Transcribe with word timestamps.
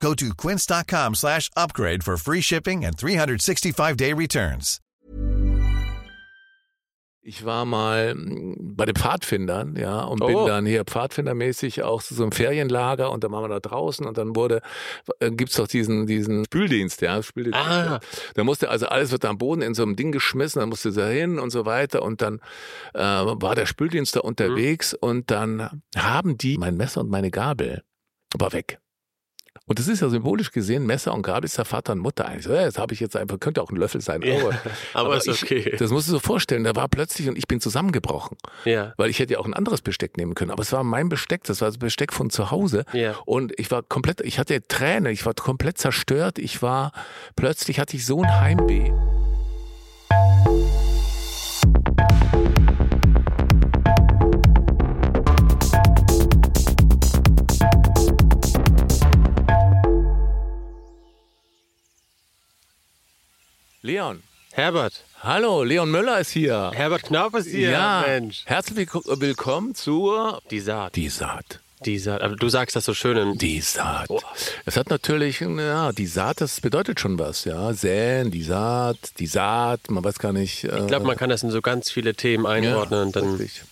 Go 0.00 0.14
to 0.14 0.34
quince.com 0.34 1.14
slash 1.14 1.50
upgrade 1.56 2.02
for 2.04 2.16
free 2.16 2.42
shipping 2.42 2.84
and 2.84 2.96
365-day 2.96 4.12
returns. 4.14 4.80
Ich 7.28 7.44
war 7.44 7.64
mal 7.64 8.14
mm, 8.14 8.76
bei 8.76 8.84
den 8.84 8.94
Pfadfindern, 8.94 9.74
ja, 9.74 10.02
und 10.02 10.20
bin 10.24 10.36
Oh. 10.36 10.46
dann 10.46 10.64
hier 10.64 10.84
pfadfindermäßig 10.84 11.82
auch 11.82 12.00
zu 12.00 12.14
so 12.14 12.22
einem 12.22 12.30
Ferienlager 12.30 13.10
und 13.10 13.24
dann 13.24 13.32
waren 13.32 13.42
wir 13.42 13.48
da 13.48 13.58
draußen 13.58 14.06
und 14.06 14.16
dann 14.16 14.36
wurde, 14.36 14.60
äh, 15.18 15.32
gibt's 15.32 15.56
doch 15.56 15.66
diesen, 15.66 16.06
diesen 16.06 16.44
Spüldienst, 16.44 17.00
ja, 17.02 17.20
Spüldienst. 17.24 17.58
Ah. 17.58 17.98
Da 18.34 18.44
musste, 18.44 18.68
also 18.70 18.86
alles 18.86 19.10
wird 19.10 19.24
am 19.24 19.38
Boden 19.38 19.60
in 19.62 19.74
so 19.74 19.82
einem 19.82 19.96
Ding 19.96 20.12
geschmissen, 20.12 20.60
dann 20.60 20.68
musste 20.68 20.92
da 20.92 21.08
hin 21.08 21.40
und 21.40 21.50
so 21.50 21.66
weiter 21.66 22.02
und 22.02 22.22
dann 22.22 22.38
äh, 22.94 23.00
war 23.02 23.56
der 23.56 23.66
Spüldienst 23.66 24.14
da 24.14 24.20
unterwegs 24.20 24.94
und 24.94 25.32
dann 25.32 25.82
haben 25.96 26.38
die 26.38 26.58
mein 26.58 26.76
Messer 26.76 27.00
und 27.00 27.10
meine 27.10 27.32
Gabel 27.32 27.82
war 28.38 28.52
weg. 28.52 28.78
Und 29.68 29.80
das 29.80 29.88
ist 29.88 30.00
ja 30.00 30.08
symbolisch 30.08 30.52
gesehen, 30.52 30.86
Messer 30.86 31.12
und 31.12 31.22
Gabel 31.22 31.44
ist 31.44 31.56
ja 31.56 31.64
Vater 31.64 31.92
und 31.92 31.98
Mutter 31.98 32.26
eigentlich. 32.26 32.46
Das 32.46 32.78
habe 32.78 32.94
ich 32.94 33.00
jetzt 33.00 33.16
einfach, 33.16 33.40
könnte 33.40 33.60
auch 33.60 33.70
ein 33.70 33.76
Löffel 33.76 34.00
sein. 34.00 34.22
Ja, 34.22 34.38
aber, 34.40 34.54
aber 34.94 35.16
ist 35.16 35.26
ich, 35.26 35.42
okay. 35.42 35.76
Das 35.76 35.90
musst 35.90 36.06
du 36.06 36.12
so 36.12 36.20
vorstellen, 36.20 36.62
da 36.62 36.76
war 36.76 36.88
plötzlich 36.88 37.28
und 37.28 37.36
ich 37.36 37.48
bin 37.48 37.60
zusammengebrochen. 37.60 38.36
Ja. 38.64 38.94
Weil 38.96 39.10
ich 39.10 39.18
hätte 39.18 39.32
ja 39.32 39.40
auch 39.40 39.46
ein 39.46 39.54
anderes 39.54 39.82
Besteck 39.82 40.16
nehmen 40.18 40.34
können. 40.34 40.52
Aber 40.52 40.62
es 40.62 40.72
war 40.72 40.84
mein 40.84 41.08
Besteck, 41.08 41.42
das 41.44 41.60
war 41.60 41.68
das 41.68 41.78
Besteck 41.78 42.12
von 42.12 42.30
zu 42.30 42.52
Hause. 42.52 42.84
Ja. 42.92 43.16
Und 43.24 43.58
ich 43.58 43.70
war 43.72 43.82
komplett, 43.82 44.20
ich 44.20 44.38
hatte 44.38 44.62
Tränen, 44.68 45.12
ich 45.12 45.26
war 45.26 45.34
komplett 45.34 45.78
zerstört. 45.78 46.38
Ich 46.38 46.62
war, 46.62 46.92
plötzlich 47.34 47.80
hatte 47.80 47.96
ich 47.96 48.06
so 48.06 48.22
ein 48.22 48.40
Heimweh. 48.40 48.92
Leon. 63.86 64.20
Herbert. 64.52 65.04
Hallo, 65.22 65.62
Leon 65.62 65.88
Müller 65.88 66.18
ist 66.18 66.30
hier. 66.30 66.72
Herbert 66.74 67.04
Knauf 67.04 67.34
ist 67.34 67.46
hier. 67.46 67.70
ja, 67.70 68.02
Mensch. 68.04 68.42
herzlich 68.44 68.76
willk- 68.92 69.20
willkommen 69.20 69.76
zur 69.76 70.42
Die 70.50 70.58
Saat. 70.58 70.96
Die 70.96 71.08
Saat. 71.08 71.60
Die 71.84 71.96
Saat. 72.00 72.20
Aber 72.22 72.34
du 72.34 72.48
sagst 72.48 72.74
das 72.74 72.84
so 72.84 72.94
schön. 72.94 73.16
In, 73.16 73.38
Die 73.38 73.60
Saat. 73.60 74.06
Oh. 74.10 74.20
Es 74.64 74.76
hat 74.76 74.90
natürlich, 74.90 75.38
ja, 75.38 75.92
die 75.92 76.06
Saat, 76.08 76.40
das 76.40 76.60
bedeutet 76.60 76.98
schon 76.98 77.16
was, 77.16 77.44
ja. 77.44 77.72
Säen, 77.74 78.32
die 78.32 78.42
Saat, 78.42 78.96
die 79.20 79.28
Saat, 79.28 79.88
man 79.88 80.02
weiß 80.02 80.18
gar 80.18 80.32
nicht. 80.32 80.64
Äh, 80.64 80.80
ich 80.80 80.86
glaube, 80.88 81.06
man 81.06 81.16
kann 81.16 81.30
das 81.30 81.44
in 81.44 81.50
so 81.52 81.62
ganz 81.62 81.88
viele 81.88 82.16
Themen 82.16 82.44
einordnen 82.44 83.02
und 83.06 83.14
dann 83.14 83.36
richtig. 83.36 83.62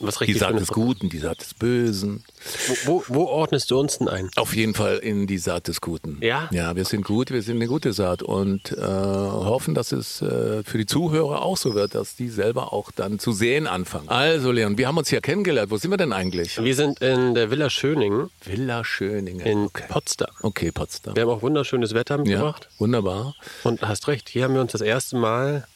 Was 0.00 0.18
Die 0.18 0.32
Saat 0.34 0.58
des 0.58 0.68
Guten, 0.68 1.08
die 1.08 1.18
Saat 1.18 1.40
des 1.40 1.54
Bösen. 1.54 2.22
Wo, 2.66 2.74
wo, 2.84 3.04
wo 3.08 3.24
ordnest 3.24 3.70
du 3.70 3.78
uns 3.80 3.98
denn 3.98 4.08
ein? 4.08 4.30
Auf 4.36 4.54
jeden 4.54 4.74
Fall 4.74 4.98
in 4.98 5.26
die 5.26 5.38
Saat 5.38 5.68
des 5.68 5.80
Guten. 5.80 6.18
Ja? 6.22 6.48
Ja, 6.52 6.76
wir 6.76 6.84
sind 6.84 7.04
gut, 7.04 7.30
wir 7.30 7.42
sind 7.42 7.56
eine 7.56 7.66
gute 7.66 7.92
Saat 7.92 8.22
und 8.22 8.72
äh, 8.72 8.80
hoffen, 8.80 9.74
dass 9.74 9.92
es 9.92 10.22
äh, 10.22 10.62
für 10.64 10.78
die 10.78 10.86
Zuhörer 10.86 11.42
auch 11.42 11.56
so 11.56 11.74
wird, 11.74 11.94
dass 11.94 12.16
die 12.16 12.28
selber 12.28 12.72
auch 12.72 12.90
dann 12.92 13.18
zu 13.18 13.32
sehen 13.32 13.66
anfangen. 13.66 14.08
Also 14.08 14.52
Leon, 14.52 14.78
wir 14.78 14.86
haben 14.88 14.98
uns 14.98 15.10
ja 15.10 15.20
kennengelernt. 15.20 15.70
Wo 15.70 15.76
sind 15.76 15.90
wir 15.90 15.96
denn 15.98 16.12
eigentlich? 16.12 16.62
Wir 16.62 16.74
sind 16.74 17.00
in 17.00 17.34
der 17.34 17.50
Villa 17.50 17.68
Schöningen 17.70 18.30
Villa 18.44 18.84
Schöningen. 18.84 19.40
in 19.46 19.64
okay. 19.64 19.84
Potsdam. 19.88 20.30
okay, 20.42 20.70
Potsdam. 20.70 21.16
Wir 21.16 21.22
haben 21.22 21.30
auch 21.30 21.42
wunderschönes 21.42 21.94
Wetter 21.94 22.16
Ja, 22.16 22.22
mitgebracht. 22.22 22.68
wunderbar. 22.78 23.34
Und 23.64 23.82
hast 23.82 24.06
recht, 24.08 24.28
hier 24.28 24.44
haben 24.44 24.54
wir 24.54 24.60
uns 24.60 24.72
das 24.72 24.80
erste 24.80 25.16
Mal 25.16 25.66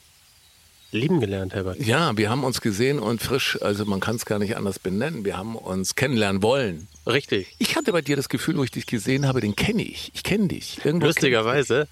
lieben 0.92 1.20
gelernt, 1.20 1.54
Herbert. 1.54 1.78
Ja, 1.80 2.16
wir 2.16 2.30
haben 2.30 2.44
uns 2.44 2.60
gesehen 2.60 2.98
und 2.98 3.22
frisch, 3.22 3.58
also 3.62 3.84
man 3.84 4.00
kann 4.00 4.16
es 4.16 4.24
gar 4.26 4.38
nicht 4.38 4.56
anders 4.56 4.78
benennen, 4.78 5.24
wir 5.24 5.36
haben 5.36 5.56
uns 5.56 5.94
kennenlernen 5.94 6.42
wollen. 6.42 6.86
Richtig. 7.06 7.54
Ich 7.58 7.76
hatte 7.76 7.92
bei 7.92 8.00
dir 8.02 8.16
das 8.16 8.28
Gefühl, 8.28 8.56
wo 8.58 8.64
ich 8.64 8.70
dich 8.70 8.86
gesehen 8.86 9.26
habe, 9.26 9.40
den 9.40 9.56
kenne 9.56 9.82
ich. 9.82 10.10
Ich 10.14 10.22
kenne 10.22 10.48
dich. 10.48 10.78
Irgendwo 10.84 11.06
Lustigerweise, 11.06 11.88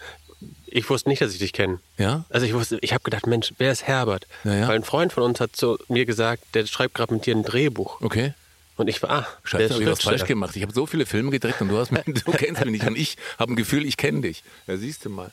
ich 0.66 0.88
wusste 0.88 1.08
nicht, 1.08 1.20
dass 1.20 1.32
ich 1.32 1.38
dich 1.38 1.52
kenne. 1.52 1.80
kenn- 1.96 2.02
Ja? 2.02 2.24
Also 2.30 2.46
ich 2.46 2.54
wusste, 2.54 2.78
ich 2.80 2.92
habe 2.92 3.02
gedacht, 3.02 3.26
Mensch, 3.26 3.52
wer 3.58 3.72
ist 3.72 3.84
Herbert? 3.86 4.26
Ja, 4.44 4.54
ja. 4.54 4.68
Weil 4.68 4.76
ein 4.76 4.84
Freund 4.84 5.12
von 5.12 5.24
uns 5.24 5.40
hat 5.40 5.56
zu 5.56 5.78
mir 5.88 6.04
gesagt, 6.06 6.44
der 6.54 6.66
schreibt 6.66 6.94
gerade 6.94 7.12
mit 7.12 7.26
dir 7.26 7.34
ein 7.34 7.42
Drehbuch. 7.42 8.00
Okay. 8.00 8.34
Und 8.76 8.88
ich 8.88 9.02
war, 9.02 9.10
ah, 9.10 9.26
Scheiße, 9.44 9.74
habe 9.74 9.82
ich 9.82 9.90
was 9.90 10.00
falsch 10.02 10.24
gemacht. 10.24 10.56
Ich 10.56 10.62
habe 10.62 10.72
so 10.72 10.86
viele 10.86 11.04
Filme 11.04 11.30
gedreht 11.30 11.56
und 11.60 11.68
du, 11.68 11.76
hast 11.76 11.90
mich, 11.92 12.02
du 12.06 12.32
kennst 12.32 12.64
mich 12.64 12.72
nicht. 12.72 12.86
Und 12.86 12.96
ich 12.96 13.16
habe 13.38 13.52
ein 13.52 13.56
Gefühl, 13.56 13.84
ich 13.84 13.96
kenne 13.98 14.22
dich. 14.22 14.42
Ja, 14.66 14.76
siehst 14.78 15.04
du 15.04 15.10
mal. 15.10 15.30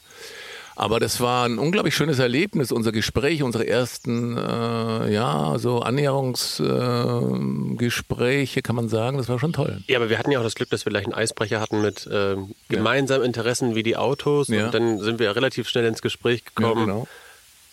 Aber 0.79 0.99
das 0.99 1.19
war 1.21 1.43
ein 1.45 1.57
unglaublich 1.57 1.95
schönes 1.95 2.19
Erlebnis, 2.19 2.71
unser 2.71 2.91
Gespräch, 2.91 3.41
unsere 3.41 3.65
ersten, 3.67 4.37
äh, 4.37 5.11
ja, 5.11 5.55
so 5.57 5.79
Annäherungsgespräche, 5.79 8.59
äh, 8.59 8.61
kann 8.61 8.75
man 8.75 8.87
sagen. 8.87 9.17
Das 9.17 9.27
war 9.27 9.39
schon 9.39 9.53
toll. 9.53 9.81
Ja, 9.87 9.97
aber 9.97 10.11
wir 10.11 10.19
hatten 10.19 10.29
ja 10.29 10.37
auch 10.39 10.43
das 10.43 10.53
Glück, 10.53 10.69
dass 10.69 10.85
wir 10.85 10.91
gleich 10.91 11.05
einen 11.05 11.15
Eisbrecher 11.15 11.59
hatten 11.59 11.81
mit 11.81 12.07
ähm, 12.11 12.53
gemeinsamen 12.69 13.25
Interessen 13.25 13.73
wie 13.73 13.81
die 13.81 13.97
Autos. 13.97 14.49
Ja. 14.49 14.65
Und 14.67 14.73
dann 14.75 14.99
sind 14.99 15.17
wir 15.17 15.35
relativ 15.35 15.67
schnell 15.67 15.85
ins 15.85 16.03
Gespräch 16.03 16.45
gekommen. 16.45 16.85
genau. 16.85 17.07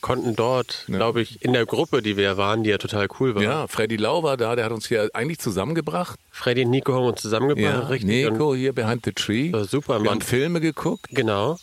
Konnten 0.00 0.34
dort, 0.34 0.84
glaube 0.86 1.20
ich, 1.20 1.42
in 1.42 1.52
der 1.54 1.64
Gruppe, 1.66 2.00
die 2.02 2.16
wir 2.18 2.36
waren, 2.38 2.62
die 2.62 2.68
ja 2.70 2.76
total 2.78 3.08
cool 3.20 3.34
war. 3.34 3.42
Ja, 3.42 3.66
Freddy 3.66 3.96
Lau 3.96 4.22
war 4.22 4.36
da, 4.38 4.54
der 4.56 4.64
hat 4.66 4.72
uns 4.72 4.86
hier 4.86 5.08
eigentlich 5.12 5.38
zusammengebracht. 5.38 6.18
Freddy 6.30 6.64
und 6.64 6.70
Nico 6.70 6.94
haben 6.94 7.04
uns 7.06 7.20
zusammengebracht, 7.22 7.82
Ja, 7.82 7.88
richtig. 7.88 8.30
Nico 8.30 8.54
hier 8.54 8.72
Behind 8.74 9.02
the 9.04 9.12
Tree. 9.12 9.50
War 9.52 9.64
super, 9.64 9.98
Wir 10.00 10.04
Mann. 10.04 10.14
haben 10.14 10.20
Filme 10.22 10.60
geguckt. 10.60 11.06
Genau. 11.10 11.58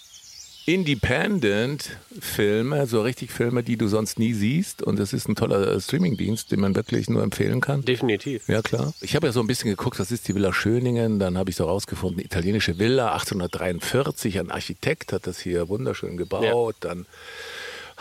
Independent-Filme, 0.65 2.85
so 2.85 3.01
richtig 3.01 3.31
Filme, 3.31 3.63
die 3.63 3.77
du 3.77 3.87
sonst 3.87 4.19
nie 4.19 4.33
siehst. 4.33 4.83
Und 4.83 4.99
das 4.99 5.11
ist 5.11 5.27
ein 5.27 5.35
toller 5.35 5.75
äh, 5.75 5.81
Streamingdienst, 5.81 6.51
den 6.51 6.59
man 6.59 6.75
wirklich 6.75 7.09
nur 7.09 7.23
empfehlen 7.23 7.61
kann. 7.61 7.83
Definitiv. 7.83 8.47
Ja, 8.47 8.61
klar. 8.61 8.93
Ich 9.01 9.15
habe 9.15 9.25
ja 9.27 9.33
so 9.33 9.39
ein 9.39 9.47
bisschen 9.47 9.71
geguckt, 9.71 9.99
das 9.99 10.11
ist 10.11 10.27
die 10.27 10.35
Villa 10.35 10.53
Schöningen. 10.53 11.17
Dann 11.19 11.35
habe 11.37 11.49
ich 11.49 11.55
so 11.55 11.65
rausgefunden, 11.65 12.23
italienische 12.23 12.77
Villa, 12.77 13.13
1843. 13.13 14.39
Ein 14.39 14.51
Architekt 14.51 15.13
hat 15.13 15.25
das 15.25 15.39
hier 15.39 15.67
wunderschön 15.67 16.17
gebaut. 16.17 16.75
Dann 16.81 17.07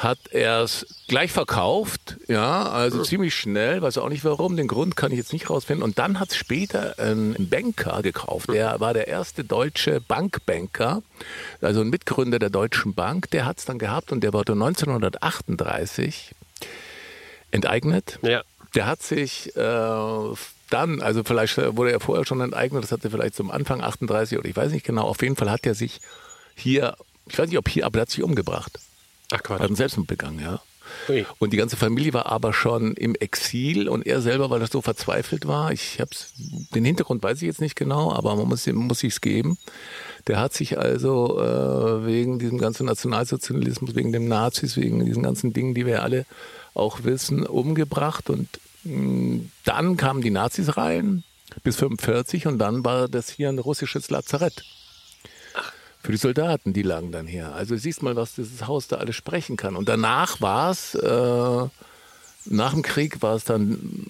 hat 0.02 0.18
er 0.30 0.62
es 0.62 0.86
gleich 1.08 1.30
verkauft, 1.30 2.16
ja, 2.26 2.70
also 2.70 3.02
ziemlich 3.02 3.34
schnell, 3.34 3.82
weiß 3.82 3.98
auch 3.98 4.08
nicht 4.08 4.24
warum, 4.24 4.56
den 4.56 4.66
Grund 4.66 4.96
kann 4.96 5.12
ich 5.12 5.18
jetzt 5.18 5.34
nicht 5.34 5.50
rausfinden. 5.50 5.82
Und 5.82 5.98
dann 5.98 6.18
hat 6.18 6.30
es 6.30 6.36
später 6.36 6.98
ein 6.98 7.36
Banker 7.50 8.00
gekauft. 8.00 8.50
Der 8.50 8.80
war 8.80 8.94
der 8.94 9.08
erste 9.08 9.44
deutsche 9.44 10.00
Bankbanker, 10.00 11.02
also 11.60 11.82
ein 11.82 11.90
Mitgründer 11.90 12.38
der 12.38 12.48
Deutschen 12.48 12.94
Bank. 12.94 13.30
Der 13.30 13.44
hat 13.44 13.58
es 13.58 13.66
dann 13.66 13.78
gehabt 13.78 14.10
und 14.10 14.22
der 14.22 14.32
wurde 14.32 14.52
1938 14.52 16.34
enteignet. 17.50 18.18
Ja. 18.22 18.42
Der 18.74 18.86
hat 18.86 19.02
sich 19.02 19.54
äh, 19.54 20.34
dann, 20.70 21.02
also 21.02 21.24
vielleicht 21.24 21.58
wurde 21.76 21.92
er 21.92 22.00
vorher 22.00 22.24
schon 22.24 22.40
enteignet, 22.40 22.84
das 22.84 22.92
hatte 22.92 23.10
vielleicht 23.10 23.34
zum 23.34 23.50
Anfang 23.50 23.82
38 23.82 24.38
oder 24.38 24.48
ich 24.48 24.56
weiß 24.56 24.72
nicht 24.72 24.86
genau, 24.86 25.02
auf 25.02 25.20
jeden 25.20 25.36
Fall 25.36 25.50
hat 25.50 25.66
er 25.66 25.74
sich 25.74 26.00
hier, 26.54 26.96
ich 27.26 27.38
weiß 27.38 27.48
nicht 27.48 27.58
ob 27.58 27.68
hier, 27.68 27.84
aber 27.84 27.98
er 27.98 28.02
hat 28.02 28.10
sich 28.10 28.22
umgebracht. 28.22 28.78
Ach 29.30 29.42
Quatsch. 29.42 29.60
hat 29.60 29.66
einen 29.66 29.76
Selbstmord 29.76 30.08
begangen, 30.08 30.40
ja. 30.40 30.60
Ui. 31.08 31.24
Und 31.38 31.52
die 31.52 31.56
ganze 31.56 31.76
Familie 31.76 32.12
war 32.12 32.26
aber 32.26 32.52
schon 32.52 32.94
im 32.94 33.14
Exil 33.14 33.88
und 33.88 34.06
er 34.06 34.20
selber, 34.20 34.50
weil 34.50 34.60
er 34.60 34.66
so 34.66 34.82
verzweifelt 34.82 35.46
war, 35.46 35.72
ich 35.72 36.00
hab's, 36.00 36.32
den 36.74 36.84
Hintergrund 36.84 37.22
weiß 37.22 37.36
ich 37.38 37.46
jetzt 37.46 37.60
nicht 37.60 37.76
genau, 37.76 38.12
aber 38.12 38.34
man 38.36 38.48
muss, 38.48 38.66
muss 38.66 39.00
sich's 39.00 39.20
geben. 39.20 39.58
Der 40.26 40.38
hat 40.40 40.52
sich 40.52 40.78
also 40.78 41.40
äh, 41.40 42.06
wegen 42.06 42.38
diesem 42.38 42.58
ganzen 42.58 42.86
Nationalsozialismus, 42.86 43.94
wegen 43.94 44.12
dem 44.12 44.28
Nazis, 44.28 44.76
wegen 44.76 45.04
diesen 45.04 45.22
ganzen 45.22 45.52
Dingen, 45.52 45.74
die 45.74 45.86
wir 45.86 46.02
alle 46.02 46.26
auch 46.74 47.04
wissen, 47.04 47.46
umgebracht 47.46 48.30
und 48.30 48.48
mh, 48.84 49.40
dann 49.64 49.96
kamen 49.96 50.22
die 50.22 50.30
Nazis 50.30 50.76
rein 50.76 51.24
bis 51.62 51.76
45 51.76 52.46
und 52.46 52.58
dann 52.58 52.84
war 52.84 53.08
das 53.08 53.30
hier 53.30 53.48
ein 53.48 53.58
russisches 53.58 54.10
Lazarett. 54.10 54.64
Für 56.02 56.12
die 56.12 56.18
Soldaten, 56.18 56.72
die 56.72 56.82
lagen 56.82 57.12
dann 57.12 57.26
hier. 57.26 57.54
Also 57.54 57.76
siehst 57.76 58.02
mal, 58.02 58.16
was 58.16 58.34
dieses 58.34 58.66
Haus 58.66 58.88
da 58.88 58.96
alles 58.96 59.16
sprechen 59.16 59.56
kann. 59.56 59.76
Und 59.76 59.88
danach 59.88 60.40
war 60.40 60.70
es, 60.70 60.94
äh, 60.94 61.68
nach 62.46 62.72
dem 62.72 62.82
Krieg 62.82 63.20
war 63.20 63.34
es 63.34 63.44
dann 63.44 64.06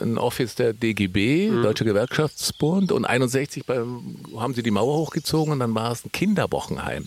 ein 0.00 0.16
Office 0.16 0.54
der 0.54 0.72
DGB, 0.72 1.50
Deutsche 1.50 1.84
Gewerkschaftsbund. 1.84 2.90
Und 2.90 3.04
61 3.04 3.66
beim, 3.66 4.16
haben 4.36 4.54
sie 4.54 4.62
die 4.62 4.70
Mauer 4.70 4.96
hochgezogen 4.96 5.52
und 5.52 5.60
dann 5.60 5.74
war 5.74 5.92
es 5.92 6.06
ein 6.06 6.12
Kinderwochenheim. 6.12 7.06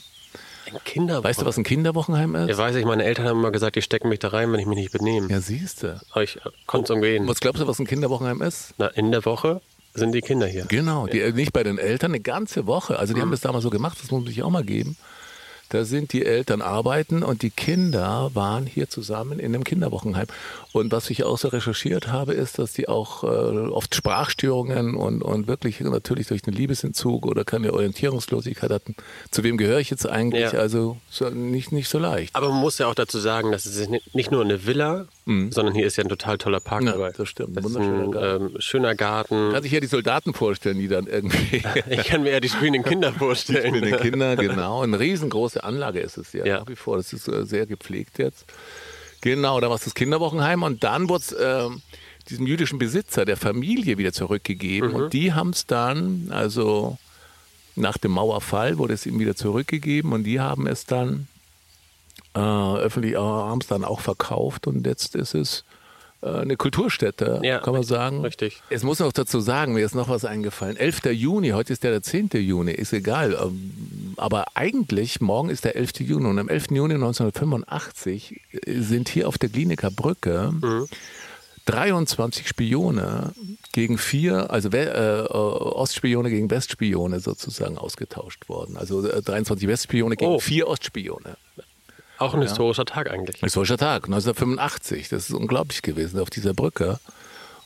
Ein 0.68 0.84
Kinderwochenheim. 0.84 1.24
Weißt 1.24 1.42
du, 1.42 1.46
was 1.48 1.58
ein 1.58 1.64
Kinderwochenheim 1.64 2.36
ist? 2.36 2.50
Ja, 2.50 2.58
weiß 2.58 2.76
ich, 2.76 2.86
meine 2.86 3.04
Eltern 3.04 3.28
haben 3.28 3.40
immer 3.40 3.52
gesagt, 3.52 3.78
die 3.78 3.82
stecken 3.82 4.10
mich 4.10 4.20
da 4.20 4.28
rein, 4.28 4.52
wenn 4.52 4.60
ich 4.60 4.68
mich 4.68 4.78
nicht 4.78 4.92
benehme. 4.92 5.28
Ja, 5.30 5.42
siehst 5.42 5.82
du. 5.82 6.00
Aber 6.12 6.24
ich 6.24 6.40
konnte 6.68 6.94
es 6.94 6.96
umgehen. 6.96 7.28
Was 7.28 7.40
glaubst 7.40 7.64
du, 7.64 7.68
was 7.68 7.80
ein 7.80 7.88
Kinderwochenheim 7.88 8.44
ist? 8.44 8.76
Na, 8.78 8.88
in 8.88 9.12
der 9.12 9.26
Woche 9.26 9.62
sind 10.00 10.14
die 10.14 10.22
Kinder 10.22 10.48
hier. 10.48 10.66
Genau, 10.66 11.08
die, 11.08 11.32
nicht 11.34 11.54
bei 11.54 11.64
den 11.64 11.78
Eltern, 11.78 12.12
eine 12.12 12.20
ganze 12.20 12.66
Woche. 12.66 12.98
Also 12.98 13.14
die 13.14 13.22
haben 13.22 13.32
das 13.32 13.42
damals 13.42 13.64
so 13.64 13.70
gemacht, 13.70 13.98
das 14.02 14.12
muss 14.12 14.24
man 14.24 14.34
sich 14.34 14.44
auch 14.44 14.50
mal 14.50 14.64
geben. 14.64 14.98
Da 15.70 15.86
sind 15.86 16.14
die 16.14 16.26
Eltern 16.26 16.64
arbeiten 16.64 17.22
und 17.22 17.44
die 17.44 17.52
Kinder 17.52 18.32
waren 18.34 18.66
hier 18.66 18.90
zusammen 18.90 19.38
in 19.40 19.54
einem 19.54 19.64
Kinderwochenheim. 19.64 20.26
Und 20.72 20.92
was 20.92 21.12
ich 21.12 21.24
auch 21.24 21.38
so 21.38 21.50
recherchiert 21.50 22.08
habe, 22.08 22.34
ist, 22.34 22.58
dass 22.58 22.74
die 22.74 22.90
auch 22.90 23.24
äh, 23.24 23.28
oft 23.28 23.94
Sprachstörungen 23.94 24.96
und, 24.96 25.22
und 25.22 25.48
wirklich 25.48 25.80
natürlich 25.82 26.28
durch 26.28 26.42
einen 26.48 26.56
Liebesentzug 26.56 27.28
oder 27.28 27.46
keine 27.46 27.72
Orientierungslosigkeit 27.72 28.72
hatten. 28.72 28.96
Zu 29.30 29.44
wem 29.44 29.58
gehöre 29.58 29.80
ich 29.80 29.92
jetzt 29.92 30.10
eigentlich? 30.10 30.54
Ja. 30.54 30.60
Also 30.60 30.98
so, 31.08 31.30
nicht, 31.30 31.72
nicht 31.72 31.88
so 31.88 32.00
leicht. 32.00 32.36
Aber 32.36 32.50
man 32.50 32.62
muss 32.62 32.80
ja 32.80 32.88
auch 32.88 32.96
dazu 32.96 33.20
sagen, 33.20 33.52
dass 33.52 33.68
es 33.68 33.88
nicht 34.14 34.32
nur 34.32 34.44
eine 34.44 34.66
Villa, 34.66 35.06
sondern 35.52 35.74
hier 35.76 35.86
ist 35.86 35.96
ja 35.98 36.04
ein 36.04 36.10
total 36.10 36.38
toller 36.38 36.60
Park 36.60 36.82
Mhm. 36.82 36.88
Ja, 36.88 36.94
dabei. 36.94 37.12
das 37.12 37.30
stimmt. 37.30 37.56
Das 37.58 37.66
ist 37.66 37.74
Wunderschöner 37.76 38.04
ein 38.04 38.12
Garten. 38.12 38.46
ähm, 38.56 38.62
schöner 38.62 38.96
Garten. 38.96 39.52
Kann 39.54 39.64
sich 39.64 39.72
ja 39.72 39.80
die 39.80 39.88
Soldaten 39.88 40.34
vorstellen, 40.34 40.78
die 40.80 40.88
dann 40.88 41.08
irgendwie 41.08 41.62
Ich 41.90 42.06
kann 42.08 42.24
mir 42.24 42.30
eher 42.32 42.42
die 42.42 42.50
spielenden 42.50 42.84
Kinder 42.84 43.14
vorstellen. 43.18 43.72
mit 43.74 43.86
den 43.86 43.98
Kindern, 44.02 44.38
genau. 44.38 44.82
Eine 44.82 45.00
riesengroße 45.00 45.64
Anlage 45.64 46.00
ist 46.00 46.18
es 46.18 46.34
ja, 46.34 46.46
Ja. 46.46 46.60
nach 46.60 46.68
wie 46.68 46.76
vor. 46.76 46.98
Das 46.98 47.14
ist 47.14 47.28
äh, 47.28 47.46
sehr 47.46 47.66
gepflegt 47.66 48.18
jetzt. 48.20 48.46
Genau, 49.22 49.60
da 49.60 49.68
war 49.70 49.76
es 49.76 49.84
das 49.84 49.94
Kinderwochenheim 49.96 50.64
und 50.64 50.84
dann 50.84 51.10
wurde 51.10 51.24
es 51.28 51.36
ähm, 51.40 51.82
diesem 52.30 52.46
jüdischen 52.48 52.78
Besitzer 52.80 53.26
der 53.26 53.38
Familie 53.38 53.98
wieder 53.98 54.14
zurückgegeben 54.14 54.92
und 54.94 55.14
die 55.14 55.34
haben 55.34 55.50
es 55.50 55.66
dann, 55.66 56.28
also 56.30 56.98
nach 57.76 57.98
dem 57.98 58.12
Mauerfall 58.12 58.78
wurde 58.78 58.94
es 58.94 59.06
ihm 59.06 59.20
wieder 59.20 59.36
zurückgegeben 59.36 60.12
und 60.14 60.24
die 60.26 60.40
haben 60.40 60.68
es 60.68 60.86
dann 60.86 61.28
äh, 62.36 62.40
öffentlich 62.40 63.14
äh, 63.14 63.18
haben 63.18 63.62
es 63.62 63.68
dann 63.68 63.84
auch 63.84 64.00
verkauft 64.00 64.68
und 64.68 64.86
jetzt 64.86 65.16
ist 65.16 65.34
es 65.36 65.64
äh, 66.22 66.28
eine 66.30 66.58
Kulturstätte, 66.58 67.40
Ja, 67.44 67.60
kann 67.60 67.74
man 67.74 67.84
sagen. 67.84 68.22
richtig. 68.22 68.62
Es 68.70 68.84
muss 68.84 69.00
noch 69.00 69.12
dazu 69.14 69.40
sagen, 69.40 69.74
mir 69.74 69.86
ist 69.86 69.96
noch 69.96 70.10
was 70.10 70.26
eingefallen. 70.26 70.76
11. 70.78 71.06
Juni, 71.14 71.50
heute 71.50 71.74
ist 71.74 71.84
ja 71.84 71.90
der 71.92 72.02
10. 72.04 72.30
Juni, 72.34 72.72
ist 72.72 72.94
egal. 72.94 73.38
ähm, 73.42 74.14
Aber 74.18 74.46
eigentlich, 74.56 75.22
morgen 75.22 75.50
ist 75.50 75.64
der 75.66 75.76
11. 75.76 76.02
Juni 76.02 76.26
und 76.28 76.38
am 76.40 76.50
11. 76.50 76.72
Juni 76.72 76.94
1985 76.96 78.42
sind 78.68 79.10
hier 79.10 79.28
auf 79.28 79.38
der 79.38 79.50
Kliniker 79.50 79.92
Brücke 79.92 80.54
23 81.66 82.48
Spione 82.48 83.34
gegen 83.74 83.98
vier, 84.00 84.50
also 84.50 84.70
äh, 84.70 84.86
äh, 84.86 85.28
Ostspione 85.28 86.30
gegen 86.32 86.50
Westspione 86.50 87.20
sozusagen 87.20 87.78
ausgetauscht 87.78 88.50
worden. 88.50 88.76
Also 88.76 89.08
äh, 89.08 89.22
23 89.22 89.68
Westspione 89.68 90.16
gegen 90.16 90.32
Oh. 90.32 90.40
vier 90.40 90.68
Ostspione. 90.68 91.38
Auch 92.20 92.34
ein 92.34 92.42
historischer 92.42 92.86
Tag 92.86 93.10
eigentlich. 93.10 93.38
Historischer 93.42 93.78
Tag, 93.78 94.06
1985. 94.06 95.10
Das 95.10 95.30
ist 95.30 95.36
unglaublich 95.36 95.82
gewesen 95.82 96.20
auf 96.20 96.30
dieser 96.30 96.54
Brücke. 96.54 97.00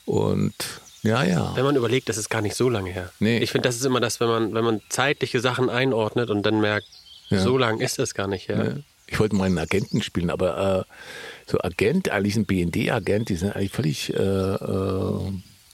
Und 0.05 0.53
ja, 1.01 1.23
ja. 1.23 1.51
Wenn 1.55 1.65
man 1.65 1.75
überlegt, 1.75 2.07
das 2.09 2.17
ist 2.17 2.29
gar 2.29 2.41
nicht 2.41 2.55
so 2.55 2.69
lange 2.69 2.89
her. 2.91 3.11
Nee. 3.19 3.39
Ich 3.39 3.51
finde, 3.51 3.67
das 3.67 3.75
ist 3.75 3.85
immer 3.85 3.99
das, 3.99 4.19
wenn 4.19 4.27
man, 4.29 4.53
wenn 4.53 4.63
man 4.63 4.81
zeitliche 4.89 5.39
Sachen 5.39 5.69
einordnet 5.69 6.29
und 6.29 6.43
dann 6.45 6.61
merkt, 6.61 6.87
Ja. 7.29 7.41
so 7.41 7.57
lang 7.57 7.79
ist 7.79 7.99
das 7.99 8.13
gar 8.13 8.27
nicht 8.27 8.47
her. 8.47 8.77
Ich 9.07 9.19
wollte 9.19 9.35
mal 9.35 9.45
einen 9.45 9.57
Agenten 9.57 10.01
spielen, 10.01 10.29
aber 10.29 10.85
äh, 10.87 11.51
so 11.51 11.59
Agent, 11.61 12.09
eigentlich 12.09 12.35
ein 12.35 12.45
BND-Agent, 12.45 13.29
die 13.29 13.35
sind 13.35 13.55
eigentlich 13.55 13.71
völlig, 13.71 14.13
äh, 14.13 14.17
äh, 14.17 15.31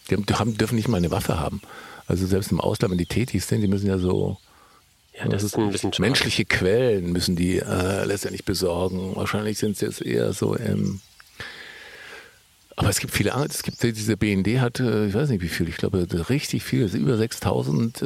die 0.09 0.33
haben, 0.33 0.57
dürfen 0.57 0.75
nicht 0.75 0.87
mal 0.87 0.97
eine 0.97 1.11
Waffe 1.11 1.39
haben. 1.39 1.61
Also 2.07 2.25
selbst 2.25 2.51
im 2.51 2.59
Ausland, 2.59 2.91
wenn 2.91 2.97
die 2.97 3.05
tätig 3.05 3.45
sind, 3.45 3.61
die 3.61 3.67
müssen 3.67 3.87
ja 3.87 3.99
so 3.99 4.37
Ja, 5.19 5.27
das 5.27 5.43
ist 5.43 5.57
ein 5.57 5.71
bisschen 5.71 5.91
schade. 5.91 6.07
menschliche 6.07 6.45
Quellen 6.45 7.11
müssen 7.11 7.35
die 7.35 7.59
äh, 7.59 8.05
letztendlich 8.05 8.45
besorgen. 8.45 9.15
Wahrscheinlich 9.15 9.57
sind 9.59 9.77
sie 9.77 9.85
jetzt 9.85 10.01
eher 10.01 10.33
so 10.33 10.55
im 10.55 11.01
aber 12.79 12.87
es 12.87 13.01
gibt 13.01 13.13
viele 13.13 13.31
es 13.31 13.61
gibt 13.61 13.83
diese 13.83 14.15
BND 14.15 14.61
hat, 14.61 14.79
äh, 14.79 15.07
ich 15.07 15.13
weiß 15.13 15.27
nicht 15.29 15.41
wie 15.41 15.49
viel, 15.49 15.67
ich 15.67 15.75
glaube 15.75 16.07
richtig 16.29 16.63
viel, 16.63 16.83
es 16.83 16.93
sind 16.93 17.01
über 17.01 17.17
6000 17.17 18.01
äh, 18.01 18.05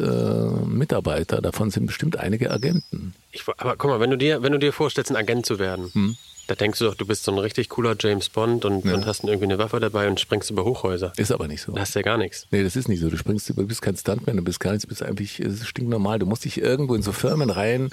Mitarbeiter, 0.65 1.43
davon 1.43 1.69
sind 1.69 1.85
bestimmt 1.85 2.17
einige 2.17 2.49
Agenten. 2.49 3.13
Ich, 3.31 3.43
aber 3.57 3.75
guck 3.77 3.91
mal, 3.91 3.99
wenn 3.99 4.09
du 4.09 4.17
dir, 4.17 4.41
wenn 4.41 4.51
du 4.51 4.57
dir 4.57 4.73
vorstellst, 4.73 5.11
ein 5.11 5.15
Agent 5.15 5.45
zu 5.45 5.59
werden, 5.59 5.91
Hm. 5.93 6.17
Da 6.47 6.55
denkst 6.55 6.79
du 6.79 6.85
doch, 6.85 6.95
du 6.95 7.05
bist 7.05 7.23
so 7.23 7.31
ein 7.31 7.37
richtig 7.37 7.69
cooler 7.69 7.95
James 7.97 8.29
Bond 8.29 8.65
und, 8.65 8.83
und 8.85 9.05
hast 9.05 9.23
irgendwie 9.23 9.45
eine 9.45 9.57
Waffe 9.57 9.79
dabei 9.79 10.07
und 10.07 10.19
springst 10.19 10.51
über 10.51 10.65
Hochhäuser. 10.65 11.13
Ist 11.15 11.31
aber 11.31 11.47
nicht 11.47 11.61
so. 11.61 11.71
Da 11.71 11.81
hast 11.81 11.95
du 11.95 11.99
ja 11.99 12.03
gar 12.03 12.17
nichts. 12.17 12.47
Nee, 12.51 12.63
das 12.63 12.75
ist 12.75 12.89
nicht 12.89 12.99
so. 12.99 13.09
Du 13.09 13.17
springst, 13.17 13.49
du 13.49 13.65
bist 13.65 13.81
kein 13.81 13.95
Stuntman, 13.95 14.35
du 14.37 14.43
bist 14.43 14.59
gar 14.59 14.71
nichts, 14.71 14.83
du 14.83 14.89
bist 14.89 15.03
eigentlich, 15.03 15.41
stinknormal. 15.63 16.19
Du 16.19 16.25
musst 16.25 16.45
dich 16.45 16.59
irgendwo 16.59 16.95
in 16.95 17.01
so 17.01 17.11
Firmen 17.11 17.49
rein 17.49 17.89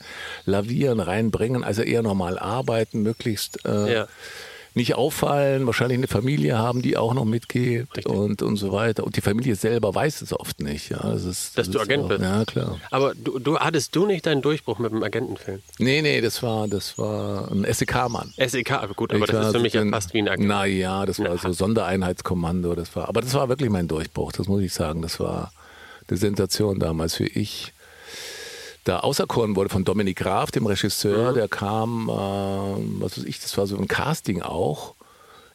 lavieren, 0.46 1.00
reinbringen, 1.00 1.62
also 1.64 1.82
eher 1.82 2.02
normal 2.02 2.38
arbeiten, 2.38 3.02
möglichst 3.02 3.64
äh, 3.64 3.94
Ja. 3.94 4.08
Nicht 4.74 4.94
auffallen, 4.94 5.66
wahrscheinlich 5.66 5.98
eine 5.98 6.06
Familie 6.06 6.58
haben, 6.58 6.82
die 6.82 6.96
auch 6.96 7.14
noch 7.14 7.24
mitgeht 7.24 7.88
Richtig. 7.96 8.06
und, 8.06 8.42
und 8.42 8.56
so 8.56 8.72
weiter. 8.72 9.04
Und 9.04 9.16
die 9.16 9.20
Familie 9.20 9.56
selber 9.56 9.94
weiß 9.94 10.22
es 10.22 10.32
oft 10.32 10.60
nicht. 10.60 10.90
Ja, 10.90 10.98
das 10.98 11.24
ist, 11.24 11.58
Dass 11.58 11.66
das 11.66 11.74
du 11.74 11.80
Agent 11.80 12.04
auch, 12.04 12.08
bist. 12.08 12.20
Ja, 12.22 12.44
klar. 12.44 12.80
Aber 12.90 13.14
du, 13.14 13.38
du 13.38 13.58
hattest 13.58 13.94
du 13.96 14.06
nicht 14.06 14.26
deinen 14.26 14.42
Durchbruch 14.42 14.78
mit 14.78 14.92
dem 14.92 15.02
Agentenfilm? 15.02 15.60
Nee, 15.78 16.02
nee, 16.02 16.20
das 16.20 16.42
war, 16.42 16.68
das 16.68 16.98
war 16.98 17.50
ein 17.50 17.66
SEK-Mann. 17.70 18.32
SEK, 18.36 18.72
aber 18.72 18.94
gut, 18.94 19.12
aber 19.12 19.26
das 19.26 19.46
ist 19.46 19.52
für 19.52 19.60
mich 19.60 19.72
ja 19.72 19.84
fast 19.86 20.14
wie 20.14 20.18
ein 20.18 20.28
Agent. 20.28 20.48
Naja, 20.48 21.06
das 21.06 21.18
war 21.18 21.36
so 21.36 21.52
Sondereinheitskommando. 21.52 22.74
Das 22.74 22.94
war, 22.94 23.08
aber 23.08 23.22
das 23.22 23.34
war 23.34 23.48
wirklich 23.48 23.70
mein 23.70 23.88
Durchbruch, 23.88 24.32
das 24.32 24.46
muss 24.46 24.62
ich 24.62 24.72
sagen. 24.72 25.02
Das 25.02 25.18
war 25.20 25.52
eine 26.08 26.16
Sensation 26.16 26.78
damals 26.78 27.14
für 27.16 27.26
ich. 27.26 27.72
Da 28.84 29.00
auserkoren 29.00 29.56
wurde 29.56 29.68
von 29.70 29.84
Dominik 29.84 30.18
Graf, 30.18 30.50
dem 30.50 30.66
Regisseur, 30.66 31.32
der 31.34 31.48
kam, 31.48 32.08
äh, 32.08 32.12
was 33.02 33.18
weiß 33.18 33.24
ich, 33.24 33.40
das 33.40 33.56
war 33.58 33.66
so 33.66 33.76
ein 33.76 33.88
Casting 33.88 34.42
auch 34.42 34.94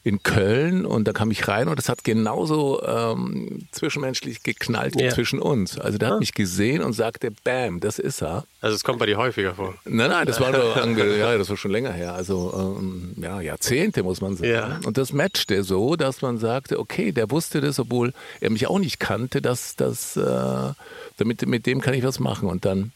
in 0.03 0.21
Köln 0.21 0.85
und 0.85 1.07
da 1.07 1.13
kam 1.13 1.31
ich 1.31 1.47
rein 1.47 1.67
und 1.67 1.79
das 1.79 1.89
hat 1.89 2.03
genauso 2.03 2.79
ähm, 2.83 3.67
zwischenmenschlich 3.71 4.43
geknallt 4.43 4.93
wie 4.95 5.05
Ja. 5.05 5.09
zwischen 5.09 5.39
uns. 5.39 5.79
Also 5.79 5.97
der 5.97 6.09
hat 6.11 6.19
mich 6.19 6.35
gesehen 6.35 6.83
und 6.83 6.93
sagte, 6.93 7.31
Bam, 7.43 7.79
das 7.79 7.97
ist 7.97 8.21
er. 8.21 8.45
Also 8.61 8.75
es 8.75 8.83
kommt 8.83 8.99
bei 8.99 9.07
dir 9.07 9.17
häufiger 9.17 9.55
vor. 9.55 9.73
Nein, 9.85 10.11
nein, 10.11 10.27
das 10.27 10.39
war 10.39 10.51
ja, 11.17 11.37
das 11.39 11.49
war 11.49 11.57
schon 11.57 11.71
länger 11.71 11.91
her. 11.91 12.13
Also 12.13 12.53
ähm, 12.79 13.15
ja, 13.19 13.41
Jahrzehnte 13.41 14.03
muss 14.03 14.21
man 14.21 14.35
sagen. 14.37 14.51
Ja. 14.51 14.79
Und 14.85 14.99
das 14.99 15.11
matchte 15.11 15.63
so, 15.63 15.95
dass 15.95 16.21
man 16.21 16.37
sagte, 16.37 16.77
okay, 16.79 17.11
der 17.11 17.31
wusste 17.31 17.59
das, 17.59 17.79
obwohl 17.79 18.13
er 18.41 18.51
mich 18.51 18.67
auch 18.67 18.77
nicht 18.77 18.99
kannte, 18.99 19.41
dass 19.41 19.75
das 19.75 20.15
äh, 20.17 20.73
damit 21.17 21.43
mit 21.47 21.65
dem 21.65 21.81
kann 21.81 21.95
ich 21.95 22.03
was 22.03 22.19
machen. 22.19 22.47
Und 22.47 22.63
dann 22.65 22.91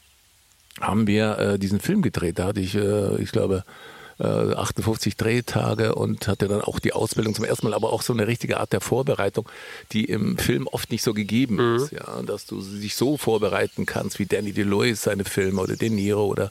haben 0.80 1.06
wir 1.06 1.38
äh, 1.38 1.58
diesen 1.58 1.80
Film 1.80 2.02
gedreht. 2.02 2.38
Da 2.38 2.46
hatte 2.46 2.60
ich, 2.60 2.74
äh, 2.74 3.16
ich 3.22 3.32
glaube, 3.32 3.64
äh, 4.18 4.24
58 4.24 5.16
Drehtage 5.16 5.94
und 5.94 6.28
hatte 6.28 6.46
dann 6.46 6.60
auch 6.60 6.78
die 6.78 6.92
Ausbildung 6.92 7.34
zum 7.34 7.46
ersten 7.46 7.66
Mal, 7.66 7.74
aber 7.74 7.90
auch 7.92 8.02
so 8.02 8.12
eine 8.12 8.26
richtige 8.26 8.60
Art 8.60 8.72
der 8.72 8.82
Vorbereitung, 8.82 9.48
die 9.92 10.04
im 10.04 10.36
Film 10.36 10.66
oft 10.66 10.90
nicht 10.90 11.02
so 11.02 11.14
gegeben 11.14 11.76
ist. 11.76 11.92
Ja, 11.92 12.20
dass 12.22 12.44
du 12.44 12.60
dich 12.60 12.96
so 12.96 13.16
vorbereiten 13.16 13.86
kannst, 13.86 14.18
wie 14.18 14.26
Danny 14.26 14.52
DeLuise 14.52 15.00
seine 15.00 15.24
Filme 15.24 15.62
oder 15.62 15.74
De 15.76 15.88
Niro 15.88 16.26
oder 16.26 16.50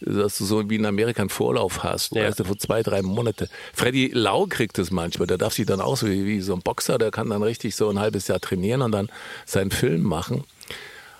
dass 0.00 0.36
du 0.36 0.44
so 0.44 0.68
wie 0.68 0.74
in 0.76 0.84
Amerika 0.84 1.22
einen 1.22 1.30
Vorlauf 1.30 1.82
hast, 1.82 2.14
Ja. 2.14 2.24
weißt 2.24 2.40
du, 2.40 2.44
vor 2.44 2.58
zwei, 2.58 2.82
drei 2.82 3.00
Monate. 3.00 3.48
Freddy 3.72 4.10
Lau 4.12 4.44
kriegt 4.46 4.78
es 4.78 4.90
manchmal, 4.90 5.26
der 5.26 5.38
darf 5.38 5.54
sich 5.54 5.64
dann 5.64 5.80
auch 5.80 5.96
so 5.96 6.06
wie, 6.08 6.26
wie 6.26 6.42
so 6.42 6.52
ein 6.52 6.60
Boxer, 6.60 6.98
der 6.98 7.10
kann 7.10 7.30
dann 7.30 7.42
richtig 7.42 7.76
so 7.76 7.88
ein 7.88 7.98
halbes 7.98 8.28
Jahr 8.28 8.40
trainieren 8.40 8.82
und 8.82 8.92
dann 8.92 9.08
seinen 9.46 9.70
Film 9.70 10.02
machen. 10.02 10.44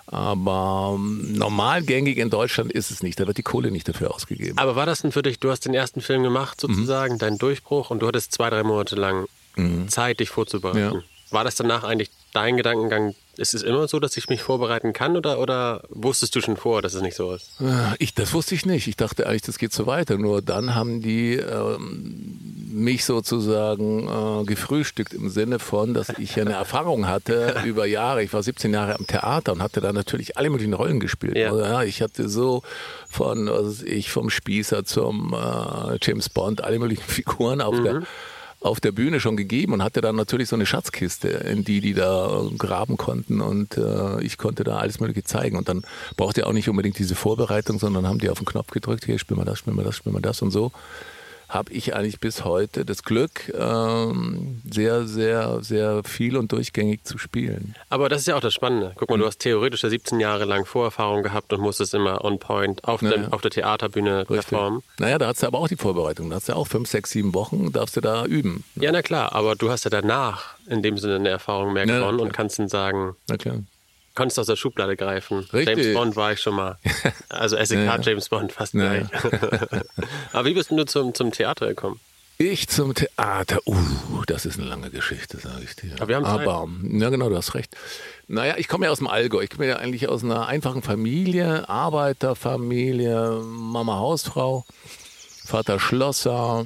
Aber 0.07 0.93
ähm, 0.95 1.33
normal 1.33 1.83
gängig 1.83 2.17
in 2.17 2.29
Deutschland 2.29 2.71
ist 2.71 2.91
es 2.91 3.03
nicht. 3.03 3.19
Da 3.19 3.27
wird 3.27 3.37
die 3.37 3.43
Kohle 3.43 3.71
nicht 3.71 3.87
dafür 3.89 4.13
ausgegeben. 4.13 4.57
Aber 4.57 4.75
war 4.75 4.85
das 4.85 5.01
denn 5.01 5.11
für 5.11 5.21
dich, 5.21 5.39
du 5.39 5.51
hast 5.51 5.65
den 5.65 5.73
ersten 5.73 5.99
Film 6.01 6.23
gemacht 6.23 6.59
sozusagen, 6.61 7.15
Mhm. 7.15 7.19
dein 7.19 7.37
Durchbruch 7.37 7.89
und 7.89 7.99
du 7.99 8.07
hattest 8.07 8.31
zwei, 8.33 8.49
drei 8.49 8.63
Monate 8.63 8.95
lang 8.95 9.27
Zeit, 9.87 10.19
dich 10.19 10.29
vorzubereiten. 10.29 10.77
Ja. 10.97 11.01
War 11.31 11.43
das 11.43 11.55
danach 11.55 11.83
eigentlich 11.83 12.11
dein 12.31 12.57
Gedankengang, 12.57 13.15
ist 13.37 13.53
es 13.53 13.63
immer 13.63 13.87
so, 13.87 13.99
dass 13.99 14.17
ich 14.17 14.29
mich 14.29 14.41
vorbereiten 14.41 14.93
kann 14.93 15.15
oder, 15.17 15.39
oder 15.39 15.81
wusstest 15.89 16.35
du 16.35 16.41
schon 16.41 16.57
vor, 16.57 16.81
dass 16.81 16.93
es 16.93 17.01
nicht 17.01 17.15
so 17.15 17.33
ist? 17.33 17.49
Äh, 17.61 17.95
Ich, 17.99 18.13
das 18.13 18.33
wusste 18.33 18.55
ich 18.55 18.65
nicht. 18.65 18.87
Ich 18.87 18.95
dachte 18.97 19.27
eigentlich, 19.27 19.43
das 19.43 19.57
geht 19.57 19.73
so 19.73 19.85
weiter. 19.85 20.17
Nur 20.17 20.41
dann 20.41 20.75
haben 20.75 21.01
die 21.01 21.35
ähm, 21.35 22.39
mich 22.71 23.05
sozusagen 23.05 24.07
äh, 24.07 24.43
gefrühstückt 24.45 25.13
im 25.13 25.29
Sinne 25.29 25.59
von, 25.59 25.93
dass 25.93 26.09
ich 26.17 26.39
eine 26.39 26.53
Erfahrung 26.53 27.07
hatte 27.07 27.61
über 27.65 27.85
Jahre. 27.85 28.23
Ich 28.23 28.33
war 28.33 28.43
17 28.43 28.73
Jahre 28.73 28.95
am 28.95 29.07
Theater 29.07 29.53
und 29.53 29.61
hatte 29.61 29.81
da 29.81 29.93
natürlich 29.93 30.37
alle 30.37 30.49
möglichen 30.49 30.73
Rollen 30.73 30.99
gespielt. 30.99 31.35
Ja. 31.37 31.51
Also, 31.51 31.61
ja, 31.61 31.83
ich 31.83 32.01
hatte 32.01 32.29
so 32.29 32.63
von, 33.07 33.47
was 33.47 33.81
ich, 33.83 34.11
vom 34.11 34.29
Spießer 34.29 34.85
zum 34.85 35.33
äh, 35.33 35.97
James 36.01 36.29
Bond, 36.29 36.63
alle 36.63 36.79
möglichen 36.79 37.03
Figuren 37.07 37.61
auf 37.61 37.75
der 37.81 38.01
auf 38.67 38.79
der 38.79 38.91
Bühne 38.91 39.19
schon 39.19 39.37
gegeben 39.37 39.73
und 39.73 39.83
hatte 39.83 40.01
dann 40.01 40.15
natürlich 40.15 40.49
so 40.49 40.55
eine 40.55 40.65
Schatzkiste, 40.65 41.29
in 41.29 41.63
die 41.63 41.81
die 41.81 41.93
da 41.93 42.41
äh, 42.41 42.55
graben 42.57 42.97
konnten 42.97 43.41
und 43.41 43.77
äh, 43.77 44.21
ich 44.21 44.37
konnte 44.37 44.63
da 44.63 44.77
alles 44.77 44.99
Mögliche 44.99 45.23
zeigen. 45.23 45.57
Und 45.57 45.69
dann 45.69 45.83
brauchte 46.15 46.41
ihr 46.41 46.47
auch 46.47 46.53
nicht 46.53 46.69
unbedingt 46.69 46.99
diese 46.99 47.15
Vorbereitung, 47.15 47.79
sondern 47.79 48.07
haben 48.07 48.19
die 48.19 48.29
auf 48.29 48.39
den 48.39 48.45
Knopf 48.45 48.71
gedrückt, 48.71 49.05
hier 49.05 49.19
spiel 49.19 49.37
mal 49.37 49.45
das, 49.45 49.59
spiel 49.59 49.73
mal 49.73 49.83
das, 49.83 49.95
spiel 49.95 50.11
mal 50.11 50.21
das 50.21 50.41
und 50.41 50.51
so 50.51 50.71
habe 51.49 51.71
ich 51.73 51.95
eigentlich 51.95 52.19
bis 52.19 52.43
heute 52.43 52.83
das 52.85 53.03
Glück, 53.03 53.53
ähm, 53.57 54.61
sehr, 54.69 55.07
sehr, 55.07 55.63
sehr 55.63 56.03
viel 56.03 56.35
und 56.37 56.51
durchgängig 56.51 57.03
zu 57.05 57.17
spielen. 57.17 57.73
Aber 57.89 58.09
das 58.09 58.21
ist 58.21 58.27
ja 58.27 58.35
auch 58.35 58.41
das 58.41 58.53
Spannende. 58.53 58.91
Guck 58.95 59.09
mal, 59.09 59.15
Mhm. 59.17 59.21
du 59.21 59.27
hast 59.27 59.39
theoretisch 59.39 59.83
ja 59.83 59.89
17 59.89 60.19
Jahre 60.19 60.45
lang 60.45 60.65
Vorerfahrung 60.65 61.23
gehabt 61.23 61.53
und 61.53 61.61
musstest 61.61 61.93
immer 61.93 62.23
on 62.25 62.39
point 62.39 62.83
auf, 62.83 63.01
Ja, 63.01 63.09
der, 63.11 63.19
ja. 63.23 63.27
auf 63.29 63.41
der 63.41 63.51
Theaterbühne 63.51 64.25
performen. 64.25 64.81
Naja, 64.99 65.17
da 65.17 65.27
hast 65.27 65.41
du 65.43 65.47
aber 65.47 65.59
auch 65.59 65.67
die 65.67 65.77
Vorbereitung. 65.77 66.29
Da 66.29 66.35
hast 66.37 66.49
du 66.49 66.53
auch 66.53 66.67
fünf, 66.67 66.89
sechs, 66.89 67.11
sieben 67.11 67.33
Wochen, 67.33 67.71
darfst 67.71 67.95
du 67.95 68.01
da 68.01 68.25
üben. 68.25 68.63
Ja, 68.75 68.91
na 68.91 69.01
klar, 69.01 69.33
aber 69.33 69.55
du 69.55 69.69
hast 69.69 69.85
ja 69.85 69.89
danach 69.89 70.55
in 70.67 70.81
dem 70.81 70.97
Sinne 70.97 71.15
eine 71.15 71.29
Erfahrung 71.29 71.73
mehr 71.73 71.85
Ja, 71.87 71.99
gewonnen 71.99 72.17
klar. 72.17 72.27
und 72.27 72.33
kannst 72.33 72.59
dann 72.59 72.67
sagen, 72.67 73.15
Na 73.29 73.37
klar. 73.37 73.57
Konntest 74.17 74.39
aus 74.39 74.47
der 74.47 74.55
Schublade 74.57 74.97
greifen. 74.97 75.39
Richtig. 75.53 75.77
James 75.77 75.93
Bond 75.93 76.15
war 76.15 76.33
ich 76.33 76.41
schon 76.41 76.55
mal. 76.55 76.77
Also 77.29 77.55
SEK 77.55 77.85
Ja. 77.85 77.99
James 78.01 78.27
Bond 78.29 78.51
fast 78.51 78.73
Ja. 78.73 78.97
gleich. 79.03 79.07
Aber 80.33 80.45
wie 80.45 80.53
bist 80.53 80.71
du 80.71 80.83
zum, 80.85 81.13
zum 81.13 81.31
Theater 81.31 81.67
gekommen? 81.67 81.99
Ich 82.39 82.67
zum 82.67 82.93
Theater. 82.93 83.59
Uh, 83.65 83.75
das 84.27 84.45
ist 84.45 84.59
eine 84.59 84.67
lange 84.67 84.89
Geschichte, 84.91 85.37
sage 85.39 85.63
ich 85.63 85.75
dir. 85.75 85.93
Aber 85.97 86.07
wir 86.07 86.15
haben 86.17 86.25
Zeit. 86.25 86.47
Aber, 86.47 86.67
ja 86.83 87.09
genau, 87.09 87.29
du 87.29 87.35
hast 87.35 87.55
recht. 87.55 87.75
Naja, 88.27 88.55
ich 88.57 88.67
komme 88.67 88.85
ja 88.85 88.91
aus 88.91 88.99
dem 88.99 89.07
Allgäu. 89.07 89.41
Ich 89.41 89.49
komme 89.49 89.67
ja 89.67 89.77
eigentlich 89.77 90.07
aus 90.07 90.23
einer 90.23 90.47
einfachen 90.47 90.83
Familie, 90.83 91.67
Arbeiterfamilie, 91.67 93.41
Mama 93.43 93.95
Hausfrau, 93.97 94.65
Vater 95.45 95.79
Schlosser 95.79 96.65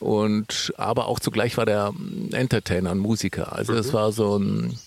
und 0.00 0.72
aber 0.76 1.06
auch 1.06 1.20
zugleich 1.20 1.56
war 1.56 1.66
der 1.66 1.92
Entertainer, 2.32 2.90
ein 2.90 2.98
Musiker. 2.98 3.52
Also 3.52 3.74
das 3.74 3.92
war 3.92 4.10
so 4.12 4.36
ein, 4.38 4.78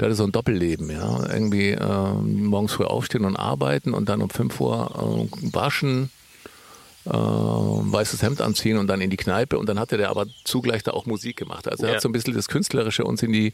der 0.00 0.06
hatte 0.08 0.16
so 0.16 0.24
ein 0.24 0.32
Doppelleben, 0.32 0.90
ja. 0.90 1.28
Irgendwie 1.32 1.70
ähm, 1.70 2.46
morgens 2.46 2.72
früh 2.72 2.84
aufstehen 2.84 3.24
und 3.24 3.36
arbeiten 3.36 3.94
und 3.94 4.08
dann 4.08 4.22
um 4.22 4.30
5 4.30 4.60
Uhr 4.60 5.28
äh, 5.32 5.52
waschen, 5.54 6.10
äh, 7.06 7.10
weißes 7.12 8.22
Hemd 8.22 8.40
anziehen 8.40 8.78
und 8.78 8.86
dann 8.86 9.00
in 9.00 9.10
die 9.10 9.16
Kneipe 9.16 9.58
und 9.58 9.68
dann 9.68 9.78
hatte 9.78 9.96
der 9.96 10.10
aber 10.10 10.26
zugleich 10.44 10.82
da 10.82 10.92
auch 10.92 11.06
Musik 11.06 11.36
gemacht. 11.36 11.68
Also 11.68 11.84
er 11.84 11.90
Ja. 11.90 11.94
hat 11.96 12.02
so 12.02 12.08
ein 12.08 12.12
bisschen 12.12 12.34
das 12.34 12.48
Künstlerische 12.48 13.04
uns 13.04 13.22
in 13.22 13.32
die 13.32 13.52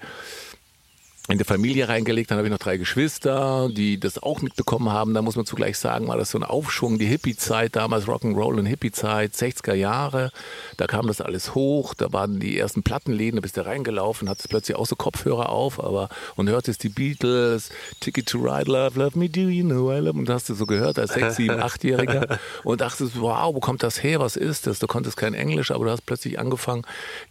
in 1.29 1.39
die 1.39 1.45
Familie 1.45 1.89
reingelegt. 1.89 2.31
Dann 2.31 2.39
habe 2.39 2.49
ich 2.49 2.53
noch 2.53 2.59
drei 2.59 2.77
Geschwister, 2.77 3.69
die 3.71 4.01
das 4.01 4.21
auch 4.21 4.43
mitbekommen 4.43 4.91
haben. 4.91 5.15
Da 5.15 5.23
muss 5.23 5.37
man 5.37 5.47
zugleich 5.47 5.79
sagen, 5.79 6.09
war 6.09 6.17
das 6.17 6.31
so 6.31 6.39
ein 6.39 6.43
Aufschwung, 6.45 6.99
die 6.99 7.07
Hippie-Zeit 7.07 7.77
damals, 7.77 8.07
Rock'n'Roll 8.07 8.59
und 8.59 8.67
Hippie-Zeit, 8.67 9.35
60er 9.35 9.75
Jahre. 9.75 10.33
Da 10.77 10.87
kam 10.89 11.07
das 11.07 11.21
alles 11.21 11.55
hoch. 11.55 11.95
Da 11.95 12.13
waren 12.13 12.41
die 12.41 12.59
ersten 12.59 12.83
Plattenläden, 12.83 13.37
da 13.37 13.43
bist 13.43 13.57
du 13.57 13.65
reingelaufen, 13.65 14.29
hattest 14.29 14.49
plötzlich 14.49 14.77
auch 14.77 14.87
so 14.87 14.97
Kopfhörer 14.97 15.51
auf, 15.51 15.79
aber 15.79 16.09
und 16.35 16.49
hörtest 16.49 16.83
die 16.83 16.89
Beatles, 16.89 17.69
Ticket 18.01 18.27
to 18.27 18.39
Ride, 18.39 18.71
Love, 18.71 18.99
Love 18.99 19.17
Me, 19.17 19.29
Do 19.29 19.43
You 19.43 19.65
Know 19.65 19.93
I 19.93 19.99
Love, 19.99 20.19
und 20.19 20.29
hast 20.31 20.49
du 20.49 20.55
so 20.55 20.67
gehört 20.67 20.99
als 20.99 21.13
sechs, 21.13 21.37
sieben, 21.37 21.61
achtjähriger 21.61 22.39
und 22.65 22.81
dachtest, 22.81 23.21
wow, 23.21 23.55
wo 23.55 23.61
kommt 23.61 23.85
das 23.85 24.03
her? 24.03 24.19
Was 24.19 24.35
ist 24.37 24.67
das? 24.67 24.81
Du 24.81 24.89
konntest 24.89 25.17
kein 25.17 25.35
Englisch, 25.35 25.71
aber 25.71 25.85
du 25.85 25.91
hast 25.93 26.07
plötzlich 26.07 26.41
angefangen, 26.41 26.83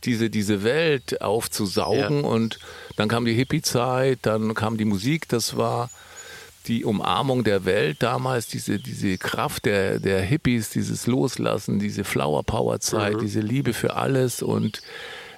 diese, 0.06 0.30
diese 0.30 0.64
Welt 0.64 1.22
aufzusaugen 1.22 2.22
Ja. 2.22 2.30
und 2.30 2.60
dann 2.96 3.10
kam 3.10 3.26
die 3.26 3.34
Hippie-Zeit, 3.34 3.79
dann 4.22 4.54
kam 4.54 4.78
die 4.78 4.86
Musik, 4.86 5.28
das 5.30 5.58
war 5.58 5.90
die 6.68 6.86
Umarmung 6.86 7.44
der 7.44 7.66
Welt 7.66 7.98
damals, 8.04 8.48
diese, 8.48 8.80
diese 8.80 9.18
Kraft 9.18 9.66
der, 9.66 10.00
der 10.00 10.22
Hippies, 10.22 10.70
dieses 10.70 11.08
Loslassen, 11.08 11.80
diese 11.80 12.04
Flower 12.04 12.44
Power 12.44 12.80
Zeit, 12.80 13.22
diese 13.22 13.40
Liebe 13.40 13.74
für 13.74 13.96
alles 13.96 14.42
und 14.42 14.82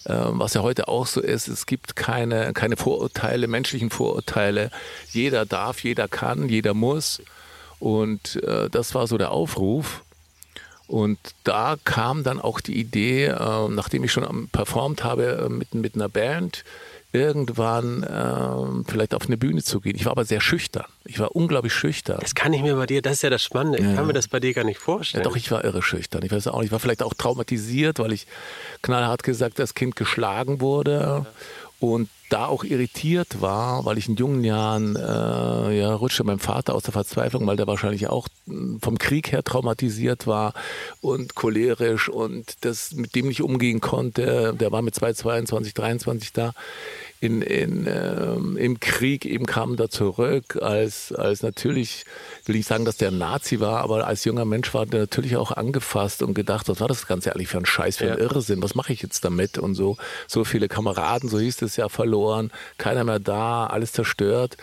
ähm, 0.07 0.39
was 0.39 0.55
ja 0.55 0.62
heute 0.62 0.88
auch 0.88 1.05
so 1.05 1.21
ist, 1.21 1.48
es 1.48 1.65
gibt 1.65 1.95
keine, 1.95 2.53
keine 2.53 2.75
Vorurteile, 2.75 3.48
menschlichen 3.48 3.91
Vorurteile. 3.91 4.71
Jeder 5.12 5.45
darf, 5.45 5.83
jeder 5.83 6.07
kann, 6.07 6.50
jeder 6.50 6.74
muss. 6.74 7.21
Und 7.79 8.41
äh, 8.43 8.69
das 8.69 8.95
war 8.95 9.07
so 9.07 9.17
der 9.17 9.31
Aufruf. 9.31 10.03
Und 10.88 11.19
da 11.43 11.77
kam 11.83 12.24
dann 12.24 12.41
auch 12.41 12.60
die 12.62 12.79
Idee, 12.79 13.25
äh, 13.27 13.67
nachdem 13.69 14.03
ich 14.03 14.12
schon 14.12 14.50
performt 14.50 15.03
habe 15.03 15.45
äh, 15.45 15.50
mit, 15.50 15.74
mit 15.74 15.95
einer 15.95 16.10
Band, 16.10 16.63
irgendwann 17.13 18.03
äh, 18.03 18.89
vielleicht 18.89 19.13
auf 19.13 19.25
eine 19.27 19.38
Bühne 19.38 19.62
zu 19.63 19.82
gehen. 19.82 19.96
Ich 19.96 20.06
war 20.06 20.12
aber 20.13 20.25
sehr 20.25 20.41
schüchtern. 20.41 20.86
Ich 21.06 21.20
war 21.20 21.36
unglaublich 21.36 21.74
schüchtern. 21.74 22.18
Das 22.22 22.36
kann 22.36 22.53
ich 22.53 22.62
mir 22.62 22.75
bei 22.75 22.86
dir, 22.86 23.01
das 23.01 23.13
ist 23.13 23.22
ja 23.24 23.30
das 23.30 23.44
Spannende. 23.44 23.80
Ich 23.80 23.96
kann 23.96 24.08
mir 24.08 24.13
das 24.13 24.27
bei 24.27 24.39
dir 24.39 24.53
gar 24.53 24.63
nicht 24.63 24.77
Ja, 24.80 24.84
vorstellen. 24.84 25.24
doch, 25.24 25.36
ich 25.36 25.51
war 25.51 25.63
irre 25.65 25.82
schüchtern. 25.82 26.24
Ich 26.24 26.32
weiß 26.32 26.48
auch 26.48 26.58
nicht. 26.60 26.68
Ich 26.68 26.72
war 26.72 26.80
vielleicht 26.80 27.03
auch 27.03 27.13
traumatisiert, 27.13 28.00
weil 28.00 28.13
ich 28.13 28.27
knallhart 28.82 29.24
gesagt 29.24 29.60
als 29.60 29.74
Kind 29.74 29.96
geschlagen 29.96 30.62
wurde 30.62 31.25
und 31.80 32.10
da 32.31 32.45
auch 32.47 32.63
irritiert 32.63 33.41
war, 33.41 33.85
weil 33.85 33.97
ich 33.97 34.07
in 34.07 34.15
jungen 34.15 34.43
Jahren 34.43 34.95
äh, 34.95 35.79
ja, 35.79 35.93
rutschte 35.93 36.23
meinem 36.23 36.39
Vater 36.39 36.73
aus 36.73 36.83
der 36.83 36.93
Verzweiflung, 36.93 37.45
weil 37.45 37.57
der 37.57 37.67
wahrscheinlich 37.67 38.07
auch 38.07 38.27
mh, 38.45 38.79
vom 38.81 38.97
Krieg 38.97 39.31
her 39.31 39.43
traumatisiert 39.43 40.27
war 40.27 40.53
und 41.01 41.35
cholerisch 41.35 42.09
und 42.09 42.63
das 42.65 42.93
mit 42.93 43.15
dem 43.15 43.27
nicht 43.27 43.41
umgehen 43.41 43.81
konnte. 43.81 44.55
Der 44.59 44.71
war 44.71 44.81
mit 44.81 44.95
2, 44.95 45.13
22, 45.13 45.73
23 45.73 46.33
da 46.33 46.53
in, 47.21 47.43
in, 47.43 47.85
ähm, 47.88 48.57
im 48.57 48.79
Krieg 48.79 49.25
eben 49.25 49.45
kam 49.45 49.75
da 49.75 49.89
zurück 49.89 50.57
als, 50.59 51.11
als 51.11 51.43
natürlich, 51.43 52.03
will 52.45 52.55
ich 52.55 52.65
sagen, 52.65 52.83
dass 52.83 52.97
der 52.97 53.11
Nazi 53.11 53.59
war, 53.59 53.81
aber 53.83 54.07
als 54.07 54.25
junger 54.25 54.43
Mensch 54.43 54.73
war 54.73 54.88
der 54.88 55.01
natürlich 55.01 55.38
auch 55.38 55.51
angefasst 55.51 56.23
und 56.23 56.33
gedacht, 56.33 56.67
was 56.67 56.79
war 56.79 56.88
das 56.88 57.05
Ganze 57.05 57.31
eigentlich 57.35 57.47
für 57.47 57.59
ein 57.59 57.67
Scheiß, 57.67 57.97
für 57.97 58.11
ein 58.11 58.17
Ja. 58.17 58.25
Irrsinn, 58.25 58.63
was 58.63 58.73
mache 58.73 58.91
ich 58.91 59.03
jetzt 59.03 59.23
damit 59.23 59.59
und 59.59 59.75
so. 59.75 59.97
So 60.27 60.43
viele 60.43 60.67
Kameraden, 60.67 61.29
so 61.29 61.39
hieß 61.39 61.61
es 61.61 61.75
ja, 61.75 61.89
verloren, 61.89 62.21
keiner 62.78 63.04
mehr 63.04 63.20
da, 63.20 63.68
alles 63.68 63.92
zerstört. 63.92 64.58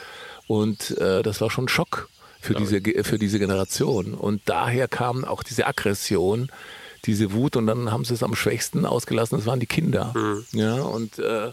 Und 0.47 0.97
äh, 0.99 1.23
das 1.23 1.41
war 1.41 1.51
schon 1.51 1.65
ein 1.65 1.69
Schock 1.69 2.09
für 2.41 2.55
diese, 2.55 2.81
für 3.05 3.19
diese 3.19 3.39
Generation. 3.39 4.15
Und 4.15 4.43
daher 4.47 4.89
kam 4.89 5.25
auch 5.25 5.43
diese 5.43 5.67
Aggression, 5.67 6.51
diese 7.05 7.33
Wut. 7.33 7.57
Und 7.57 7.67
dann 7.67 7.93
haben 7.93 8.05
sie 8.05 8.15
es 8.15 8.23
am 8.23 8.35
schwächsten 8.35 8.87
ausgelassen, 8.87 9.39
das 9.39 9.47
waren 9.47 9.61
die 9.61 9.67
Kinder. 9.67 10.15
Ja, 10.53 10.83
und 10.83 11.19
äh, 11.19 11.53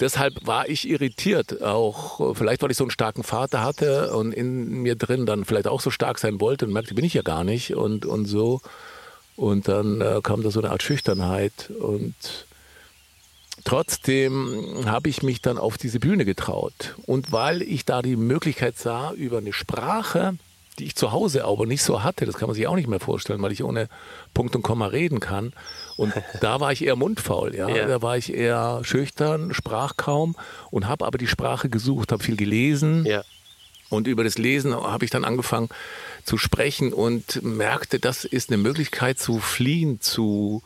deshalb 0.00 0.46
war 0.46 0.68
ich 0.68 0.88
irritiert, 0.88 1.62
auch. 1.62 2.36
Vielleicht, 2.36 2.62
weil 2.62 2.70
ich 2.70 2.76
so 2.76 2.84
einen 2.84 2.90
starken 2.90 3.22
Vater 3.22 3.62
hatte 3.62 4.14
und 4.14 4.32
in 4.32 4.82
mir 4.82 4.96
drin 4.96 5.26
dann 5.26 5.44
vielleicht 5.44 5.68
auch 5.68 5.80
so 5.80 5.90
stark 5.90 6.18
sein 6.18 6.40
wollte 6.40 6.66
und 6.66 6.72
merkte, 6.72 6.94
bin 6.94 7.04
ich 7.04 7.14
ja 7.14 7.22
gar 7.22 7.44
nicht 7.44 7.74
und, 7.74 8.04
und 8.04 8.26
so. 8.26 8.60
Und 9.36 9.68
dann 9.68 10.00
äh, 10.00 10.20
kam 10.22 10.42
da 10.42 10.50
so 10.50 10.60
eine 10.60 10.70
Art 10.70 10.82
Schüchternheit 10.82 11.70
und 11.80 12.14
trotzdem 13.64 14.84
habe 14.86 15.08
ich 15.08 15.22
mich 15.22 15.40
dann 15.40 15.58
auf 15.58 15.78
diese 15.78 16.00
Bühne 16.00 16.24
getraut. 16.24 16.94
Und 17.06 17.32
weil 17.32 17.62
ich 17.62 17.84
da 17.84 18.02
die 18.02 18.16
Möglichkeit 18.16 18.78
sah, 18.78 19.12
über 19.12 19.38
eine 19.38 19.52
Sprache, 19.52 20.36
die 20.78 20.84
ich 20.84 20.96
zu 20.96 21.12
Hause 21.12 21.44
aber 21.44 21.66
nicht 21.66 21.82
so 21.82 22.02
hatte, 22.02 22.24
das 22.24 22.36
kann 22.36 22.48
man 22.48 22.54
sich 22.54 22.66
auch 22.66 22.76
nicht 22.76 22.88
mehr 22.88 23.00
vorstellen, 23.00 23.42
weil 23.42 23.52
ich 23.52 23.62
ohne 23.62 23.88
Punkt 24.32 24.56
und 24.56 24.62
Komma 24.62 24.86
reden 24.86 25.20
kann. 25.20 25.52
Und 25.96 26.12
da 26.40 26.60
war 26.60 26.72
ich 26.72 26.84
eher 26.84 26.96
mundfaul, 26.96 27.54
ja. 27.54 27.68
Ja. 27.68 27.86
Da 27.86 28.02
war 28.02 28.16
ich 28.16 28.32
eher 28.32 28.80
schüchtern, 28.82 29.52
sprach 29.52 29.96
kaum 29.96 30.36
und 30.70 30.88
habe 30.88 31.04
aber 31.04 31.18
die 31.18 31.26
Sprache 31.26 31.68
gesucht, 31.68 32.12
habe 32.12 32.22
viel 32.22 32.36
gelesen. 32.36 33.04
ja. 33.06 33.22
Und 33.92 34.06
über 34.06 34.24
das 34.24 34.38
Lesen 34.38 34.74
habe 34.74 35.04
ich 35.04 35.10
dann 35.10 35.22
angefangen 35.22 35.68
zu 36.24 36.38
sprechen 36.38 36.94
und 36.94 37.42
merkte, 37.42 37.98
das 37.98 38.24
ist 38.24 38.48
eine 38.48 38.56
Möglichkeit 38.56 39.18
zu 39.18 39.38
fliehen, 39.38 40.00
zu 40.00 40.62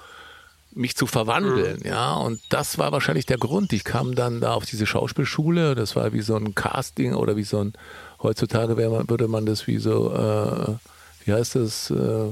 mich 0.76 0.95
zu 0.95 1.06
verwandeln, 1.06 1.80
ja. 1.85 2.14
Und 2.14 2.40
das 2.50 2.78
war 2.78 2.92
wahrscheinlich 2.92 3.26
der 3.26 3.38
Grund. 3.38 3.73
Ich 3.73 3.85
kam 3.85 4.14
dann 4.14 4.40
da 4.40 4.52
auf 4.54 4.66
diese 4.66 4.87
Schauspielschule. 4.87 5.75
Das 5.75 5.97
war 5.97 6.12
wie 6.12 6.21
so 6.21 6.37
ein 6.37 6.54
Casting 6.54 7.14
oder 7.14 7.37
wie 7.37 7.45
so 7.45 7.59
ein 7.61 7.73
heutzutage 8.23 8.76
wäre 8.76 8.90
man, 8.90 9.09
würde 9.09 9.26
man 9.28 9.47
das 9.47 9.66
wie 9.66 9.78
so, 9.78 10.12
äh, 10.12 10.75
wie 11.25 11.33
heißt 11.33 11.56
das? 11.56 11.90
Äh, 11.90 12.28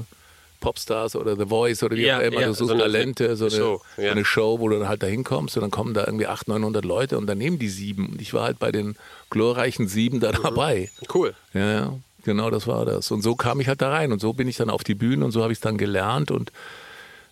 Popstars 0.61 1.15
oder 1.15 1.35
The 1.35 1.45
Voice 1.45 1.83
oder 1.83 1.95
wie 1.95 2.05
Ja, 2.05 2.17
auch 2.17 2.21
immer, 2.21 2.41
ja, 2.41 2.47
du 2.47 2.53
suchst 2.53 2.69
so 2.69 2.73
eine 2.73 2.83
Talente, 2.83 3.35
so 3.35 3.45
eine, 3.45 3.55
Show, 3.55 3.81
ja. 3.97 4.05
so 4.05 4.09
eine 4.11 4.25
Show, 4.25 4.59
wo 4.59 4.69
du 4.69 4.79
dann 4.79 4.87
halt 4.87 5.03
da 5.03 5.07
hinkommst 5.07 5.57
und 5.57 5.61
dann 5.61 5.69
kommen 5.69 5.93
da 5.93 6.05
irgendwie 6.05 6.25
800, 6.25 6.59
900 6.61 6.85
Leute 6.85 7.17
und 7.19 7.27
dann 7.27 7.37
nehmen 7.37 7.59
die 7.59 7.69
sieben. 7.69 8.09
Und 8.13 8.21
ich 8.21 8.33
war 8.33 8.43
halt 8.45 8.57
bei 8.57 8.71
den 8.71 8.95
glorreichen 9.29 9.87
sieben 9.87 10.17
Mhm. 10.17 10.21
da 10.21 10.31
dabei. 10.31 10.89
Cool. 11.13 11.35
Ja, 11.53 11.71
ja, 11.71 11.93
genau, 12.23 12.49
das 12.49 12.65
war 12.65 12.83
das. 12.85 13.11
Und 13.11 13.21
so 13.21 13.35
kam 13.35 13.59
ich 13.59 13.67
halt 13.67 13.81
da 13.81 13.89
rein 13.91 14.11
und 14.11 14.19
so 14.19 14.33
bin 14.33 14.47
ich 14.47 14.57
dann 14.57 14.71
auf 14.71 14.83
die 14.83 14.95
Bühne 14.95 15.25
und 15.25 15.31
so 15.31 15.43
habe 15.43 15.51
ich 15.51 15.57
es 15.57 15.61
dann 15.61 15.77
gelernt 15.77 16.31
und 16.31 16.51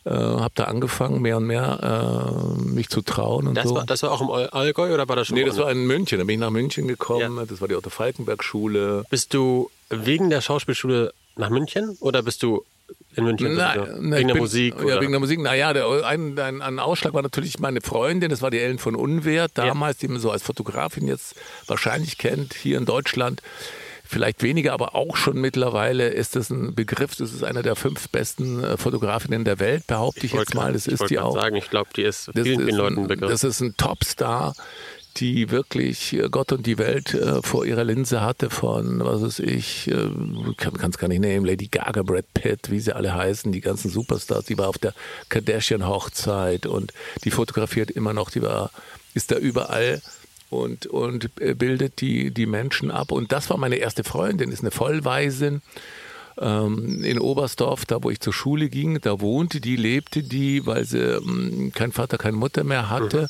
äh, 0.05 0.10
habe 0.12 0.51
da 0.55 0.65
angefangen, 0.65 1.22
mehr 1.22 1.38
und 1.38 1.45
mehr 1.45 2.55
äh, 2.57 2.62
mich 2.62 2.89
zu 2.89 3.01
trauen 3.01 3.48
und 3.48 3.55
Das, 3.55 3.67
so. 3.69 3.75
war, 3.75 3.86
das 3.86 4.03
war 4.03 4.12
auch 4.12 4.22
im 4.22 4.29
All- 4.29 4.50
Allgäu 4.50 4.93
oder 4.93 5.07
war 5.07 5.15
das 5.15 5.27
schon? 5.27 5.36
nee, 5.38 5.45
das 5.45 5.57
war 5.57 5.72
in 5.72 5.86
München. 5.88 6.17
Da 6.19 6.24
bin 6.25 6.36
ich 6.36 6.39
nach 6.39 6.50
München 6.50 6.88
gekommen. 6.88 7.38
Ja. 7.38 7.45
Das 7.45 7.62
war 7.62 7.67
die 7.67 7.75
Otto 7.75 7.89
Falkenberg 7.89 8.43
Schule. 8.43 9.03
Bist 9.10 9.33
du 9.33 9.69
wegen 9.89 10.29
der 10.29 10.41
Schauspielschule 10.41 11.13
nach 11.36 11.50
München 11.50 11.98
oder 12.00 12.22
bist 12.24 12.43
du 12.43 12.63
in 13.15 13.24
München? 13.24 13.55
Nein, 13.55 13.79
sowieso? 13.79 14.01
nein, 14.01 14.12
wegen 14.19 14.27
der 14.27 14.33
bin- 14.36 14.43
Musik? 14.43 14.75
Ja, 14.77 14.83
oder? 14.83 15.01
wegen 15.01 15.12
der 15.12 15.19
Musik. 15.19 15.39
Naja, 15.39 15.72
der, 15.74 15.88
ein, 16.05 16.38
ein, 16.38 16.62
ein 16.62 16.79
Ausschlag 16.79 17.13
war 17.13 17.22
natürlich 17.22 17.60
meine 17.60 17.79
Freundin, 17.81 18.29
das 18.29 18.41
war 18.41 18.51
die 18.51 18.60
Ellen 18.60 18.79
von 18.79 18.95
Unwert, 18.95 19.51
damals, 19.55 19.98
die 20.00 20.07
man 20.10 20.19
so 20.19 20.31
als 20.31 20.43
Fotografin 20.43 21.07
jetzt 21.07 21.36
wahrscheinlich 21.67 22.17
kennt, 22.17 22.53
hier 22.53 22.77
in 22.77 22.86
Deutschland. 22.86 23.41
Vielleicht 24.05 24.43
weniger, 24.43 24.74
aber 24.74 24.95
auch 24.95 25.15
schon 25.15 25.38
mittlerweile 25.38 26.10
ist 26.10 26.36
das 26.36 26.50
ein 26.50 26.75
Begriff. 26.75 27.15
Das 27.15 27.31
ist 27.33 27.43
einer 27.43 27.63
der 27.63 27.75
fünf 27.75 28.10
besten 28.10 28.63
äh, 28.63 28.77
Fotografinnen 28.77 29.45
der 29.45 29.60
Welt, 29.60 29.88
behaupte 29.88 30.25
ich, 30.25 30.33
wollte 30.33 30.51
jetzt 30.51 30.55
mal. 30.55 30.74
Das 30.74 30.88
ich 30.88 30.93
ist 30.93 31.10
die 31.10 31.19
auch. 31.19 31.33
sagen, 31.33 31.55
ich 31.55 31.69
glaube, 31.69 31.89
die 31.95 32.03
ist 32.03 32.29
vielen, 32.33 32.45
ist 32.45 32.65
vielen 32.65 32.75
Leuten 32.75 33.00
ein, 33.00 33.07
Begriff. 33.07 33.31
Das 33.31 33.43
ist 33.45 33.62
ein 33.62 33.75
Topstar, 33.77 34.53
die 35.17 35.51
wirklich 35.51 36.13
äh, 36.13 36.27
Gott 36.29 36.51
und 36.51 36.65
die 36.65 36.77
Welt 36.77 37.13
äh, 37.13 37.41
vor 37.41 37.65
ihrer 37.65 37.86
Linse 37.86 38.22
hatte 38.22 38.50
von, 38.50 39.00
was 39.00 39.22
weiß 39.22 39.39
ich, 39.39 39.89
äh, 39.89 40.10
kann 40.57 40.89
es 40.89 40.98
gar 40.98 41.07
nicht 41.07 41.22
nehmen, 41.22 41.45
Lady 41.45 41.67
Gaga, 41.67 42.03
Brad 42.03 42.25
Pitt, 42.33 42.72
wie 42.72 42.79
sie 42.79 42.93
alle 42.93 43.13
heißen, 43.13 43.51
die 43.51 43.62
ganzen 43.62 43.89
Superstars, 43.89 44.45
die 44.45 44.57
war 44.57 44.67
auf 44.67 44.77
der 44.77 44.93
Kardashian-Hochzeit 45.29 46.65
und 46.65 46.93
die 47.24 47.31
fotografiert 47.31 47.89
immer 47.89 48.13
noch, 48.13 48.31
die 48.31 48.41
war, 48.41 48.72
ist 49.13 49.31
da 49.31 49.38
überall 49.38 50.01
und, 50.53 50.86
und 50.86 51.29
äh, 51.39 51.53
bildet 51.55 52.00
die, 52.01 52.31
die 52.31 52.45
Menschen 52.45 52.91
ab. 52.91 53.12
Und 53.12 53.31
das 53.31 53.50
war 53.50 53.57
meine 53.57 53.75
erste 53.77 54.03
Freundin, 54.03 54.51
ist 54.51 54.62
eine 54.62 54.72
Vollwaisin 54.72 55.62
ähm, 56.39 57.03
in 57.03 57.19
Oberstdorf, 57.19 57.86
da 57.86 58.01
wo 58.03 58.10
ich 58.10 58.19
zur 58.19 58.33
Schule 58.33 58.69
ging, 58.69 59.00
da 59.01 59.19
wohnte 59.19 59.60
die, 59.62 59.75
lebte 59.75 60.24
die, 60.24 60.65
weil 60.65 60.86
sie 60.86 61.00
ähm, 61.00 61.72
keinen 61.75 61.91
Vater, 61.91 62.17
keine 62.17 62.38
Mutter 62.38 62.63
mehr 62.63 62.89
hatte. 62.89 63.29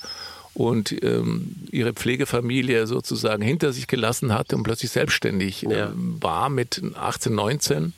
und 0.56 0.92
ähm, 1.04 1.56
ihre 1.72 1.94
Pflegefamilie 1.94 2.86
sozusagen 2.86 3.42
hinter 3.42 3.74
sich 3.74 3.88
gelassen 3.88 4.34
hatte 4.34 4.56
und 4.56 4.62
plötzlich 4.64 4.92
selbstständig 4.92 5.64
Ja. 5.64 5.88
äh, 5.88 5.90
war 5.96 6.50
mit 6.50 6.80
18, 6.96 7.34
19 7.34 7.94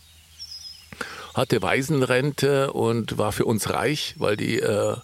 hatte 1.33 1.61
Waisenrente 1.61 2.71
und 2.71 3.17
war 3.17 3.33
für 3.33 3.43
uns 3.43 3.69
reich, 3.69 4.15
weil 4.17 4.37
die 4.37 4.59
äh, 4.61 4.95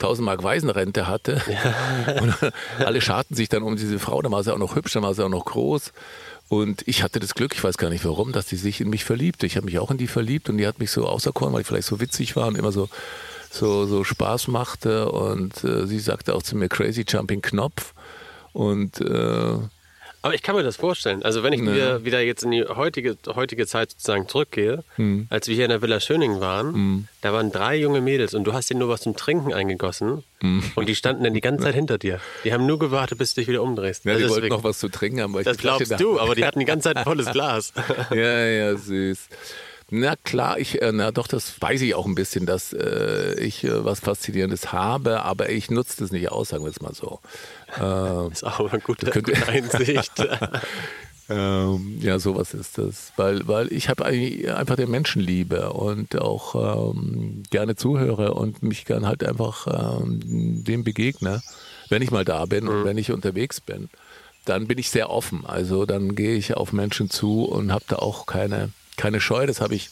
1000 0.00 0.24
Mark 0.24 0.42
Waisenrente 0.42 1.06
hatte. 1.06 1.40
Und 2.20 2.34
alle 2.78 3.00
scharten 3.00 3.34
sich 3.34 3.48
dann 3.48 3.62
um 3.62 3.76
diese 3.76 3.98
Frau. 3.98 4.22
Da 4.22 4.30
war 4.30 4.42
sie 4.42 4.52
auch 4.52 4.58
noch 4.58 4.76
hübsch, 4.76 4.92
dann 4.92 5.02
war 5.02 5.14
sie 5.14 5.24
auch 5.24 5.28
noch 5.28 5.44
groß. 5.44 5.92
Und 6.48 6.82
ich 6.86 7.02
hatte 7.02 7.20
das 7.20 7.34
Glück, 7.34 7.54
ich 7.54 7.62
weiß 7.62 7.76
gar 7.76 7.90
nicht 7.90 8.04
warum, 8.04 8.32
dass 8.32 8.46
die 8.46 8.56
sich 8.56 8.80
in 8.80 8.88
mich 8.88 9.04
verliebte. 9.04 9.44
Ich 9.44 9.56
habe 9.56 9.66
mich 9.66 9.78
auch 9.78 9.90
in 9.90 9.98
die 9.98 10.06
verliebt 10.06 10.48
und 10.48 10.56
die 10.56 10.66
hat 10.66 10.78
mich 10.78 10.90
so 10.90 11.06
auserkoren, 11.06 11.52
weil 11.52 11.60
ich 11.60 11.66
vielleicht 11.66 11.88
so 11.88 12.00
witzig 12.00 12.36
war 12.36 12.48
und 12.48 12.56
immer 12.56 12.72
so 12.72 12.88
so, 13.50 13.86
so 13.86 14.04
Spaß 14.04 14.48
machte. 14.48 15.10
Und 15.10 15.64
äh, 15.64 15.86
sie 15.86 15.98
sagte 15.98 16.34
auch 16.34 16.42
zu 16.42 16.56
mir 16.56 16.68
Crazy 16.68 17.04
Jumping 17.06 17.42
Knopf. 17.42 17.94
Und 18.52 19.00
äh, 19.00 19.54
Aber 20.20 20.34
ich 20.34 20.42
kann 20.42 20.56
mir 20.56 20.62
das 20.64 20.76
vorstellen. 20.76 21.22
Also 21.22 21.42
wenn 21.44 21.52
ich 21.52 21.60
Ne. 21.60 21.74
wieder, 21.74 22.04
wieder 22.04 22.20
jetzt 22.20 22.42
in 22.42 22.50
die 22.50 22.64
heutige, 22.64 23.16
heutige 23.34 23.66
Zeit 23.66 23.90
sozusagen 23.92 24.28
zurückgehe, 24.28 24.82
Hm. 24.96 25.26
als 25.30 25.46
wir 25.46 25.54
hier 25.54 25.64
in 25.64 25.70
der 25.70 25.80
Villa 25.80 26.00
Schöning 26.00 26.40
waren, 26.40 27.08
da 27.20 27.32
waren 27.32 27.52
drei 27.52 27.76
junge 27.76 28.00
Mädels 28.00 28.34
und 28.34 28.44
du 28.44 28.52
hast 28.52 28.70
ihnen 28.70 28.80
nur 28.80 28.88
was 28.88 29.02
zum 29.02 29.14
Trinken 29.16 29.54
eingegossen 29.54 30.24
Hm. 30.40 30.62
und 30.74 30.88
die 30.88 30.94
standen 30.96 31.24
dann 31.24 31.34
die 31.34 31.40
ganze 31.40 31.64
Zeit 31.64 31.74
hinter 31.74 31.98
dir. 31.98 32.20
Die 32.44 32.52
haben 32.52 32.66
nur 32.66 32.78
gewartet, 32.78 33.18
bis 33.18 33.34
du 33.34 33.40
dich 33.40 33.48
wieder 33.48 33.62
umdrehst. 33.62 34.04
ja, 34.04 34.12
Das 34.12 34.22
die 34.22 34.28
wollten 34.28 34.34
wirklich- 34.42 34.50
noch 34.50 34.64
was 34.64 34.78
zu 34.80 34.88
trinken 34.88 35.20
haben. 35.20 35.34
Weil 35.34 35.40
ich 35.42 35.44
das 35.46 35.56
glaubst 35.56 36.00
du, 36.00 36.18
aber 36.18 36.34
die 36.34 36.44
hatten 36.44 36.58
die 36.58 36.64
ganze 36.64 36.88
Zeit 36.88 36.96
ein 36.96 37.04
volles 37.04 37.30
Glas. 37.30 37.72
Ja, 38.10 38.44
ja, 38.46 38.76
süß. 38.76 39.28
Na 39.90 40.16
klar, 40.16 40.58
ich, 40.58 40.82
äh, 40.82 40.92
na 40.92 41.10
doch, 41.12 41.26
das 41.26 41.60
weiß 41.62 41.80
ich 41.80 41.94
auch 41.94 42.04
ein 42.04 42.14
bisschen, 42.14 42.44
dass 42.44 42.74
äh, 42.74 43.40
ich 43.40 43.64
äh, 43.64 43.84
was 43.84 44.00
Faszinierendes 44.00 44.70
habe, 44.72 45.22
aber 45.22 45.48
ich 45.48 45.70
nutze 45.70 45.96
das 46.00 46.12
nicht 46.12 46.30
aus, 46.30 46.50
sagen 46.50 46.62
wir 46.64 46.70
es 46.70 46.82
mal 46.82 46.92
so. 46.94 47.20
Äh, 47.80 48.28
ist 48.32 48.44
auch 48.44 48.70
eine 48.70 48.80
gute, 48.82 49.06
könnte- 49.10 49.32
gute 49.32 49.48
Einsicht. 49.48 50.12
ähm, 51.30 51.98
ja, 52.02 52.18
sowas 52.18 52.52
ist 52.52 52.76
das, 52.76 53.12
weil, 53.16 53.48
weil 53.48 53.72
ich 53.72 53.88
habe 53.88 54.04
einfach 54.04 54.76
den 54.76 54.90
Menschen 54.90 55.22
liebe 55.22 55.72
und 55.72 56.18
auch 56.20 56.92
ähm, 56.94 57.42
gerne 57.50 57.74
zuhöre 57.76 58.34
und 58.34 58.62
mich 58.62 58.84
gern 58.84 59.06
halt 59.06 59.24
einfach 59.24 60.00
ähm, 60.02 60.64
dem 60.64 60.84
begegne, 60.84 61.42
wenn 61.88 62.02
ich 62.02 62.10
mal 62.10 62.26
da 62.26 62.44
bin 62.44 62.68
und 62.68 62.84
wenn 62.84 62.98
ich 62.98 63.10
unterwegs 63.10 63.62
bin. 63.62 63.88
Dann 64.44 64.66
bin 64.66 64.76
ich 64.78 64.90
sehr 64.90 65.08
offen. 65.10 65.44
Also 65.46 65.86
dann 65.86 66.14
gehe 66.14 66.34
ich 66.36 66.54
auf 66.54 66.72
Menschen 66.74 67.08
zu 67.08 67.44
und 67.44 67.72
habe 67.72 67.84
da 67.88 67.96
auch 67.96 68.24
keine, 68.26 68.70
keine 68.98 69.20
Scheu. 69.20 69.46
Das 69.46 69.62
habe 69.62 69.74
ich 69.74 69.88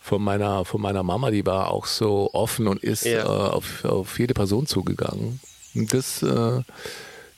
von 0.00 0.22
meiner, 0.22 0.64
von 0.64 0.80
meiner 0.80 1.02
Mama, 1.04 1.30
die 1.30 1.46
war 1.46 1.70
auch 1.70 1.86
so 1.86 2.30
offen 2.32 2.66
und 2.66 2.82
ist 2.82 3.04
Ja. 3.04 3.22
äh, 3.24 3.26
auf, 3.50 3.84
auf 3.84 4.18
jede 4.18 4.34
Person 4.34 4.66
zugegangen. 4.66 5.38
Und 5.74 5.92
das, 5.94 6.22
äh, 6.22 6.62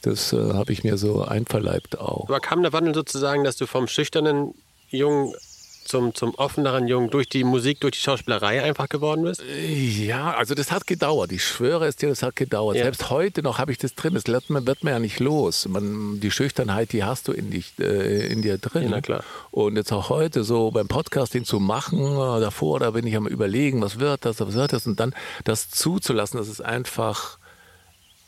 das 0.03 0.33
äh, 0.33 0.55
habe 0.55 0.73
ich 0.73 0.85
mir 0.85 0.97
so 0.97 1.23
einverleibt 1.25 1.99
auch. 1.99 2.25
Aber 2.29 2.41
kam 2.41 2.63
der 2.63 2.73
Wandel 2.73 2.95
sozusagen, 2.95 3.45
dass 3.45 3.57
du 3.57 3.67
vom 3.67 3.87
schüchternen 3.89 4.55
Jungen 4.89 5.35
zum, 5.85 6.15
zum 6.15 6.35
offeneren 6.37 6.89
Jungen 6.89 7.11
durch 7.11 7.29
die 7.29 7.45
Musik, 7.45 7.81
durch 7.81 7.93
die 7.93 8.01
Schauspielerei 8.01 8.63
einfach 8.63 8.89
geworden 8.89 9.25
bist? 9.25 9.43
Ja, 9.43 10.35
also 10.35 10.55
das 10.55 10.71
hat 10.71 10.87
gedauert. 10.87 11.33
Ich 11.33 11.45
schwöre 11.45 11.87
es 11.87 11.97
dir, 11.97 12.09
das 12.09 12.23
hat 12.23 12.37
gedauert. 12.37 12.77
Ja. 12.77 12.85
Selbst 12.85 13.11
heute 13.11 13.43
noch 13.43 13.59
habe 13.59 13.73
ich 13.73 13.79
das 13.79 13.95
drin. 13.95 14.15
Das 14.15 14.27
wird 14.27 14.51
mir, 14.51 14.67
wird 14.67 14.85
mir 14.85 14.93
ja 14.93 14.99
nicht 14.99 15.21
los. 15.21 15.67
Man, 15.69 16.21
die 16.21 16.31
Schüchternheit, 16.31 16.93
die 16.93 17.05
hast 17.05 17.29
du 17.29 17.33
in, 17.33 17.51
dich, 17.51 17.73
äh, 17.79 18.27
in 18.27 18.43
dir 18.43 18.59
drin. 18.59 18.85
Ja, 18.85 18.89
na 18.91 19.01
klar. 19.01 19.25
Und 19.51 19.77
jetzt 19.77 19.93
auch 19.93 20.11
heute 20.11 20.45
so 20.45 20.71
beim 20.71 20.89
Podcasting 20.89 21.45
zu 21.45 21.59
machen, 21.59 22.01
äh, 22.01 22.41
davor, 22.41 22.81
da 22.81 22.93
bin 22.93 23.07
ich 23.07 23.17
am 23.17 23.27
überlegen, 23.27 23.83
was 23.83 23.99
wird 23.99 24.25
das, 24.25 24.41
was 24.41 24.55
wird 24.55 24.73
das 24.73 24.87
und 24.87 25.01
dann 25.01 25.15
das 25.45 25.71
zuzulassen, 25.71 26.39
dass 26.39 26.49
es 26.49 26.61
einfach 26.61 27.40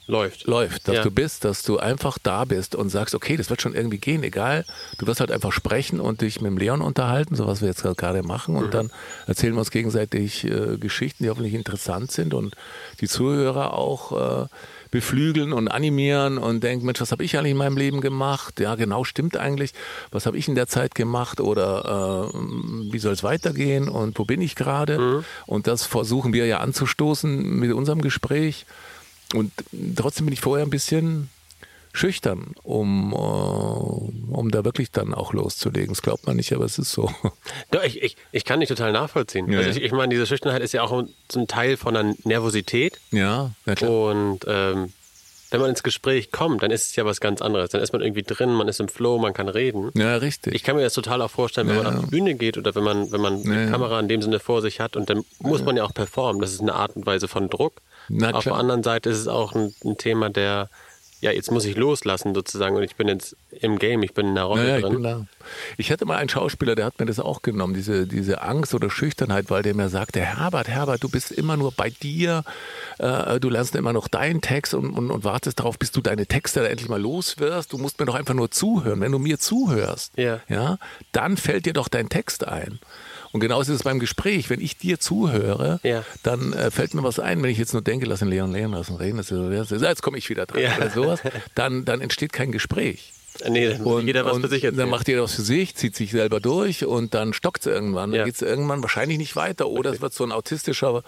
Läuft. 0.06 0.46
läuft, 0.46 0.88
dass 0.88 0.96
Ja. 0.96 1.02
du 1.04 1.10
bist, 1.10 1.44
dass 1.44 1.62
du 1.62 1.78
einfach 1.78 2.18
da 2.22 2.44
bist 2.44 2.74
und 2.74 2.88
sagst, 2.90 3.14
okay, 3.14 3.36
das 3.36 3.50
wird 3.50 3.62
schon 3.62 3.74
irgendwie 3.74 3.98
gehen, 3.98 4.22
egal. 4.24 4.64
Du 4.98 5.06
wirst 5.06 5.20
halt 5.20 5.30
einfach 5.30 5.52
sprechen 5.52 6.00
und 6.00 6.20
dich 6.22 6.40
mit 6.40 6.50
dem 6.50 6.58
Leon 6.58 6.80
unterhalten, 6.82 7.36
so 7.36 7.46
was 7.46 7.60
wir 7.60 7.68
jetzt 7.68 7.82
gerade 7.96 8.22
machen. 8.22 8.56
Und 8.56 8.74
dann 8.74 8.90
erzählen 9.26 9.54
wir 9.54 9.60
uns 9.60 9.70
gegenseitig 9.70 10.44
äh, 10.44 10.76
Geschichten, 10.78 11.22
die 11.24 11.30
hoffentlich 11.30 11.54
interessant 11.54 12.10
sind 12.10 12.34
und 12.34 12.56
die 13.00 13.06
Zuhörer 13.08 13.74
auch 13.74 14.42
äh, 14.42 14.46
beflügeln 14.90 15.52
und 15.52 15.68
animieren 15.68 16.36
und 16.36 16.62
denken, 16.62 16.84
Mensch, 16.84 17.00
was 17.00 17.12
habe 17.12 17.24
ich 17.24 17.38
eigentlich 17.38 17.52
in 17.52 17.56
meinem 17.56 17.76
Leben 17.78 18.00
gemacht? 18.00 18.60
Ja, 18.60 18.74
genau, 18.74 19.04
stimmt 19.04 19.36
eigentlich. 19.36 19.72
Was 20.10 20.26
habe 20.26 20.36
ich 20.36 20.48
in 20.48 20.54
der 20.56 20.66
Zeit 20.66 20.94
gemacht 20.94 21.40
oder 21.40 22.30
äh, 22.34 22.38
wie 22.92 22.98
soll 22.98 23.12
es 23.14 23.22
weitergehen 23.22 23.88
und 23.88 24.18
wo 24.18 24.24
bin 24.24 24.42
ich 24.42 24.54
gerade? 24.56 25.22
Und 25.46 25.66
das 25.66 25.86
versuchen 25.86 26.32
wir 26.32 26.44
ja 26.46 26.58
anzustoßen 26.58 27.56
mit 27.58 27.72
unserem 27.72 28.02
Gespräch. 28.02 28.66
Und 29.34 29.52
trotzdem 29.96 30.26
bin 30.26 30.32
ich 30.32 30.40
vorher 30.40 30.64
ein 30.66 30.70
bisschen 30.70 31.28
schüchtern, 31.94 32.54
um, 32.62 33.12
äh, 33.12 33.16
um 33.16 34.50
da 34.50 34.64
wirklich 34.64 34.90
dann 34.90 35.12
auch 35.12 35.32
loszulegen. 35.34 35.90
Das 35.90 36.00
glaubt 36.02 36.26
man 36.26 36.36
nicht, 36.36 36.52
aber 36.54 36.64
es 36.64 36.78
ist 36.78 36.90
so. 36.92 37.10
Doch, 37.70 37.82
ich, 37.84 38.02
ich, 38.02 38.16
ich 38.32 38.44
kann 38.44 38.60
dich 38.60 38.68
total 38.70 38.92
nachvollziehen. 38.92 39.50
Ja, 39.52 39.58
also 39.58 39.70
ich, 39.78 39.82
ich 39.84 39.92
meine, 39.92 40.08
diese 40.14 40.26
Schüchternheit 40.26 40.62
ist 40.62 40.72
ja 40.72 40.82
auch 40.82 40.92
ein 41.34 41.46
Teil 41.48 41.76
von 41.76 41.94
einer 41.96 42.14
Nervosität. 42.24 42.98
Ja, 43.10 43.50
na 43.66 43.74
klar. 43.74 43.90
Und 43.90 44.40
ähm, 44.46 44.92
wenn 45.50 45.60
man 45.60 45.68
ins 45.68 45.82
Gespräch 45.82 46.32
kommt, 46.32 46.62
dann 46.62 46.70
ist 46.70 46.88
es 46.88 46.96
ja 46.96 47.04
was 47.04 47.20
ganz 47.20 47.42
anderes. 47.42 47.68
Dann 47.68 47.82
ist 47.82 47.92
man 47.92 48.00
irgendwie 48.00 48.22
drin, 48.22 48.54
man 48.54 48.68
ist 48.68 48.80
im 48.80 48.88
Flow, 48.88 49.18
man 49.18 49.34
kann 49.34 49.48
reden. 49.50 49.90
Ja, 49.92 50.16
richtig. 50.16 50.54
Ich 50.54 50.62
kann 50.62 50.76
mir 50.76 50.82
das 50.82 50.94
total 50.94 51.20
auch 51.20 51.30
vorstellen, 51.30 51.68
wenn 51.68 51.76
Ja. 51.76 51.82
man 51.82 51.96
auf 51.98 52.04
die 52.04 52.10
Bühne 52.10 52.34
geht 52.36 52.56
oder 52.56 52.74
wenn 52.74 52.84
man, 52.84 53.12
wenn 53.12 53.20
man 53.20 53.42
Ja, 53.42 53.64
ja. 53.64 53.70
Kamera 53.70 54.00
in 54.00 54.08
dem 54.08 54.22
Sinne 54.22 54.40
vor 54.40 54.62
sich 54.62 54.80
hat 54.80 54.96
und 54.96 55.10
dann 55.10 55.24
muss 55.40 55.62
man 55.62 55.76
ja 55.76 55.84
auch 55.84 55.92
performen. 55.92 56.40
Das 56.40 56.52
ist 56.52 56.62
eine 56.62 56.72
Art 56.72 56.96
und 56.96 57.04
Weise 57.04 57.28
von 57.28 57.50
Druck. 57.50 57.82
Na 58.14 58.32
auf 58.34 58.44
der 58.44 58.54
anderen 58.54 58.82
Seite 58.82 59.10
ist 59.10 59.18
es 59.18 59.28
auch 59.28 59.54
ein, 59.54 59.74
ein 59.84 59.96
Thema 59.96 60.28
der, 60.30 60.68
ja, 61.20 61.30
jetzt 61.30 61.50
muss 61.52 61.64
ich 61.64 61.76
loslassen 61.76 62.34
sozusagen 62.34 62.74
und 62.76 62.82
ich 62.82 62.96
bin 62.96 63.06
jetzt 63.08 63.36
im 63.60 63.78
Game, 63.78 64.02
ich 64.02 64.12
bin 64.12 64.26
in 64.28 64.34
der 64.34 64.44
Rolle 64.44 64.62
Ja, 64.64 64.68
ja, 64.70 64.76
ich 64.78 64.82
drin. 64.82 64.94
bin 64.94 65.02
da. 65.04 65.26
Ich 65.76 65.92
hatte 65.92 66.04
mal 66.04 66.16
einen 66.16 66.28
Schauspieler, 66.28 66.74
der 66.74 66.84
hat 66.84 66.98
mir 66.98 67.06
das 67.06 67.20
auch 67.20 67.42
genommen, 67.42 67.74
diese, 67.74 68.06
diese 68.08 68.42
Angst 68.42 68.74
oder 68.74 68.90
Schüchternheit, 68.90 69.48
weil 69.48 69.62
der 69.62 69.74
mir 69.74 69.88
sagte, 69.88 70.20
Herbert, 70.20 70.66
Herbert, 70.68 71.02
du 71.04 71.08
bist 71.08 71.30
immer 71.30 71.56
nur 71.56 71.70
bei 71.72 71.90
dir, 71.90 72.42
äh, 72.98 73.38
du 73.38 73.50
lernst 73.50 73.76
immer 73.76 73.92
noch 73.92 74.08
deinen 74.08 74.40
Text 74.40 74.74
und, 74.74 74.90
und, 74.90 75.10
und 75.12 75.22
wartest 75.24 75.60
darauf, 75.60 75.78
bis 75.78 75.92
du 75.92 76.00
deine 76.00 76.26
Texte 76.26 76.68
endlich 76.68 76.88
mal 76.88 77.00
los 77.00 77.38
wirst. 77.38 77.72
Du 77.72 77.78
musst 77.78 78.00
mir 78.00 78.06
doch 78.06 78.14
einfach 78.16 78.34
nur 78.34 78.50
zuhören. 78.50 79.00
Wenn 79.00 79.12
du 79.12 79.18
mir 79.20 79.38
zuhörst, 79.38 80.12
Ja. 80.18 80.40
ja, 80.48 80.78
dann 81.12 81.36
fällt 81.36 81.66
dir 81.66 81.72
doch 81.72 81.88
dein 81.88 82.08
Text 82.08 82.46
ein. 82.48 82.80
Und 83.32 83.40
genauso 83.40 83.72
ist 83.72 83.78
es 83.78 83.82
beim 83.82 83.98
Gespräch. 83.98 84.50
Wenn 84.50 84.60
ich 84.60 84.76
dir 84.76 85.00
zuhöre, 85.00 85.80
Ja. 85.82 86.04
dann 86.22 86.52
äh, 86.52 86.70
fällt 86.70 86.94
mir 86.94 87.02
was 87.02 87.18
ein. 87.18 87.42
Wenn 87.42 87.50
ich 87.50 87.58
jetzt 87.58 87.72
nur 87.72 87.82
denke, 87.82 88.06
lass 88.06 88.20
ihn 88.22 88.28
Leon 88.28 88.52
Leon 88.52 88.72
lassen 88.72 88.96
reden, 88.96 89.16
das 89.16 89.30
ist, 89.30 89.38
das 89.40 89.72
ist, 89.72 89.82
jetzt 89.82 90.02
komme 90.02 90.18
ich 90.18 90.28
wieder 90.28 90.46
dran 90.46 90.62
Ja. 90.62 90.76
oder 90.76 90.90
sowas, 90.90 91.20
dann, 91.54 91.84
dann 91.84 92.00
entsteht 92.00 92.32
kein 92.32 92.52
Gespräch. 92.52 93.12
Nee, 93.48 93.70
dann 93.70 93.82
muss 93.82 94.00
Und, 94.00 94.06
jeder 94.06 94.26
was 94.26 94.36
für 94.36 94.48
sich 94.48 94.62
erzählen. 94.62 94.76
Dann 94.78 94.90
macht 94.90 95.08
jeder 95.08 95.22
was 95.22 95.34
für 95.34 95.40
sich, 95.40 95.74
zieht 95.74 95.96
sich 95.96 96.10
selber 96.10 96.38
durch 96.38 96.84
und 96.84 97.14
dann 97.14 97.32
stockt 97.32 97.62
es 97.62 97.66
irgendwann. 97.72 98.10
Dann 98.10 98.18
Ja. 98.18 98.24
geht 98.26 98.34
es 98.34 98.42
irgendwann 98.42 98.82
wahrscheinlich 98.82 99.16
nicht 99.16 99.34
weiter 99.36 99.68
oder 99.68 99.90
es 99.90 100.02
wird 100.02 100.12
so 100.12 100.22
ein 100.24 100.32
autistischer 100.32 101.02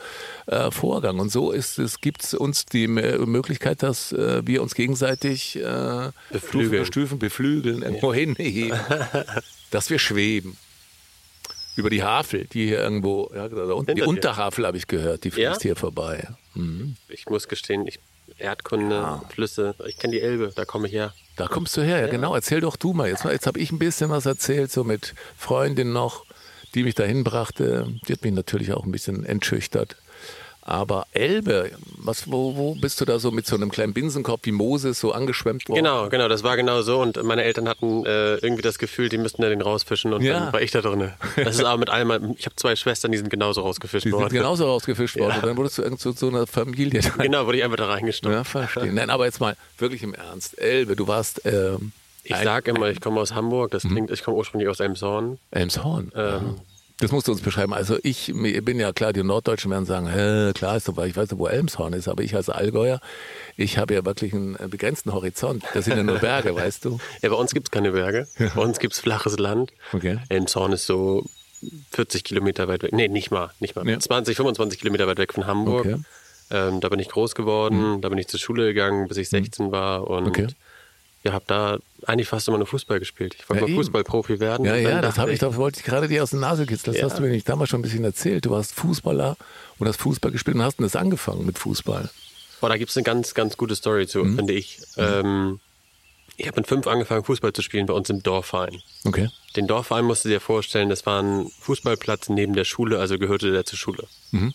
äh, 0.46 0.70
Vorgang. 0.70 1.18
Und 1.18 1.30
so 1.30 1.52
ist 1.52 1.78
es, 1.78 2.00
gibt 2.00 2.24
es 2.24 2.32
uns 2.32 2.64
die 2.64 2.88
Möglichkeit, 2.88 3.82
dass 3.82 4.12
äh, 4.12 4.40
wir 4.46 4.62
uns 4.62 4.74
gegenseitig 4.74 5.56
äh, 5.56 6.10
Beflügeln. 6.30 6.86
Stufen 6.86 7.18
beflügeln, 7.18 7.82
irgendwo 7.82 8.14
hinheben, 8.14 8.80
dass 9.70 9.90
wir 9.90 9.98
schweben. 9.98 10.56
Über 11.76 11.90
die 11.90 12.02
Havel, 12.02 12.44
die 12.46 12.66
hier 12.68 12.78
irgendwo, 12.80 13.30
ja, 13.34 13.48
die 13.48 13.94
dir. 13.94 14.06
Unterhavel 14.06 14.66
habe 14.66 14.76
ich 14.76 14.86
gehört, 14.86 15.24
die 15.24 15.30
fließt 15.30 15.56
Ja? 15.56 15.60
hier 15.60 15.76
vorbei. 15.76 16.28
Ich 17.08 17.26
muss 17.28 17.48
gestehen, 17.48 17.86
ich, 17.86 17.98
Erdkunde, 18.38 18.96
Ah. 18.96 19.22
Flüsse, 19.32 19.74
ich 19.86 19.96
kenne 19.98 20.12
die 20.12 20.20
Elbe, 20.20 20.52
da 20.54 20.64
komme 20.64 20.86
ich 20.88 20.92
her. 20.94 21.12
Da 21.36 21.46
kommst 21.48 21.76
du 21.76 21.82
her, 21.82 22.00
ja, 22.00 22.06
genau. 22.06 22.34
Erzähl 22.34 22.60
doch 22.60 22.76
du 22.76 22.92
mal. 22.92 23.08
Jetzt, 23.08 23.24
jetzt 23.24 23.46
habe 23.48 23.58
ich 23.58 23.72
ein 23.72 23.78
bisschen 23.80 24.08
was 24.10 24.24
erzählt, 24.26 24.70
so 24.70 24.84
mit 24.84 25.14
Freundin 25.36 25.92
noch, 25.92 26.24
die 26.74 26.84
mich 26.84 26.94
dahin 26.94 27.24
brachte. 27.24 27.88
Die 28.06 28.12
hat 28.12 28.22
mich 28.22 28.32
natürlich 28.32 28.72
auch 28.72 28.84
ein 28.84 28.92
bisschen 28.92 29.24
entschüchtert. 29.24 29.96
Aber 30.66 31.06
Elbe, 31.12 31.72
was, 31.98 32.30
wo, 32.32 32.56
wo 32.56 32.74
bist 32.74 32.98
du 32.98 33.04
da 33.04 33.18
so 33.18 33.30
mit 33.30 33.46
so 33.46 33.54
einem 33.54 33.70
kleinen 33.70 33.92
Binsenkorb 33.92 34.40
wie 34.44 34.50
Moses 34.52 34.98
so 34.98 35.12
angeschwemmt 35.12 35.68
worden? 35.68 35.76
Genau, 35.76 36.08
genau, 36.08 36.26
das 36.26 36.42
war 36.42 36.56
genau 36.56 36.80
so. 36.80 37.00
Und 37.02 37.22
meine 37.22 37.44
Eltern 37.44 37.68
hatten 37.68 38.06
äh, 38.06 38.36
irgendwie 38.36 38.62
das 38.62 38.78
Gefühl, 38.78 39.10
die 39.10 39.18
müssten 39.18 39.42
da 39.42 39.50
den 39.50 39.60
rausfischen 39.60 40.14
und 40.14 40.22
Ja. 40.22 40.40
dann 40.40 40.52
war 40.54 40.62
ich 40.62 40.70
da 40.70 40.80
drin. 40.80 41.10
Das 41.36 41.56
ist 41.56 41.64
aber 41.64 41.76
mit 41.78 41.90
allem, 41.90 42.34
ich 42.38 42.46
habe 42.46 42.56
zwei 42.56 42.76
Schwestern, 42.76 43.12
die 43.12 43.18
sind 43.18 43.28
genauso 43.28 43.60
rausgefischt 43.60 44.06
Die 44.06 44.10
sind 44.10 44.18
worden. 44.18 44.32
genauso 44.32 44.64
rausgefischt 44.64 45.18
worden. 45.18 45.36
Und 45.36 45.44
dann 45.46 45.56
wurdest 45.58 45.76
du 45.76 45.82
irgend 45.82 46.00
zu 46.00 46.12
so 46.12 46.28
einer 46.28 46.46
Familie. 46.46 47.00
Genau, 47.18 47.44
wurde 47.46 47.58
ich 47.58 47.64
einfach 47.64 47.76
da 47.76 47.86
reingestopft. 47.88 48.34
Ja, 48.34 48.44
verstehe. 48.44 48.90
Nein, 48.92 49.10
aber 49.10 49.26
jetzt 49.26 49.40
mal 49.40 49.56
wirklich 49.76 50.02
im 50.02 50.14
Ernst. 50.14 50.58
Elbe, 50.58 50.96
du 50.96 51.06
warst 51.06 51.42
ähm, 51.44 51.92
Ich 52.22 52.34
ein- 52.34 52.44
sag 52.44 52.66
immer, 52.68 52.88
ich 52.88 53.02
komme 53.02 53.20
aus 53.20 53.34
Hamburg, 53.34 53.68
Mhm. 53.70 53.72
das 53.72 53.82
klingt, 53.82 54.10
ich 54.10 54.22
komme 54.24 54.38
ursprünglich 54.38 54.70
aus 54.70 54.80
Elmshorn. 54.80 55.38
Elmshorn. 55.50 56.10
Ähm, 56.16 56.22
ja. 56.22 56.40
Das 57.00 57.10
musst 57.10 57.26
du 57.26 57.32
uns 57.32 57.40
beschreiben. 57.40 57.74
Also 57.74 57.98
ich 58.02 58.32
bin 58.34 58.78
ja 58.78 58.92
klar, 58.92 59.12
die 59.12 59.22
Norddeutschen 59.22 59.70
werden 59.70 59.84
sagen, 59.84 60.06
Hä, 60.08 60.52
klar 60.52 60.76
ist 60.76 60.96
weil 60.96 61.08
ich 61.08 61.16
weiß 61.16 61.30
nicht, 61.30 61.38
wo 61.40 61.48
Elmshorn 61.48 61.92
ist, 61.92 62.06
aber 62.06 62.22
ich 62.22 62.36
als 62.36 62.48
Allgäuer, 62.48 63.00
ich 63.56 63.78
habe 63.78 63.94
ja 63.94 64.04
wirklich 64.04 64.32
einen 64.32 64.56
begrenzten 64.70 65.12
Horizont. 65.12 65.64
Das 65.74 65.86
sind 65.86 65.96
ja 65.96 66.02
nur 66.04 66.18
Berge, 66.18 66.54
weißt 66.56 66.84
du? 66.84 66.98
Ja, 67.22 67.30
bei 67.30 67.34
uns 67.36 67.52
gibt's 67.52 67.70
keine 67.72 67.90
Berge. 67.92 68.28
Bei 68.38 68.62
uns 68.62 68.78
gibt's 68.78 69.00
flaches 69.00 69.38
Land. 69.38 69.72
Okay. 69.92 70.18
Elmshorn 70.28 70.72
ist 70.72 70.86
so 70.86 71.24
40 71.90 72.22
Kilometer 72.22 72.68
weit 72.68 72.82
weg. 72.84 72.92
Nee, 72.92 73.08
nicht 73.08 73.30
mal, 73.30 73.50
nicht 73.58 73.74
mal. 73.74 73.88
Ja. 73.88 73.98
20, 73.98 74.36
25 74.36 74.78
Kilometer 74.78 75.06
weit 75.08 75.18
weg 75.18 75.32
von 75.32 75.46
Hamburg. 75.46 75.86
Okay. 75.86 75.96
Ähm, 76.50 76.80
da 76.80 76.90
bin 76.90 77.00
ich 77.00 77.08
groß 77.08 77.34
geworden, 77.34 78.02
da 78.02 78.08
bin 78.10 78.18
ich 78.18 78.28
zur 78.28 78.38
Schule 78.38 78.66
gegangen, 78.66 79.08
bis 79.08 79.16
ich 79.16 79.30
16 79.30 79.72
war 79.72 80.06
und 80.08 80.24
Mhm. 80.24 80.28
Okay. 80.28 80.46
Ja, 81.24 81.32
habe 81.32 81.44
da 81.46 81.78
eigentlich 82.06 82.28
fast 82.28 82.48
immer 82.48 82.58
nur 82.58 82.66
Fußball 82.66 82.98
gespielt. 83.00 83.34
Ich 83.38 83.48
wollte 83.48 83.60
Ja, 83.62 83.66
mal 83.66 83.70
eben. 83.70 83.78
Fußballprofi 83.82 84.40
werden. 84.40 84.66
Ja, 84.66 84.76
ja, 84.76 85.00
das 85.00 85.18
habe 85.18 85.32
ich, 85.32 85.38
da 85.38 85.56
wollte 85.56 85.80
ich 85.80 85.84
gerade 85.86 86.06
dir 86.08 86.22
aus 86.22 86.30
der 86.30 86.40
Nase 86.40 86.66
kitzeln. 86.66 86.92
Das 86.94 87.00
Ja. 87.00 87.08
hast 87.08 87.18
du 87.18 87.22
mir 87.22 87.30
nicht 87.30 87.48
damals 87.48 87.70
schon 87.70 87.80
ein 87.80 87.82
bisschen 87.82 88.04
erzählt. 88.04 88.44
Du 88.44 88.50
warst 88.50 88.74
Fußballer 88.74 89.36
und 89.78 89.88
hast 89.88 90.00
Fußball 90.00 90.30
gespielt 90.30 90.56
und 90.56 90.62
hast 90.62 90.78
das 90.80 90.96
angefangen 90.96 91.46
mit 91.46 91.58
Fußball. 91.58 92.10
Boah, 92.60 92.68
da 92.68 92.76
gibt's 92.76 92.96
eine 92.96 93.04
ganz, 93.04 93.34
ganz 93.34 93.56
gute 93.56 93.74
Story 93.74 94.06
zu, 94.06 94.22
Mhm. 94.24 94.36
finde 94.36 94.52
ich. 94.52 94.80
Ähm, 94.98 95.60
ich 96.36 96.46
habe 96.46 96.60
mit 96.60 96.66
fünf 96.66 96.86
angefangen, 96.86 97.24
Fußball 97.24 97.52
zu 97.52 97.62
spielen 97.62 97.86
bei 97.86 97.94
uns 97.94 98.10
im 98.10 98.22
Dorfverein. 98.22 98.80
Okay. 99.04 99.28
Den 99.56 99.66
Dorfverein 99.66 100.04
musst 100.04 100.24
du 100.24 100.28
dir 100.28 100.40
vorstellen, 100.40 100.88
das 100.90 101.06
war 101.06 101.22
ein 101.22 101.48
Fußballplatz 101.60 102.28
neben 102.28 102.54
der 102.54 102.64
Schule, 102.64 102.98
also 102.98 103.18
gehörte 103.18 103.50
der 103.52 103.64
zur 103.64 103.78
Schule. 103.78 104.04
Mhm. 104.32 104.52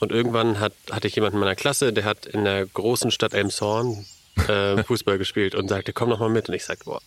Und 0.00 0.12
irgendwann 0.12 0.58
hat, 0.60 0.72
hatte 0.90 1.06
ich 1.08 1.14
jemanden 1.14 1.36
in 1.36 1.40
meiner 1.40 1.54
Klasse, 1.56 1.92
der 1.92 2.04
hat 2.04 2.26
in 2.26 2.44
der 2.44 2.66
großen 2.66 3.10
Stadt 3.10 3.32
Elmshorn 3.34 4.06
äh, 4.48 4.82
Fußball 4.84 5.18
gespielt 5.18 5.54
und 5.54 5.68
sagte, 5.68 5.92
komm 5.92 6.08
noch 6.08 6.20
mal 6.20 6.28
mit. 6.30 6.48
Und 6.48 6.54
ich 6.54 6.64
sagte, 6.64 6.84
boah. 6.84 7.00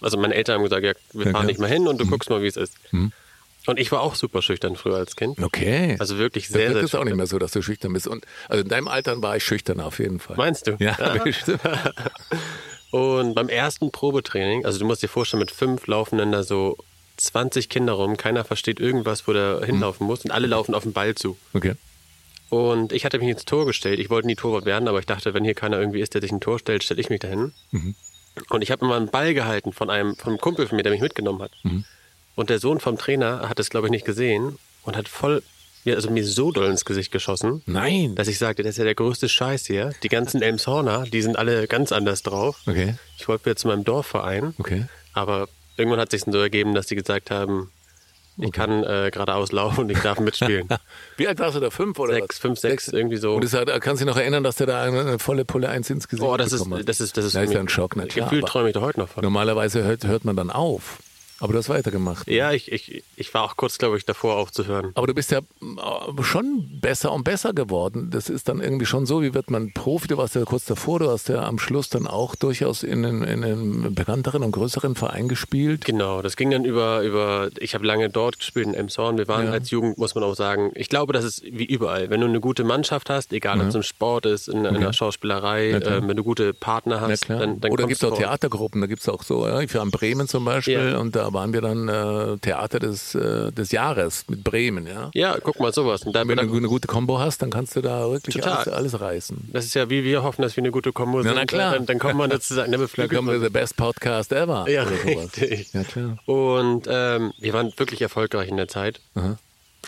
Also 0.00 0.18
meine 0.18 0.34
Eltern 0.34 0.56
haben 0.56 0.62
gesagt, 0.64 0.84
ja, 0.84 0.92
wir 1.12 1.26
Ja, 1.26 1.32
fahren 1.32 1.32
klar. 1.32 1.44
nicht 1.44 1.58
mal 1.60 1.70
hin 1.70 1.88
und 1.88 1.98
du 1.98 2.06
guckst 2.06 2.28
mal, 2.30 2.42
wie 2.42 2.46
es 2.46 2.56
ist. 2.56 2.74
Und 2.92 3.80
ich 3.80 3.90
war 3.90 4.00
auch 4.02 4.14
super 4.14 4.42
schüchtern 4.42 4.76
früher 4.76 4.96
als 4.96 5.16
Kind. 5.16 5.42
Okay. 5.42 5.96
Also 5.98 6.18
wirklich 6.18 6.44
das 6.44 6.52
sehr, 6.52 6.68
wird 6.68 6.74
sehr 6.78 6.84
es 6.84 6.94
auch 6.94 7.04
nicht 7.04 7.16
mehr 7.16 7.26
so, 7.26 7.38
dass 7.38 7.50
du 7.52 7.62
schüchtern 7.62 7.92
bist. 7.94 8.06
Und 8.06 8.24
also 8.48 8.62
in 8.62 8.68
deinem 8.68 8.88
Alter 8.88 9.20
war 9.22 9.36
ich 9.36 9.44
schüchtern 9.44 9.80
auf 9.80 9.98
jeden 9.98 10.20
Fall. 10.20 10.36
Meinst 10.36 10.66
du? 10.66 10.76
Ja, 10.78 10.94
bestimmt. 11.24 11.60
Und 12.92 13.34
beim 13.34 13.48
ersten 13.48 13.90
Probetraining, 13.90 14.64
also 14.64 14.78
du 14.78 14.84
musst 14.86 15.02
dir 15.02 15.08
vorstellen, 15.08 15.40
mit 15.40 15.50
fünf 15.50 15.86
laufen 15.86 16.18
dann 16.18 16.30
da 16.32 16.42
so 16.42 16.76
20 17.16 17.68
Kinder 17.68 17.94
rum, 17.94 18.16
keiner 18.16 18.44
versteht 18.44 18.78
irgendwas, 18.78 19.26
wo 19.26 19.32
der 19.32 19.62
hinlaufen 19.64 20.06
muss 20.06 20.24
und 20.24 20.30
alle 20.30 20.46
laufen 20.46 20.74
auf 20.74 20.84
den 20.84 20.92
Ball 20.92 21.14
zu. 21.14 21.36
Okay. 21.52 21.74
Und 22.48 22.92
ich 22.92 23.04
hatte 23.04 23.18
mich 23.18 23.28
ins 23.28 23.44
Tor 23.44 23.66
gestellt. 23.66 23.98
Ich 23.98 24.10
wollte 24.10 24.26
nie 24.28 24.36
Torwart 24.36 24.64
werden, 24.64 24.88
aber 24.88 24.98
ich 25.00 25.06
dachte, 25.06 25.34
wenn 25.34 25.44
hier 25.44 25.54
keiner 25.54 25.78
irgendwie 25.78 26.00
ist, 26.00 26.14
der 26.14 26.20
sich 26.20 26.30
ein 26.32 26.40
Tor 26.40 26.58
stellt, 26.58 26.84
stelle 26.84 27.00
ich 27.00 27.10
mich 27.10 27.20
dahin. 27.20 27.52
Und 28.50 28.62
ich 28.62 28.70
habe 28.70 28.84
immer 28.84 28.96
einen 28.96 29.08
Ball 29.08 29.34
gehalten 29.34 29.72
von 29.72 29.90
einem, 29.90 30.14
von 30.16 30.34
einem 30.34 30.40
Kumpel 30.40 30.66
von 30.66 30.76
mir, 30.76 30.82
der 30.82 30.92
mich 30.92 31.00
mitgenommen 31.00 31.42
hat. 31.42 31.52
Und 32.34 32.50
der 32.50 32.58
Sohn 32.58 32.80
vom 32.80 32.98
Trainer 32.98 33.48
hat 33.48 33.58
es, 33.58 33.70
glaube 33.70 33.88
ich, 33.88 33.90
nicht 33.90 34.04
gesehen 34.04 34.58
und 34.82 34.96
hat 34.96 35.08
voll, 35.08 35.42
also 35.86 36.10
mir 36.10 36.24
so 36.24 36.52
doll 36.52 36.66
ins 36.66 36.84
Gesicht 36.84 37.10
geschossen, 37.10 37.62
Nein. 37.66 38.14
dass 38.14 38.28
ich 38.28 38.38
sagte, 38.38 38.62
das 38.62 38.72
ist 38.72 38.78
ja 38.78 38.84
der 38.84 38.94
größte 38.94 39.28
Scheiß 39.28 39.66
hier. 39.66 39.92
Die 40.02 40.08
ganzen 40.08 40.42
Elmshorner, 40.42 41.04
die 41.04 41.22
sind 41.22 41.38
alle 41.38 41.66
ganz 41.66 41.92
anders 41.92 42.22
drauf. 42.22 42.60
Okay. 42.66 42.94
Ich 43.18 43.26
wollte 43.26 43.46
wieder 43.46 43.56
zu 43.56 43.68
meinem 43.68 43.84
Dorfverein. 43.84 44.54
Okay. 44.58 44.84
Aber 45.14 45.48
irgendwann 45.76 46.00
hat 46.00 46.10
sich 46.10 46.22
so 46.22 46.38
ergeben, 46.38 46.74
dass 46.74 46.86
die 46.86 46.96
gesagt 46.96 47.30
haben, 47.30 47.72
ich 48.38 48.52
kann 48.52 48.84
äh, 48.84 49.10
geradeaus 49.12 49.52
laufen 49.52 49.80
und 49.82 49.90
ich 49.90 49.98
darf 50.00 50.18
mitspielen. 50.20 50.68
Wie 51.16 51.26
alt 51.28 51.38
warst 51.38 51.56
du 51.56 51.60
da? 51.60 51.70
Fünf 51.70 51.98
oder 51.98 52.14
sechs, 52.14 52.28
was? 52.36 52.38
fünf, 52.38 52.58
sechs, 52.58 52.88
irgendwie 52.88 53.16
so. 53.16 53.34
Und 53.34 53.44
das, 53.44 53.54
hat- 53.54 53.68
kannst 53.80 54.02
du 54.02 54.06
dich 54.06 54.14
noch 54.14 54.20
erinnern, 54.20 54.44
dass 54.44 54.56
der 54.56 54.66
da 54.66 54.82
eine, 54.82 55.00
eine 55.00 55.18
volle 55.18 55.44
Pulle 55.44 55.68
eins 55.68 55.88
ins 55.90 56.08
Gesicht 56.08 56.26
Oh, 56.28 56.36
das 56.36 56.52
ist, 56.52 56.70
hat? 56.70 56.88
das 56.88 57.00
ist, 57.00 57.16
das 57.16 57.24
ist, 57.24 57.34
Da 57.36 57.42
ist 57.42 57.52
ja 57.52 57.60
ein 57.60 57.68
Schock, 57.68 57.96
na 57.96 58.04
klar. 58.06 58.26
Gefühlt 58.28 58.44
aber 58.44 58.52
träume 58.52 58.68
ich 58.68 58.74
da 58.74 58.80
heute 58.80 59.00
noch 59.00 59.08
von. 59.08 59.22
Normalerweise 59.22 59.82
hört, 59.84 60.06
hört 60.06 60.24
man 60.24 60.36
dann 60.36 60.50
auf. 60.50 60.98
Aber 61.40 61.52
du 61.52 61.58
hast 61.58 61.68
weitergemacht. 61.68 62.28
Ja, 62.28 62.52
ich, 62.52 62.72
ich, 62.72 63.02
ich 63.16 63.34
war 63.34 63.42
auch 63.44 63.56
kurz, 63.56 63.76
glaube 63.78 63.98
ich, 63.98 64.06
davor 64.06 64.36
aufzuhören. 64.36 64.92
Aber 64.94 65.06
du 65.06 65.12
bist 65.14 65.30
ja 65.30 65.40
äh, 65.40 66.22
schon 66.22 66.80
besser 66.80 67.12
und 67.12 67.24
besser 67.24 67.52
geworden. 67.52 68.10
Das 68.10 68.30
ist 68.30 68.48
dann 68.48 68.60
irgendwie 68.60 68.86
schon 68.86 69.04
so, 69.04 69.22
wie 69.22 69.34
wird 69.34 69.50
man 69.50 69.72
Profi? 69.72 70.08
Du 70.08 70.16
warst 70.16 70.34
ja 70.34 70.44
kurz 70.44 70.64
davor, 70.64 70.98
du 71.00 71.10
hast 71.10 71.28
ja 71.28 71.42
am 71.44 71.58
Schluss 71.58 71.90
dann 71.90 72.06
auch 72.06 72.34
durchaus 72.36 72.82
in 72.82 73.04
einem, 73.04 73.22
in 73.22 73.44
einem 73.44 73.94
bekannteren 73.94 74.42
und 74.42 74.52
größeren 74.52 74.94
Verein 74.94 75.28
gespielt. 75.28 75.84
Genau, 75.84 76.22
das 76.22 76.36
ging 76.36 76.50
dann 76.50 76.64
über, 76.64 77.02
über 77.02 77.48
ich 77.58 77.74
habe 77.74 77.84
lange 77.86 78.08
dort 78.08 78.38
gespielt 78.38 78.66
in 78.68 78.74
Emshorn. 78.74 79.18
Wir 79.18 79.28
waren 79.28 79.46
Ja. 79.46 79.52
als 79.52 79.70
Jugend, 79.70 79.98
muss 79.98 80.14
man 80.14 80.24
auch 80.24 80.34
sagen, 80.34 80.72
ich 80.74 80.88
glaube, 80.88 81.12
das 81.12 81.24
ist 81.24 81.42
wie 81.44 81.64
überall. 81.66 82.08
Wenn 82.08 82.20
du 82.22 82.26
eine 82.28 82.40
gute 82.40 82.64
Mannschaft 82.64 83.10
hast, 83.10 83.32
egal 83.34 83.60
ob 83.60 83.66
es 83.68 83.74
im 83.74 83.82
Sport 83.82 84.24
ist, 84.26 84.48
in, 84.48 84.64
in 84.64 84.80
der 84.80 84.92
Schauspielerei, 84.94 85.70
Ja, 85.70 85.78
äh, 85.78 86.08
wenn 86.08 86.16
du 86.16 86.24
gute 86.24 86.54
Partner 86.54 86.96
Ja, 86.96 87.00
hast, 87.02 87.28
dann, 87.28 87.60
dann 87.60 87.70
Oder 87.70 87.86
gibt 87.86 88.02
es 88.02 88.08
auch. 88.10 88.16
Theatergruppen, 88.16 88.80
da 88.80 88.86
gibt 88.86 89.02
es 89.02 89.08
auch 89.08 89.22
so, 89.22 89.46
ja, 89.46 89.60
ich 89.60 89.74
war 89.74 89.82
in 89.82 89.90
Bremen 89.90 90.28
zum 90.28 90.44
Beispiel 90.46 90.92
Ja. 90.92 90.98
und 90.98 91.14
da 91.14 91.25
waren 91.32 91.52
wir 91.52 91.60
dann 91.60 91.88
äh, 91.88 92.38
Theater 92.38 92.78
des, 92.78 93.14
äh, 93.14 93.50
des 93.52 93.72
Jahres 93.72 94.24
mit 94.28 94.42
Bremen, 94.44 94.86
ja. 94.86 95.10
Ja, 95.14 95.36
guck 95.42 95.58
mal, 95.60 95.72
sowas. 95.72 96.02
Und 96.02 96.14
da, 96.14 96.26
Wenn 96.26 96.36
du 96.36 96.42
eine 96.56 96.68
gute 96.68 96.86
Combo 96.88 97.18
hast, 97.18 97.42
dann 97.42 97.50
kannst 97.50 97.76
du 97.76 97.80
da 97.82 98.10
wirklich 98.10 98.44
alles, 98.46 98.68
alles 98.68 99.00
reißen. 99.00 99.50
das 99.52 99.64
ist 99.64 99.74
ja 99.74 99.88
wie 99.90 100.04
wir 100.04 100.22
hoffen, 100.22 100.42
dass 100.42 100.56
wir 100.56 100.62
eine 100.62 100.70
gute 100.70 100.92
Kombo 100.92 101.22
sind. 101.22 101.34
na 101.34 101.44
klar. 101.44 101.74
Dann, 101.74 101.86
dann 101.86 101.98
kommen 101.98 102.16
wir 102.18 102.28
dazu 102.28 102.54
sagen, 102.54 102.72
dann 102.72 102.80
Da 102.80 102.84
beflügelt 102.84 103.14
kommen 103.16 103.28
wir 103.28 103.38
man. 103.38 103.42
the 103.46 103.52
best 103.52 103.76
podcast 103.76 104.32
ever. 104.32 104.68
Ja, 104.68 104.82
richtig. 104.84 105.72
Ja, 105.72 105.84
klar. 105.84 106.18
Und 106.26 106.86
ähm, 106.88 107.32
wir 107.38 107.52
waren 107.52 107.72
wirklich 107.76 108.02
erfolgreich 108.02 108.48
in 108.48 108.56
der 108.56 108.68
Zeit. 108.68 109.00
Aha. 109.14 109.38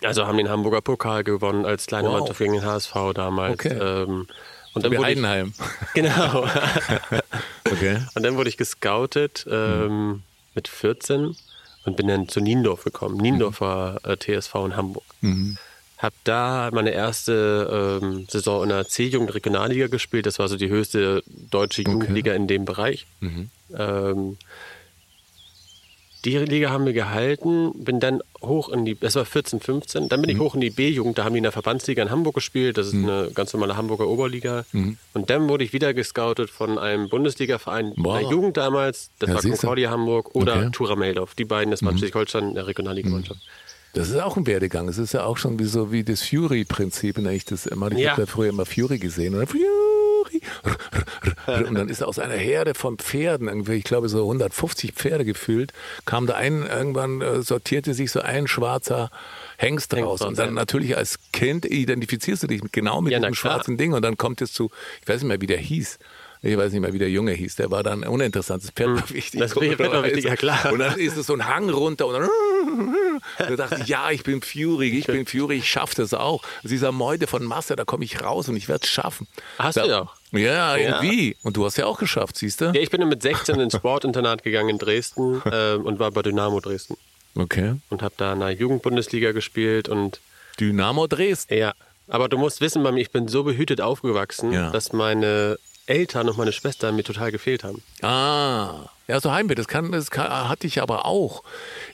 Also 0.04 0.26
haben 0.26 0.38
den 0.38 0.48
Hamburger 0.48 0.80
Pokal 0.80 1.24
gewonnen 1.24 1.64
als 1.64 1.86
kleine 1.86 2.08
Wow. 2.08 2.18
Mannschaft 2.20 2.38
gegen 2.38 2.52
den 2.52 2.64
HSV 2.64 2.94
damals. 3.14 3.54
Okay. 3.54 3.76
Ähm, 3.76 4.26
und 4.74 4.84
dann 4.84 4.92
Wie 4.92 4.98
wurde 4.98 5.10
ich, 5.10 5.16
Heidenheim. 5.16 5.52
genau. 5.94 6.46
Okay. 7.70 7.98
und 8.14 8.22
dann 8.22 8.36
wurde 8.36 8.48
ich 8.48 8.56
gescoutet 8.56 9.46
ähm, 9.50 10.22
mit 10.58 10.66
14 10.66 11.36
und 11.84 11.96
bin 11.96 12.08
dann 12.08 12.28
zu 12.28 12.40
Niendorf 12.40 12.82
gekommen. 12.82 13.16
Niendorf 13.16 13.60
war 13.60 14.04
äh, 14.04 14.16
TSV 14.16 14.54
in 14.66 14.76
Hamburg. 14.76 15.04
Hab 15.98 16.12
da 16.24 16.70
meine 16.72 16.90
erste 16.90 18.00
ähm, 18.02 18.26
Saison 18.28 18.64
in 18.64 18.68
der 18.70 18.86
C-Jugend 18.88 19.34
Regionalliga 19.34 19.86
gespielt. 19.86 20.26
Das 20.26 20.38
war 20.40 20.48
so 20.48 20.56
die 20.56 20.68
höchste 20.68 21.22
deutsche 21.50 21.82
Jugendliga 21.82 22.32
in 22.34 22.46
dem 22.48 22.64
Bereich. 22.64 23.06
Ähm, 23.76 24.36
die 26.24 26.36
Liga 26.38 26.70
haben 26.70 26.84
wir 26.84 26.92
gehalten, 26.92 27.72
bin 27.74 28.00
dann 28.00 28.20
hoch 28.42 28.68
in 28.70 28.84
die, 28.84 28.98
das 28.98 29.14
war 29.14 29.24
14, 29.24 29.60
15, 29.60 30.08
dann 30.08 30.20
bin 30.20 30.30
ich 30.30 30.38
hoch 30.38 30.54
in 30.54 30.60
die 30.60 30.70
B-Jugend, 30.70 31.16
da 31.18 31.24
haben 31.24 31.32
die 31.32 31.38
in 31.38 31.42
der 31.44 31.52
Verbandsliga 31.52 32.02
in 32.02 32.10
Hamburg 32.10 32.34
gespielt, 32.34 32.76
das 32.76 32.88
ist 32.88 32.94
eine 32.94 33.30
ganz 33.34 33.52
normale 33.52 33.76
Hamburger 33.76 34.08
Oberliga. 34.08 34.64
Und 35.14 35.30
dann 35.30 35.48
wurde 35.48 35.64
ich 35.64 35.72
wieder 35.72 35.94
gescoutet 35.94 36.50
von 36.50 36.78
einem 36.78 37.08
Bundesliga-Verein 37.08 37.94
der 37.96 38.20
Jugend 38.30 38.56
damals, 38.56 39.10
das 39.20 39.28
Ja, 39.28 39.34
war. 39.36 39.42
Concordia 39.42 39.90
Hamburg 39.90 40.34
oder 40.34 40.56
Okay. 40.56 40.68
Tura 40.72 40.96
Meldorf, 40.96 41.34
die 41.34 41.44
beiden, 41.44 41.70
das 41.70 41.82
war 41.82 41.92
Schleswig-Holstein 41.92 42.48
in 42.50 42.54
der 42.54 42.66
Regionalliga-Mannschaft. 42.66 43.40
Das 43.94 44.10
ist 44.10 44.16
auch 44.20 44.36
ein 44.36 44.46
Werdegang. 44.46 44.86
Es 44.88 44.98
ist 44.98 45.12
ja 45.14 45.24
auch 45.24 45.38
schon 45.38 45.58
wie 45.58 45.64
so 45.64 45.90
wie 45.90 46.04
das 46.04 46.22
Fury-Prinzip, 46.22 47.16
wenn 47.16 47.26
ich 47.26 47.44
das 47.46 47.66
immer. 47.66 47.90
Ich 47.90 47.98
Ja. 47.98 48.12
habe 48.12 48.22
ja 48.22 48.26
früher 48.26 48.50
immer 48.50 48.66
Fury 48.66 48.98
gesehen. 48.98 49.32
Dann 49.32 49.46
Fury. 49.46 49.64
Und 51.46 51.74
dann 51.74 51.88
ist 51.88 52.02
aus 52.02 52.18
einer 52.18 52.34
Herde 52.34 52.74
von 52.74 52.98
Pferden, 52.98 53.48
irgendwie, 53.48 53.74
ich 53.74 53.84
glaube 53.84 54.08
so 54.08 54.20
150 54.22 54.92
Pferde 54.92 55.24
gefüllt, 55.24 55.72
kam 56.04 56.26
da 56.26 56.34
ein, 56.34 56.66
irgendwann 56.66 57.20
äh, 57.20 57.42
sortierte 57.42 57.94
sich 57.94 58.10
so 58.10 58.20
ein 58.20 58.46
schwarzer 58.46 59.10
Hengst 59.56 59.94
raus. 59.94 60.20
raus, 60.20 60.22
Und 60.22 60.38
dann 60.38 60.54
natürlich 60.54 60.96
als 60.96 61.18
Kind 61.32 61.64
identifizierst 61.64 62.42
du 62.42 62.46
dich 62.46 62.60
genau 62.72 63.00
mit 63.00 63.12
Ja, 63.12 63.18
diesem 63.18 63.34
schwarzen 63.34 63.76
Ding. 63.76 63.92
Und 63.92 64.02
dann 64.02 64.16
kommt 64.16 64.40
es 64.42 64.52
zu, 64.52 64.70
ich 65.02 65.08
weiß 65.08 65.22
nicht 65.22 65.28
mehr, 65.28 65.40
wie 65.40 65.46
der 65.46 65.58
hieß. 65.58 65.98
Ich 66.42 66.56
weiß 66.56 66.72
nicht 66.72 66.80
mehr, 66.80 66.92
wie 66.92 66.98
der 66.98 67.10
Junge 67.10 67.32
hieß. 67.32 67.56
Der 67.56 67.70
war 67.70 67.82
dann 67.82 68.04
uninteressant. 68.04 68.62
Das 68.62 68.70
Pferd 68.70 68.90
war 68.90 69.10
wichtig. 69.10 69.34
Hm. 69.34 69.40
Das 69.40 69.52
Pferd 69.54 69.78
war 69.92 70.04
wichtig, 70.04 70.24
ja, 70.24 70.36
klar. 70.36 70.72
Und 70.72 70.78
dann 70.80 70.98
ist 70.98 71.16
es 71.16 71.26
so 71.26 71.34
ein 71.34 71.46
Hang 71.46 71.68
runter 71.70 72.06
und 72.06 72.14
dann 72.14 72.28
da 73.38 73.56
dachte 73.56 73.78
ich, 73.82 73.88
ja, 73.88 74.10
ich 74.10 74.22
bin 74.22 74.42
Fury, 74.42 74.98
ich 74.98 75.06
bin 75.06 75.26
Fury, 75.26 75.56
ich 75.56 75.68
schaffe 75.68 75.96
das 75.96 76.14
auch. 76.14 76.42
Aus 76.62 76.70
dieser 76.70 76.92
Meute 76.92 77.26
von 77.26 77.44
Masse, 77.44 77.76
da 77.76 77.84
komme 77.84 78.04
ich 78.04 78.22
raus 78.22 78.48
und 78.48 78.56
ich 78.56 78.68
werde 78.68 78.84
es 78.84 78.90
schaffen. 78.90 79.26
Hast 79.58 79.76
da, 79.76 79.82
du 79.82 79.88
ja 79.88 80.00
auch. 80.02 80.14
Ja, 80.32 80.76
irgendwie. 80.76 81.36
Und 81.42 81.56
du 81.56 81.64
hast 81.64 81.78
ja 81.78 81.86
auch 81.86 81.98
geschafft, 81.98 82.36
siehst 82.36 82.60
du? 82.60 82.66
Ja, 82.66 82.74
ich 82.80 82.90
bin 82.90 83.06
mit 83.08 83.22
16 83.22 83.58
ins 83.60 83.74
Sportinternat 83.74 84.42
gegangen 84.42 84.68
in 84.70 84.78
Dresden 84.78 85.42
ähm, 85.52 85.84
und 85.86 85.98
war 85.98 86.10
bei 86.10 86.22
Dynamo 86.22 86.60
Dresden 86.60 86.96
Okay. 87.34 87.74
und 87.90 88.02
habe 88.02 88.14
da 88.16 88.32
in 88.32 88.40
der 88.40 88.50
Jugendbundesliga 88.50 89.32
gespielt 89.32 89.88
und 89.88 90.20
Dynamo 90.60 91.06
Dresden. 91.06 91.54
Ja, 91.56 91.72
aber 92.08 92.28
du 92.28 92.36
musst 92.36 92.60
wissen, 92.60 92.82
Mami, 92.82 93.00
ich 93.00 93.10
bin 93.10 93.28
so 93.28 93.44
behütet 93.44 93.80
aufgewachsen, 93.80 94.52
Ja. 94.52 94.70
dass 94.70 94.92
meine 94.92 95.58
Eltern 95.88 96.28
und 96.28 96.36
meine 96.38 96.52
Schwester 96.52 96.92
mir 96.92 97.02
total 97.04 97.32
gefehlt 97.32 97.64
haben. 97.64 97.82
Ah, 98.02 98.88
ja, 99.06 99.18
so 99.20 99.32
Heimweh, 99.32 99.54
das, 99.54 99.68
kann, 99.68 99.90
das 99.90 100.10
kann, 100.10 100.28
hatte 100.50 100.66
ich 100.66 100.82
aber 100.82 101.06
auch. 101.06 101.42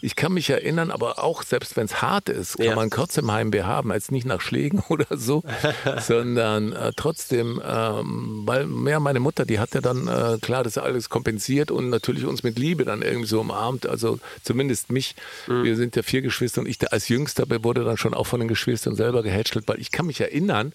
Ich 0.01 0.17
kann 0.17 0.33
mich 0.33 0.51
erinnern, 0.51 0.91
aber 0.91 1.23
auch 1.23 1.45
selbst 1.45 1.77
wenn 1.77 1.85
es 1.85 2.03
hart 2.03 2.29
ist, 2.29 2.57
kann 2.57 2.67
Ja. 2.67 2.75
man 2.75 2.91
trotzdem 2.91 3.31
Heimweh 3.31 3.63
haben, 3.63 3.93
als 3.93 4.11
nicht 4.11 4.27
nach 4.27 4.41
Schlägen 4.41 4.81
oder 4.89 5.07
so, 5.17 5.45
sondern 6.01 6.73
äh, 6.73 6.91
trotzdem, 6.97 7.63
ähm, 7.65 8.43
weil 8.47 8.67
mehr 8.67 8.99
meine 8.99 9.21
Mutter, 9.21 9.45
die 9.45 9.61
hat 9.61 9.75
ja 9.75 9.81
dann 9.81 10.09
äh, 10.09 10.39
klar 10.43 10.65
das 10.65 10.77
alles 10.77 11.09
kompensiert 11.09 11.71
und 11.71 11.89
natürlich 11.89 12.25
uns 12.25 12.43
mit 12.43 12.59
Liebe 12.59 12.85
dann 12.85 13.03
irgendwie 13.03 13.29
so 13.29 13.41
umarmt, 13.41 13.87
also 13.87 14.19
zumindest 14.43 14.91
mich. 14.91 15.15
Wir 15.47 15.77
sind 15.77 15.95
ja 15.95 16.03
vier 16.03 16.23
Geschwister 16.23 16.61
und 16.63 16.67
ich 16.67 16.79
da 16.79 16.89
als 16.89 17.09
Jüngster 17.09 17.45
wurde 17.63 17.85
dann 17.85 17.97
schon 17.97 18.15
auch 18.15 18.27
von 18.27 18.41
den 18.41 18.49
Geschwistern 18.49 18.97
selber 18.97 19.23
gehätschelt, 19.23 19.69
weil 19.69 19.81
ich 19.81 19.93
kann 19.93 20.07
mich 20.07 20.21
erinnern, 20.21 20.73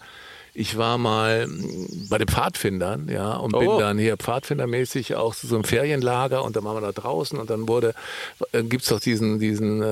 ich 0.59 0.77
war 0.77 0.97
mal 0.97 1.47
mm, 1.47 2.09
bei 2.09 2.17
den 2.17 2.27
Pfadfindern, 2.27 3.07
ja, 3.07 3.31
und 3.37 3.53
bin 3.57 3.67
Oh. 3.69 3.79
dann 3.79 3.97
hier 3.97 4.17
pfadfindermäßig 4.17 5.15
auch 5.15 5.33
zu 5.33 5.47
so 5.47 5.55
einem 5.55 5.63
Ferienlager 5.63 6.43
und 6.43 6.57
dann 6.57 6.65
waren 6.65 6.75
wir 6.75 6.81
da 6.81 6.91
draußen 6.91 7.39
und 7.39 7.49
dann 7.49 7.69
wurde, 7.69 7.93
äh, 8.51 8.63
gibt's 8.63 8.89
doch 8.89 8.99
diesen, 8.99 9.39
diesen 9.39 9.81
äh, 9.81 9.85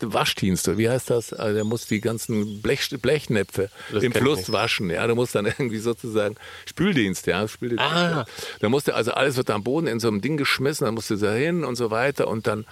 Waschdienst, 0.00 0.78
wie 0.78 0.88
heißt 0.88 1.10
das? 1.10 1.32
Also 1.32 1.54
der 1.56 1.64
muss 1.64 1.86
die 1.86 2.00
ganzen 2.00 2.62
Blech, 2.62 2.88
Blechnäpfe 3.02 3.68
Das 3.92 4.04
im 4.04 4.12
Fluss 4.12 4.38
nicht. 4.38 4.52
waschen, 4.52 4.90
ja, 4.90 5.04
der 5.06 5.16
muss 5.16 5.32
dann 5.32 5.46
irgendwie 5.58 5.78
sozusagen 5.78 6.36
Spüldienst, 6.66 7.26
ja, 7.26 7.48
Spüldienst. 7.48 7.82
Ah. 7.84 8.26
Da 8.60 8.68
musste 8.68 8.94
also 8.94 9.10
alles 9.12 9.36
wird 9.36 9.50
am 9.50 9.64
Boden 9.64 9.88
in 9.88 9.98
so 9.98 10.06
einem 10.06 10.20
Ding 10.20 10.36
geschmissen, 10.36 10.84
dann 10.84 10.94
musste 10.94 11.16
da 11.18 11.32
hin 11.32 11.64
und 11.64 11.74
so 11.74 11.90
weiter 11.90 12.28
und 12.28 12.46
dann 12.46 12.64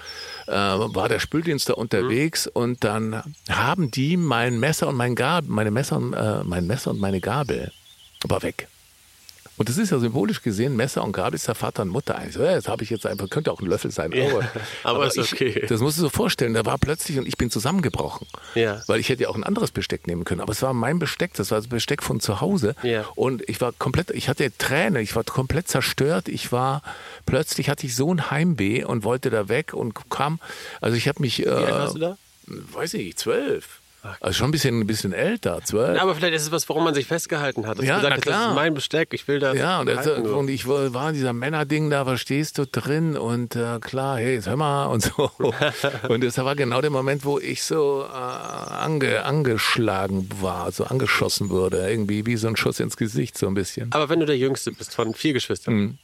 äh, 0.46 0.52
war 0.52 1.08
der 1.08 1.18
Spüldienst 1.18 1.68
da 1.68 1.72
unterwegs 1.74 2.46
und 2.46 2.84
dann 2.84 3.24
haben 3.48 3.90
die 3.90 4.16
mein 4.16 4.60
Messer 4.60 4.86
und 4.88 4.94
mein 4.96 5.16
Gabel, 5.16 5.50
meine 5.50 5.72
Messer 5.72 5.96
und, 5.96 6.12
äh, 6.12 6.44
mein 6.44 6.66
Messer 6.68 6.91
und 6.92 7.00
meine 7.00 7.20
Gabel 7.20 7.72
war 8.24 8.42
weg. 8.42 8.68
Und 9.58 9.68
das 9.68 9.76
ist 9.76 9.90
ja 9.90 9.98
symbolisch 9.98 10.40
gesehen, 10.42 10.76
Messer 10.76 11.04
und 11.04 11.12
Gabel 11.12 11.34
ist 11.34 11.46
der 11.46 11.54
Vater 11.54 11.82
und 11.82 11.90
Mutter. 11.90 12.16
Also, 12.16 12.40
das 12.40 12.68
habe 12.68 12.82
ich 12.84 12.90
jetzt 12.90 13.06
einfach, 13.06 13.28
könnte 13.28 13.52
auch 13.52 13.60
ein 13.60 13.66
Löffel 13.66 13.90
sein. 13.90 14.10
Ja, 14.12 14.24
aber, 14.30 14.50
aber 14.82 15.06
ist 15.06 15.18
ich, 15.18 15.32
okay. 15.32 15.66
Das 15.68 15.80
musst 15.80 15.98
du 15.98 16.02
so 16.02 16.08
vorstellen, 16.08 16.54
da 16.54 16.64
war 16.64 16.78
plötzlich 16.78 17.18
und 17.18 17.28
ich 17.28 17.36
bin 17.36 17.50
zusammengebrochen. 17.50 18.26
Ja. 18.54 18.82
Weil 18.86 18.98
ich 18.98 19.10
hätte 19.10 19.24
ja 19.24 19.28
auch 19.28 19.36
ein 19.36 19.44
anderes 19.44 19.70
Besteck 19.70 20.06
nehmen 20.06 20.24
können. 20.24 20.40
Aber 20.40 20.52
es 20.52 20.62
war 20.62 20.72
mein 20.72 20.98
Besteck, 20.98 21.34
das 21.34 21.50
war 21.50 21.58
das 21.58 21.68
Besteck 21.68 22.02
von 22.02 22.18
zu 22.18 22.40
Hause. 22.40 22.74
Ja. 22.82 23.04
Und 23.14 23.46
ich 23.48 23.60
war 23.60 23.72
komplett, 23.72 24.10
ich 24.10 24.28
hatte 24.30 24.50
Tränen, 24.56 25.02
ich 25.02 25.14
war 25.14 25.22
komplett 25.22 25.68
zerstört. 25.68 26.28
Ich 26.28 26.50
war, 26.50 26.82
plötzlich 27.26 27.68
hatte 27.68 27.86
ich 27.86 27.94
so 27.94 28.12
ein 28.12 28.30
Heimweh 28.30 28.84
und 28.84 29.04
wollte 29.04 29.28
da 29.28 29.48
weg 29.48 29.74
und 29.74 30.08
kam, 30.08 30.40
also 30.80 30.96
ich 30.96 31.08
habe 31.08 31.20
mich, 31.20 31.38
Wie 31.40 31.48
alt 31.48 31.68
äh, 31.68 31.72
warst 31.72 31.94
du 31.94 31.98
da? 31.98 32.16
weiß 32.46 32.94
ich, 32.94 33.16
zwölf. 33.16 33.81
Also 34.20 34.36
schon 34.36 34.48
ein 34.48 34.50
bisschen, 34.50 34.80
ein 34.80 34.86
bisschen 34.86 35.12
älter, 35.12 35.60
zwölf. 35.64 36.00
Aber 36.00 36.14
vielleicht 36.16 36.34
ist 36.34 36.42
es 36.42 36.50
was, 36.52 36.68
worum 36.68 36.82
man 36.84 36.92
sich 36.94 37.06
festgehalten 37.06 37.66
hat. 37.66 37.78
Dass 37.78 37.84
Ja, 37.86 37.96
gesagt 37.96 38.10
na 38.10 38.16
hast, 38.16 38.26
das 38.26 38.34
klar. 38.34 38.48
ist 38.50 38.54
mein 38.56 38.74
Besteck, 38.74 39.08
ich 39.14 39.28
will 39.28 39.38
das. 39.38 39.56
Ja, 39.56 39.78
und, 39.80 39.86
das, 39.86 40.06
und 40.06 40.48
ich 40.48 40.66
war 40.66 40.92
war 40.92 41.08
in 41.10 41.14
dieser 41.14 41.32
Männerding 41.32 41.88
da, 41.88 42.04
was 42.04 42.20
stehst 42.20 42.58
du 42.58 42.66
drin? 42.66 43.16
Und 43.16 43.54
äh, 43.54 43.78
klar, 43.80 44.18
hey, 44.18 44.34
jetzt 44.34 44.48
hör 44.48 44.56
mal 44.56 44.86
und 44.92 45.02
so. 45.04 45.30
und 46.08 46.24
das 46.24 46.36
war 46.38 46.56
genau 46.56 46.80
der 46.80 46.90
Moment, 46.90 47.24
wo 47.24 47.38
ich 47.38 47.62
so 47.62 48.04
äh, 48.08 48.12
ange, 48.12 49.24
angeschlagen 49.24 50.28
war, 50.40 50.72
so 50.72 50.84
angeschossen 50.84 51.50
wurde. 51.50 51.88
Irgendwie 51.88 52.26
wie 52.26 52.36
so 52.36 52.48
ein 52.48 52.56
Schuss 52.56 52.80
ins 52.80 52.96
Gesicht, 52.96 53.38
so 53.38 53.46
ein 53.46 53.54
bisschen. 53.54 53.92
Aber 53.92 54.08
wenn 54.08 54.18
du 54.20 54.26
der 54.26 54.36
Jüngste 54.36 54.72
bist 54.72 54.94
von 54.94 55.14
vier 55.14 55.32
Geschwistern, 55.32 55.74
Mhm. 55.74 55.98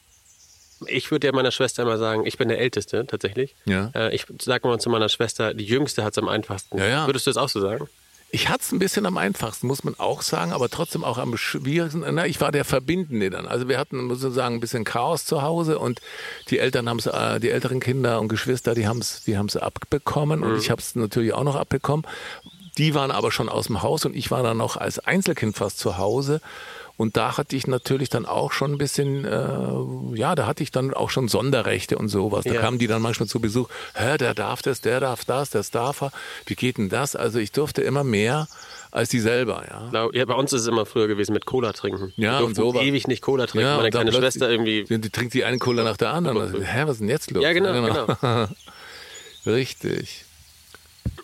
Ich 0.87 1.11
würde 1.11 1.27
ja 1.27 1.33
meiner 1.33 1.51
Schwester 1.51 1.83
immer 1.83 1.97
sagen, 1.97 2.25
ich 2.25 2.37
bin 2.37 2.49
der 2.49 2.59
Älteste 2.59 3.05
tatsächlich. 3.05 3.55
Ja. 3.65 3.91
Äh, 3.95 4.15
ich 4.15 4.25
sage 4.41 4.67
mal 4.67 4.79
zu 4.79 4.89
meiner 4.89 5.09
Schwester, 5.09 5.53
die 5.53 5.65
Jüngste 5.65 6.03
hat 6.03 6.13
es 6.13 6.17
am 6.17 6.27
einfachsten. 6.27 6.77
Ja, 6.77 6.87
ja. 6.87 7.07
Würdest 7.07 7.27
du 7.27 7.31
das 7.31 7.37
auch 7.37 7.49
so 7.49 7.59
sagen? 7.59 7.87
Ich 8.31 8.47
hatte 8.47 8.61
es 8.61 8.71
ein 8.71 8.77
bisschen 8.77 9.07
am 9.07 9.17
einfachsten, 9.17 9.65
muss 9.65 9.83
man 9.83 9.95
auch 9.97 10.21
sagen, 10.21 10.51
aber 10.51 10.69
trotzdem 10.69 11.03
auch 11.03 11.17
am 11.17 11.35
schwierigsten. 11.35 12.05
Na, 12.11 12.27
ich 12.27 12.39
war 12.39 12.51
der 12.51 12.63
Verbindende 12.63 13.31
dann. 13.31 13.47
Also 13.47 13.67
wir 13.67 13.79
hatten, 13.79 14.03
muss 14.03 14.23
ich 14.23 14.33
sagen, 14.33 14.55
ein 14.55 14.59
bisschen 14.59 14.83
Chaos 14.83 15.25
zu 15.25 15.41
Hause 15.41 15.79
und 15.79 15.99
die 16.51 16.59
Eltern 16.59 16.87
haben 16.87 16.99
es, 16.99 17.07
äh, 17.07 17.39
die 17.39 17.49
älteren 17.49 17.79
Kinder 17.79 18.19
und 18.19 18.27
Geschwister, 18.27 18.75
die 18.75 18.87
haben 18.87 18.99
es, 18.99 19.23
die 19.23 19.37
haben 19.37 19.47
es 19.47 19.57
abbekommen 19.57 20.43
und 20.43 20.57
ich 20.59 20.69
habe 20.69 20.79
es 20.79 20.95
natürlich 20.95 21.33
auch 21.33 21.43
noch 21.43 21.55
abbekommen. 21.55 22.05
Die 22.77 22.93
waren 22.93 23.09
aber 23.09 23.31
schon 23.31 23.49
aus 23.49 23.65
dem 23.65 23.81
Haus 23.81 24.05
und 24.05 24.15
ich 24.15 24.29
war 24.29 24.43
dann 24.43 24.57
noch 24.57 24.77
als 24.77 24.99
Einzelkind 24.99 25.57
fast 25.57 25.79
zu 25.79 25.97
Hause. 25.97 26.39
Und 26.99 27.15
da 27.15 27.37
hatte 27.37 27.55
ich 27.55 27.65
natürlich 27.65 28.09
dann 28.09 28.25
auch 28.25 28.51
schon 28.51 28.73
ein 28.73 28.77
bisschen, 28.77 29.23
äh, 29.23 30.17
ja, 30.17 30.35
da 30.35 30.45
hatte 30.47 30.63
ich 30.63 30.71
dann 30.71 30.93
auch 30.93 31.09
schon 31.09 31.29
Sonderrechte 31.29 31.97
und 31.97 32.09
sowas. 32.09 32.43
Da 32.43 32.55
Ja. 32.55 32.59
kamen 32.59 32.77
die 32.77 32.87
dann 32.87 33.01
manchmal 33.01 33.29
zu 33.29 33.39
Besuch, 33.39 33.69
hä, 33.95 34.17
der 34.17 34.33
darf 34.33 34.61
das, 34.61 34.81
der 34.81 34.99
darf 34.99 35.23
das, 35.23 35.49
das 35.49 35.71
darf 35.71 36.01
er. 36.01 36.11
Wie 36.45 36.55
geht 36.55 36.77
denn 36.77 36.89
das? 36.89 37.15
Also 37.15 37.39
ich 37.39 37.53
durfte 37.53 37.81
immer 37.83 38.03
mehr 38.03 38.49
als 38.91 39.07
die 39.07 39.21
selber, 39.21 39.63
ja. 39.93 40.09
Ja, 40.11 40.25
bei 40.25 40.33
uns 40.33 40.51
ist 40.51 40.63
es 40.63 40.67
immer 40.67 40.85
früher 40.85 41.07
gewesen 41.07 41.31
mit 41.31 41.45
Cola 41.45 41.71
trinken. 41.71 42.11
Ja, 42.17 42.39
und 42.39 42.55
sowas. 42.55 42.81
ewig 42.83 43.07
nicht 43.07 43.21
Cola 43.21 43.47
trinken. 43.47 43.67
Ja, 43.67 43.77
Meine 43.77 43.91
kleine 43.91 44.11
Schwester 44.11 44.49
irgendwie. 44.51 44.83
Die, 44.83 44.99
die 44.99 45.09
trinkt 45.09 45.33
die 45.35 45.45
eine 45.45 45.57
Cola 45.57 45.85
nach 45.85 45.95
der 45.95 46.11
anderen. 46.11 46.37
Also, 46.37 46.61
hä, 46.61 46.81
was 46.83 46.95
ist 46.95 46.99
denn 46.99 47.07
jetzt 47.07 47.31
los? 47.31 47.41
Ja, 47.41 47.53
genau, 47.53 48.07
Richtig. 49.45 50.25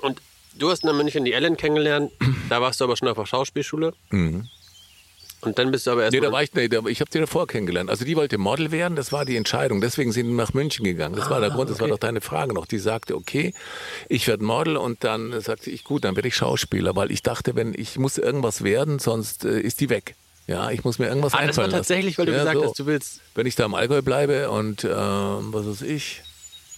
Und 0.01 0.21
du 0.57 0.69
hast 0.69 0.85
in 0.85 0.95
München 0.95 1.25
die 1.25 1.33
Ellen 1.33 1.57
kennengelernt. 1.57 2.11
Da 2.49 2.61
warst 2.61 2.79
du 2.79 2.85
aber 2.85 2.95
schon 2.95 3.07
auf 3.09 3.17
der 3.17 3.25
Schauspielschule. 3.25 3.93
Und 5.45 5.57
dann 5.59 5.71
bist 5.71 5.87
du 5.87 5.91
aber 5.91 6.03
erst. 6.03 6.13
Nee, 6.13 6.19
da 6.19 6.31
war 6.31 6.43
ich, 6.43 6.53
nee, 6.53 6.67
da, 6.67 6.79
ich 6.87 6.99
habe 7.01 7.09
die 7.11 7.19
davor 7.19 7.47
kennengelernt. 7.47 7.89
Also 7.89 8.03
die 8.05 8.15
wollte 8.15 8.37
Model 8.37 8.71
werden, 8.71 8.95
das 8.95 9.11
war 9.11 9.25
die 9.25 9.35
Entscheidung. 9.37 9.79
Deswegen 9.81 10.11
sind 10.11 10.27
die 10.27 10.33
nach 10.33 10.53
München 10.53 10.83
gegangen. 10.83 11.15
Das 11.15 11.29
war 11.29 11.39
der 11.39 11.51
Grund, 11.51 11.69
das 11.69 11.79
war 11.79 11.87
doch 11.87 11.97
deine 11.99 12.21
Frage 12.21 12.53
noch. 12.53 12.65
Die 12.65 12.79
sagte, 12.79 13.15
okay, 13.15 13.53
ich 14.09 14.27
werde 14.27 14.43
Model 14.43 14.77
und 14.77 15.03
dann 15.03 15.39
sagte 15.41 15.69
ich, 15.69 15.83
gut, 15.83 16.03
dann 16.03 16.15
werde 16.15 16.27
ich 16.27 16.35
Schauspieler, 16.35 16.95
weil 16.95 17.11
ich 17.11 17.21
dachte, 17.23 17.55
wenn 17.55 17.73
ich 17.77 17.97
muss 17.97 18.17
irgendwas 18.17 18.63
werden, 18.63 18.99
sonst 18.99 19.45
äh, 19.45 19.59
ist 19.59 19.79
die 19.81 19.89
weg. 19.89 20.15
Ja, 20.47 20.69
ich 20.71 20.83
muss 20.83 20.99
mir 20.99 21.07
irgendwas 21.07 21.33
ah, 21.33 21.37
das 21.37 21.57
war 21.57 21.63
einfallen 21.65 21.71
lassen. 21.71 21.79
tatsächlich, 21.79 22.17
weil 22.17 22.25
du 22.27 22.31
Ja, 22.33 22.39
gesagt 22.39 22.57
so. 22.57 22.63
hast, 22.65 22.79
du 22.79 22.85
willst. 22.85 23.21
wenn 23.33 23.47
ich 23.47 23.55
da 23.55 23.65
im 23.65 23.73
Allgäu 23.73 24.01
bleibe 24.01 24.51
und 24.51 24.83
ähm, 24.83 24.91
was 25.53 25.65
weiß 25.65 25.81
ich, 25.81 26.21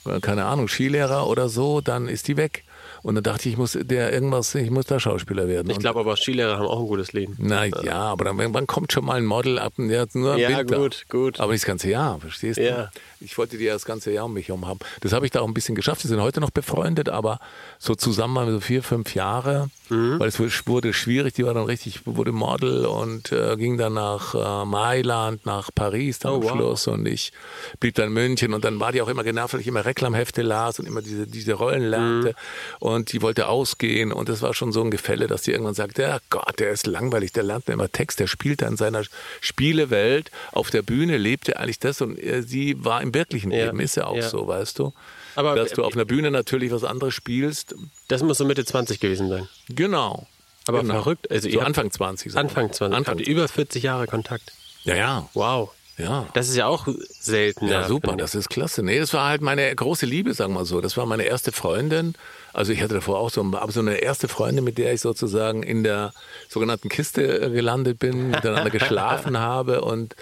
äh, 0.05 0.19
keine 0.21 0.45
Ahnung, 0.45 0.67
Skilehrer 0.69 1.27
oder 1.27 1.49
so, 1.49 1.81
dann 1.81 2.07
ist 2.07 2.27
die 2.29 2.37
weg. 2.37 2.63
Und 3.07 3.15
dann 3.15 3.23
dachte 3.23 3.47
ich, 3.47 3.53
ich 3.53 3.57
muss 3.57 3.71
der 3.81 4.11
irgendwas, 4.11 4.53
ich 4.53 4.69
muss 4.69 4.85
da 4.85 4.99
Schauspieler 4.99 5.47
werden. 5.47 5.69
Ich 5.69 5.79
glaube 5.79 6.01
aber, 6.01 6.17
Skilehrer 6.17 6.57
haben 6.57 6.65
auch 6.67 6.81
ein 6.81 6.87
gutes 6.87 7.13
Leben. 7.13 7.37
na 7.39 7.63
ja, 7.63 8.01
aber 8.01 8.25
dann 8.25 8.37
irgendwann 8.37 8.67
kommt 8.67 8.91
schon 8.91 9.05
mal 9.05 9.13
ein 9.15 9.25
Model 9.25 9.59
ab 9.59 9.71
und 9.77 9.87
der 9.87 10.01
hat 10.01 10.13
nur 10.13 10.35
Ja, 10.35 10.49
Winter. 10.59 10.77
gut, 10.77 11.05
gut. 11.07 11.39
Aber 11.39 11.53
nicht 11.53 11.63
das 11.63 11.67
ganze 11.67 11.89
Jahr, 11.89 12.19
verstehst 12.19 12.59
Ja. 12.59 12.89
du? 12.91 12.99
Ich 13.21 13.37
wollte 13.37 13.57
die 13.57 13.63
ja 13.63 13.71
das 13.73 13.85
ganze 13.85 14.11
Jahr 14.11 14.25
um 14.25 14.33
mich 14.33 14.49
herum 14.49 14.67
haben. 14.67 14.79
Das 14.99 15.13
habe 15.13 15.25
ich 15.25 15.31
da 15.31 15.39
auch 15.39 15.47
ein 15.47 15.53
bisschen 15.53 15.73
geschafft. 15.73 16.03
Wir 16.03 16.09
sind 16.09 16.19
heute 16.21 16.41
noch 16.41 16.51
befreundet, 16.51 17.07
aber 17.07 17.39
so 17.79 17.95
zusammen 17.95 18.51
so 18.51 18.59
vier, 18.59 18.83
fünf 18.83 19.15
Jahre, 19.15 19.69
Mhm. 19.89 20.19
weil 20.19 20.27
es 20.27 20.39
wurde- 20.67 20.93
schwierig. 20.93 21.33
Die 21.35 21.45
war 21.45 21.53
dann 21.53 21.65
richtig, 21.65 22.05
wurde 22.05 22.31
Model 22.31 22.85
und 22.85 23.31
äh, 23.31 23.55
ging 23.55 23.77
dann 23.77 23.93
nach 23.93 24.35
äh, 24.35 24.65
Mailand, 24.65 25.45
nach 25.45 25.69
Paris 25.73 26.19
dann 26.19 26.31
Oh, 26.33 26.35
am 26.35 26.43
wow. 26.43 26.51
Schluss 26.51 26.87
und 26.87 27.05
ich 27.07 27.31
blieb 27.79 27.95
dann 27.95 28.07
in 28.07 28.13
München 28.13 28.53
und 28.53 28.65
dann 28.65 28.79
war 28.79 28.91
die 28.91 29.01
auch 29.01 29.07
immer 29.07 29.23
genervt, 29.23 29.53
weil 29.53 29.61
ich 29.61 29.67
immer 29.67 29.85
Reklamhefte 29.85 30.41
las 30.41 30.79
und 30.79 30.87
immer 30.87 31.01
diese, 31.01 31.25
diese 31.27 31.53
Rollen 31.53 31.83
lernte 31.89 32.35
und 32.79 33.13
die 33.13 33.21
wollte 33.21 33.47
ausgehen 33.47 34.11
und 34.11 34.29
das 34.29 34.41
war 34.41 34.53
schon 34.53 34.71
so 34.71 34.81
ein 34.83 34.91
Gefälle, 34.91 35.27
dass 35.27 35.43
die 35.43 35.51
irgendwann 35.51 35.73
sagte, 35.73 36.01
ja 36.01 36.19
Gott, 36.29 36.59
der 36.59 36.71
ist 36.71 36.85
langweilig, 36.87 37.31
der 37.33 37.43
lernt 37.43 37.69
immer 37.69 37.91
Text, 37.91 38.19
der 38.19 38.27
spielt 38.27 38.61
da 38.61 38.67
in 38.67 38.77
seiner 38.77 39.03
Spielewelt, 39.41 40.31
auf 40.51 40.69
der 40.69 40.81
Bühne 40.81 41.17
lebt 41.17 41.49
er 41.49 41.59
eigentlich 41.59 41.79
das 41.79 42.01
und 42.01 42.17
äh, 42.21 42.41
sie 42.43 42.83
war 42.83 43.01
im 43.01 43.13
wirklichen 43.13 43.51
Ja, 43.51 43.65
Leben, 43.65 43.79
ist 43.79 43.95
ja 43.95 44.05
auch 44.07 44.15
ja. 44.17 44.29
so, 44.29 44.47
weißt 44.47 44.79
du. 44.79 44.93
Aber- 45.37 45.55
dass 45.55 45.71
du 45.71 45.83
auf 45.83 45.93
einer 45.93 46.05
Bühne 46.05 46.31
natürlich 46.31 46.71
was 46.71 46.83
anderes 46.83 47.13
spielst, 47.13 47.75
Das 48.09 48.21
muss 48.23 48.37
so 48.39 48.45
Mitte 48.45 48.65
20 48.65 48.99
gewesen 48.99 49.29
sein. 49.29 49.47
genau. 49.69 50.27
Aber 50.67 50.81
genau. 50.81 50.95
verrückt. 50.95 51.31
Also 51.31 51.49
so 51.49 51.61
Anfang 51.61 51.91
20. 51.91 52.29
sagen 52.33 52.49
wir. 52.49 52.57
Anfang 52.57 52.73
20. 52.73 52.97
Anfang 52.97 53.11
Habt 53.19 53.21
ihr 53.25 53.33
über 53.33 53.47
40 53.47 53.83
Jahre 53.83 54.05
Kontakt. 54.05 54.51
Ja, 54.83 54.95
ja, 54.95 55.29
Wow. 55.33 55.71
ja. 55.97 56.27
Das 56.33 56.49
ist 56.49 56.57
ja 56.57 56.67
auch 56.67 56.87
selten. 57.09 57.67
Ja, 57.69 57.87
super, 57.87 58.17
das 58.17 58.35
ist 58.35 58.49
klasse. 58.49 58.83
Nee, 58.83 58.99
das 58.99 59.13
war 59.13 59.29
halt 59.29 59.41
meine 59.41 59.73
große 59.73 60.05
Liebe, 60.05 60.33
sagen 60.33 60.51
wir 60.53 60.59
mal 60.59 60.65
so. 60.65 60.81
Das 60.81 60.97
war 60.97 61.05
meine 61.05 61.23
erste 61.23 61.53
Freundin. 61.53 62.15
Also 62.53 62.73
ich 62.73 62.81
hatte 62.81 62.95
davor 62.95 63.19
auch 63.19 63.29
so, 63.29 63.41
aber 63.41 63.71
so 63.71 63.79
eine 63.79 63.95
erste 63.97 64.27
Freundin, 64.27 64.63
mit 64.65 64.77
der 64.77 64.91
ich 64.93 64.99
sozusagen 64.99 65.63
in 65.63 65.83
der 65.85 66.11
sogenannten 66.49 66.89
Kiste 66.89 67.43
äh, 67.43 67.49
gelandet 67.49 67.99
bin, 67.99 68.31
miteinander 68.31 68.69
geschlafen 68.71 69.37
habe 69.37 69.81
und 69.81 70.15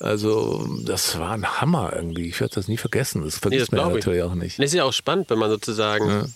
also 0.00 0.66
das 0.84 1.18
war 1.18 1.32
ein 1.32 1.46
Hammer 1.60 1.92
irgendwie. 1.94 2.28
Ich 2.28 2.40
werde 2.40 2.54
das 2.54 2.68
nie 2.68 2.76
vergessen. 2.76 3.22
Das 3.22 3.34
Nee, 3.36 3.40
vergisst 3.40 3.62
das 3.64 3.72
man 3.72 3.80
glaube 3.80 3.98
ich. 3.98 4.04
natürlich 4.06 4.22
auch 4.24 4.34
nicht. 4.34 4.58
Und 4.58 4.64
es 4.64 4.70
ist 4.72 4.76
ja 4.76 4.84
auch 4.84 4.92
spannend, 4.92 5.30
wenn 5.30 5.38
man 5.38 5.50
sozusagen, 5.50 6.32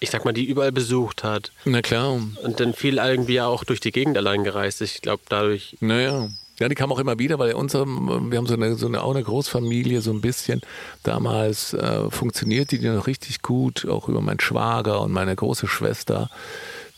ich 0.00 0.10
sag 0.10 0.24
mal, 0.24 0.32
die 0.32 0.44
überall 0.44 0.72
besucht 0.72 1.22
hat 1.24 1.52
Na 1.64 1.82
klar. 1.82 2.12
und 2.42 2.60
dann 2.60 2.72
viel 2.74 2.98
irgendwie 2.98 3.40
auch 3.40 3.64
durch 3.64 3.80
die 3.80 3.92
Gegend 3.92 4.16
allein 4.16 4.44
gereist 4.44 4.80
ist. 4.80 4.94
Ich 4.96 5.02
glaube, 5.02 5.22
dadurch. 5.28 5.76
Naja. 5.80 6.28
Ja, 6.60 6.68
die 6.68 6.74
kam 6.76 6.92
auch 6.92 6.98
immer 7.00 7.18
wieder, 7.18 7.40
weil 7.40 7.54
unsere, 7.54 7.86
wir 7.86 8.38
haben 8.38 8.46
so 8.46 8.54
eine, 8.54 8.76
so 8.76 8.86
eine, 8.86 9.02
auch 9.02 9.12
eine 9.14 9.24
Großfamilie, 9.24 10.00
so 10.00 10.12
ein 10.12 10.20
bisschen. 10.20 10.60
Damals 11.02 11.72
äh, 11.72 12.08
funktionierte 12.10 12.78
die 12.78 12.88
noch 12.88 13.08
richtig 13.08 13.42
gut, 13.42 13.88
auch 13.88 14.08
über 14.08 14.20
meinen 14.20 14.38
Schwager 14.38 15.00
und 15.00 15.10
meine 15.12 15.34
große 15.34 15.66
Schwester, 15.66 16.30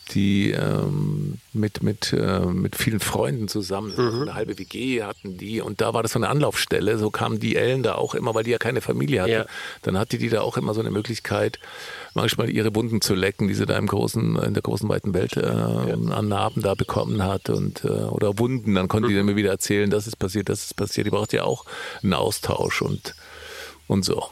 die 0.09 0.51
ähm, 0.51 1.39
mit, 1.53 1.81
mit, 1.83 2.13
äh, 2.13 2.41
mit 2.45 2.75
vielen 2.75 2.99
Freunden 2.99 3.47
zusammen, 3.47 3.93
Mhm. 3.95 4.21
eine 4.23 4.33
halbe 4.35 4.57
WG 4.57 5.03
hatten 5.03 5.37
die 5.37 5.61
und 5.61 5.81
da 5.81 5.93
war 5.93 6.03
das 6.03 6.11
so 6.13 6.19
eine 6.19 6.29
Anlaufstelle. 6.29 6.97
So 6.97 7.09
kamen 7.09 7.39
die 7.39 7.55
Ellen 7.55 7.81
da 7.83 7.95
auch 7.95 8.13
immer, 8.13 8.35
weil 8.35 8.43
die 8.43 8.51
ja 8.51 8.57
keine 8.57 8.81
Familie 8.81 9.21
hatte. 9.21 9.31
Ja. 9.31 9.45
Dann 9.81 9.97
hatte 9.97 10.17
die 10.17 10.29
da 10.29 10.41
auch 10.41 10.57
immer 10.57 10.73
so 10.73 10.81
eine 10.81 10.91
Möglichkeit, 10.91 11.59
manchmal 12.13 12.49
ihre 12.49 12.75
Wunden 12.75 13.01
zu 13.01 13.15
lecken, 13.15 13.47
die 13.47 13.55
sie 13.55 13.65
da 13.65 13.77
im 13.77 13.87
großen, 13.87 14.35
in 14.37 14.53
der 14.53 14.63
großen 14.63 14.87
weiten 14.87 15.13
Welt 15.13 15.37
äh, 15.37 15.45
an 15.45 16.27
Narben 16.27 16.61
da 16.61 16.75
bekommen 16.75 17.23
hat 17.23 17.49
und 17.49 17.83
äh, 17.83 17.87
oder 17.87 18.37
Wunden. 18.37 18.75
Dann 18.75 18.87
konnte 18.87 19.09
die 19.09 19.15
dann 19.15 19.27
immer 19.27 19.35
wieder 19.37 19.51
erzählen, 19.51 19.89
das 19.89 20.07
ist 20.07 20.17
passiert, 20.17 20.49
das 20.49 20.65
ist 20.65 20.75
passiert. 20.75 21.07
Die 21.07 21.11
braucht 21.11 21.33
ja 21.33 21.43
auch 21.43 21.65
einen 22.03 22.13
Austausch 22.13 22.81
und 22.81 23.15
und 23.87 24.03
so. 24.03 24.23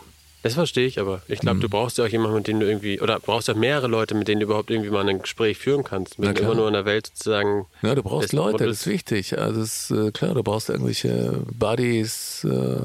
Das 0.43 0.53
verstehe 0.55 0.85
ich, 0.85 0.99
aber 0.99 1.21
ich 1.27 1.39
Mhm. 1.39 1.45
glaube, 1.45 1.59
du 1.61 1.69
brauchst 1.69 1.97
ja 1.97 2.03
auch 2.05 2.09
jemanden, 2.09 2.35
mit 2.37 2.47
dem 2.47 2.59
du 2.59 2.67
irgendwie, 2.67 2.99
oder 3.01 3.19
brauchst 3.19 3.47
ja 3.47 3.53
mehrere 3.53 3.87
Leute, 3.87 4.13
mit 4.13 4.27
denen 4.27 4.41
du 4.41 4.45
überhaupt 4.45 4.69
irgendwie 4.69 4.89
mal 4.91 5.07
ein 5.07 5.21
Gespräch 5.21 5.57
führen 5.57 5.83
kannst. 5.83 6.19
Wenn 6.19 6.35
du 6.35 6.41
immer 6.41 6.55
nur 6.55 6.67
in 6.67 6.73
der 6.73 6.85
Welt 6.85 7.07
sozusagen. 7.07 7.65
Ja, 7.81 7.95
du 7.95 8.03
brauchst 8.03 8.25
das- 8.25 8.33
Leute, 8.33 8.65
das 8.67 8.81
ist 8.81 8.87
wichtig. 8.87 9.39
Also 9.39 9.61
es 9.61 9.89
ist 9.89 9.97
äh, 9.97 10.11
klar, 10.11 10.33
du 10.35 10.43
brauchst 10.43 10.69
irgendwelche 10.69 11.41
Buddies, 11.57 12.43
äh, 12.43 12.81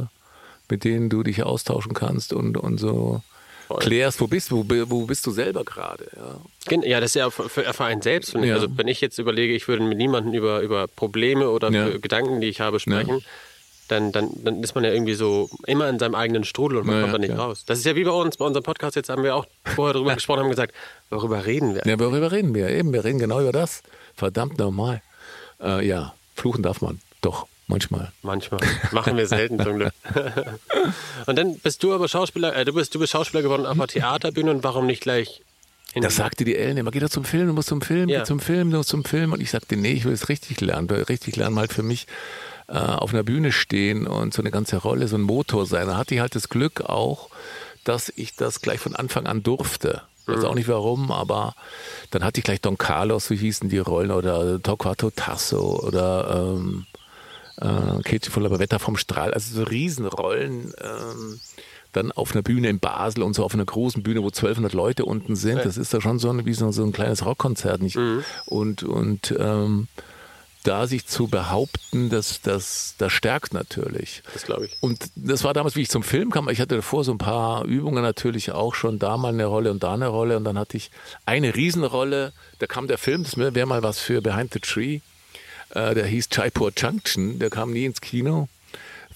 mit 0.71 0.85
denen 0.85 1.09
du 1.11 1.23
dich 1.23 1.43
austauschen 1.43 1.95
kannst 1.95 2.33
und, 2.33 2.57
und 2.57 2.79
so 2.79 3.23
klärst, 3.81 4.21
wo 4.21 4.27
bist 4.27 4.51
du, 4.51 4.65
wo, 4.89 5.05
bist 5.05 5.27
du 5.27 5.31
selber 5.31 5.63
gerade. 5.65 6.07
Ja. 6.17 6.79
Ja, 6.85 7.01
das 7.01 7.11
ist 7.11 7.15
ja 7.17 7.29
für, 7.29 7.85
einen 7.85 8.03
selbst. 8.03 8.35
Ja. 8.35 8.55
Also 8.55 8.69
wenn 8.77 8.89
ich 8.89 9.01
jetzt 9.01 9.19
überlege, 9.19 9.55
ich 9.55 9.69
würde 9.69 9.83
mit 9.83 9.99
niemandem 9.99 10.33
über, 10.33 10.61
über 10.61 10.87
Probleme 10.87 11.51
oder 11.51 11.71
Ja. 11.71 11.89
Gedanken, 11.99 12.41
die 12.41 12.47
ich 12.49 12.61
habe, 12.61 12.81
sprechen, 12.81 13.23
dann, 13.89 14.13
dann, 14.13 14.31
dann 14.45 14.63
ist 14.63 14.75
man 14.75 14.85
ja 14.85 14.91
irgendwie 14.93 15.15
so 15.15 15.51
immer 15.67 15.89
in 15.89 15.99
seinem 15.99 16.15
eigenen 16.15 16.45
Strudel 16.45 16.79
und 16.79 16.87
man 16.87 16.97
Ja, 16.97 17.01
kommt 17.03 17.15
da 17.15 17.19
nicht 17.19 17.31
ja. 17.31 17.37
raus. 17.37 17.65
Das 17.67 17.79
ist 17.79 17.85
ja 17.87 17.95
wie 17.97 18.05
bei 18.05 18.11
uns, 18.11 18.37
bei 18.37 18.45
unserem 18.45 18.63
Podcast, 18.65 18.97
jetzt 18.97 19.09
haben 19.09 19.23
wir 19.25 19.35
auch 19.35 19.47
vorher 19.75 19.95
darüber 19.95 20.15
gesprochen, 20.15 20.41
haben 20.41 20.51
gesagt, 20.51 20.75
worüber 21.11 21.45
reden 21.47 21.75
wir? 21.75 21.83
Ja, 21.87 21.99
worüber 21.99 22.31
reden 22.33 22.55
wir? 22.55 22.69
Eben, 22.69 22.93
wir 22.93 23.05
reden 23.05 23.19
genau 23.19 23.41
über 23.41 23.53
das. 23.53 23.83
Verdammt 24.15 24.59
normal. 24.59 25.03
Äh, 25.61 25.87
ja, 25.87 26.15
fluchen 26.37 26.63
darf 26.63 26.81
man. 26.81 27.01
Doch, 27.21 27.47
manchmal. 27.67 28.13
Manchmal. 28.23 28.61
Machen 28.93 29.17
wir 29.17 29.27
selten 29.27 29.59
zum 29.61 29.77
Glück. 29.79 29.93
und 31.27 31.37
dann 31.37 31.59
bist 31.59 31.83
du 31.83 31.93
aber 31.95 32.09
Schauspieler, 32.09 32.55
äh, 32.55 32.65
du 32.65 32.73
bist, 32.73 32.95
du 32.95 32.99
bist 32.99 33.13
Schauspieler 33.13 33.43
geworden 33.43 33.67
auf 33.67 33.77
der 33.77 33.87
Theaterbühne 33.89 34.51
und 34.51 34.63
warum 34.65 34.87
nicht 34.87 35.03
gleich? 35.03 35.43
Das 35.95 36.17
sagte 36.17 36.45
die 36.45 36.55
Ellen 36.55 36.77
immer, 36.77 36.91
geh 36.91 37.01
doch 37.01 37.09
zum 37.09 37.25
Film, 37.25 37.49
du 37.49 37.55
musst 37.55 37.69
zum 37.71 37.81
Film, 37.81 38.09
Ja. 38.09 38.19
geh 38.21 38.25
zum 38.25 38.41
Film, 38.41 38.71
du 38.71 38.77
musst 38.77 38.91
zum 38.91 39.05
Film. 39.05 39.33
Und 39.33 39.41
ich 39.41 39.51
sagte, 39.51 39.75
nee, 39.77 39.93
ich 39.93 40.05
will 40.05 40.13
es 40.13 40.29
richtig 40.29 40.61
lernen. 40.61 40.89
Richtig 40.91 41.35
lernen 41.37 41.59
halt 41.59 41.73
für 41.73 41.83
mich 41.83 42.07
äh, 42.69 42.77
auf 42.77 43.13
einer 43.13 43.23
Bühne 43.23 43.53
stehen 43.53 44.07
und 44.07 44.35
so 44.35 44.43
eine 44.43 44.51
ganze 44.51 44.77
Rolle, 44.77 45.09
so 45.09 45.17
ein 45.17 45.23
Motor 45.23 45.67
sein. 45.67 45.87
Da 45.87 45.97
hatte 45.97 46.15
ich 46.15 46.21
halt 46.21 46.35
das 46.35 46.49
Glück 46.49 46.83
auch, 46.83 47.31
dass 47.85 48.13
ich 48.15 48.37
das 48.37 48.61
gleich 48.61 48.81
von 48.81 48.95
Anfang 48.95 49.27
an 49.27 49.43
durfte. 49.43 50.03
Ich 50.23 50.35
weiß 50.35 50.45
auch 50.45 50.55
nicht 50.55 50.69
warum, 50.69 51.11
aber 51.11 51.55
dann 52.11 52.23
hatte 52.23 52.41
ich 52.41 52.45
gleich 52.45 52.61
Don 52.61 52.77
Carlos, 52.77 53.29
so 53.29 53.35
hießen 53.35 53.71
die 53.71 53.79
Rollen, 53.79 54.11
oder 54.11 54.63
Torquato 54.63 55.11
Tasso 55.11 55.81
oder 55.83 56.55
ähm, 56.59 56.85
äh, 57.57 58.03
Katie 58.03 58.29
von 58.29 58.45
Wetter 58.59 58.79
vom 58.79 58.99
Strahl, 58.99 59.33
also 59.33 59.55
so 59.55 59.63
Riesenrollen. 59.63 60.75
Ähm, 60.79 61.41
dann 61.93 62.13
auf 62.13 62.33
einer 62.33 62.43
Bühne 62.43 62.69
in 62.69 62.81
Basel 62.81 63.23
und 63.23 63.33
so 63.33 63.43
auf 63.43 63.55
einer 63.55 63.65
großen 63.65 64.03
Bühne, 64.03 64.21
wo 64.21 64.27
1200 64.27 64.75
Leute 64.75 65.07
unten 65.07 65.37
sind. 65.37 65.65
Das 65.65 65.79
ist 65.79 65.95
da 65.95 66.03
schon 66.03 66.19
so 66.19 66.29
ein, 66.29 66.45
wie 66.45 66.53
so, 66.53 66.71
so 66.71 66.85
ein 66.85 66.93
kleines 66.93 67.25
Rockkonzert. 67.25 67.81
Nicht? 67.81 67.97
Und, 68.45 68.83
und 68.83 69.35
ähm, 69.39 69.89
da 70.65 70.87
sich 70.87 71.07
zu 71.07 71.29
behaupten, 71.29 72.11
das, 72.11 72.41
das, 72.43 72.95
das 72.99 73.13
stärkt 73.13 73.55
natürlich. 73.55 74.23
Das 74.33 74.45
glaube 74.45 74.67
ich. 74.67 74.77
Und 74.81 75.11
das 75.15 75.45
war 75.45 75.55
damals, 75.55 75.77
wie 75.77 75.83
ich 75.83 75.89
zum 75.89 76.03
Film 76.03 76.31
kam. 76.31 76.49
Ich 76.49 76.61
hatte 76.61 76.77
davor 76.77 77.05
so 77.05 77.13
ein 77.13 77.19
paar 77.19 77.65
Übungen 77.65 78.03
natürlich 78.03 78.53
auch 78.53 78.75
schon, 78.75 78.99
da 78.99 79.17
mal 79.17 79.33
eine 79.33 79.47
Rolle 79.47 79.71
und 79.71 79.83
da 79.83 79.95
eine 79.95 80.09
Rolle. 80.09 80.37
Und 80.37 80.45
dann 80.45 80.59
hatte 80.59 80.77
ich 80.77 80.91
eine 81.27 81.55
Riesenrolle. 81.55 82.33
Da 82.59 82.67
kam 82.67 82.89
der 82.89 82.99
Film, 82.99 83.25
das 83.25 83.37
wäre 83.37 83.67
mal 83.67 83.83
was 83.83 83.99
für 83.99 84.21
Behind 84.21 84.53
the 84.53 84.61
Tree. 84.61 85.01
Äh, 85.71 85.95
der 85.95 86.07
hieß 86.07 86.29
Jaipur 86.33 86.73
Junction. 86.77 87.39
Der 87.39 87.51
kam 87.51 87.73
nie 87.73 87.85
ins 87.85 88.01
Kino. 88.01 88.49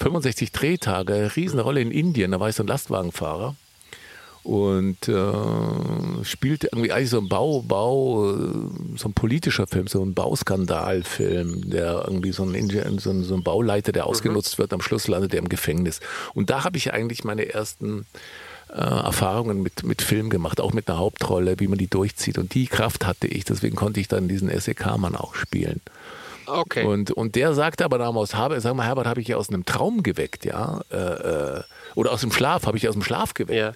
65 0.00 0.52
Drehtage, 0.52 1.32
Riesenrolle 1.36 1.80
in 1.80 1.90
Indien. 1.90 2.32
Da 2.32 2.40
war 2.40 2.48
ich 2.48 2.56
so 2.56 2.62
ein 2.62 2.66
Lastwagenfahrer 2.66 3.56
und 4.44 5.08
äh, 5.08 6.24
spielte 6.24 6.68
irgendwie 6.72 6.92
eigentlich 6.92 7.10
so 7.10 7.18
ein 7.18 7.28
Bau, 7.28 7.62
Bau, 7.62 8.32
äh, 8.32 8.36
so 8.96 9.08
ein 9.08 9.14
politischer 9.14 9.66
Film, 9.66 9.86
so 9.86 10.02
ein 10.02 10.14
Bauskandalfilm, 10.14 11.70
der 11.70 12.04
irgendwie 12.06 12.32
so 12.32 12.42
ein, 12.42 12.98
so 12.98 13.10
ein, 13.10 13.22
so 13.22 13.34
ein 13.34 13.42
Bauleiter, 13.42 13.92
der 13.92 14.06
ausgenutzt 14.06 14.58
wird, 14.58 14.72
am 14.72 14.80
Schluss 14.80 15.06
landet 15.06 15.32
er 15.34 15.40
im 15.40 15.48
Gefängnis. 15.48 16.00
Und 16.34 16.50
da 16.50 16.64
habe 16.64 16.76
ich 16.76 16.92
eigentlich 16.92 17.22
meine 17.22 17.52
ersten 17.52 18.04
äh, 18.68 18.80
Erfahrungen 18.80 19.62
mit, 19.62 19.84
mit 19.84 20.02
Film 20.02 20.28
gemacht, 20.28 20.60
auch 20.60 20.72
mit 20.72 20.88
einer 20.88 20.98
Hauptrolle, 20.98 21.60
wie 21.60 21.68
man 21.68 21.78
die 21.78 21.88
durchzieht. 21.88 22.38
Und 22.38 22.54
die 22.54 22.66
Kraft 22.66 23.06
hatte 23.06 23.28
ich, 23.28 23.44
deswegen 23.44 23.76
konnte 23.76 24.00
ich 24.00 24.08
dann 24.08 24.26
diesen 24.26 24.48
SEK-Mann 24.48 25.14
auch 25.14 25.36
spielen. 25.36 25.80
Okay. 26.46 26.84
Und, 26.84 27.12
und 27.12 27.36
der 27.36 27.54
sagte 27.54 27.84
aber 27.84 27.98
damals, 27.98 28.34
Herbert, 28.34 28.60
sag 28.62 28.74
mal, 28.74 28.86
Herbert, 28.86 29.06
habe 29.06 29.20
ich 29.20 29.28
ja 29.28 29.36
aus 29.36 29.48
einem 29.48 29.64
Traum 29.64 30.02
geweckt, 30.02 30.44
ja? 30.44 30.80
Äh, 30.90 30.96
äh, 30.96 31.62
oder 31.94 32.10
aus 32.10 32.22
dem 32.22 32.32
Schlaf, 32.32 32.66
habe 32.66 32.76
ich 32.76 32.88
aus 32.88 32.94
dem 32.94 33.02
Schlaf 33.02 33.34
geweckt. 33.34 33.56
Ja. 33.56 33.72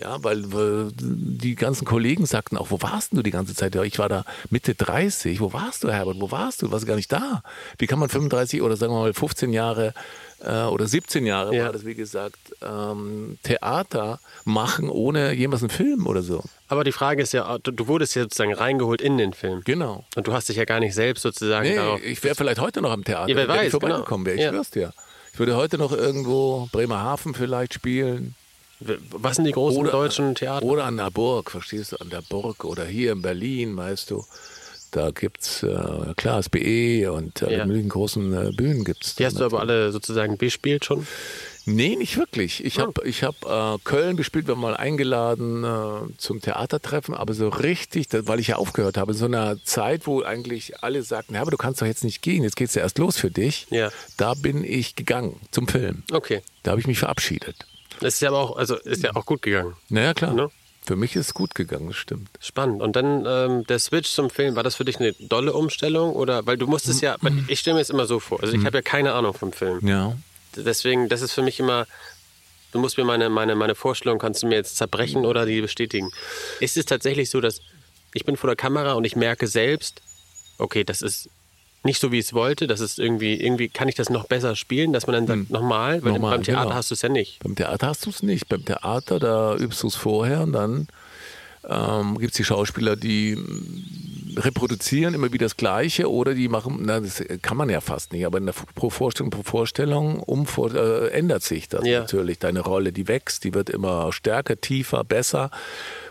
Ja, 0.00 0.22
weil, 0.22 0.52
weil 0.52 0.90
die 0.94 1.56
ganzen 1.56 1.84
Kollegen 1.84 2.24
sagten 2.24 2.56
auch, 2.56 2.70
wo 2.70 2.80
warst 2.82 3.12
du 3.12 3.22
die 3.22 3.32
ganze 3.32 3.52
Zeit? 3.56 3.74
Ja, 3.74 3.82
ich 3.82 3.98
war 3.98 4.08
da 4.08 4.24
Mitte 4.48 4.76
30. 4.76 5.40
Wo 5.40 5.52
warst 5.52 5.82
du, 5.82 5.90
Herbert? 5.90 6.20
Wo 6.20 6.30
warst 6.30 6.62
du? 6.62 6.66
Du 6.66 6.72
warst 6.72 6.86
gar 6.86 6.94
nicht 6.94 7.10
da. 7.10 7.42
Wie 7.78 7.88
kann 7.88 7.98
man 7.98 8.08
35 8.08 8.62
oder 8.62 8.76
sagen 8.76 8.92
wir 8.92 9.00
mal 9.00 9.12
15 9.12 9.52
Jahre 9.52 9.94
äh, 10.40 10.62
oder 10.62 10.86
17 10.86 11.26
Jahre 11.26 11.52
Ja. 11.56 11.64
war 11.64 11.72
das, 11.72 11.84
wie 11.84 11.96
gesagt, 11.96 12.38
ähm, 12.62 13.38
Theater 13.42 14.20
machen 14.44 14.88
ohne 14.88 15.32
jemals 15.32 15.62
einen 15.62 15.70
Film 15.70 16.06
oder 16.06 16.22
so? 16.22 16.44
Aber 16.68 16.84
die 16.84 16.92
Frage 16.92 17.20
ist 17.22 17.32
ja, 17.32 17.58
du, 17.58 17.72
du 17.72 17.88
wurdest 17.88 18.14
ja 18.14 18.22
sozusagen 18.22 18.54
reingeholt 18.54 19.00
in 19.02 19.18
den 19.18 19.32
Film. 19.32 19.62
Genau. 19.64 20.04
Und 20.14 20.28
du 20.28 20.32
hast 20.32 20.48
dich 20.48 20.58
ja 20.58 20.64
gar 20.64 20.78
nicht 20.78 20.94
selbst 20.94 21.22
sozusagen 21.22 21.68
Nee, 21.68 21.74
darauf. 21.74 22.00
ich 22.04 22.22
wäre 22.22 22.36
vielleicht 22.36 22.60
heute 22.60 22.82
noch 22.82 22.92
am 22.92 23.02
Theater, 23.02 23.28
Ja, 23.30 23.34
wer 23.36 23.48
wenn 23.48 23.56
ich 23.56 23.60
weiß, 23.62 23.70
vorbeigekommen 23.72 24.26
wäre. 24.26 24.36
Ich 24.36 24.42
genau. 24.42 24.52
schwör's 24.52 24.70
dir. 24.70 24.92
Ich 25.32 25.40
würde 25.40 25.56
heute 25.56 25.76
noch 25.76 25.90
irgendwo 25.90 26.68
Bremerhaven 26.70 27.34
vielleicht 27.34 27.74
spielen. 27.74 28.36
Was 28.80 29.36
sind 29.36 29.44
die 29.44 29.52
großen 29.52 29.80
Oder- 29.80 29.90
deutschen 29.92 30.34
Theater? 30.34 30.64
Oder 30.64 30.84
an 30.84 30.96
der 30.96 31.10
Burg, 31.10 31.50
verstehst 31.50 31.92
du? 31.92 31.96
An 31.96 32.10
der 32.10 32.22
Burg 32.22 32.64
oder 32.64 32.84
hier 32.84 33.12
in 33.12 33.22
Berlin, 33.22 33.76
weißt 33.76 34.10
du. 34.10 34.24
Da 34.90 35.10
gibt's 35.10 35.62
äh, 35.62 36.14
klar 36.16 36.42
SBE 36.42 37.12
und 37.12 37.42
alle 37.42 37.58
Ja. 37.58 37.66
möglichen 37.66 37.90
großen 37.90 38.32
äh, 38.32 38.52
Bühnen 38.52 38.84
gibt's. 38.84 39.16
die 39.16 39.26
hast 39.26 39.38
du 39.38 39.44
aber 39.44 39.60
alle 39.60 39.92
sozusagen 39.92 40.38
bespielt 40.38 40.86
schon? 40.86 41.06
Nee, 41.66 41.96
nicht 41.96 42.16
wirklich. 42.16 42.64
Ich 42.64 42.78
habe 42.78 43.06
ich 43.06 43.22
hab, 43.22 43.34
äh, 43.44 43.78
Köln 43.84 44.16
bespielt, 44.16 44.46
wir 44.46 44.54
haben 44.54 44.62
mal 44.62 44.74
eingeladen 44.78 45.62
äh, 45.62 46.16
zum 46.16 46.40
Theatertreffen, 46.40 47.14
aber 47.14 47.34
so 47.34 47.50
richtig, 47.50 48.08
das, 48.08 48.26
weil 48.26 48.40
ich 48.40 48.46
ja 48.46 48.56
aufgehört 48.56 48.96
habe, 48.96 49.12
in 49.12 49.18
so 49.18 49.26
einer 49.26 49.62
Zeit, 49.62 50.06
wo 50.06 50.22
eigentlich 50.22 50.82
alle 50.82 51.02
sagten, 51.02 51.34
ja, 51.34 51.42
aber 51.42 51.50
du 51.50 51.58
kannst 51.58 51.82
doch 51.82 51.86
jetzt 51.86 52.04
nicht 52.04 52.22
gehen, 52.22 52.42
jetzt 52.42 52.56
geht's 52.56 52.74
ja 52.74 52.80
erst 52.80 52.96
los 52.96 53.18
für 53.18 53.30
dich. 53.30 53.66
Ja. 53.68 53.90
Da 54.16 54.32
bin 54.32 54.64
ich 54.64 54.96
gegangen 54.96 55.38
zum 55.50 55.68
Film. 55.68 56.04
Okay. 56.10 56.40
Da 56.62 56.70
habe 56.70 56.80
ich 56.80 56.86
mich 56.86 56.98
verabschiedet. 56.98 57.66
Das 58.00 58.14
ist 58.14 58.20
ja 58.20 58.28
aber 58.28 58.38
auch, 58.38 58.56
also 58.56 58.76
ist 58.76 59.02
ja 59.02 59.14
auch 59.14 59.26
gut 59.26 59.42
gegangen. 59.42 59.74
Naja, 59.88 60.14
klar. 60.14 60.32
Ne? 60.32 60.50
Für 60.88 60.96
mich 60.96 61.16
ist 61.16 61.26
es 61.26 61.34
gut 61.34 61.54
gegangen, 61.54 61.88
das 61.88 61.96
stimmt. 61.96 62.30
Spannend. 62.40 62.80
Und 62.80 62.96
dann 62.96 63.26
ähm, 63.26 63.66
der 63.66 63.78
Switch 63.78 64.10
zum 64.10 64.30
Film, 64.30 64.56
war 64.56 64.62
das 64.62 64.76
für 64.76 64.84
dich 64.84 64.98
eine 64.98 65.12
dolle 65.12 65.52
Umstellung? 65.52 66.14
Oder 66.14 66.46
weil 66.46 66.56
du 66.56 66.66
musstest 66.66 67.02
ja, 67.02 67.16
ich 67.46 67.60
stelle 67.60 67.74
mir 67.74 67.82
es 67.82 67.90
immer 67.90 68.06
so 68.06 68.20
vor, 68.20 68.42
also 68.42 68.54
ich 68.56 68.64
habe 68.64 68.78
ja 68.78 68.82
keine 68.82 69.12
Ahnung 69.12 69.34
vom 69.34 69.52
Film. 69.52 69.86
Ja. 69.86 70.16
Deswegen, 70.56 71.08
das 71.08 71.20
ist 71.20 71.32
für 71.32 71.42
mich 71.42 71.60
immer, 71.60 71.86
du 72.72 72.78
musst 72.78 72.96
mir 72.96 73.04
meine, 73.04 73.28
meine, 73.28 73.54
meine 73.54 73.74
Vorstellung, 73.74 74.18
kannst 74.18 74.42
du 74.42 74.46
mir 74.46 74.54
jetzt 74.54 74.76
zerbrechen 74.76 75.26
oder 75.26 75.44
die 75.44 75.60
bestätigen. 75.60 76.10
Ist 76.60 76.76
es 76.76 76.86
tatsächlich 76.86 77.28
so, 77.28 77.40
dass 77.40 77.60
ich 78.14 78.24
bin 78.24 78.36
vor 78.36 78.48
der 78.48 78.56
Kamera 78.56 78.94
und 78.94 79.04
ich 79.04 79.14
merke 79.14 79.46
selbst, 79.46 80.00
okay, 80.56 80.84
das 80.84 81.02
ist 81.02 81.28
nicht 81.84 82.00
so, 82.00 82.12
wie 82.12 82.18
ich 82.18 82.26
es 82.26 82.34
wollte, 82.34 82.66
das 82.66 82.80
ist 82.80 82.98
irgendwie, 82.98 83.34
irgendwie 83.34 83.68
kann 83.68 83.88
ich 83.88 83.94
das 83.94 84.10
noch 84.10 84.26
besser 84.26 84.56
spielen, 84.56 84.92
dass 84.92 85.06
man 85.06 85.14
dann 85.14 85.26
sagt, 85.26 85.50
nochmal, 85.50 86.02
weil 86.02 86.12
Nochmal, 86.12 86.36
beim 86.36 86.44
Theater 86.44 86.64
genau. 86.64 86.74
hast 86.74 86.90
du 86.90 86.94
es 86.94 87.02
ja 87.02 87.08
nicht. 87.08 87.38
Beim 87.42 87.54
Theater 87.54 87.86
hast 87.86 88.04
du 88.04 88.10
es 88.10 88.22
nicht. 88.22 88.48
Beim 88.48 88.64
Theater, 88.64 89.18
da 89.20 89.56
übst 89.56 89.82
du 89.82 89.86
es 89.86 89.94
vorher 89.94 90.42
und 90.42 90.52
dann 90.52 90.88
ähm, 91.68 92.18
gibt 92.18 92.32
es 92.32 92.36
die 92.36 92.44
Schauspieler, 92.44 92.96
die 92.96 93.38
reproduzieren 94.36 95.14
immer 95.14 95.32
wieder 95.32 95.46
das 95.46 95.56
Gleiche 95.56 96.10
oder 96.10 96.34
die 96.34 96.48
machen, 96.48 96.78
na, 96.82 97.00
das 97.00 97.22
kann 97.42 97.56
man 97.56 97.70
ja 97.70 97.80
fast 97.80 98.12
nicht, 98.12 98.26
aber 98.26 98.38
in 98.38 98.46
der, 98.46 98.52
pro 98.52 98.90
Vorstellung, 98.90 99.30
pro 99.30 99.42
Vorstellung 99.42 100.20
um, 100.20 100.46
vor, 100.46 100.74
äh, 100.74 101.08
ändert 101.08 101.42
sich 101.42 101.68
das 101.68 101.86
Ja. 101.86 102.00
natürlich. 102.00 102.38
Deine 102.38 102.60
Rolle, 102.60 102.92
die 102.92 103.08
wächst, 103.08 103.44
die 103.44 103.54
wird 103.54 103.70
immer 103.70 104.12
stärker, 104.12 104.60
tiefer, 104.60 105.04
besser. 105.04 105.50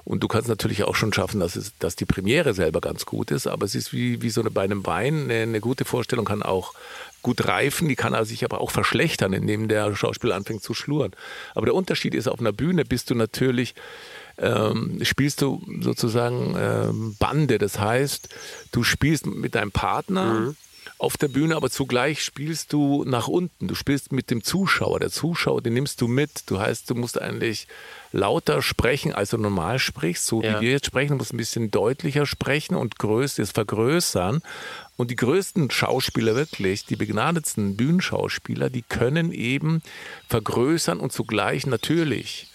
Und 0.03 0.23
du 0.23 0.27
kannst 0.29 0.47
natürlich 0.47 0.83
auch 0.85 0.95
schon 0.95 1.11
schaffen, 1.11 1.39
dass, 1.41 1.55
es, 1.55 1.73
dass 1.79 1.95
die 1.97 2.05
Premiere 2.05 2.53
selber 2.53 2.79
ganz 2.79 3.05
gut 3.05 3.29
ist, 3.31 3.45
aber 3.45 3.65
es 3.65 3.75
ist 3.75 3.91
wie, 3.91 4.21
wie 4.21 4.29
so 4.29 4.41
eine, 4.41 4.51
bei 4.51 4.63
einem 4.63 4.85
Wein. 4.85 5.23
Eine, 5.25 5.41
eine 5.41 5.59
gute 5.59 5.83
Vorstellung 5.83 6.25
kann 6.25 6.43
auch 6.43 6.73
gut 7.23 7.45
reifen, 7.45 7.89
die 7.89 7.95
kann 7.95 8.13
also 8.13 8.29
sich 8.29 8.45
aber 8.45 8.61
auch 8.61 8.71
verschlechtern, 8.71 9.33
indem 9.33 9.67
der 9.67 9.93
Schauspieler 9.95 10.35
anfängt 10.35 10.63
zu 10.63 10.73
schlurren. 10.73 11.11
Aber 11.55 11.65
der 11.65 11.75
Unterschied 11.75 12.15
ist, 12.15 12.27
auf 12.27 12.39
einer 12.39 12.53
Bühne 12.53 12.85
bist 12.85 13.09
du 13.09 13.15
natürlich, 13.15 13.75
ähm, 14.37 14.99
spielst 15.03 15.41
du 15.41 15.61
sozusagen 15.81 16.55
ähm, 16.57 17.15
Bande. 17.19 17.57
Das 17.57 17.79
heißt, 17.79 18.29
du 18.71 18.83
spielst 18.83 19.25
mit 19.25 19.55
deinem 19.55 19.71
Partner 19.71 20.53
auf 20.99 21.15
der 21.17 21.27
Bühne, 21.27 21.55
aber 21.55 21.69
zugleich 21.69 22.23
spielst 22.23 22.73
du 22.73 23.03
nach 23.03 23.27
unten. 23.27 23.67
Du 23.67 23.75
spielst 23.75 24.11
mit 24.11 24.31
dem 24.31 24.43
Zuschauer. 24.43 24.99
Der 24.99 25.11
Zuschauer, 25.11 25.61
den 25.61 25.73
nimmst 25.73 26.01
du 26.01 26.07
mit. 26.07 26.49
Du 26.49 26.59
heißt, 26.59 26.89
du 26.89 26.95
musst 26.95 27.21
eigentlich 27.21 27.67
lauter 28.11 28.61
sprechen, 28.63 29.13
als 29.13 29.29
du 29.31 29.37
normal 29.37 29.77
sprichst, 29.79 30.25
so 30.25 30.41
Ja. 30.41 30.57
wie 30.57 30.65
wir 30.65 30.71
jetzt 30.71 30.87
sprechen. 30.87 31.09
Du 31.09 31.15
musst 31.17 31.33
ein 31.33 31.37
bisschen 31.37 31.69
deutlicher 31.69 32.25
sprechen 32.25 32.75
und 32.75 32.97
größtes 32.97 33.51
vergrößern. 33.51 34.41
Und 34.95 35.11
die 35.11 35.15
größten 35.15 35.69
Schauspieler 35.69 36.35
wirklich, 36.35 36.85
die 36.85 36.95
begnadetsten 36.95 37.75
Bühnenschauspieler, 37.77 38.71
die 38.71 38.81
können 38.81 39.31
eben 39.31 39.83
vergrößern 40.29 40.99
und 40.99 41.11
zugleich 41.11 41.67
natürlich 41.67 42.47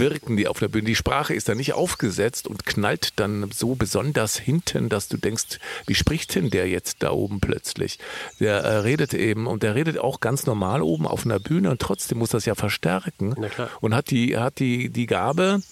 wirken 0.00 0.36
die 0.36 0.48
auf 0.48 0.58
der 0.58 0.66
Bühne. 0.66 0.86
Die 0.86 0.96
Sprache 0.96 1.34
ist 1.34 1.48
da 1.48 1.54
nicht 1.54 1.74
aufgesetzt 1.74 2.48
und 2.48 2.66
knallt 2.66 3.12
dann 3.20 3.50
so 3.52 3.76
besonders 3.76 4.36
hinten, 4.36 4.88
dass 4.88 5.06
du 5.06 5.16
denkst, 5.16 5.60
wie 5.86 5.94
spricht 5.94 6.34
denn 6.34 6.50
der 6.50 6.68
jetzt 6.68 7.04
da 7.04 7.12
oben 7.12 7.38
plötzlich? 7.38 8.00
Der 8.40 8.64
äh, 8.64 8.78
redet 8.78 9.14
eben 9.14 9.46
und 9.46 9.62
der 9.62 9.76
redet 9.76 9.98
auch 9.98 10.18
ganz 10.18 10.46
normal 10.46 10.82
oben 10.82 11.06
auf 11.06 11.24
einer 11.24 11.38
Bühne 11.38 11.70
und 11.70 11.80
trotzdem 11.80 12.18
muss 12.18 12.30
das 12.30 12.46
ja 12.46 12.56
verstärken 12.56 13.36
und 13.80 13.94
hat 13.94 14.10
die, 14.10 14.36
hat 14.36 14.58
die, 14.58 14.88
die 14.88 15.06
Gabe 15.06 15.62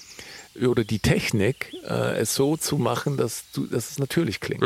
oder 0.62 0.84
die 0.84 1.00
Technik, 1.00 1.72
äh, 1.84 2.18
es 2.18 2.34
so 2.34 2.56
zu 2.56 2.78
machen, 2.78 3.16
dass, 3.16 3.44
du, 3.52 3.66
dass 3.66 3.90
es 3.90 3.98
natürlich 3.98 4.40
klingt. 4.40 4.62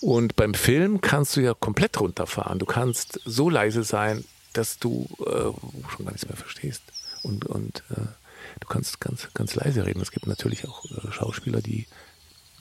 Und 0.00 0.36
beim 0.36 0.54
Film 0.54 1.00
kannst 1.00 1.36
du 1.36 1.40
ja 1.40 1.54
komplett 1.54 2.00
runterfahren. 2.00 2.58
Du 2.58 2.66
kannst 2.66 3.20
so 3.24 3.50
leise 3.50 3.82
sein, 3.82 4.24
dass 4.52 4.78
du 4.78 5.08
äh, 5.20 5.90
schon 5.90 6.04
gar 6.04 6.12
nichts 6.12 6.28
mehr 6.28 6.36
verstehst. 6.36 6.82
Und, 7.22 7.46
und 7.46 7.82
äh, 7.90 8.02
du 8.60 8.66
kannst 8.68 9.00
ganz, 9.00 9.28
ganz 9.34 9.54
leise 9.54 9.86
reden. 9.86 10.00
Es 10.00 10.10
gibt 10.10 10.26
natürlich 10.26 10.66
auch 10.68 10.84
äh, 10.86 11.12
Schauspieler, 11.12 11.60
die 11.60 11.86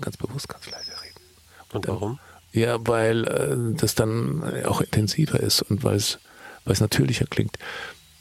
ganz 0.01 0.17
bewusst 0.17 0.47
ganz 0.49 0.69
leise 0.69 0.91
reden. 0.91 1.19
Und 1.73 1.87
warum? 1.87 2.19
Ja, 2.53 2.77
weil 2.87 3.25
äh, 3.27 3.77
das 3.77 3.95
dann 3.95 4.43
auch 4.65 4.81
intensiver 4.81 5.39
ist 5.39 5.61
und 5.61 5.83
weil 5.83 5.97
es 5.97 6.19
natürlicher 6.65 7.25
klingt. 7.25 7.57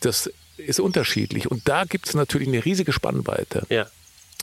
Das 0.00 0.30
ist 0.56 0.80
unterschiedlich. 0.80 1.50
Und 1.50 1.68
da 1.68 1.84
gibt 1.84 2.08
es 2.08 2.14
natürlich 2.14 2.48
eine 2.48 2.64
riesige 2.64 2.92
Spannweite 2.92 3.66
Ja. 3.68 3.86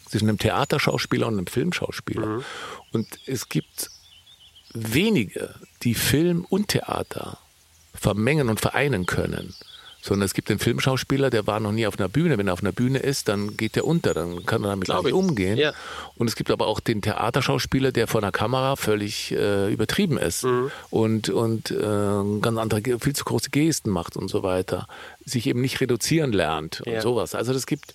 zwischen 0.09 0.29
einem 0.29 0.37
Theaterschauspieler 0.39 1.27
und 1.27 1.33
einem 1.33 1.47
Filmschauspieler. 1.47 2.43
Und 2.91 3.07
es 3.25 3.49
gibt 3.49 3.89
wenige, 4.73 5.53
die 5.83 5.95
Film 5.95 6.45
und 6.49 6.69
Theater 6.69 7.37
vermengen 7.93 8.49
und 8.49 8.59
vereinen 8.59 9.05
können. 9.05 9.53
Sondern 10.05 10.25
es 10.25 10.33
gibt 10.33 10.49
den 10.49 10.59
Filmschauspieler, 10.59 11.29
der 11.29 11.47
war 11.47 11.61
noch 11.61 11.71
nie 11.71 11.87
auf 11.87 11.97
einer 11.97 12.09
Bühne. 12.09 12.37
Wenn 12.37 12.47
er 12.47 12.53
auf 12.53 12.59
einer 12.61 12.73
Bühne 12.73 12.99
ist, 12.99 13.29
dann 13.29 13.55
geht 13.55 13.77
der 13.77 13.87
unter, 13.87 14.13
dann 14.13 14.45
kann 14.45 14.61
er 14.65 14.71
damit 14.71 14.89
nicht 14.89 15.05
ich. 15.07 15.13
umgehen. 15.13 15.57
Ja. 15.57 15.71
Und 16.17 16.27
es 16.27 16.35
gibt 16.35 16.51
aber 16.51 16.67
auch 16.67 16.81
den 16.81 17.01
Theaterschauspieler, 17.01 17.93
der 17.93 18.07
vor 18.07 18.21
einer 18.21 18.33
Kamera 18.33 18.75
völlig 18.75 19.31
äh, 19.31 19.71
übertrieben 19.71 20.17
ist 20.17 20.43
Mhm. 20.43 20.71
und, 20.89 21.29
und 21.29 21.71
äh, 21.71 21.77
ganz 22.41 22.57
andere, 22.57 22.81
viel 22.99 23.15
zu 23.15 23.23
große 23.23 23.49
Gesten 23.49 23.91
macht 23.91 24.17
und 24.17 24.27
so 24.27 24.43
weiter. 24.43 24.87
Sich 25.23 25.47
eben 25.47 25.61
nicht 25.61 25.79
reduzieren 25.79 26.33
lernt 26.33 26.81
und 26.81 26.91
Ja. 26.91 26.99
sowas. 27.01 27.33
Also 27.33 27.53
das 27.53 27.65
gibt, 27.65 27.93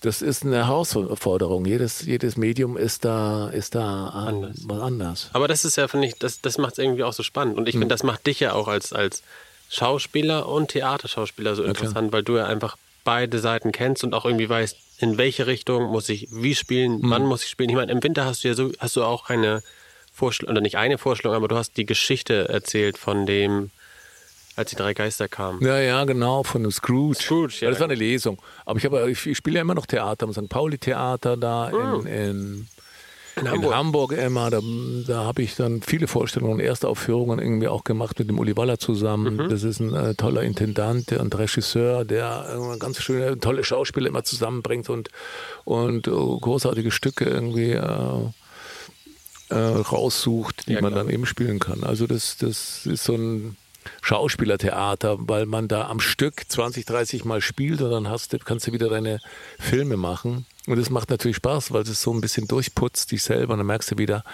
das 0.00 0.22
ist 0.22 0.42
eine 0.44 0.66
Herausforderung. 0.66 1.64
Jedes, 1.64 2.02
jedes 2.04 2.36
Medium 2.36 2.76
ist 2.76 3.04
da, 3.04 3.50
ist 3.50 3.76
da 3.76 4.08
äh, 4.08 4.28
Anders. 4.30 4.56
was 4.64 4.80
anders. 4.80 5.30
Aber 5.32 5.46
das 5.46 5.64
ist 5.64 5.76
ja, 5.76 5.86
finde 5.86 6.08
ich, 6.08 6.14
das, 6.18 6.40
das 6.40 6.58
macht 6.58 6.72
es 6.72 6.78
irgendwie 6.78 7.04
auch 7.04 7.12
so 7.12 7.22
spannend. 7.22 7.56
Und 7.56 7.68
ich 7.68 7.74
Hm. 7.74 7.82
finde, 7.82 7.94
das 7.94 8.02
macht 8.02 8.26
dich 8.26 8.40
ja 8.40 8.52
auch 8.52 8.66
als, 8.66 8.92
als 8.92 9.22
Schauspieler 9.68 10.48
und 10.48 10.68
Theaterschauspieler 10.68 11.54
so 11.54 11.64
interessant, 11.64 12.12
weil 12.12 12.22
du 12.22 12.36
ja 12.36 12.46
einfach 12.46 12.76
beide 13.04 13.38
Seiten 13.38 13.72
kennst 13.72 14.04
und 14.04 14.14
auch 14.14 14.24
irgendwie 14.24 14.48
weißt, 14.48 14.76
in 14.98 15.18
welche 15.18 15.46
Richtung 15.46 15.90
muss 15.90 16.08
ich 16.08 16.28
wie 16.30 16.54
spielen, 16.54 17.02
Hm. 17.02 17.10
wann 17.10 17.24
muss 17.24 17.42
ich 17.44 17.50
spielen. 17.50 17.70
Ich 17.70 17.76
meine, 17.76 17.92
im 17.92 18.02
Winter 18.02 18.24
hast 18.24 18.44
du 18.44 18.48
ja 18.48 18.54
so, 18.54 18.70
hast 18.78 18.96
du 18.96 19.04
auch 19.04 19.28
eine 19.28 19.62
Vorstellung, 20.12 20.52
oder 20.52 20.60
nicht 20.62 20.76
eine 20.78 20.98
Vorstellung, 20.98 21.36
aber 21.36 21.48
du 21.48 21.56
hast 21.56 21.76
die 21.76 21.84
Geschichte 21.86 22.48
erzählt 22.48 22.96
von 22.96 23.26
dem, 23.26 23.70
als 24.56 24.70
die 24.70 24.76
drei 24.76 24.94
Geister 24.94 25.28
kamen. 25.28 25.62
Ja, 25.62 25.78
ja, 25.78 26.04
genau, 26.04 26.42
von 26.42 26.62
dem 26.62 26.72
Scrooge. 26.72 27.16
Scrooge, 27.16 27.58
ja. 27.60 27.68
Das 27.70 27.78
war 27.78 27.84
eine 27.86 27.94
Lesung. 27.94 28.40
Aber 28.64 28.78
ich, 28.78 28.84
habe, 28.86 29.10
ich, 29.10 29.36
spiele 29.36 29.56
ja 29.56 29.60
immer 29.60 29.74
noch 29.74 29.84
Theater 29.84 30.24
am 30.24 30.32
St. 30.32 30.48
Pauli-Theater 30.48 31.36
da 31.36 31.68
in, 31.68 32.06
in, 32.06 32.06
In 32.06 32.68
in 33.36 33.50
Hamburg. 33.50 33.74
Hamburg 33.74 34.12
immer. 34.12 34.50
Da, 34.50 34.60
da 35.06 35.24
habe 35.24 35.42
ich 35.42 35.56
dann 35.56 35.82
viele 35.82 36.08
Vorstellungen 36.08 36.54
und 36.54 36.60
Erstaufführungen 36.60 37.38
irgendwie 37.38 37.68
auch 37.68 37.84
gemacht 37.84 38.18
mit 38.18 38.28
dem 38.28 38.38
Uli 38.38 38.56
Waller 38.56 38.78
zusammen. 38.78 39.36
Mhm. 39.36 39.48
Das 39.48 39.62
ist 39.62 39.80
ein 39.80 39.94
äh, 39.94 40.14
toller 40.14 40.42
Intendant 40.42 41.12
und 41.12 41.36
Regisseur, 41.36 42.04
der 42.04 42.72
äh, 42.74 42.78
ganz 42.78 43.00
schöne, 43.02 43.38
tolle 43.38 43.64
Schauspieler 43.64 44.08
immer 44.08 44.24
zusammenbringt 44.24 44.88
und, 44.88 45.10
und 45.64 46.06
äh, 46.06 46.10
großartige 46.10 46.90
Stücke 46.90 47.24
irgendwie 47.24 47.72
äh, 47.72 48.32
äh, 49.48 49.54
raussucht, 49.54 50.66
die 50.68 50.72
Ja, 50.72 50.80
man 50.80 50.94
dann 50.94 51.10
eben 51.10 51.26
spielen 51.26 51.58
kann. 51.58 51.84
Also 51.84 52.06
das, 52.06 52.36
das 52.38 52.86
ist 52.86 53.04
so 53.04 53.14
ein 53.14 53.56
Schauspielertheater, 54.02 55.16
weil 55.20 55.46
man 55.46 55.68
da 55.68 55.88
am 55.88 56.00
Stück 56.00 56.42
20, 56.48 56.84
30 56.84 57.24
Mal 57.24 57.40
spielt 57.40 57.80
und 57.82 57.90
dann 57.90 58.08
hast 58.08 58.32
du, 58.32 58.38
kannst 58.38 58.66
du 58.66 58.72
wieder 58.72 58.88
deine 58.88 59.20
Filme 59.58 59.96
machen. 59.96 60.46
Und 60.66 60.78
das 60.78 60.90
macht 60.90 61.10
natürlich 61.10 61.36
Spaß, 61.36 61.72
weil 61.72 61.82
es 61.82 62.02
so 62.02 62.12
ein 62.12 62.20
bisschen 62.20 62.48
durchputzt 62.48 63.12
dich 63.12 63.22
selber 63.22 63.54
und 63.54 63.58
dann 63.58 63.66
merkst 63.66 63.92
du 63.92 63.98
wieder, 63.98 64.24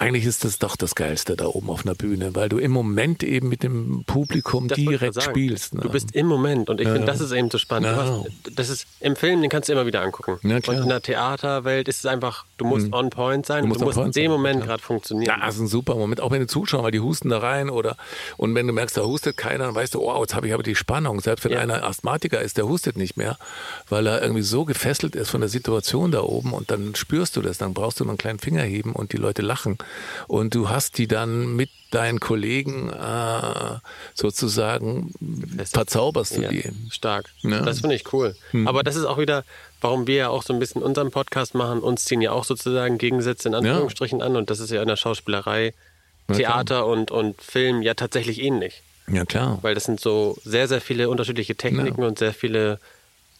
eigentlich 0.00 0.24
ist 0.26 0.44
das 0.44 0.58
doch 0.58 0.76
das 0.76 0.94
Geilste 0.94 1.36
da 1.36 1.46
oben 1.46 1.70
auf 1.70 1.84
einer 1.84 1.94
Bühne, 1.94 2.34
weil 2.34 2.48
du 2.48 2.58
im 2.58 2.70
Moment 2.70 3.22
eben 3.22 3.48
mit 3.48 3.62
dem 3.62 4.04
Publikum 4.06 4.68
Das 4.68 4.76
direkt 4.76 5.22
spielst. 5.22 5.74
Ne? 5.74 5.80
Du 5.82 5.90
bist 5.90 6.14
im 6.14 6.26
Moment 6.26 6.70
und 6.70 6.80
ich 6.80 6.88
finde, 6.88 7.04
das 7.06 7.20
ist 7.20 7.32
eben 7.32 7.50
so 7.50 7.58
spannend. 7.58 7.88
Du 7.88 7.92
Ja. 7.92 8.22
hast, 8.24 8.56
das 8.56 8.68
ist 8.68 8.86
im 9.00 9.16
Film, 9.16 9.40
den 9.42 9.50
kannst 9.50 9.68
du 9.68 9.72
immer 9.72 9.86
wieder 9.86 10.00
angucken. 10.02 10.38
Ja, 10.42 10.56
und 10.56 10.68
in 10.68 10.88
der 10.88 11.02
Theaterwelt 11.02 11.88
ist 11.88 11.98
es 11.98 12.06
einfach, 12.06 12.44
du 12.56 12.64
musst 12.64 12.92
on 12.92 13.10
point 13.10 13.44
sein, 13.46 13.62
du 13.64 13.68
musst 13.68 13.80
musst, 13.80 13.98
on 13.98 14.06
in 14.06 14.12
dem 14.12 14.30
Moment 14.30 14.62
gerade 14.64 14.82
funktionieren. 14.82 15.34
Ja, 15.38 15.44
das 15.46 15.56
ist 15.56 15.60
ein 15.62 15.66
super 15.68 15.94
Moment, 15.96 16.20
auch 16.20 16.30
wenn 16.30 16.40
die 16.40 16.46
Zuschauer, 16.46 16.84
weil 16.84 16.90
die 16.92 17.00
husten 17.00 17.28
da 17.28 17.38
rein 17.38 17.68
oder 17.70 17.96
und 18.36 18.54
wenn 18.54 18.66
du 18.66 18.72
merkst, 18.72 18.96
da 18.96 19.02
hustet 19.02 19.36
keiner, 19.36 19.64
dann 19.66 19.74
weißt 19.74 19.94
du, 19.94 20.00
oh, 20.00 20.20
jetzt 20.20 20.34
habe 20.34 20.46
ich 20.46 20.54
aber 20.54 20.62
die 20.62 20.74
Spannung. 20.76 21.20
Selbst 21.20 21.44
wenn 21.44 21.52
Ja. 21.52 21.60
einer 21.60 21.82
Asthmatiker 21.84 22.40
ist, 22.40 22.56
der 22.56 22.68
hustet 22.68 22.96
nicht 22.96 23.16
mehr, 23.16 23.36
weil 23.88 24.06
er 24.06 24.22
irgendwie 24.22 24.42
so 24.42 24.64
gefesselt 24.64 25.16
ist 25.16 25.30
von 25.30 25.40
der 25.40 25.48
Situation 25.50 26.10
da 26.12 26.20
oben 26.22 26.52
und 26.52 26.70
dann 26.70 26.94
spürst 26.94 27.36
du 27.36 27.42
das, 27.42 27.58
dann 27.58 27.74
brauchst 27.74 28.00
du 28.00 28.04
nur 28.04 28.12
einen 28.12 28.18
kleinen 28.18 28.38
Finger 28.38 28.62
heben 28.62 28.92
und 28.92 29.12
die 29.12 29.16
Leute 29.16 29.42
lachen 29.42 29.76
und 30.26 30.54
du 30.54 30.68
hast 30.68 30.98
die 30.98 31.06
dann 31.08 31.56
mit 31.56 31.70
deinen 31.90 32.20
Kollegen 32.20 32.90
äh, 32.90 33.78
sozusagen 34.14 35.12
verzauberst 35.64 36.36
du 36.36 36.42
Ja, 36.42 36.48
die. 36.50 36.64
stark. 36.90 37.30
Ja. 37.42 37.62
Das 37.62 37.80
finde 37.80 37.96
ich 37.96 38.12
cool. 38.12 38.36
Aber 38.66 38.82
das 38.82 38.96
ist 38.96 39.04
auch 39.04 39.18
wieder, 39.18 39.44
warum 39.80 40.06
wir 40.06 40.16
ja 40.16 40.28
auch 40.28 40.42
so 40.42 40.52
ein 40.52 40.58
bisschen 40.58 40.82
unseren 40.82 41.10
Podcast 41.10 41.54
machen. 41.54 41.80
Uns 41.80 42.04
ziehen 42.04 42.20
ja 42.20 42.32
auch 42.32 42.44
sozusagen 42.44 42.98
Gegensätze 42.98 43.48
in 43.48 43.54
Anführungsstrichen 43.54 44.20
an. 44.20 44.36
Und 44.36 44.50
das 44.50 44.60
ist 44.60 44.70
ja 44.70 44.82
in 44.82 44.88
der 44.88 44.96
Schauspielerei, 44.96 45.72
Theater 46.30 46.86
und, 46.86 47.10
und 47.10 47.40
Film 47.40 47.80
ja 47.82 47.94
tatsächlich 47.94 48.42
ähnlich. 48.42 48.82
Ja 49.10 49.24
klar. 49.24 49.58
Weil 49.62 49.74
das 49.74 49.84
sind 49.84 49.98
so 50.00 50.36
sehr, 50.44 50.68
sehr 50.68 50.82
viele 50.82 51.08
unterschiedliche 51.08 51.54
Techniken 51.54 52.02
und 52.02 52.18
sehr 52.18 52.34
viele 52.34 52.78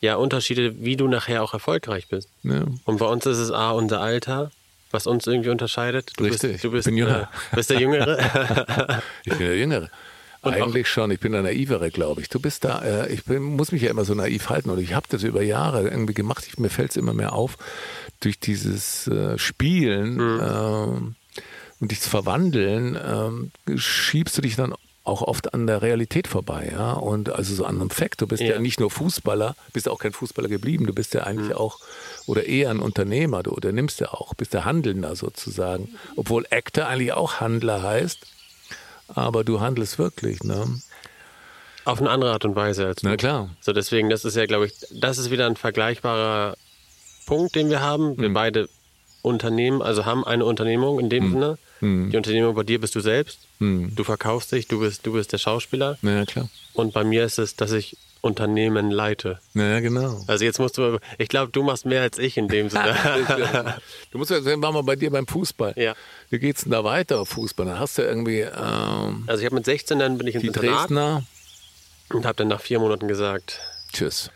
ja, 0.00 0.16
Unterschiede, 0.16 0.82
wie 0.82 0.96
du 0.96 1.08
nachher 1.08 1.42
auch 1.42 1.52
erfolgreich 1.52 2.08
bist. 2.08 2.28
Ja. 2.44 2.64
Und 2.84 2.98
bei 2.98 3.06
uns 3.06 3.26
ist 3.26 3.38
es 3.38 3.50
A, 3.50 3.72
unser 3.72 4.00
Alter, 4.00 4.50
was 4.90 5.06
uns 5.06 5.26
irgendwie 5.26 5.50
unterscheidet. 5.50 6.12
Du 6.16 6.24
Richtig, 6.24 6.52
Bist, 6.52 6.64
du 6.64 6.70
bist, 6.70 6.86
ich 6.86 6.90
bin 6.92 6.98
jünger. 6.98 7.28
Äh, 7.52 7.56
bist 7.56 7.70
der 7.70 7.80
Jüngere. 7.80 8.18
Ich 9.24 9.32
bin 9.36 9.46
der 9.46 9.56
Jüngere. 9.58 9.90
Und 10.40 10.54
auch- 10.54 10.66
Eigentlich 10.66 10.88
schon, 10.88 11.10
ich 11.10 11.18
bin 11.20 11.32
der 11.32 11.42
Naivere, 11.42 11.90
glaube 11.90 12.20
ich. 12.20 12.28
Du 12.28 12.38
bist 12.40 12.64
da, 12.64 12.80
äh, 12.82 13.12
ich 13.12 13.24
bin, 13.24 13.42
muss 13.42 13.72
mich 13.72 13.82
ja 13.82 13.90
immer 13.90 14.04
so 14.04 14.14
naiv 14.14 14.48
halten 14.50 14.70
und 14.70 14.78
ich 14.78 14.94
habe 14.94 15.06
das 15.10 15.24
über 15.24 15.42
Jahre 15.42 15.82
irgendwie 15.88 16.14
gemacht. 16.14 16.44
Ich, 16.48 16.58
mir 16.58 16.70
fällt 16.70 16.90
es 16.90 16.96
immer 16.96 17.12
mehr 17.12 17.32
auf, 17.32 17.58
durch 18.20 18.38
dieses 18.38 19.08
äh, 19.08 19.36
Spielen 19.36 20.14
Mhm. 20.14 20.40
ähm, 20.42 21.14
und 21.80 21.90
dieses 21.90 22.06
Verwandeln 22.08 22.96
ähm, 23.04 23.50
schiebst 23.78 24.36
du 24.38 24.42
dich 24.42 24.56
dann 24.56 24.74
auch 25.08 25.22
oft 25.22 25.54
an 25.54 25.66
der 25.66 25.82
Realität 25.82 26.28
vorbei, 26.28 26.70
ja. 26.72 26.92
Und 26.92 27.30
also 27.30 27.54
so 27.54 27.64
an 27.64 27.80
einem 27.80 27.90
Fakt. 27.90 28.20
Du 28.20 28.26
bist 28.26 28.42
ja, 28.42 28.54
Ja. 28.54 28.58
nicht 28.58 28.78
nur 28.80 28.90
Fußballer, 28.90 29.56
bist 29.72 29.88
auch 29.88 29.98
kein 29.98 30.12
Fußballer 30.12 30.48
geblieben. 30.48 30.86
Du 30.86 30.92
bist 30.94 31.14
ja 31.14 31.22
eigentlich 31.24 31.54
auch 31.54 31.78
oder 32.26 32.46
eher 32.46 32.70
ein 32.70 32.80
Unternehmer. 32.80 33.42
Du 33.42 33.52
unternimmst 33.52 34.00
ja 34.00 34.08
auch, 34.12 34.34
bist 34.34 34.52
der 34.54 34.64
Handelnder 34.64 35.16
sozusagen. 35.16 35.88
Obwohl 36.16 36.46
Actor 36.50 36.86
eigentlich 36.86 37.12
auch 37.12 37.40
Handler 37.40 37.82
heißt 37.82 38.26
aber 39.08 39.44
du 39.44 39.60
handelst 39.60 39.98
wirklich, 39.98 40.42
ne? 40.42 40.80
Auf 41.84 42.00
eine 42.00 42.10
andere 42.10 42.32
Art 42.32 42.44
und 42.44 42.54
Weise 42.54 42.86
als 42.86 43.00
du. 43.00 43.08
Na 43.08 43.16
klar. 43.16 43.48
So, 43.60 43.72
deswegen, 43.72 44.10
das 44.10 44.24
ist 44.24 44.36
ja, 44.36 44.44
glaube 44.44 44.66
ich, 44.66 44.74
das 44.92 45.16
ist 45.16 45.30
wieder 45.30 45.46
ein 45.46 45.56
vergleichbarer 45.56 46.56
Punkt, 47.26 47.54
den 47.54 47.70
wir 47.70 47.80
haben. 47.80 48.10
Mhm. 48.12 48.20
Wir 48.20 48.32
beide 48.34 48.68
Unternehmen, 49.22 49.82
also 49.82 50.04
haben 50.06 50.24
eine 50.24 50.44
Unternehmung 50.44 51.00
in 51.00 51.08
dem 51.10 51.32
Sinne. 51.32 51.58
Die 51.80 52.16
Unternehmung 52.16 52.54
bei 52.54 52.64
dir 52.64 52.80
bist 52.80 52.94
du 52.94 53.00
selbst. 53.00 53.40
Du 53.60 54.04
verkaufst 54.04 54.52
dich, 54.52 54.66
du 54.68 54.80
bist, 54.80 55.06
du 55.06 55.12
bist 55.12 55.32
der 55.32 55.38
Schauspieler. 55.38 55.96
Ja, 56.02 56.24
klar. 56.24 56.48
Und 56.74 56.92
bei 56.92 57.04
mir 57.04 57.24
ist 57.24 57.38
es, 57.38 57.54
dass 57.56 57.72
ich 57.72 57.96
Unternehmen 58.20 58.90
leite. 58.90 59.38
Ja, 59.54 59.78
genau. 59.80 60.22
Also 60.26 60.44
jetzt 60.44 60.58
musst 60.58 60.76
du, 60.76 60.98
ich 61.18 61.28
glaube, 61.28 61.52
du 61.52 61.62
machst 61.62 61.86
mehr 61.86 62.02
als 62.02 62.18
ich 62.18 62.36
in 62.36 62.48
dem 62.48 62.68
Sinne. 62.68 62.96
du 64.10 64.18
musst 64.18 64.30
ja 64.30 64.40
sehen, 64.40 64.60
waren 64.60 64.74
wir 64.74 64.82
bei 64.82 64.96
dir 64.96 65.10
beim 65.10 65.26
Fußball. 65.26 65.74
Ja. 65.76 65.94
Wie 66.30 66.38
geht's 66.40 66.62
denn 66.62 66.72
da 66.72 66.82
weiter 66.82 67.20
auf 67.20 67.28
Fußball? 67.30 67.66
Dann 67.66 67.78
hast 67.78 67.96
du 67.98 68.02
irgendwie 68.02 68.40
ähm, 68.40 69.24
Also 69.28 69.40
ich 69.40 69.44
habe 69.46 69.54
mit 69.54 69.64
16 69.64 69.98
dann 70.00 70.18
bin 70.18 70.26
ich 70.26 70.36
die 70.36 70.48
Internat 70.48 70.80
Dresdner. 70.80 71.22
und 72.12 72.26
habe 72.26 72.36
dann 72.36 72.48
nach 72.48 72.60
vier 72.60 72.80
Monaten 72.80 73.06
gesagt, 73.06 73.60
Tschüss. 73.92 74.30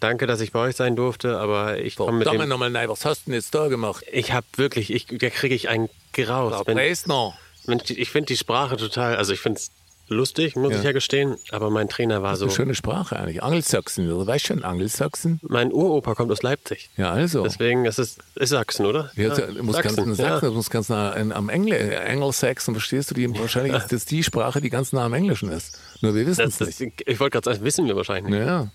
Danke, 0.00 0.26
dass 0.26 0.40
ich 0.40 0.52
bei 0.52 0.60
euch 0.60 0.76
sein 0.76 0.96
durfte, 0.96 1.38
aber 1.38 1.78
ich 1.78 1.96
komme 1.96 2.18
mit 2.18 2.26
dem, 2.26 2.48
nochmal, 2.48 2.70
nein, 2.70 2.88
was 2.88 3.04
hast 3.04 3.22
du 3.26 3.30
denn 3.30 3.34
jetzt 3.34 3.54
da 3.54 3.68
gemacht? 3.68 4.04
ich 4.10 4.32
habe 4.32 4.46
wirklich, 4.56 4.92
ich, 4.92 5.06
da 5.06 5.30
kriege 5.30 5.54
ich 5.54 5.68
einen 5.68 5.88
Graus. 6.12 6.62
Wenn, 6.66 6.76
Dresdner. 6.76 7.34
wenn 7.66 7.80
ich, 7.84 7.98
ich 7.98 8.10
finde 8.10 8.26
die 8.26 8.36
Sprache 8.36 8.76
total, 8.76 9.16
also 9.16 9.32
ich 9.32 9.40
finde 9.40 9.60
es 9.60 9.70
lustig, 10.08 10.56
muss 10.56 10.72
Ja. 10.72 10.78
ich 10.78 10.84
ja 10.84 10.92
gestehen, 10.92 11.36
aber 11.52 11.70
mein 11.70 11.88
Trainer 11.88 12.20
war 12.20 12.34
so, 12.34 12.46
Eine 12.46 12.52
schöne 12.54 12.74
Sprache 12.74 13.16
eigentlich. 13.16 13.44
Angelsachsen, 13.44 14.10
oder 14.10 14.26
weißt 14.26 14.44
du 14.44 14.54
schon, 14.54 14.64
Angelsachsen? 14.64 15.38
mein 15.42 15.72
Uropa 15.72 16.16
kommt 16.16 16.32
aus 16.32 16.42
Leipzig. 16.42 16.90
Ja, 16.96 17.12
also. 17.12 17.44
Deswegen 17.44 17.84
ist 17.84 17.98
es 18.00 18.18
ist 18.34 18.50
Sachsen, 18.50 18.86
oder? 18.86 19.12
Ja, 19.14 19.28
du 19.34 19.62
musst 19.62 19.80
ganz 19.82 19.96
nah, 19.96 20.06
ja. 20.06 20.14
Sachsen, 20.14 20.46
du 20.46 20.52
musst 20.54 20.70
ganz 20.72 20.88
nah 20.88 21.12
in, 21.12 21.30
am 21.30 21.48
Engl 21.48 21.96
Angelsachsen, 21.96 22.74
verstehst 22.74 23.10
du 23.12 23.14
die? 23.14 23.28
Wahrscheinlich 23.38 23.72
ist 23.74 23.92
das 23.92 24.04
die 24.04 24.24
Sprache, 24.24 24.60
die 24.60 24.70
ganz 24.70 24.92
nah 24.92 25.04
am 25.04 25.14
Englischen 25.14 25.50
ist. 25.52 25.78
Nur 26.00 26.14
wir 26.16 26.26
wissen 26.26 26.48
es 26.48 26.58
nicht. 26.58 27.02
ich 27.06 27.20
wollte 27.20 27.34
gerade 27.38 27.52
sagen, 27.54 27.64
wissen 27.64 27.86
wir 27.86 27.94
wahrscheinlich 27.94 28.34
nicht. 28.34 28.46
Ja. 28.46 28.68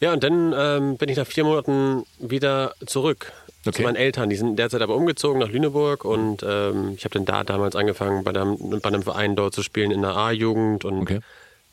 Ja, 0.00 0.12
und 0.12 0.22
dann 0.22 0.54
ähm, 0.56 0.96
bin 0.98 1.08
ich 1.08 1.16
nach 1.16 1.26
vier 1.26 1.44
Monaten 1.44 2.04
wieder 2.18 2.74
zurück 2.84 3.32
Okay. 3.64 3.78
zu 3.78 3.82
meinen 3.82 3.96
Eltern. 3.96 4.30
Die 4.30 4.36
sind 4.36 4.56
derzeit 4.56 4.80
aber 4.80 4.94
umgezogen 4.94 5.40
nach 5.40 5.48
Lüneburg 5.48 6.04
und 6.04 6.44
ähm, 6.46 6.92
ich 6.96 7.04
habe 7.04 7.14
dann 7.14 7.24
da 7.24 7.42
damals 7.42 7.74
angefangen, 7.74 8.22
bei, 8.22 8.30
einem, 8.30 8.56
bei 8.80 8.88
einem 8.88 9.02
Verein 9.02 9.34
dort 9.34 9.54
zu 9.54 9.62
spielen 9.64 9.90
in 9.90 10.02
der 10.02 10.14
A-Jugend 10.16 10.84
und 10.84 11.02
Okay. 11.02 11.18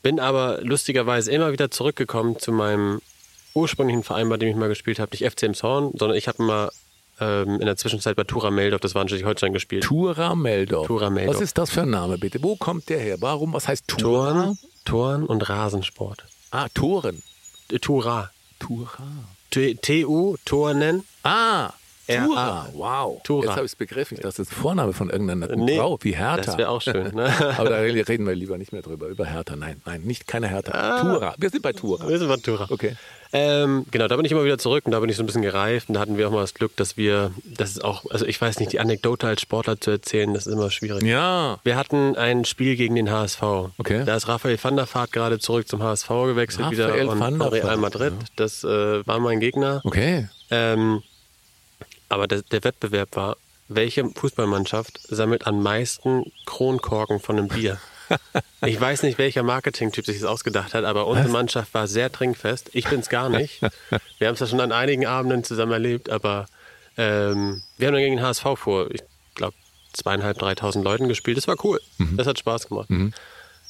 bin 0.02 0.18
aber 0.18 0.58
lustigerweise 0.62 1.30
immer 1.30 1.52
wieder 1.52 1.70
zurückgekommen 1.70 2.36
zu 2.40 2.50
meinem 2.50 3.00
ursprünglichen 3.54 4.02
Verein, 4.02 4.28
bei 4.28 4.36
dem 4.38 4.48
ich 4.48 4.56
mal 4.56 4.68
gespielt 4.68 4.98
habe. 4.98 5.10
Nicht 5.16 5.22
FC 5.30 5.42
Horn, 5.62 5.92
sondern 5.96 6.18
ich 6.18 6.26
habe 6.26 6.42
mal 6.42 6.70
ähm, 7.20 7.60
in 7.60 7.66
der 7.66 7.76
Zwischenzeit 7.76 8.16
bei 8.16 8.24
Tura 8.24 8.50
Meldorf, 8.50 8.80
das 8.80 8.96
war 8.96 9.02
in 9.02 9.08
Schleswig-Holstein 9.08 9.52
gespielt. 9.52 9.84
Tura 9.84 10.34
Meldorf. 10.34 10.88
Tura 10.88 11.10
Meldorf. 11.10 11.36
Was 11.36 11.42
ist 11.42 11.56
das 11.58 11.70
für 11.70 11.82
ein 11.82 11.90
Name, 11.90 12.18
bitte? 12.18 12.42
Wo 12.42 12.56
kommt 12.56 12.88
der 12.88 12.98
her? 12.98 13.18
Warum? 13.20 13.52
Was 13.52 13.68
heißt 13.68 13.86
Tura? 13.86 14.00
Toren, 14.32 14.58
Toren 14.84 15.26
und 15.26 15.48
Rasensport. 15.48 16.24
Ah, 16.50 16.66
Toren. 16.74 17.22
Tura. 17.80 18.30
Tura. 18.58 18.90
TU, 19.50 20.36
Tornen. 20.44 21.04
Ah, 21.24 21.74
Tura, 22.06 22.68
wow. 22.74 23.22
Tura. 23.22 23.46
Jetzt 23.46 23.52
habe 23.52 23.66
ich 23.66 23.72
es 23.72 23.76
begriffen. 23.76 24.14
Ich 24.14 24.22
dachte, 24.22 24.36
das 24.36 24.48
ist 24.48 24.54
Vorname 24.54 24.92
von 24.92 25.10
irgendeiner 25.10 25.54
Nee, 25.56 25.78
Frau, 25.78 25.98
wie 26.02 26.16
Hertha. 26.16 26.42
Das 26.42 26.58
wäre 26.58 26.68
auch 26.68 26.82
schön. 26.82 27.14
Ne? 27.14 27.32
Aber 27.58 27.70
da 27.70 27.76
reden 27.76 28.26
wir 28.26 28.34
lieber 28.34 28.58
nicht 28.58 28.72
mehr 28.72 28.82
drüber, 28.82 29.08
über 29.08 29.24
Hertha. 29.26 29.56
Nein, 29.56 29.80
nein, 29.84 30.02
nicht 30.02 30.26
keine 30.26 30.48
Hertha. 30.48 30.72
Ah. 30.72 31.00
Tura. 31.00 31.34
Wir 31.38 31.50
sind 31.50 31.62
bei 31.62 31.72
Tura. 31.72 32.08
Wir 32.08 32.18
sind 32.18 32.28
bei 32.28 32.36
Tura. 32.36 32.66
Okay. 32.70 32.96
Ähm, 33.36 33.84
genau, 33.90 34.06
da 34.06 34.14
bin 34.14 34.24
ich 34.24 34.30
immer 34.30 34.44
wieder 34.44 34.58
zurück 34.58 34.86
und 34.86 34.92
da 34.92 35.00
bin 35.00 35.10
ich 35.10 35.16
so 35.16 35.22
ein 35.24 35.26
bisschen 35.26 35.42
gereift 35.42 35.88
und 35.88 35.94
da 35.94 36.00
hatten 36.00 36.16
wir 36.16 36.28
auch 36.28 36.32
mal 36.32 36.42
das 36.42 36.54
Glück, 36.54 36.76
dass 36.76 36.96
wir, 36.96 37.32
das 37.44 37.70
ist 37.70 37.84
auch, 37.84 38.04
also 38.10 38.24
ich 38.26 38.40
weiß 38.40 38.60
nicht, 38.60 38.72
die 38.72 38.78
Anekdote 38.78 39.26
als 39.26 39.40
Sportler 39.40 39.80
zu 39.80 39.90
erzählen, 39.90 40.32
das 40.32 40.46
ist 40.46 40.52
immer 40.52 40.70
schwierig. 40.70 41.02
Ja. 41.02 41.58
Wir 41.64 41.74
hatten 41.74 42.14
ein 42.14 42.44
Spiel 42.44 42.76
gegen 42.76 42.94
den 42.94 43.10
HSV. 43.10 43.42
Okay. 43.76 44.04
Da 44.04 44.14
ist 44.14 44.28
Raphael 44.28 44.56
van 44.62 44.76
der 44.76 44.86
Vaart 44.86 45.10
gerade 45.10 45.40
zurück 45.40 45.66
zum 45.66 45.82
HSV 45.82 46.08
gewechselt 46.08 46.66
Raphael 46.66 46.94
wieder 46.94 47.10
und 47.10 47.18
van 47.18 47.38
der 47.38 47.48
von 47.48 47.58
Real 47.58 47.76
Madrid. 47.76 48.12
Das 48.36 48.62
äh, 48.62 49.04
war 49.04 49.18
mein 49.18 49.40
Gegner. 49.40 49.80
Okay. 49.82 50.28
Ähm, 50.52 51.02
aber 52.08 52.26
der, 52.26 52.42
der 52.42 52.64
Wettbewerb 52.64 53.16
war, 53.16 53.36
welche 53.68 54.08
Fußballmannschaft 54.10 55.00
sammelt 55.08 55.46
am 55.46 55.62
meisten 55.62 56.30
Kronkorken 56.46 57.20
von 57.20 57.38
einem 57.38 57.48
Bier? 57.48 57.78
Ich 58.60 58.78
weiß 58.78 59.02
nicht, 59.02 59.16
welcher 59.16 59.42
Marketingtyp 59.42 60.04
sich 60.04 60.20
das 60.20 60.28
ausgedacht 60.28 60.74
hat, 60.74 60.84
aber 60.84 61.06
unsere 61.06 61.30
Mannschaft 61.30 61.72
war 61.72 61.86
sehr 61.88 62.12
trinkfest. 62.12 62.68
Ich 62.74 62.86
bin's 62.86 63.08
gar 63.08 63.30
nicht. 63.30 63.62
Wir 64.18 64.28
haben 64.28 64.34
es 64.34 64.40
ja 64.40 64.46
schon 64.46 64.60
an 64.60 64.72
einigen 64.72 65.06
Abenden 65.06 65.42
zusammen 65.42 65.72
erlebt, 65.72 66.10
aber 66.10 66.44
ähm, 66.98 67.62
wir 67.78 67.88
haben 67.88 67.94
dann 67.94 68.02
gegen 68.02 68.16
den 68.16 68.24
HSV 68.24 68.44
vor, 68.56 68.90
ich 68.90 69.02
glaube, 69.34 69.54
zweieinhalb, 69.94 70.38
dreitausend 70.38 70.84
Leuten 70.84 71.08
gespielt. 71.08 71.38
Das 71.38 71.48
war 71.48 71.56
cool. 71.64 71.80
Das 72.16 72.26
hat 72.26 72.38
Spaß 72.38 72.68
gemacht. 72.68 72.88
Dann 72.90 73.12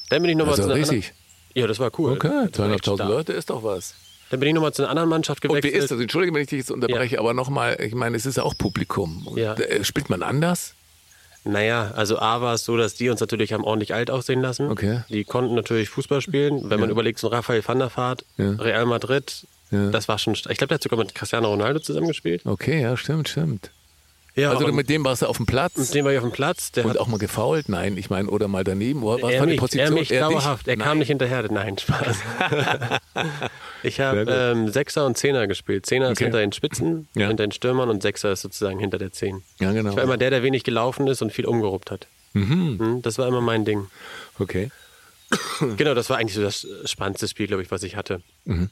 bin 0.09 0.25
ich 0.25 0.35
nochmal 0.35 0.55
Also 0.55 0.63
zu 0.63 0.69
einer 0.73 0.81
richtig. 0.81 1.13
Ja, 1.53 1.65
das 1.67 1.79
war 1.79 1.89
cool. 1.97 2.11
Okay, 2.11 2.47
Das 2.51 2.59
war 2.59 2.71
echt 2.71 2.83
200.000 2.83 2.95
stark. 2.95 3.09
Leute 3.09 3.33
ist 3.33 3.49
doch 3.49 3.63
was. 3.63 3.95
Dann 4.31 4.39
bin 4.39 4.49
ich 4.49 4.55
nochmal 4.55 4.73
zu 4.73 4.81
einer 4.81 4.89
anderen 4.89 5.09
Mannschaft 5.09 5.43
Und 5.45 5.51
wie 5.55 5.61
gewechselt. 5.61 5.83
ist 5.83 5.91
das? 5.91 5.99
Entschuldige, 5.99 6.33
wenn 6.33 6.41
ich 6.41 6.47
dich 6.49 6.59
jetzt 6.59 6.71
unterbreche, 6.71 7.19
aber 7.19 7.33
nochmal, 7.33 7.77
ich 7.79 7.93
meine, 7.93 8.17
es 8.17 8.25
ist 8.25 8.37
ja 8.37 8.43
auch 8.43 8.57
Publikum. 8.57 9.27
Und, 9.27 9.37
Ja. 9.37 9.53
äh, 9.53 9.83
Spielt 9.83 10.09
man 10.09 10.23
anders? 10.23 10.73
Naja, 11.43 11.91
also 11.95 12.17
A 12.17 12.41
war 12.41 12.55
es 12.55 12.65
so, 12.65 12.75
dass 12.75 12.95
die 12.95 13.07
uns 13.09 13.19
natürlich 13.19 13.53
haben 13.53 13.63
ordentlich 13.63 13.93
alt 13.93 14.09
aussehen 14.09 14.41
lassen. 14.41 14.67
Okay. 14.71 15.01
Die 15.09 15.23
konnten 15.25 15.53
natürlich 15.53 15.89
Fußball 15.89 16.21
spielen. 16.21 16.69
Wenn 16.71 16.79
man 16.79 16.89
überlegt, 16.89 17.19
so 17.19 17.27
ein 17.29 17.33
Raphael 17.33 17.61
van 17.63 17.77
der 17.77 17.95
Vaart, 17.95 18.25
Ja. 18.37 18.51
Real 18.53 18.85
Madrid, 18.87 19.45
Ja. 19.69 19.91
das 19.91 20.07
war 20.07 20.17
schon, 20.17 20.33
ich 20.33 20.41
glaube, 20.43 20.67
der 20.67 20.75
hat 20.75 20.83
sogar 20.83 20.97
mit 20.97 21.13
Cristiano 21.13 21.47
Ronaldo 21.49 21.79
zusammengespielt. 21.79 22.41
Okay, 22.45 22.81
ja, 22.81 22.97
stimmt, 22.97 23.29
stimmt. 23.29 23.69
Ja, 24.37 24.51
Also 24.51 24.67
mit 24.67 24.89
dem 24.89 25.05
warst 25.05 25.21
du 25.21 25.27
auf 25.27 25.37
dem 25.37 25.45
Platz 25.45 25.77
mit 25.77 25.93
dem 25.93 26.03
war 26.05 26.11
ich 26.11 26.17
auf 26.17 26.23
dem 26.25 26.31
Platz. 26.33 26.71
Der 26.73 26.83
und 26.83 26.89
hat 26.91 26.97
auch 26.97 27.07
mal 27.07 27.17
gefault? 27.17 27.69
Nein, 27.69 27.95
ich 27.97 28.09
meine, 28.09 28.29
oder 28.29 28.47
mal 28.49 28.63
daneben. 28.65 29.01
Was 29.03 29.21
er 29.21 29.39
war 29.39 29.47
die 29.47 29.55
Position? 29.55 29.87
er 29.87 29.91
mich 29.93 30.09
dich? 30.09 30.19
dauerhaft. 30.19 30.67
Er 30.67 30.75
Nein. 30.75 30.85
kam 30.87 30.97
nicht 30.99 31.07
hinterher. 31.07 31.49
Nein, 31.49 31.77
Spaß. 31.77 32.17
ich 33.83 33.99
habe 34.01 34.25
ähm, 34.29 34.69
Sechser 34.69 35.05
und 35.05 35.17
Zehner 35.17 35.47
gespielt. 35.47 35.85
Zehner 35.85 36.07
ist 36.07 36.17
Okay. 36.17 36.25
hinter 36.25 36.39
den 36.39 36.51
Spitzen, 36.51 37.07
Ja. 37.15 37.27
hinter 37.27 37.45
den 37.47 37.51
Stürmern 37.51 37.89
und 37.89 38.01
Sechser 38.01 38.31
ist 38.31 38.41
sozusagen 38.41 38.79
hinter 38.79 38.97
der 38.97 39.11
Zehn. 39.11 39.41
Ja, 39.59 39.71
genau. 39.71 39.91
Ich 39.91 39.95
war 39.95 40.03
immer 40.03 40.17
der, 40.17 40.29
der 40.31 40.43
wenig 40.43 40.63
gelaufen 40.63 41.07
ist 41.07 41.21
und 41.21 41.31
viel 41.31 41.45
umgeruppt 41.45 41.91
hat. 41.91 42.07
Mhm. 42.33 42.99
Das 43.03 43.17
war 43.17 43.27
immer 43.27 43.41
mein 43.41 43.63
Ding. 43.63 43.87
Okay. 44.39 44.69
Genau, 45.77 45.93
das 45.93 46.09
war 46.09 46.17
eigentlich 46.17 46.35
so 46.35 46.41
das 46.41 46.67
spannendste 46.85 47.27
Spiel, 47.27 47.47
glaube 47.47 47.63
ich, 47.63 47.71
was 47.71 47.83
ich 47.83 47.95
hatte. 47.95 48.21
Mhm. 48.45 48.69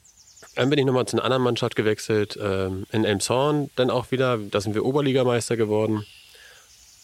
Dann 0.56 0.70
bin 0.70 0.78
ich 0.78 0.84
nochmal 0.84 1.06
zu 1.06 1.16
einer 1.16 1.24
anderen 1.24 1.42
Mannschaft 1.42 1.74
gewechselt, 1.76 2.38
ähm, 2.40 2.86
in 2.92 3.04
Elmshorn 3.04 3.70
dann 3.76 3.90
auch 3.90 4.10
wieder. 4.10 4.38
Da 4.38 4.60
sind 4.60 4.74
wir 4.74 4.84
Oberligameister 4.84 5.56
geworden. 5.56 6.04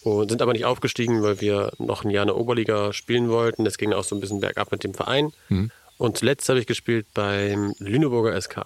Und 0.02 0.30
sind 0.30 0.40
aber 0.40 0.52
nicht 0.54 0.64
aufgestiegen, 0.64 1.22
weil 1.22 1.40
wir 1.42 1.72
noch 1.78 2.04
ein 2.04 2.10
Jahr 2.10 2.22
in 2.22 2.28
der 2.28 2.36
Oberliga 2.36 2.92
spielen 2.92 3.28
wollten. 3.28 3.64
Das 3.66 3.76
ging 3.76 3.92
auch 3.92 4.04
so 4.04 4.16
ein 4.16 4.20
bisschen 4.20 4.40
bergab 4.40 4.72
mit 4.72 4.82
dem 4.82 4.94
Verein. 4.94 5.32
Mhm. 5.50 5.70
Und 5.98 6.16
zuletzt 6.16 6.48
habe 6.48 6.58
ich 6.58 6.66
gespielt 6.66 7.06
beim 7.12 7.74
Lüneburger 7.78 8.40
SK. 8.40 8.62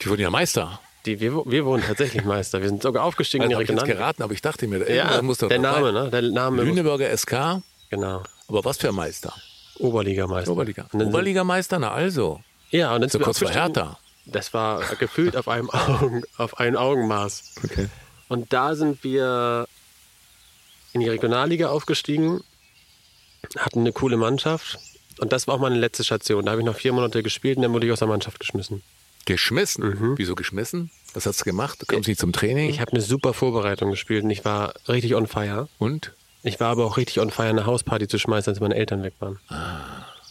Die 0.00 0.08
wurden 0.08 0.20
ja 0.20 0.30
Meister. 0.30 0.78
Die, 1.06 1.18
wir, 1.20 1.32
wir 1.46 1.64
wurden 1.64 1.82
tatsächlich 1.82 2.24
Meister. 2.24 2.60
Wir 2.62 2.68
sind 2.68 2.82
sogar 2.82 3.02
aufgestiegen 3.02 3.42
Also 3.44 3.52
in 3.54 3.58
die 3.58 3.62
ich 3.64 3.68
jetzt 3.70 3.78
Regionalliga. 3.78 3.98
geraten, 3.98 4.22
aber 4.22 4.32
ich 4.34 4.42
dachte 4.42 4.68
mir, 4.68 4.88
Ja, 4.94 5.20
muss 5.22 5.38
doch 5.38 5.48
der 5.48 5.58
Name, 5.58 5.92
ne? 5.92 6.10
Der 6.10 6.22
Name. 6.22 6.62
Lüneburger 6.62 7.10
SK, 7.16 7.62
Genau. 7.90 8.22
aber 8.46 8.64
was 8.64 8.76
für 8.78 8.88
ein 8.90 8.94
Meister? 8.94 9.34
Oberligameister. 9.80 10.52
Oberliga. 10.52 10.86
Oberligameister, 10.92 11.78
na 11.80 11.90
also. 11.92 12.40
Ja, 12.70 12.94
und 12.94 13.00
dann 13.00 13.08
So 13.10 13.14
sind 13.14 13.20
wir 13.20 13.24
kurz 13.24 13.38
vor. 13.38 13.50
Hertha. 13.50 13.98
Das 14.26 14.52
war 14.52 14.82
gefühlt 14.96 15.36
auf 15.36 15.48
einem 15.48 15.70
Augen, 15.70 16.22
auf 16.36 16.58
ein 16.58 16.76
Augenmaß. 16.76 17.54
Okay. 17.64 17.88
Und 18.28 18.52
da 18.52 18.74
sind 18.74 19.02
wir 19.02 19.66
in 20.92 21.00
die 21.00 21.08
Regionalliga 21.08 21.68
aufgestiegen, 21.70 22.42
hatten 23.56 23.80
eine 23.80 23.92
coole 23.92 24.16
Mannschaft. 24.18 24.78
Und 25.18 25.32
das 25.32 25.46
war 25.46 25.54
auch 25.54 25.60
meine 25.60 25.78
letzte 25.78 26.04
Station. 26.04 26.44
Da 26.44 26.52
habe 26.52 26.60
ich 26.60 26.66
noch 26.66 26.76
vier 26.76 26.92
Monate 26.92 27.22
gespielt 27.22 27.56
und 27.56 27.62
dann 27.62 27.72
wurde 27.72 27.86
ich 27.86 27.92
aus 27.92 27.98
der 28.00 28.08
Mannschaft 28.08 28.38
geschmissen. 28.38 28.82
Geschmissen? 29.24 30.16
Wieso 30.16 30.34
geschmissen? 30.34 30.90
Was 31.14 31.26
hast 31.26 31.40
du 31.40 31.44
gemacht? 31.44 31.80
Du 31.80 31.86
kommst 31.86 32.08
nicht 32.08 32.20
zum 32.20 32.32
Training? 32.32 32.66
Mhm. 32.66 32.70
Ich 32.70 32.80
habe 32.80 32.92
eine 32.92 33.00
super 33.00 33.34
Vorbereitung 33.34 33.90
gespielt 33.90 34.24
und 34.24 34.30
ich 34.30 34.44
war 34.44 34.74
richtig 34.88 35.14
on 35.14 35.26
fire. 35.26 35.68
Und? 35.78 36.12
Ich 36.42 36.60
war 36.60 36.68
aber 36.68 36.86
auch 36.86 36.96
richtig 36.96 37.20
on 37.20 37.30
fire, 37.30 37.48
eine 37.48 37.66
Hausparty 37.66 38.08
zu 38.08 38.18
schmeißen, 38.18 38.52
als 38.52 38.60
meine 38.60 38.74
Eltern 38.74 39.02
weg 39.02 39.14
waren. 39.18 39.38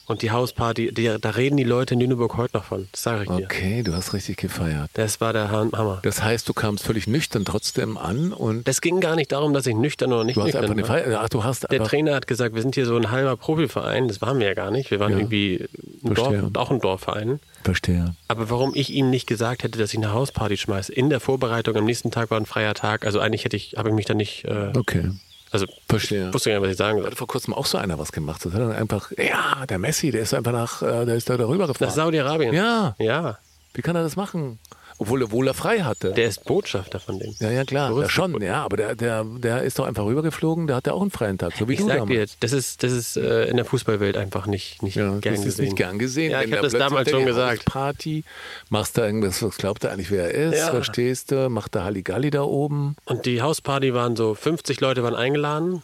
Und 0.07 0.21
die 0.21 0.31
Hausparty, 0.31 0.93
die, 0.93 1.17
da 1.19 1.29
reden 1.31 1.57
die 1.57 1.65
Leute 1.65 1.93
in 1.95 1.99
Lüneburg 1.99 2.37
heute 2.37 2.55
noch 2.55 2.63
von. 2.63 2.87
Das 2.93 3.03
sage 3.03 3.23
ich 3.23 3.29
dir. 3.29 3.43
Okay, 3.43 3.83
du 3.83 3.93
hast 3.93 4.13
richtig 4.13 4.37
gefeiert. 4.37 4.89
Das 4.93 5.19
war 5.19 5.33
der 5.33 5.51
Ham- 5.51 5.73
Hammer. 5.73 5.99
Das 6.01 6.23
heißt, 6.23 6.47
du 6.47 6.53
kamst 6.53 6.85
völlig 6.85 7.07
nüchtern 7.07 7.43
trotzdem 7.43 7.97
an 7.97 8.31
und 8.31 8.65
Das 8.69 8.79
ging 8.79 9.01
gar 9.01 9.17
nicht 9.17 9.33
darum, 9.33 9.53
dass 9.53 9.67
ich 9.67 9.75
nüchtern 9.75 10.13
oder 10.13 10.23
nicht 10.23 10.37
du 10.37 10.43
hast 10.43 10.55
einfach 10.55 10.73
nüchtern 10.73 10.95
eine 10.95 11.03
war. 11.03 11.11
Feier. 11.11 11.21
Ach, 11.25 11.29
du 11.29 11.43
hast 11.43 11.63
Der 11.63 11.71
einfach. 11.71 11.87
Trainer 11.89 12.15
hat 12.15 12.25
gesagt, 12.25 12.55
wir 12.55 12.61
sind 12.61 12.75
hier 12.75 12.85
so 12.85 12.95
ein 12.95 13.11
halber 13.11 13.35
Profiverein. 13.35 14.07
Das 14.07 14.21
waren 14.21 14.39
wir 14.39 14.47
ja 14.47 14.53
gar 14.53 14.71
nicht. 14.71 14.91
Wir 14.91 15.01
waren 15.01 15.11
Ja. 15.11 15.17
irgendwie 15.17 15.67
ein. 16.05 16.13
Dorf, 16.13 16.35
auch 16.55 16.71
ein 16.71 16.79
Dorfverein. 16.79 17.41
Verstehe. 17.65 18.15
Aber 18.29 18.49
warum 18.49 18.71
ich 18.75 18.91
ihm 18.93 19.09
nicht 19.09 19.27
gesagt 19.27 19.63
hätte, 19.63 19.77
dass 19.77 19.91
ich 19.91 19.97
eine 19.97 20.13
Hausparty 20.13 20.55
schmeiße, 20.55 20.93
in 20.93 21.09
der 21.09 21.19
Vorbereitung, 21.19 21.75
am 21.75 21.83
nächsten 21.83 22.11
Tag 22.11 22.31
war 22.31 22.39
ein 22.39 22.45
freier 22.45 22.73
Tag. 22.75 23.05
Also 23.05 23.19
eigentlich 23.19 23.43
hätte 23.43 23.57
ich, 23.57 23.73
habe 23.75 23.89
ich 23.89 23.95
mich 23.95 24.05
da 24.05 24.13
nicht, 24.13 24.45
äh, 24.45 24.71
Okay. 24.73 25.11
Also 25.51 25.65
Verstehe. 25.87 26.27
ich 26.27 26.33
wusste 26.33 26.49
gar 26.49 26.57
nicht, 26.59 26.63
was 26.65 26.71
ich 26.71 26.77
sagen 26.77 26.97
Da 26.97 27.01
soll. 27.03 27.11
hat 27.11 27.17
vor 27.17 27.27
kurzem 27.27 27.53
auch 27.53 27.65
so 27.65 27.77
einer 27.77 27.97
was 27.99 28.11
gemacht. 28.11 28.43
Das 28.45 28.53
hat 28.53 28.59
dann 28.61 28.71
einfach, 28.71 29.11
ja, 29.17 29.65
der 29.65 29.79
Messi, 29.79 30.11
der 30.11 30.21
ist 30.21 30.33
einfach 30.33 30.51
nach, 30.51 30.81
äh, 30.81 31.05
der 31.05 31.15
ist 31.15 31.29
da 31.29 31.37
darüber 31.37 31.67
gefahren. 31.67 31.87
Nach 31.89 31.95
Saudi-Arabien? 31.95 32.53
Ja. 32.53 32.95
Ja. 32.99 33.37
Wie 33.73 33.81
kann 33.81 33.95
er 33.95 34.03
das 34.03 34.15
machen? 34.15 34.59
Obwohl, 34.99 35.21
obwohl 35.21 35.47
er 35.47 35.53
frei 35.53 35.81
hatte. 35.81 36.11
Der 36.13 36.27
ist 36.27 36.43
Botschafter 36.45 36.99
von 36.99 37.19
dem. 37.19 37.35
ja, 37.39 37.51
ja, 37.51 37.63
klar, 37.65 37.95
ja, 38.01 38.09
schon, 38.09 38.41
ja, 38.41 38.63
aber 38.63 38.77
der, 38.77 38.95
der, 38.95 39.23
der 39.23 39.61
ist 39.61 39.77
doch 39.77 39.85
einfach 39.85 40.05
rübergeflogen, 40.05 40.65
der 40.65 40.75
hat 40.77 40.87
ja 40.87 40.93
auch 40.93 41.01
einen 41.01 41.11
freien 41.11 41.37
Tag, 41.37 41.53
so 41.55 41.67
wie 41.69 41.73
Ich 41.73 41.79
du 41.79 41.85
sag 41.85 41.93
damals. 41.97 42.09
dir 42.09 42.17
jetzt, 42.19 42.37
das 42.43 42.51
ist, 42.51 42.81
das 42.81 42.91
ist 42.91 43.15
äh, 43.17 43.45
in 43.45 43.57
der 43.57 43.65
Fußballwelt 43.65 44.17
einfach 44.17 44.47
nicht, 44.47 44.81
nicht 44.81 44.95
Ja, 44.95 45.19
gern 45.19 45.35
das 45.35 45.39
ist 45.41 45.45
gesehen. 45.45 45.65
nicht 45.65 45.75
gern 45.77 45.99
gesehen. 45.99 46.31
Ja, 46.31 46.39
ich 46.41 46.47
habe 46.51 46.55
da 46.57 46.61
das 46.63 46.73
damals 46.73 47.09
schon 47.11 47.25
gesagt. 47.25 47.65
Party, 47.65 48.23
machst 48.69 48.97
da 48.97 49.05
irgendwas, 49.05 49.43
was 49.43 49.57
glaubt 49.57 49.83
er 49.83 49.91
eigentlich, 49.91 50.09
wer 50.09 50.33
er 50.33 50.51
ist, 50.51 50.57
Ja. 50.59 50.69
verstehst 50.71 51.29
du, 51.31 51.47
macht 51.49 51.75
da 51.75 51.83
Halligalli 51.83 52.31
da 52.31 52.41
oben. 52.41 52.95
Und 53.05 53.27
die 53.27 53.41
Hausparty 53.43 53.93
waren 53.93 54.15
so, 54.15 54.33
50 54.33 54.79
Leute 54.81 55.03
waren 55.03 55.15
eingeladen. 55.15 55.83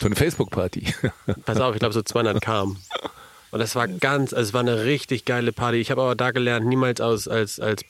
So 0.00 0.06
eine 0.06 0.16
Facebook-Party. 0.16 0.94
Pass 1.44 1.60
auf, 1.60 1.74
ich 1.74 1.80
glaube 1.80 1.92
so 1.92 2.02
200 2.02 2.40
kamen. 2.40 2.78
Und 3.50 3.58
das 3.60 3.76
war 3.76 3.86
ganz, 3.86 4.32
also 4.32 4.48
es 4.48 4.52
war 4.54 4.60
eine 4.62 4.84
richtig 4.84 5.24
geile 5.26 5.52
Party. 5.52 5.76
Ich 5.78 5.90
habe 5.90 6.02
aber 6.02 6.14
da 6.16 6.30
gelernt, 6.30 6.66
niemals 6.66 7.00
aus, 7.00 7.28
als, 7.28 7.60
als 7.60 7.82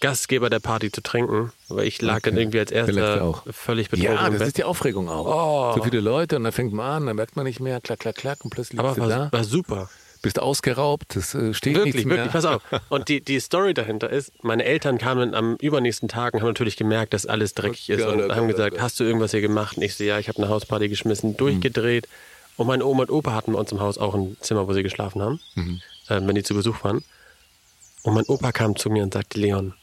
Gastgeber 0.00 0.48
der 0.50 0.60
Party 0.60 0.92
zu 0.92 1.02
trinken, 1.02 1.52
weil 1.68 1.86
ich 1.86 2.00
lag 2.02 2.20
dann 2.22 2.36
irgendwie 2.36 2.60
als 2.60 2.70
erster 2.70 3.42
völlig 3.50 3.90
betrunken 3.90 4.14
ja, 4.14 4.30
das 4.30 4.48
ist 4.48 4.58
die 4.58 4.64
Aufregung 4.64 5.08
auch. 5.08 5.72
Oh. 5.74 5.76
So 5.78 5.82
viele 5.84 6.00
Leute 6.00 6.36
und 6.36 6.44
dann 6.44 6.52
fängt 6.52 6.72
man 6.72 6.86
an, 7.02 7.06
dann 7.06 7.16
merkt 7.16 7.36
man 7.36 7.44
nicht 7.46 7.60
mehr, 7.60 7.80
klack, 7.80 8.00
klack, 8.00 8.14
klack 8.16 8.44
und 8.44 8.50
plötzlich 8.50 8.78
aber 8.78 8.94
du 8.94 9.00
da, 9.08 9.08
war, 9.08 9.32
war 9.32 9.44
super. 9.44 9.88
bist 10.22 10.38
ausgeraubt, 10.40 11.16
das 11.16 11.34
äh, 11.34 11.52
steht 11.52 11.74
Wirklich, 11.74 11.94
nichts 11.94 12.06
mehr. 12.08 12.18
wirklich, 12.18 12.32
pass 12.32 12.44
auf. 12.44 12.62
Und 12.88 13.08
die, 13.08 13.20
die 13.20 13.40
Story 13.40 13.74
dahinter 13.74 14.08
ist, 14.10 14.32
meine 14.44 14.64
Eltern 14.64 14.98
kamen 14.98 15.34
am 15.34 15.56
übernächsten 15.56 16.08
Tag 16.08 16.34
und 16.34 16.40
haben 16.40 16.48
natürlich 16.48 16.76
gemerkt, 16.76 17.12
dass 17.14 17.26
alles 17.26 17.54
dreckig 17.54 17.88
ist 17.90 18.04
Gott, 18.04 18.14
und 18.14 18.30
oh 18.30 18.34
haben 18.34 18.48
gesagt, 18.48 18.72
oh 18.74 18.76
Gott. 18.76 18.82
hast 18.82 18.98
du 19.00 19.04
irgendwas 19.04 19.30
hier 19.32 19.40
gemacht? 19.40 19.76
Und 19.76 19.82
ich 19.82 19.94
so, 19.96 20.04
ja, 20.04 20.18
ich 20.18 20.28
habe 20.28 20.38
eine 20.38 20.48
Hausparty 20.48 20.88
geschmissen, 20.88 21.36
durchgedreht. 21.36 22.08
Und 22.56 22.66
meine 22.66 22.84
Oma 22.84 23.02
und 23.02 23.10
Opa 23.10 23.32
hatten 23.34 23.52
bei 23.52 23.58
uns 23.60 23.70
im 23.72 23.78
Haus 23.80 23.98
auch 23.98 24.14
ein 24.14 24.36
Zimmer, 24.40 24.66
wo 24.66 24.72
sie 24.72 24.82
geschlafen 24.82 25.22
haben, 25.22 25.40
Mhm. 25.54 25.80
äh, 26.08 26.20
wenn 26.22 26.34
die 26.34 26.42
zu 26.42 26.54
Besuch 26.54 26.82
waren. 26.82 27.04
Und 28.02 28.14
mein 28.14 28.24
Opa 28.26 28.50
kam 28.52 28.74
zu 28.76 28.90
mir 28.90 29.02
und 29.04 29.12
sagte, 29.14 29.38
Leon, 29.38 29.74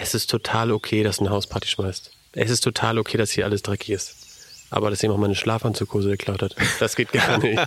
es 0.00 0.14
ist 0.14 0.30
total 0.30 0.70
okay, 0.72 1.02
dass 1.02 1.16
du 1.18 1.24
eine 1.24 1.30
Hausparty 1.34 1.68
schmeißt. 1.68 2.10
Es 2.32 2.50
ist 2.50 2.60
total 2.62 2.98
okay, 2.98 3.16
dass 3.18 3.30
hier 3.30 3.44
alles 3.44 3.62
dreckig 3.62 3.90
ist. 3.90 4.16
Aber 4.72 4.88
dass 4.90 5.02
jemand 5.02 5.20
meine 5.20 5.34
Schlafanzughose 5.34 6.10
geklaut 6.10 6.42
hat, 6.42 6.54
das 6.78 6.94
geht 6.94 7.10
gar 7.12 7.38
nicht. 7.38 7.60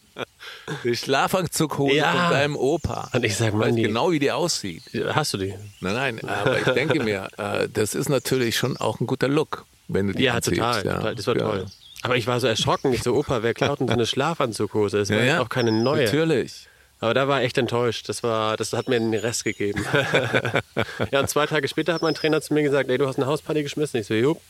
Die 0.84 0.96
Schlafanzughose 0.96 1.94
Ja. 1.94 2.12
von 2.12 2.30
deinem 2.32 2.56
Opa. 2.56 3.08
Und 3.12 3.24
ich 3.24 3.36
sag, 3.36 3.52
die- 3.74 3.82
genau, 3.82 4.10
wie 4.10 4.18
die 4.18 4.32
aussieht. 4.32 4.82
Hast 5.12 5.34
du 5.34 5.38
die? 5.38 5.54
Nein, 5.80 6.16
nein, 6.16 6.28
aber 6.28 6.58
ich 6.58 6.64
denke 6.64 7.00
mir, 7.02 7.28
äh, 7.38 7.68
das 7.72 7.94
ist 7.94 8.08
natürlich 8.08 8.56
schon 8.56 8.76
auch 8.76 8.98
ein 9.00 9.06
guter 9.06 9.28
Look, 9.28 9.66
wenn 9.86 10.08
du 10.08 10.14
die 10.14 10.24
Ja, 10.24 10.34
anziehst. 10.34 10.56
total, 10.56 10.84
ja. 10.84 10.94
total. 10.96 11.14
Das 11.14 11.26
war 11.28 11.36
ja. 11.36 11.42
toll. 11.42 11.66
Aber 12.02 12.16
ich 12.16 12.26
war 12.26 12.40
so 12.40 12.48
erschrocken. 12.48 12.92
Ich 12.92 13.04
so, 13.04 13.14
Opa, 13.14 13.44
wer 13.44 13.54
klaut 13.54 13.78
denn 13.78 13.86
so 13.86 13.92
eine 13.94 14.06
Schlafanzughose? 14.06 14.98
Es 14.98 15.10
war 15.10 15.22
ja. 15.22 15.40
auch 15.40 15.48
keine 15.48 15.70
neue. 15.70 16.04
Natürlich. 16.06 16.66
Aber 17.02 17.14
da 17.14 17.26
war 17.26 17.40
ich 17.40 17.46
echt 17.46 17.58
enttäuscht. 17.58 18.08
Das, 18.08 18.22
war, 18.22 18.56
das 18.56 18.72
hat 18.72 18.86
mir 18.88 18.98
den 19.00 19.12
Rest 19.12 19.42
gegeben. 19.42 19.84
ja, 21.10 21.18
und 21.18 21.28
zwei 21.28 21.46
Tage 21.46 21.66
später 21.66 21.92
hat 21.94 22.00
mein 22.02 22.14
Trainer 22.14 22.40
zu 22.40 22.54
mir 22.54 22.62
gesagt, 22.62 22.88
ey, 22.88 22.96
du 22.96 23.08
hast 23.08 23.16
eine 23.16 23.26
Hausparty 23.26 23.64
geschmissen. 23.64 23.98
Ich 24.00 24.06
so, 24.06 24.14
jupp. 24.14 24.40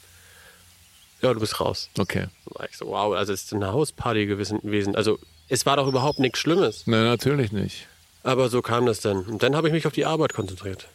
Ja, 1.23 1.33
du 1.33 1.41
bist 1.41 1.59
raus. 1.61 1.89
Okay. 1.99 2.27
War 2.45 2.69
ich 2.69 2.77
so, 2.77 2.89
wow, 2.89 3.15
also 3.15 3.33
es 3.33 3.45
ist 3.45 3.55
eine 3.55 3.73
Hausparty 3.73 4.27
gewesen- 4.27 4.61
gewesen. 4.61 4.95
Also 4.97 5.19
es 5.49 5.65
war 5.65 5.77
doch 5.77 5.87
überhaupt 5.89 6.19
nichts 6.19 6.41
Schlimmes. 6.41 6.83
Nein, 6.87 7.05
natürlich 7.05 7.53
nicht. 7.53 7.87
Aber 8.23 8.51
so 8.51 8.61
kam 8.61 8.85
das 8.85 9.01
dann. 9.01 9.23
Und 9.25 9.43
dann 9.43 9.57
habe 9.57 9.69
ich 9.69 9.73
mich 9.73 9.87
auf 9.87 9.95
die 9.95 10.05
Arbeit 10.05 10.35
konzentriert. 10.35 10.89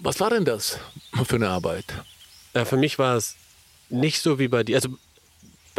Was 0.00 0.20
war 0.20 0.30
denn 0.30 0.44
das 0.44 0.78
für 1.24 1.36
eine 1.36 1.48
Arbeit? 1.48 1.86
Ja, 2.54 2.64
für 2.64 2.76
mich 2.76 3.00
war 3.00 3.16
es 3.16 3.34
nicht 3.88 4.22
so 4.22 4.38
wie 4.38 4.46
bei 4.46 4.62
dir. 4.62 4.76
Also 4.76 4.90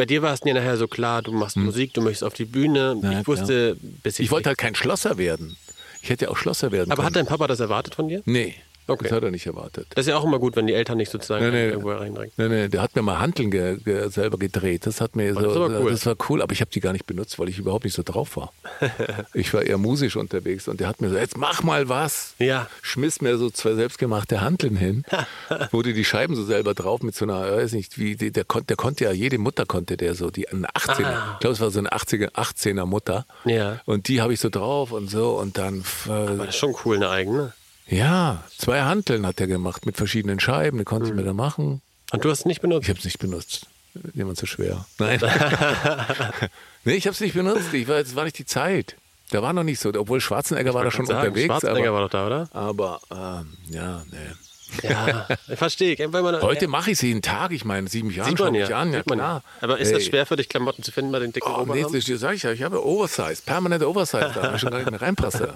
bei 0.00 0.06
dir 0.06 0.22
war 0.22 0.32
es 0.32 0.40
ja 0.42 0.54
nachher 0.54 0.78
so 0.78 0.88
klar, 0.88 1.20
du 1.20 1.30
machst 1.30 1.58
Musik, 1.58 1.92
du 1.92 2.00
möchtest 2.00 2.24
auf 2.24 2.32
die 2.32 2.46
Bühne. 2.46 2.96
Hm. 2.98 3.12
Ja, 3.12 3.20
ich 3.20 3.26
wusste, 3.26 3.76
bis 4.02 4.18
ich. 4.18 4.24
Ich 4.24 4.30
wollte 4.30 4.48
halt 4.48 4.56
kein 4.56 4.74
Schlosser 4.74 5.18
werden. 5.18 5.58
Ich 6.00 6.08
hätte 6.08 6.24
ja 6.24 6.30
auch 6.30 6.38
Schlosser 6.38 6.72
werden 6.72 6.90
aber 6.90 7.02
können. 7.02 7.06
hat 7.08 7.16
dein 7.16 7.26
Papa 7.26 7.46
das 7.46 7.60
erwartet 7.60 7.96
von 7.96 8.08
dir? 8.08 8.22
Nee, 8.24 8.54
Okay. 8.86 9.04
das 9.04 9.12
hat 9.12 9.22
er 9.22 9.30
nicht 9.30 9.46
erwartet. 9.46 9.86
Das 9.94 10.06
ist 10.06 10.10
ja 10.10 10.16
auch 10.18 10.24
immer 10.24 10.38
gut, 10.38 10.56
wenn 10.56 10.66
die 10.66 10.74
Eltern 10.74 10.96
nicht 10.96 11.10
sozusagen 11.10 11.44
Nee, 11.44 11.50
nee. 11.52 11.68
irgendwo 11.68 11.90
reindrängen. 11.92 12.32
Nee, 12.36 12.48
nee, 12.48 12.68
der 12.68 12.82
hat 12.82 12.94
mir 12.96 13.02
mal 13.02 13.18
Hanteln 13.20 13.50
ge 13.50 13.76
ge 13.84 14.08
selber 14.08 14.36
gedreht. 14.38 14.86
Das 14.86 15.00
hat 15.00 15.14
mir 15.16 15.32
so, 15.34 15.40
das 15.40 15.56
aber 15.56 15.80
cool. 15.80 15.90
das 15.90 16.06
war 16.06 16.16
cool, 16.28 16.42
aber 16.42 16.52
ich 16.52 16.60
habe 16.60 16.70
die 16.70 16.80
gar 16.80 16.92
nicht 16.92 17.06
benutzt, 17.06 17.38
weil 17.38 17.48
ich 17.48 17.58
überhaupt 17.58 17.84
nicht 17.84 17.94
so 17.94 18.02
drauf 18.02 18.36
war. 18.36 18.52
ich 19.34 19.52
war 19.54 19.62
eher 19.62 19.78
musisch 19.78 20.16
unterwegs 20.16 20.66
und 20.68 20.80
der 20.80 20.88
hat 20.88 21.00
mir 21.00 21.08
so, 21.10 21.16
jetzt 21.16 21.36
mach 21.36 21.62
mal 21.62 21.88
was. 21.88 22.34
Ja. 22.38 22.68
Schmiss 22.82 23.20
mir 23.20 23.38
so 23.38 23.50
zwei 23.50 23.74
selbstgemachte 23.74 24.40
Hanteln 24.40 24.76
hin, 24.76 25.04
wurde 25.70 25.92
die 25.92 26.04
Scheiben 26.04 26.34
so 26.34 26.44
selber 26.44 26.74
drauf 26.74 27.02
mit 27.02 27.14
so 27.14 27.24
einer, 27.24 27.46
ich 27.46 27.56
weiß 27.64 27.72
nicht, 27.74 27.98
wie, 27.98 28.16
die, 28.16 28.30
der, 28.32 28.44
kon, 28.44 28.66
der 28.66 28.76
konnte 28.76 29.04
ja, 29.04 29.12
jede 29.12 29.38
Mutter 29.38 29.66
konnte 29.66 29.96
der 29.96 30.14
so, 30.14 30.30
die 30.30 30.48
eine 30.48 30.66
18er, 30.68 31.04
Ah. 31.04 31.30
ich 31.34 31.40
glaube 31.40 31.54
es 31.54 31.60
war 31.60 31.70
so 31.70 31.78
eine 31.78 31.90
80er, 31.90 32.32
18er 32.32 32.86
Mutter. 32.86 33.26
Ja. 33.44 33.80
Und 33.84 34.08
die 34.08 34.20
habe 34.20 34.32
ich 34.32 34.40
so 34.40 34.48
drauf 34.48 34.92
und 34.92 35.10
so 35.10 35.38
und 35.38 35.58
dann, 35.58 35.84
äh, 36.06 36.10
Aber 36.10 36.36
das 36.46 36.48
ist 36.48 36.56
schon 36.56 36.74
cool, 36.84 36.96
eine 36.96 37.08
eigene. 37.10 37.52
Ja, 37.90 38.44
zwei 38.56 38.82
Hanteln 38.82 39.26
hat 39.26 39.40
er 39.40 39.46
gemacht 39.46 39.86
mit 39.86 39.96
verschiedenen 39.96 40.40
Scheiben, 40.40 40.78
die 40.78 40.84
konnte 40.84 41.08
ich 41.08 41.14
mir 41.14 41.24
da 41.24 41.32
machen. 41.32 41.82
Und 42.12 42.24
du 42.24 42.30
hast 42.30 42.40
es 42.40 42.44
nicht 42.46 42.60
benutzt? 42.60 42.84
Ich 42.84 42.88
habe 42.88 42.98
es 42.98 43.04
nicht 43.04 43.18
benutzt. 43.18 43.66
Jemand 44.14 44.38
zu 44.38 44.46
schwer. 44.46 44.86
Nein. 44.98 45.20
nee, 46.84 46.94
ich 46.94 47.06
habe 47.06 47.14
es 47.14 47.20
nicht 47.20 47.34
benutzt. 47.34 47.72
Ich 47.74 47.88
war, 47.88 47.96
es 47.96 48.14
war 48.14 48.24
nicht 48.24 48.38
die 48.38 48.46
Zeit. 48.46 48.96
Da 49.30 49.42
war 49.42 49.52
noch 49.52 49.62
nicht 49.62 49.80
so, 49.80 49.92
obwohl 49.94 50.20
Schwarzenegger 50.20 50.74
war 50.74 50.84
da 50.84 50.90
schon 50.90 51.06
Sagen, 51.06 51.28
unterwegs. 51.28 51.46
Schwarzenegger 51.46 51.90
aber 51.90 51.98
war 51.98 52.02
doch 52.02 52.10
da, 52.10 52.26
oder? 52.26 52.48
aber 52.52 53.00
ähm, 53.10 53.56
ja, 53.68 54.02
nee. 54.10 54.88
Ja, 54.88 55.26
verstehe 55.56 55.94
ich. 55.94 56.08
Man, 56.08 56.40
Heute 56.42 56.68
mache 56.68 56.90
ich 56.90 56.98
es 56.98 57.02
jeden 57.02 57.22
Tag. 57.22 57.50
Ich 57.52 57.64
meine, 57.64 57.88
sieben 57.88 58.10
Jahren 58.10 58.36
schaue 58.36 58.56
ja. 58.56 58.66
ich 58.66 58.74
an. 58.74 58.92
Ja, 58.92 59.02
klar. 59.02 59.42
Aber 59.60 59.78
ist 59.78 59.92
das 59.92 60.04
schwer 60.04 60.26
für 60.26 60.36
dich, 60.36 60.48
Klamotten 60.48 60.82
zu 60.82 60.92
finden 60.92 61.10
bei 61.10 61.18
den 61.18 61.32
dicken 61.32 61.48
Oh, 61.48 61.64
nee, 61.66 61.84
Oberarmen? 61.84 62.02
das 62.06 62.20
sag 62.20 62.34
ich 62.34 62.44
ja. 62.44 62.52
Ich 62.52 62.62
habe 62.62 62.84
Oversize, 62.84 63.42
permanente 63.44 63.88
Oversize. 63.88 64.30
Da 64.32 64.58
schon 64.60 64.70
gar 64.70 64.78
nicht 64.78 64.90
mehr 64.90 65.02
reinpasse. 65.02 65.54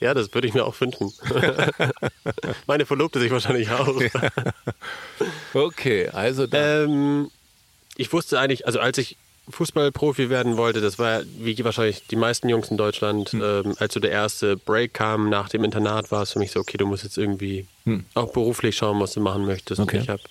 Ja, 0.00 0.14
das 0.14 0.32
würde 0.34 0.46
ich 0.46 0.54
mir 0.54 0.64
auch 0.64 0.78
wünschen. 0.80 1.12
Meine 2.66 2.86
Verlobte 2.86 3.18
sich 3.20 3.30
wahrscheinlich 3.30 3.70
auch. 3.70 4.00
Okay, 5.54 6.08
also 6.08 6.46
da. 6.46 6.84
Ähm, 6.84 7.30
ich 7.96 8.12
wusste 8.12 8.38
eigentlich, 8.38 8.66
also 8.66 8.78
als 8.78 8.98
ich 8.98 9.16
Fußballprofi 9.48 10.28
werden 10.28 10.56
wollte, 10.56 10.80
das 10.80 10.98
war 10.98 11.20
ja, 11.20 11.26
wie 11.38 11.64
wahrscheinlich 11.64 12.06
die 12.08 12.16
meisten 12.16 12.48
Jungs 12.48 12.68
in 12.70 12.76
Deutschland, 12.76 13.30
Hm. 13.30 13.42
ähm, 13.42 13.74
als 13.78 13.94
so 13.94 14.00
der 14.00 14.10
erste 14.10 14.56
Break 14.56 14.92
kam 14.92 15.30
nach 15.30 15.48
dem 15.48 15.64
Internat, 15.64 16.10
war 16.10 16.22
es 16.22 16.32
für 16.32 16.40
mich 16.40 16.50
so, 16.50 16.60
okay, 16.60 16.76
du 16.76 16.86
musst 16.86 17.04
jetzt 17.04 17.16
irgendwie 17.16 17.66
auch 18.14 18.32
beruflich 18.32 18.76
schauen, 18.76 19.00
was 19.00 19.12
du 19.12 19.20
machen 19.20 19.46
möchtest. 19.46 19.78
Hm. 19.78 19.84
Okay. 19.84 19.96
Und 19.98 20.02
ich 20.02 20.08
habe 20.10 20.22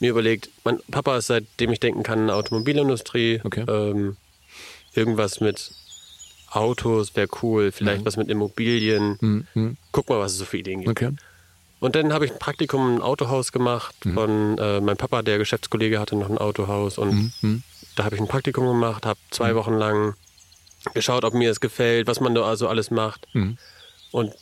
mir 0.00 0.10
überlegt, 0.10 0.50
mein 0.64 0.78
Papa 0.90 1.16
ist 1.16 1.28
seitdem 1.28 1.72
ich 1.72 1.80
denken 1.80 2.02
kann 2.02 2.20
in 2.20 2.26
der 2.28 2.36
Automobilindustrie. 2.36 3.40
Okay. 3.42 3.64
Ähm, 3.66 4.16
irgendwas 4.94 5.40
mit 5.40 5.70
Autos 6.56 7.14
wäre 7.16 7.28
cool, 7.42 7.70
vielleicht 7.72 8.04
was 8.04 8.16
mit 8.16 8.28
Immobilien. 8.28 9.46
Guck 9.92 10.08
mal, 10.08 10.18
was 10.18 10.32
es 10.32 10.38
so 10.38 10.44
für 10.44 10.58
Ideen 10.58 10.80
gibt. 10.80 10.90
Okay. 10.90 11.14
Und 11.78 11.94
dann 11.94 12.12
habe 12.12 12.24
ich 12.24 12.32
ein 12.32 12.38
Praktikum 12.38 12.96
im 12.96 13.02
Autohaus 13.02 13.52
gemacht 13.52 13.94
von 14.14 14.56
äh, 14.58 14.80
meinem 14.80 14.96
Papa, 14.96 15.22
der 15.22 15.38
Geschäftskollege 15.38 16.00
hatte 16.00 16.16
noch 16.16 16.30
ein 16.30 16.38
Autohaus 16.38 16.96
und 16.98 17.32
da 17.96 18.04
habe 18.04 18.14
ich 18.16 18.20
ein 18.20 18.28
Praktikum 18.28 18.66
gemacht, 18.66 19.04
habe 19.06 19.18
zwei 19.30 19.54
Wochen 19.54 19.74
lang 19.74 20.14
geschaut, 20.94 21.24
ob 21.24 21.34
mir 21.34 21.50
es 21.50 21.60
gefällt, 21.60 22.06
was 22.06 22.20
man 22.20 22.34
da 22.34 22.42
also 22.44 22.68
alles 22.68 22.90
macht. 22.90 23.26
Und 24.12 24.32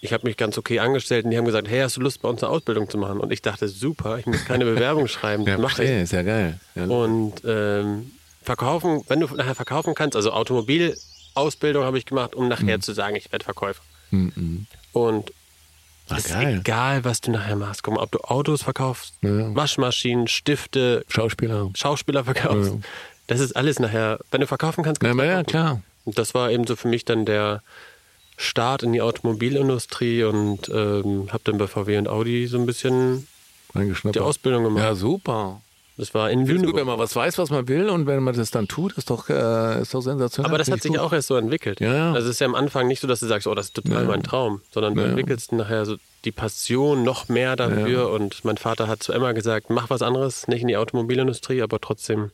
ich 0.00 0.12
habe 0.12 0.26
mich 0.26 0.36
ganz 0.36 0.56
okay 0.58 0.78
angestellt 0.78 1.24
und 1.24 1.32
die 1.32 1.38
haben 1.38 1.44
gesagt, 1.46 1.68
hey, 1.68 1.80
hast 1.80 1.96
du 1.96 2.00
Lust 2.02 2.22
bei 2.22 2.28
uns 2.28 2.42
eine 2.44 2.52
Ausbildung 2.52 2.88
zu 2.88 2.98
machen? 2.98 3.18
Und 3.18 3.32
ich 3.32 3.42
dachte, 3.42 3.66
super, 3.66 4.18
ich 4.18 4.26
muss 4.26 4.44
keine 4.44 4.64
Bewerbung 4.72 5.08
schreiben, 5.08 5.44
Ja, 5.44 5.58
mach 5.58 5.78
ich. 5.80 5.90
ist 5.90 6.12
ja 6.12 6.22
geil. 6.22 6.60
Ja. 6.76 6.84
Und 6.84 7.34
ähm, 7.44 8.12
verkaufen, 8.42 9.02
wenn 9.08 9.18
du 9.20 9.26
nachher 9.34 9.54
verkaufen 9.56 9.94
kannst, 9.96 10.14
also 10.14 10.32
Automobilausbildung 11.36 11.84
habe 11.84 11.98
ich 11.98 12.06
gemacht, 12.06 12.34
um 12.34 12.44
Mhm. 12.44 12.48
nachher 12.50 12.80
zu 12.80 12.92
sagen, 12.92 13.16
ich 13.16 13.30
werde 13.30 13.44
Verkäufer. 13.44 13.82
Und 14.92 15.32
Ah, 16.08 16.16
ist 16.16 16.28
geil. 16.28 16.58
egal, 16.60 17.04
was 17.04 17.20
du 17.20 17.32
nachher 17.32 17.56
machst. 17.56 17.82
Guck 17.82 17.94
mal, 17.94 18.02
ob 18.02 18.10
du 18.12 18.18
Autos 18.20 18.62
verkaufst, 18.62 19.14
Ja. 19.22 19.54
Waschmaschinen, 19.54 20.28
Stifte, 20.28 21.04
Schauspieler. 21.08 21.70
Schauspieler 21.74 22.24
verkaufst. 22.24 22.72
Ja. 22.74 22.78
Das 23.26 23.40
ist 23.40 23.56
alles 23.56 23.80
nachher, 23.80 24.20
wenn 24.30 24.40
du 24.40 24.46
verkaufen 24.46 24.84
kannst, 24.84 25.02
Ja, 25.02 25.08
kannst 25.08 25.20
du 25.22 25.26
ja, 25.26 25.42
klar. 25.42 25.82
Und 26.04 26.16
das 26.16 26.32
war 26.34 26.50
eben 26.52 26.64
so 26.66 26.76
für 26.76 26.86
mich 26.88 27.04
dann 27.04 27.26
der 27.26 27.62
Start 28.36 28.84
in 28.84 28.92
die 28.92 29.00
Automobilindustrie 29.02 30.22
und 30.22 30.68
ähm, 30.68 31.28
habe 31.32 31.40
dann 31.44 31.58
bei 31.58 31.66
VW 31.66 31.98
und 31.98 32.08
Audi 32.08 32.46
so 32.46 32.58
ein 32.58 32.66
bisschen 32.66 33.26
die 33.74 34.20
Ausbildung 34.20 34.62
gemacht. 34.64 34.84
Ja, 34.84 34.94
super. 34.94 35.60
Das 35.98 36.12
war 36.12 36.30
in 36.30 36.40
Ist 36.40 36.46
gut, 36.48 36.56
Lüneburg. 36.56 36.76
wenn 36.76 36.86
man 36.86 36.98
was 36.98 37.16
weiß, 37.16 37.38
was 37.38 37.48
man 37.50 37.68
will 37.68 37.88
und 37.88 38.06
wenn 38.06 38.22
man 38.22 38.36
das 38.36 38.50
dann 38.50 38.68
tut, 38.68 38.92
ist 38.98 39.08
doch, 39.08 39.30
äh, 39.30 39.80
ist 39.80 39.94
doch 39.94 40.02
sensationell. 40.02 40.50
Aber 40.50 40.58
das 40.58 40.68
hat 40.68 40.76
ich 40.76 40.82
sich 40.82 40.90
gut. 40.92 41.00
auch 41.00 41.12
erst 41.12 41.28
so 41.28 41.36
entwickelt. 41.36 41.80
Ja, 41.80 41.94
ja. 41.94 42.12
Also 42.12 42.28
es 42.28 42.34
ist 42.34 42.40
ja 42.40 42.46
am 42.46 42.54
Anfang 42.54 42.86
nicht 42.86 43.00
so, 43.00 43.06
dass 43.08 43.20
du 43.20 43.26
sagst, 43.26 43.46
oh, 43.46 43.54
das 43.54 43.66
ist 43.66 43.74
total 43.76 44.02
Ja. 44.02 44.08
mein 44.08 44.22
Traum, 44.22 44.60
sondern 44.72 44.94
du 44.94 45.02
entwickelst 45.02 45.52
nachher 45.52 45.86
so 45.86 45.96
die 46.26 46.32
Passion 46.32 47.02
noch 47.02 47.28
mehr 47.30 47.56
dafür. 47.56 48.10
Und 48.10 48.44
mein 48.44 48.58
Vater 48.58 48.88
hat 48.88 49.02
zu 49.02 49.12
Emma 49.12 49.32
gesagt, 49.32 49.70
mach 49.70 49.88
was 49.88 50.02
anderes, 50.02 50.48
nicht 50.48 50.60
in 50.62 50.68
die 50.68 50.76
Automobilindustrie, 50.76 51.62
aber 51.62 51.80
trotzdem. 51.80 52.30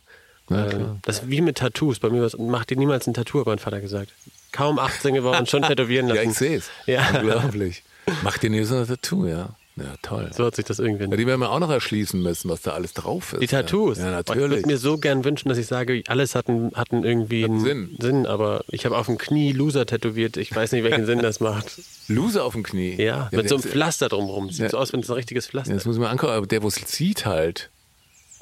Äh, 0.50 0.70
das 1.02 1.20
ist 1.20 1.30
wie 1.30 1.40
mit 1.40 1.58
Tattoos. 1.58 2.00
Bei 2.00 2.10
mir 2.10 2.18
war 2.20 2.26
es, 2.26 2.36
mach 2.36 2.64
dir 2.64 2.76
niemals 2.76 3.06
ein 3.06 3.14
Tattoo, 3.14 3.38
hat 3.40 3.46
mein 3.46 3.60
Vater 3.60 3.80
gesagt. 3.80 4.10
Kaum 4.50 4.80
18 4.80 5.14
geworden 5.14 5.46
schon 5.46 5.62
tätowieren 5.62 6.08
lassen. 6.08 6.18
Ja, 6.24 6.30
ich 6.30 6.36
sehe 6.36 6.56
es. 6.58 6.68
Ja. 6.86 7.20
Unglaublich. 7.20 7.84
Mach 8.24 8.38
dir 8.38 8.50
nie 8.50 8.64
so 8.64 8.74
ein 8.76 8.86
Tattoo, 8.88 9.26
ja. 9.26 9.50
Ja, 9.76 9.94
toll. 10.02 10.30
So 10.36 10.44
hat 10.44 10.54
sich 10.54 10.66
das 10.66 10.78
irgendwie 10.78 11.04
Ja, 11.04 11.16
die 11.16 11.26
werden 11.26 11.40
wir 11.40 11.50
auch 11.50 11.58
noch 11.58 11.70
erschließen 11.70 12.20
müssen, 12.22 12.50
was 12.50 12.60
da 12.60 12.72
alles 12.72 12.92
drauf 12.92 13.32
ist. 13.32 13.40
Die 13.40 13.46
Tattoos. 13.46 13.96
Ja, 13.96 14.04
Oh, 14.04 14.08
Ich 14.08 14.12
natürlich. 14.28 14.50
würde 14.50 14.66
mir 14.66 14.76
so 14.76 14.98
gern 14.98 15.24
wünschen, 15.24 15.48
dass 15.48 15.56
ich 15.56 15.66
sage, 15.66 16.02
alles 16.08 16.34
hat 16.34 16.48
einen, 16.48 16.72
hat 16.74 16.92
einen 16.92 17.04
irgendwie 17.04 17.44
einen 17.44 17.60
Sinn. 17.60 17.96
Sinn, 17.98 18.26
aber 18.26 18.64
ich 18.68 18.84
habe 18.84 18.98
auf 18.98 19.06
dem 19.06 19.16
Knie 19.16 19.52
Loser 19.52 19.86
tätowiert. 19.86 20.36
Ich 20.36 20.54
weiß 20.54 20.72
nicht, 20.72 20.84
welchen 20.84 21.06
Sinn 21.06 21.20
das 21.20 21.40
macht. 21.40 21.80
Loser 22.08 22.44
auf 22.44 22.52
dem 22.52 22.64
Knie. 22.64 22.96
Ja, 23.02 23.30
mit 23.32 23.48
so 23.48 23.54
einem 23.54 23.62
der- 23.62 23.70
Pflaster 23.72 24.10
drumherum. 24.10 24.50
Sieht 24.50 24.60
Ja. 24.64 24.68
so 24.68 24.76
aus, 24.78 24.92
wenn 24.92 25.00
es 25.00 25.08
ein 25.08 25.14
richtiges 25.14 25.46
Pflaster 25.46 25.72
Das 25.72 25.86
muss 25.86 25.96
ich 25.96 26.00
mir 26.00 26.10
angucken, 26.10 26.32
aber 26.34 26.46
der, 26.46 26.62
wo 26.62 26.68
es 26.68 26.74
sieht 26.74 27.24
halt. 27.24 27.70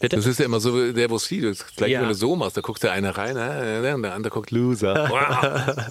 Bitte? 0.01 0.17
Das 0.17 0.27
ist 0.27 0.39
ja 0.41 0.47
immer 0.47 0.59
so, 0.61 0.93
der, 0.93 1.11
wo 1.11 1.17
es 1.17 1.27
sieht. 1.27 1.45
Das 1.45 1.59
ist 1.59 1.77
gleich, 1.77 1.91
Ja. 1.93 2.01
wenn 2.01 2.09
du 2.09 2.15
so 2.15 2.35
machst, 2.35 2.57
da 2.57 2.63
guckt 2.63 2.83
der 2.83 2.91
eine 2.93 3.17
rein 3.19 3.37
äh, 3.37 3.93
und 3.95 4.03
der 4.03 4.15
andere 4.15 4.33
guckt 4.33 4.51
Loser. 4.51 5.11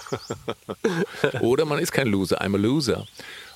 Oder 1.41 1.65
man 1.65 1.79
ist 1.79 1.91
kein 1.91 2.07
Loser, 2.07 2.41
I'm 2.41 2.55
a 2.55 2.57
Loser. 2.57 3.07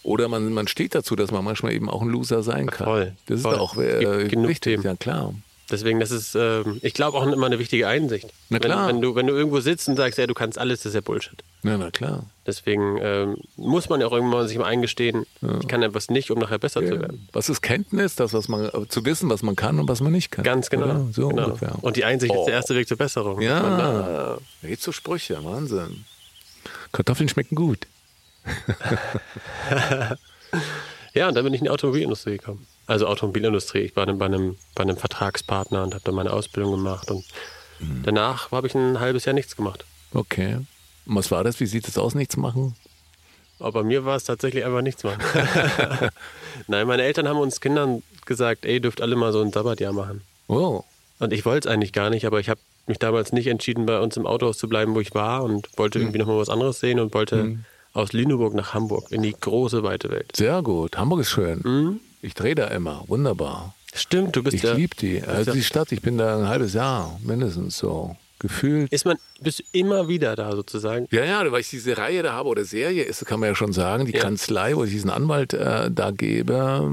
Oder 0.04 0.28
man, 0.28 0.52
man 0.54 0.68
steht 0.68 0.96
dazu, 0.96 1.16
dass 1.16 1.32
man 1.32 1.44
manchmal 1.44 1.74
eben 1.74 1.90
auch 1.90 2.02
ein 2.02 2.10
Loser 2.10 2.44
sein 2.44 2.68
kann. 2.70 2.86
Voll, 2.86 3.16
Das 3.28 3.38
ist 3.38 3.44
voll. 3.44 3.56
auch 3.56 3.78
äh, 3.78 4.00
Gibt 4.20 4.30
genug 4.32 4.50
wichtig, 4.50 4.74
Themen. 4.74 4.84
ja 4.84 4.96
klar. 4.96 5.34
Deswegen, 5.72 6.02
das 6.02 6.12
ist, 6.12 6.36
ähm, 6.36 6.80
ich 6.84 6.94
glaube, 6.94 7.18
auch 7.18 7.26
immer 7.26 7.46
eine 7.46 7.58
wichtige 7.58 7.88
Einsicht. 7.88 8.28
Na 8.50 8.60
klar. 8.60 8.88
Wenn, 8.88 8.96
wenn, 8.98 9.02
du, 9.02 9.16
wenn 9.16 9.28
du 9.28 9.34
irgendwo 9.34 9.62
sitzt 9.62 9.88
und 9.88 9.96
sagst, 9.96 10.20
ja, 10.20 10.28
du 10.28 10.34
kannst 10.34 10.60
alles, 10.60 10.80
das 10.80 10.88
ist 10.88 10.96
ja 10.96 11.02
Bullshit. 11.02 11.42
Ja, 11.64 11.78
na 11.78 11.90
klar. 11.90 12.26
Deswegen 12.46 12.98
ähm, 13.02 13.38
muss 13.56 13.88
man 13.88 14.02
ja 14.02 14.08
auch 14.08 14.12
irgendwann 14.12 14.46
sich 14.48 14.58
mal 14.58 14.66
eingestehen, 14.66 15.26
ich 15.62 15.68
kann 15.70 15.82
etwas 15.82 16.10
nicht, 16.10 16.30
um 16.32 16.38
nachher 16.40 16.60
besser 16.60 16.82
zu 16.86 17.00
werden. 17.00 17.28
Was 17.32 17.48
ist 17.48 17.62
Kenntnis? 17.62 18.16
Das, 18.16 18.34
was 18.34 18.50
man, 18.50 18.66
äh, 18.66 18.88
zu 18.90 19.06
wissen, 19.06 19.30
was 19.30 19.42
man 19.42 19.56
kann 19.56 19.80
und 19.80 19.88
was 19.88 20.02
man 20.02 20.12
nicht 20.12 20.32
kann. 20.32 20.44
Ganz 20.44 20.70
genau. 20.70 20.84
Oder? 20.86 21.08
So 21.14 21.30
genau. 21.30 21.46
ungefähr. 21.46 21.76
Und 21.82 21.96
die 21.96 22.04
Einsicht 22.04 22.36
ist 22.36 22.46
der 22.46 22.56
erste 22.56 22.76
Weg 22.76 22.88
zur 22.90 22.98
Besserung. 22.98 23.40
Da- 23.40 23.44
ja, 23.46 24.38
da 24.62 24.78
zu 24.78 24.92
Sprüche, 24.92 25.44
Wahnsinn. 25.46 26.04
Kartoffeln 26.92 27.30
schmecken 27.30 27.56
gut. 27.56 27.88
Ja, 31.16 31.28
und 31.28 31.36
dann 31.36 31.44
bin 31.44 31.54
ich 31.54 31.60
in 31.62 31.66
die 31.66 31.70
Automobilindustrie 31.70 32.38
gekommen. 32.38 32.66
Also 32.88 33.06
Automobilindustrie. 33.08 33.80
Ich 33.82 33.96
war 33.96 34.06
dann 34.08 34.18
bei 34.18 34.26
einem, 34.26 34.58
bei 34.74 34.82
einem 34.82 34.98
Vertragspartner 34.98 35.84
und 35.84 35.94
habe 35.94 36.04
dann 36.04 36.16
meine 36.16 36.34
Ausbildung 36.34 36.72
gemacht. 36.72 37.12
Und 37.12 37.24
Mhm. 37.80 38.04
danach 38.04 38.52
habe 38.52 38.68
ich 38.68 38.76
ein 38.76 39.00
halbes 39.00 39.26
Jahr 39.26 39.34
nichts 39.34 39.56
gemacht. 39.56 39.84
Okay. 40.14 40.56
Und 41.06 41.16
was 41.16 41.32
war 41.32 41.44
das? 41.44 41.60
Wie 41.60 41.66
sieht 41.66 41.88
es 41.88 41.98
aus, 41.98 42.14
nichts 42.16 42.38
machen? 42.38 42.76
Aber 43.60 43.72
bei 43.82 43.84
mir 43.84 44.06
war 44.06 44.16
es 44.16 44.24
tatsächlich 44.26 44.64
einfach 44.66 44.82
nichts 44.82 45.04
machen. 45.04 45.20
Nein, 46.68 46.88
meine 46.88 47.04
Eltern 47.04 47.28
haben 47.28 47.40
uns 47.40 47.62
Kindern 47.62 48.04
gesagt, 48.26 48.66
ey, 48.66 48.80
dürft 48.80 49.02
alle 49.02 49.16
mal 49.16 49.32
so 49.34 49.42
ein 49.42 49.52
Sabbatjahr 49.52 49.94
machen. 49.94 50.22
Oh, 50.48 50.84
Und 51.20 51.34
ich 51.34 51.46
wollte 51.46 51.68
es 51.68 51.74
eigentlich 51.74 51.94
gar 51.94 52.10
nicht, 52.10 52.26
aber 52.26 52.40
ich 52.40 52.50
habe 52.50 52.60
mich 52.88 53.00
damals 53.00 53.32
nicht 53.34 53.48
entschieden, 53.48 53.86
bei 53.86 54.00
uns 54.00 54.18
im 54.18 54.26
Autohaus 54.26 54.58
zu 54.58 54.68
bleiben, 54.70 54.96
wo 54.96 55.00
ich 55.00 55.14
war 55.14 55.44
und 55.44 55.68
wollte 55.78 56.00
Mhm. 56.00 56.06
irgendwie 56.06 56.20
nochmal 56.20 56.38
was 56.38 56.50
anderes 56.50 56.80
sehen 56.80 57.00
und 57.00 57.14
wollte 57.14 57.58
aus 57.94 58.14
Lüneburg 58.14 58.54
nach 58.54 58.74
Hamburg 58.74 59.12
in 59.12 59.22
die 59.22 59.36
große, 59.40 59.84
weite 59.84 60.10
Welt. 60.10 60.32
sehr 60.36 60.62
gut. 60.62 60.98
Hamburg 60.98 61.22
ist 61.22 61.30
schön. 61.32 62.00
Ich 62.22 62.34
drehe 62.34 62.56
da 62.56 62.68
immer. 62.68 63.04
Wunderbar. 63.08 63.76
Stimmt, 63.94 64.36
du 64.36 64.42
bist 64.44 64.56
Ich 64.56 64.64
ja. 64.64 64.74
liebe 64.74 64.96
die. 64.96 65.22
Also 65.22 65.52
die 65.54 65.64
Stadt, 65.64 65.92
ich 65.92 66.02
bin 66.02 66.18
da 66.18 66.38
ein 66.40 66.48
halbes 66.48 66.74
Jahr 66.74 67.20
mindestens 67.24 67.78
so 67.78 68.16
gefühlt. 68.40 68.92
Ist 68.92 69.06
man, 69.06 69.18
bist 69.40 69.60
du 69.60 69.64
immer 69.72 70.08
wieder 70.08 70.36
da 70.36 70.56
sozusagen? 70.56 71.08
Ja, 71.12 71.24
ja, 71.24 71.52
weil 71.52 71.62
ich 71.62 71.70
diese 71.70 71.98
Reihe 71.98 72.24
da 72.24 72.34
habe 72.34 72.50
oder 72.50 72.66
Serie 72.66 73.04
ist, 73.04 73.24
kann 73.26 73.40
man 73.40 73.50
ja 73.50 73.56
schon 73.56 73.72
sagen, 73.74 74.06
die 74.08 74.14
Ja. 74.14 74.22
Kanzlei, 74.22 74.76
wo 74.76 74.84
ich 74.84 74.92
diesen 74.92 75.10
Anwalt 75.12 75.54
äh, 75.54 75.92
da 75.92 76.12
gebe, 76.12 76.90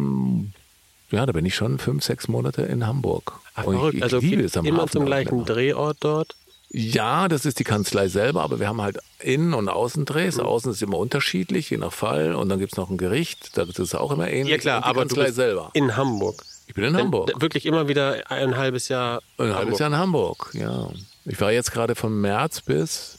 ja, 1.10 1.26
da 1.26 1.32
bin 1.32 1.46
ich 1.46 1.54
schon 1.54 1.78
fünf, 1.78 2.04
sechs 2.04 2.28
Monate 2.28 2.62
in 2.62 2.86
Hamburg. 2.86 3.32
Ach, 3.54 3.64
Und 3.64 3.88
ich, 3.88 3.94
ich 3.96 4.02
also 4.02 4.18
liebe 4.18 4.42
es 4.42 4.56
am 4.56 4.64
immer 4.66 4.82
Hafen 4.82 4.92
zum 4.92 5.06
gleichen. 5.06 5.44
Drehort 5.44 5.96
dort. 6.00 6.36
Ja, 6.68 7.26
das 7.26 7.46
ist 7.46 7.58
die 7.58 7.64
Kanzlei 7.64 8.06
selber, 8.08 8.42
aber 8.42 8.60
wir 8.60 8.68
haben 8.68 8.80
halt 8.80 8.98
Innen- 9.22 9.54
und 9.54 9.68
Außendrehs. 9.68 10.36
Mhm. 10.36 10.44
Außen 10.44 10.72
ist 10.72 10.82
immer 10.82 10.98
unterschiedlich, 10.98 11.70
je 11.70 11.76
nach 11.76 11.92
Fall. 11.92 12.34
Und 12.34 12.48
dann 12.48 12.58
gibt 12.58 12.72
es 12.72 12.76
noch 12.76 12.90
ein 12.90 12.98
Gericht, 12.98 13.56
das 13.56 13.68
ist 13.78 13.94
auch 13.94 14.12
immer 14.12 14.28
ähnlich. 14.28 14.52
Ja 14.52 14.58
klar, 14.58 14.84
aber 14.84 15.04
du 15.04 15.14
bist 15.14 15.34
selber. 15.34 15.70
in 15.74 15.96
Hamburg. 15.96 16.42
Ich 16.66 16.74
bin 16.74 16.84
in 16.84 16.96
Hamburg. 16.96 17.32
Wirklich 17.40 17.66
immer 17.66 17.88
wieder 17.88 18.30
ein 18.30 18.56
halbes 18.56 18.88
Jahr. 18.88 19.22
Ein 19.38 19.54
halbes 19.54 19.78
Jahr 19.78 19.88
in 19.90 19.96
Hamburg, 19.96 20.50
ja. 20.54 20.88
Ich 21.24 21.40
war 21.40 21.52
jetzt 21.52 21.72
gerade 21.72 21.94
von 21.94 22.20
März 22.20 22.60
bis 22.60 23.18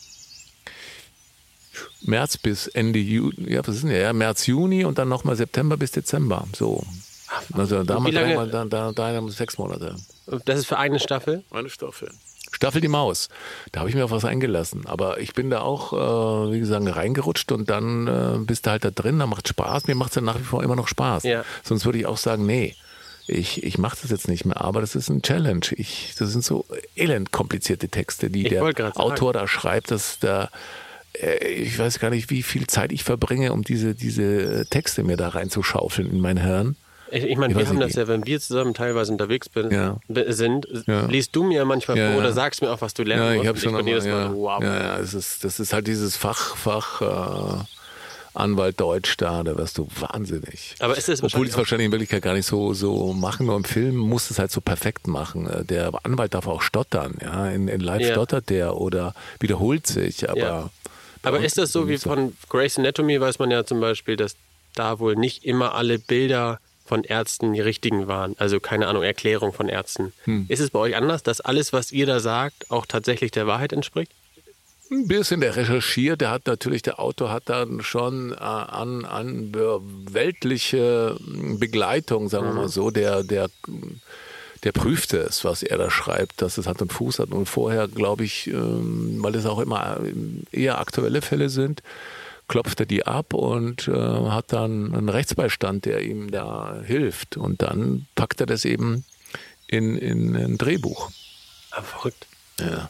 März 2.02 2.38
bis 2.38 2.68
Ende 2.68 3.00
Juni, 3.00 3.52
ja, 3.54 3.66
was 3.66 3.76
ist 3.76 3.84
denn 3.84 3.92
ja, 3.92 4.12
März, 4.14 4.48
Juni 4.48 4.86
und 4.86 4.98
dann 4.98 5.10
nochmal 5.10 5.36
September 5.36 5.78
bis 5.78 5.92
Dezember. 5.92 6.48
So. 6.56 6.84
Also 7.54 7.84
damals 7.84 8.14
lange, 8.14 8.48
da, 8.48 8.66
da, 8.66 8.92
da, 8.92 9.30
sechs 9.30 9.58
Monate. 9.58 9.96
Das 10.46 10.60
ist 10.60 10.66
für 10.66 10.78
eine 10.78 11.00
Staffel? 11.00 11.44
Eine 11.52 11.70
Staffel. 11.70 12.12
Staffel 12.62 12.80
die 12.80 12.90
Maus. 12.90 13.30
Da 13.72 13.80
habe 13.80 13.90
ich 13.90 13.96
mir 13.96 14.06
auf 14.06 14.12
was 14.12 14.24
eingelassen. 14.24 14.86
Aber 14.86 15.20
ich 15.20 15.34
bin 15.34 15.50
da 15.50 15.62
auch, 15.62 15.94
äh, 15.94 16.54
wie 16.54 16.60
gesagt, 16.60 16.86
reingerutscht 16.96 17.52
und 17.52 17.72
dann 17.72 18.06
äh, 18.06 18.38
bist 18.46 18.68
du 18.68 18.70
halt 18.70 18.86
da 18.86 18.92
drin, 18.92 19.18
da 19.18 19.26
macht 19.26 19.48
Spaß. 19.48 19.88
Mir 19.88 19.96
macht 19.96 20.12
es 20.12 20.18
ja 20.18 20.22
nach 20.22 20.40
wie 20.40 20.44
vor 20.44 20.62
immer 20.64 20.76
noch 20.76 20.88
Spaß. 20.88 21.24
Ja. 21.24 21.44
Sonst 21.64 21.86
würde 21.86 21.98
ich 21.98 22.06
auch 22.06 22.18
sagen, 22.18 22.46
nee, 22.46 22.76
ich, 23.26 23.64
ich 23.64 23.80
mache 23.80 23.98
das 24.00 24.12
jetzt 24.12 24.28
nicht 24.28 24.46
mehr. 24.46 24.62
Aber 24.62 24.80
das 24.80 24.94
ist 24.94 25.10
ein 25.10 25.24
Challenge. 25.24 25.66
Ich, 25.72 26.14
das 26.20 26.30
sind 26.30 26.44
so 26.44 26.68
elend 26.96 27.32
komplizierte 27.32 27.90
Texte, 27.90 28.30
die 28.30 28.44
ich 28.44 28.50
der 28.50 28.64
Autor 28.96 29.34
da 29.34 29.48
schreibt, 29.48 29.90
dass 29.90 30.20
da 30.20 30.52
äh, 31.14 31.48
ich 31.48 31.80
weiß 31.80 31.98
gar 31.98 32.12
nicht, 32.12 32.30
wie 32.30 32.44
viel 32.44 32.68
Zeit 32.68 32.92
ich 32.92 33.04
verbringe, 33.04 33.54
um 33.54 33.64
diese, 33.64 33.96
diese 33.96 34.68
Texte 34.70 35.04
mir 35.04 35.18
da 35.18 35.30
reinzuschaufeln 35.30 36.12
in 36.12 36.20
mein 36.20 36.38
Hirn. 36.38 36.76
Ich, 37.12 37.26
ich 37.26 37.38
meine, 37.38 37.56
wir 37.56 37.68
haben 37.68 37.80
das 37.80 37.94
ja, 37.94 38.08
wenn 38.08 38.26
wir 38.26 38.40
zusammen 38.40 38.74
teilweise 38.74 39.12
unterwegs 39.12 39.50
bin, 39.50 39.70
ja. 39.70 39.98
sind, 40.30 40.68
ja. 40.88 41.06
liest 41.08 41.36
du 41.36 41.44
mir 41.44 41.66
manchmal 41.66 41.98
ja, 41.98 42.12
vor 42.12 42.20
oder 42.20 42.32
sagst 42.32 42.62
mir 42.62 42.72
auch, 42.72 42.82
was 42.82 42.94
du 42.94 43.04
lernst. 43.04 43.36
Ja, 43.36 43.42
ich 43.42 43.48
habe 43.48 43.60
schon 43.60 43.78
ich 43.80 43.86
jedes 43.86 44.06
Mal, 44.06 44.34
wow. 44.34 44.64
Ja, 44.64 44.80
ja, 44.80 45.00
es 45.00 45.14
ist, 45.14 45.44
das 45.44 45.60
ist 45.60 45.74
halt 45.74 45.88
dieses 45.88 46.16
Fach, 46.16 46.56
Fach 46.56 47.02
äh, 47.02 47.64
Anwalt 48.34 48.80
Deutsch 48.80 49.18
da, 49.18 49.44
da 49.44 49.58
wirst 49.58 49.78
du 49.78 49.88
wahnsinnig. 50.00 50.76
Aber 50.80 50.98
ist 50.98 51.10
das 51.10 51.22
Obwohl 51.22 51.46
die 51.46 51.52
es 51.52 51.58
wahrscheinlich 51.58 51.88
in 51.88 51.92
Wirklichkeit 51.92 52.22
gar 52.22 52.34
nicht 52.34 52.46
so, 52.46 52.74
so 52.74 53.12
machen, 53.12 53.48
nur 53.48 53.58
im 53.58 53.66
Film 53.66 53.98
muss 53.98 54.32
es 54.32 54.40
halt 54.40 54.52
so 54.52 54.62
perfekt 54.62 55.08
machen. 55.08 55.50
Der 55.68 55.92
Anwalt 56.04 56.34
darf 56.34 56.48
auch 56.48 56.62
stottern, 56.62 57.16
ja. 57.22 57.50
In, 57.50 57.68
in 57.68 57.82
Live 57.82 58.10
stottert 58.10 58.50
der 58.50 58.78
oder 58.78 59.14
wiederholt 59.40 59.86
sich, 59.86 60.30
aber. 60.30 60.70
Aber 61.24 61.40
ist 61.42 61.58
das 61.58 61.72
so 61.72 61.88
wie 61.88 61.98
von 61.98 62.36
Grace 62.50 62.80
Anatomy, 62.80 63.20
weiß 63.20 63.38
man 63.38 63.52
ja 63.52 63.64
zum 63.66 63.80
Beispiel, 63.80 64.16
dass 64.16 64.36
da 64.74 65.00
wohl 65.00 65.16
nicht 65.16 65.44
immer 65.44 65.76
alle 65.76 66.00
Bilder 66.00 66.60
von 66.86 67.04
Ärzten 67.04 67.54
die 67.54 67.62
richtigen 67.62 68.08
waren. 68.08 68.36
Also 68.38 68.60
keine 68.60 68.88
Ahnung, 68.88 69.04
Erklärung 69.04 69.54
von 69.54 69.70
Ärzten. 69.70 70.14
Hm. 70.26 70.46
Ist 70.50 70.60
es 70.60 70.70
bei 70.72 70.80
euch 70.80 70.96
anders, 70.96 71.24
dass 71.24 71.42
alles, 71.42 71.74
was 71.74 71.92
ihr 71.92 72.06
da 72.06 72.20
sagt, 72.20 72.70
auch 72.70 72.86
tatsächlich 72.86 73.32
der 73.32 73.48
Wahrheit 73.48 73.74
entspricht? 73.74 74.12
Ein 74.92 75.08
bisschen 75.08 75.40
der 75.40 75.56
recherchiert, 75.56 76.20
der 76.20 76.32
hat 76.32 76.48
natürlich, 76.48 76.82
der 76.82 77.00
Autor 77.00 77.32
hat 77.32 77.44
dann 77.46 77.82
schon 77.82 78.34
äh, 78.34 78.36
an, 78.36 79.06
an 79.06 79.54
weltliche 79.54 81.16
Begleitung, 81.22 82.28
sagen 82.28 82.48
wir 82.48 82.54
mal 82.54 82.66
mhm. 82.66 82.70
so, 82.70 82.92
der, 82.92 83.24
der, 83.24 83.50
der 84.66 84.72
prüfte 84.74 85.20
es, 85.20 85.46
was 85.46 85.64
er 85.64 85.78
da 85.78 85.90
schreibt, 85.90 86.42
dass 86.42 86.58
es 86.58 86.68
Hand 86.68 86.82
und 86.82 86.92
Fuß 86.92 87.20
hat. 87.20 87.30
Und 87.32 87.48
vorher, 87.48 87.88
glaube 87.88 88.26
ich, 88.26 88.48
ähm, 88.48 89.20
weil 89.22 89.34
es 89.36 89.46
auch 89.46 89.60
immer 89.60 89.98
eher 90.52 90.80
aktuelle 90.80 91.22
Fälle 91.22 91.48
sind, 91.48 91.82
klopft 92.52 92.82
er 92.82 92.86
die 92.86 93.08
ab 93.08 93.34
und 93.34 93.88
äh, 93.88 93.94
hat 93.94 94.52
dann 94.52 94.94
einen 94.94 95.08
Rechtsbeistand, 95.08 95.86
der 95.86 96.02
ihm 96.02 96.32
da 96.32 96.82
hilft. 96.86 97.38
Und 97.38 97.62
dann 97.62 98.08
packt 98.16 98.42
er 98.42 98.46
das 98.46 98.66
eben 98.66 99.06
in, 99.68 99.98
in 99.98 100.36
ein 100.36 100.58
Drehbuch. 100.58 101.12
Aber 101.72 101.86
verrückt. 101.86 102.28
Ja. 102.60 102.90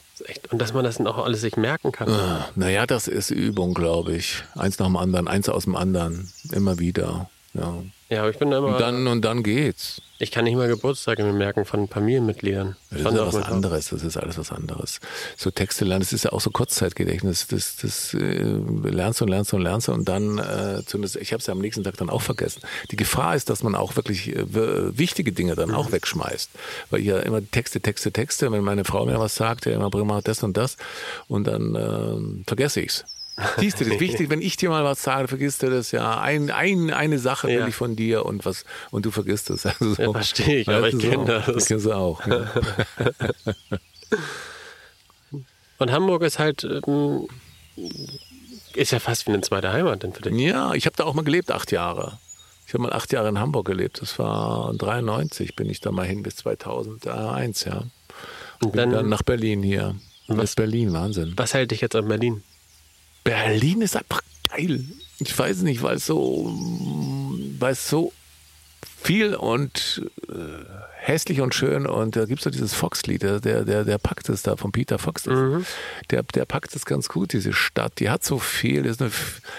Und 0.50 0.60
dass 0.60 0.74
man 0.74 0.84
das 0.84 0.98
dann 0.98 1.06
auch 1.06 1.24
alles 1.24 1.42
sich 1.42 1.58
merken 1.58 1.92
kann. 1.92 2.10
Ah, 2.10 2.50
naja, 2.56 2.88
das 2.88 3.08
ist 3.08 3.30
Übung, 3.30 3.76
glaube 3.76 4.16
ich. 4.16 4.44
Eins 4.56 4.80
nach 4.80 4.88
dem 4.88 4.98
anderen, 4.98 5.28
eins 5.28 5.48
aus 5.48 5.66
dem 5.66 5.76
anderen, 5.76 6.32
immer 6.52 6.80
wieder. 6.80 7.30
Ja. 7.54 7.84
Ja, 8.12 8.22
aber 8.22 8.30
ich 8.30 8.38
bin 8.38 8.52
da 8.52 8.58
immer. 8.58 8.68
Und 8.68 8.80
dann, 8.82 9.08
und 9.08 9.22
dann 9.24 9.42
geht's. 9.42 10.02
Ich 10.20 10.32
kann 10.32 10.44
nicht 10.44 10.56
mal 10.56 10.68
Geburtstage 10.68 11.24
mehr 11.24 11.32
merken 11.32 11.64
von 11.64 11.88
Familienmitgliedern. 11.88 12.76
Das, 12.90 13.04
das 13.04 13.14
ist 13.14 13.34
was 13.34 13.50
anderes, 13.50 13.90
das 13.90 14.04
ist 14.04 14.18
alles 14.18 14.38
was 14.38 14.52
anderes. 14.52 15.00
So 15.38 15.50
Texte 15.50 15.86
lernen, 15.86 16.02
das 16.02 16.12
ist 16.12 16.26
ja 16.26 16.34
auch 16.34 16.42
so 16.42 16.52
Kurzzeitgedächtnis. 16.52 17.48
Das, 17.48 17.78
das 17.78 18.14
äh, 18.14 18.44
lernst 18.44 19.22
und 19.22 19.30
lernst 19.30 19.54
und 19.54 19.62
lernst 19.62 19.88
und 19.88 20.10
dann, 20.10 20.40
äh, 20.40 20.84
zumindest, 20.86 21.16
ich 21.16 21.32
habe 21.32 21.40
es 21.40 21.48
ja 21.48 21.54
am 21.54 21.60
nächsten 21.60 21.86
Tag 21.86 21.96
dann 21.98 22.10
auch 22.10 22.22
vergessen. 22.22 22.62
Die 22.92 22.98
Gefahr 22.98 23.34
ist, 23.34 23.50
dass 23.50 23.64
man 23.64 23.76
auch 23.76 23.96
wirklich 23.96 24.36
äh, 24.36 24.46
wichtige 24.98 25.32
Dinge 25.32 25.56
dann 25.56 25.70
mhm. 25.70 25.76
auch 25.76 25.94
wegschmeißt. 25.94 26.50
Weil 26.90 27.00
ich 27.00 27.08
ja 27.08 27.20
immer 27.20 27.42
Texte, 27.50 27.80
Texte, 27.80 28.12
Texte, 28.12 28.52
wenn 28.52 28.64
meine 28.64 28.84
Frau 28.84 29.06
mir 29.06 29.20
was 29.20 29.36
sagt, 29.36 29.66
ja 29.66 29.72
immer 29.72 29.90
bring 29.90 30.06
mal 30.06 30.22
das 30.22 30.44
und 30.44 30.58
das 30.58 30.76
und 31.30 31.48
dann 31.48 31.76
äh, 31.76 32.44
vergesse 32.46 32.82
ich's. 32.82 33.06
Siehst 33.58 33.80
du, 33.80 33.86
das 33.86 33.94
ist 33.94 34.00
wichtig, 34.00 34.30
wenn 34.30 34.42
ich 34.42 34.58
dir 34.58 34.70
mal 34.70 34.84
was 34.84 35.02
sage, 35.02 35.28
vergisst 35.28 35.64
du 35.64 35.70
das 35.70 35.92
ja. 35.92 36.20
Ein, 36.20 36.50
ein, 36.52 36.92
eine 36.92 37.20
Sache 37.20 37.48
will 37.48 37.68
ich 37.68 37.76
von 37.76 37.96
dir 37.96 38.26
und 38.26 38.46
was 38.46 38.66
und 38.92 39.06
du 39.06 39.12
vergisst 39.12 39.50
es. 39.50 39.66
Also 39.72 39.94
so, 39.94 40.02
ja, 40.02 40.12
verstehe 40.12 40.60
ich, 40.60 40.70
aber 40.70 40.90
ich 40.90 41.00
kenne 41.00 41.26
das. 41.26 41.48
Ich 41.48 41.66
kenne 41.66 41.80
es 41.80 41.88
auch. 41.88 42.26
Ja. 42.28 42.52
und 45.80 45.92
Hamburg 45.92 46.24
ist 46.24 46.40
halt 46.40 46.64
ähm, 46.64 47.28
ist 48.76 48.92
ja 48.92 49.00
fast 49.00 49.28
wie 49.28 49.32
eine 49.32 49.42
zweite 49.42 49.72
Heimat 49.72 50.04
denn 50.04 50.14
für 50.14 50.22
dich. 50.22 50.34
Ja, 50.40 50.74
ich 50.74 50.86
habe 50.86 50.96
da 50.96 51.06
auch 51.06 51.14
mal 51.14 51.24
gelebt, 51.24 51.52
acht 51.52 51.72
Jahre. 51.72 52.20
Ich 52.68 52.74
habe 52.74 52.84
mal 52.84 52.94
acht 52.94 53.12
Jahre 53.12 53.30
in 53.30 53.40
Hamburg 53.40 53.68
gelebt. 53.68 54.02
Das 54.02 54.18
war 54.18 54.74
93, 54.74 55.56
bin 55.56 55.70
ich 55.70 55.82
da 55.82 55.92
mal 55.92 56.06
hin 56.06 56.24
bis 56.24 56.38
2001, 56.38 57.66
ja. 57.66 57.84
Und 58.64 58.78
dann, 58.78 58.92
dann 58.92 59.10
nach 59.10 59.24
Berlin 59.24 59.64
hier. 59.64 59.96
Was, 60.28 60.56
Berlin, 60.56 60.94
Wahnsinn. 60.94 61.34
Was 61.36 61.54
hält 61.54 61.72
dich 61.72 61.82
jetzt 61.82 61.96
an 61.96 62.08
Berlin? 62.08 62.44
Berlin 63.24 63.82
ist 63.82 63.96
einfach 63.96 64.22
geil. 64.50 64.84
Ich 65.20 65.38
weiß 65.38 65.62
nicht, 65.62 65.84
weil 65.84 65.98
es 65.98 66.06
so, 66.06 66.52
weil 67.60 67.74
es 67.74 67.88
so 67.88 68.12
viel 69.02 69.36
und 69.36 70.04
äh, 70.30 70.34
hässlich 71.02 71.42
und 71.42 71.56
schön 71.56 71.88
und 71.88 72.16
da 72.16 72.26
gibt 72.26 72.40
es 72.40 72.44
so 72.44 72.50
dieses 72.52 72.76
Fox-Lied, 72.76 73.24
der, 73.24 73.40
der, 73.40 73.84
der 73.84 73.98
packt 73.98 74.30
es 74.30 74.44
da 74.44 74.56
von 74.56 74.72
Peter 74.72 75.00
Fox. 75.00 75.26
Mhm. 75.26 75.66
Der, 76.12 76.22
der 76.22 76.46
packt 76.46 76.76
es 76.76 76.86
ganz 76.86 77.10
gut, 77.10 77.34
diese 77.34 77.54
Stadt. 77.54 77.94
Die 78.00 78.12
hat 78.12 78.24
so 78.24 78.38
viel. 78.38 78.82
Eine, 78.82 79.12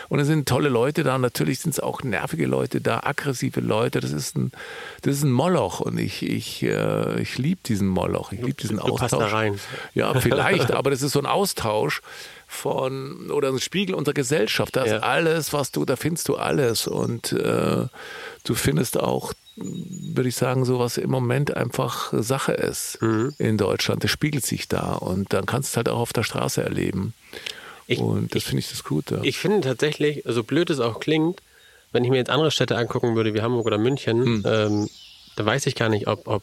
und 0.09 0.21
es 0.21 0.29
sind 0.29 0.49
tolle 0.49 0.69
Leute 0.69 1.03
da. 1.03 1.17
Und 1.17 1.23
natürlich 1.23 1.59
sind 1.59 1.73
es 1.73 1.81
auch 1.81 2.05
nervige 2.05 2.47
Leute 2.47 2.81
da, 2.81 3.01
aggressive 3.01 3.61
Leute. 3.61 4.01
Das 4.01 4.13
ist 4.13 4.37
ein, 4.37 4.53
das 5.03 5.17
ist 5.17 5.25
ein 5.25 5.33
Moloch 5.33 5.81
und 5.81 5.99
ich, 5.99 6.23
ich, 6.23 6.63
äh, 6.63 7.21
ich 7.21 7.39
liebe 7.39 7.61
diesen 7.67 7.89
Moloch. 7.89 8.31
Ich 8.31 8.41
liebe 8.41 8.55
diesen 8.55 8.77
du 8.77 8.83
Austausch. 8.83 9.01
Passt 9.01 9.13
da 9.15 9.27
rein. 9.27 9.59
Ja, 9.95 10.15
vielleicht, 10.21 10.71
aber 10.71 10.91
das 10.91 11.03
ist 11.03 11.13
so 11.13 11.19
ein 11.19 11.27
Austausch 11.27 12.03
von 12.53 13.31
oder 13.31 13.49
ein 13.49 13.61
Spiegel 13.61 13.95
unserer 13.95 14.15
Gesellschaft. 14.15 14.77
Da 14.77 14.85
ist 14.85 14.91
ja. 14.93 14.99
alles, 14.99 15.53
was 15.53 15.73
du, 15.73 15.85
da 15.85 15.97
findest 15.97 16.29
du 16.29 16.37
alles. 16.37 16.87
Und 16.87 17.33
äh, 17.33 17.87
du 18.45 18.55
findest 18.55 19.01
auch, 19.01 19.33
würde 19.57 20.29
ich 20.29 20.37
sagen, 20.37 20.65
so 20.65 20.79
was 20.79 20.99
im 20.99 21.11
Moment 21.11 21.57
einfach 21.57 22.13
Sache 22.13 22.53
ist 22.53 23.01
mhm. 23.01 23.35
in 23.39 23.57
Deutschland. 23.57 24.05
Das 24.05 24.11
spiegelt 24.11 24.45
sich 24.45 24.69
da 24.69 24.93
und 24.93 25.33
dann 25.33 25.47
kannst 25.47 25.71
du 25.71 25.73
es 25.73 25.77
halt 25.79 25.89
auch 25.89 25.99
auf 25.99 26.13
der 26.13 26.23
Straße 26.25 26.63
erleben. 26.63 27.15
Ich, 27.87 27.99
und 27.99 28.35
das 28.35 28.45
finde 28.45 28.61
ich 28.61 28.71
das 28.71 28.85
Gute. 28.85 29.21
Ich 29.23 29.39
finde 29.39 29.61
tatsächlich, 29.63 30.23
so 30.27 30.45
blöd 30.45 30.71
es 30.71 30.79
auch 30.79 31.01
klingt, 31.01 31.41
wenn 31.91 32.05
ich 32.05 32.11
mir 32.11 32.17
jetzt 32.19 32.31
andere 32.31 32.51
Städte 32.51 32.77
angucken 32.77 33.17
würde, 33.17 33.35
wie 33.35 33.43
Hamburg 33.43 33.67
oder 33.67 33.79
München, 33.79 34.19
mhm. 34.19 34.43
ähm, 34.47 34.89
da 35.37 35.47
weiß 35.47 35.67
ich 35.67 35.75
gar 35.75 35.89
nicht, 35.89 36.07
ob, 36.07 36.29
ob 36.29 36.43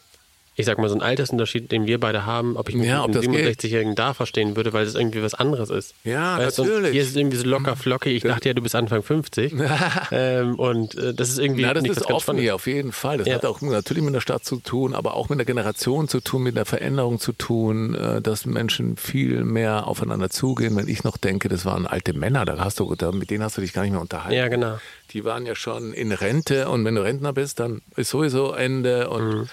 ich 0.59 0.65
sag 0.65 0.77
mal, 0.77 0.89
so 0.89 0.95
ein 0.95 1.01
Altersunterschied, 1.01 1.71
den 1.71 1.87
wir 1.87 2.01
beide 2.01 2.25
haben, 2.25 2.57
ob 2.57 2.67
ich 2.67 2.75
mich 2.75 2.87
ja, 2.87 3.07
mit 3.07 3.15
einem 3.15 3.33
67-Jährigen 3.33 3.95
da 3.95 4.13
verstehen 4.13 4.57
würde, 4.57 4.73
weil 4.73 4.83
das 4.83 4.93
irgendwie 4.93 5.23
was 5.23 5.33
anderes 5.33 5.69
ist. 5.69 5.95
Ja, 6.03 6.37
weißt 6.37 6.59
natürlich. 6.59 6.91
Hier 6.91 7.01
ist 7.01 7.11
es 7.11 7.15
irgendwie 7.15 7.37
so 7.37 7.47
locker 7.47 7.77
flockig. 7.77 8.17
Ich 8.17 8.23
dachte 8.23 8.49
ja, 8.49 8.53
du 8.53 8.61
bist 8.61 8.75
Anfang 8.75 9.01
50. 9.01 9.55
ähm, 10.11 10.55
und 10.55 10.95
äh, 10.95 11.13
das 11.13 11.29
ist 11.29 11.39
irgendwie. 11.39 11.61
Na, 11.61 11.73
das 11.73 11.83
nicht 11.83 11.95
ist 11.95 12.07
offen 12.07 12.37
hier, 12.37 12.55
auf 12.55 12.67
jeden 12.67 12.91
Fall. 12.91 13.19
Das 13.19 13.27
ja. 13.29 13.35
hat 13.35 13.45
auch 13.45 13.61
natürlich 13.61 14.03
mit 14.03 14.13
der 14.13 14.19
Stadt 14.19 14.43
zu 14.43 14.57
tun, 14.57 14.93
aber 14.93 15.13
auch 15.13 15.29
mit 15.29 15.39
der 15.39 15.45
Generation 15.45 16.09
zu 16.09 16.19
tun, 16.19 16.43
mit 16.43 16.57
der 16.57 16.65
Veränderung 16.65 17.21
zu 17.21 17.31
tun, 17.31 17.95
äh, 17.95 18.21
dass 18.21 18.45
Menschen 18.45 18.97
viel 18.97 19.45
mehr 19.45 19.87
aufeinander 19.87 20.29
zugehen. 20.29 20.75
Wenn 20.75 20.89
ich 20.89 21.05
noch 21.05 21.15
denke, 21.15 21.47
das 21.47 21.63
waren 21.63 21.87
alte 21.87 22.11
Männer, 22.11 22.43
da 22.43 22.57
hast 22.57 22.81
du, 22.81 22.93
da, 22.95 23.13
mit 23.13 23.29
denen 23.29 23.45
hast 23.45 23.55
du 23.55 23.61
dich 23.61 23.71
gar 23.71 23.83
nicht 23.83 23.93
mehr 23.93 24.01
unterhalten. 24.01 24.35
Ja, 24.35 24.49
genau. 24.49 24.77
Die 25.11 25.23
waren 25.23 25.45
ja 25.45 25.55
schon 25.55 25.93
in 25.93 26.11
Rente 26.11 26.67
und 26.67 26.83
wenn 26.83 26.95
du 26.95 27.01
Rentner 27.01 27.31
bist, 27.31 27.61
dann 27.61 27.81
ist 27.95 28.09
sowieso 28.09 28.51
Ende 28.51 29.09
und 29.09 29.29
mhm 29.29 29.49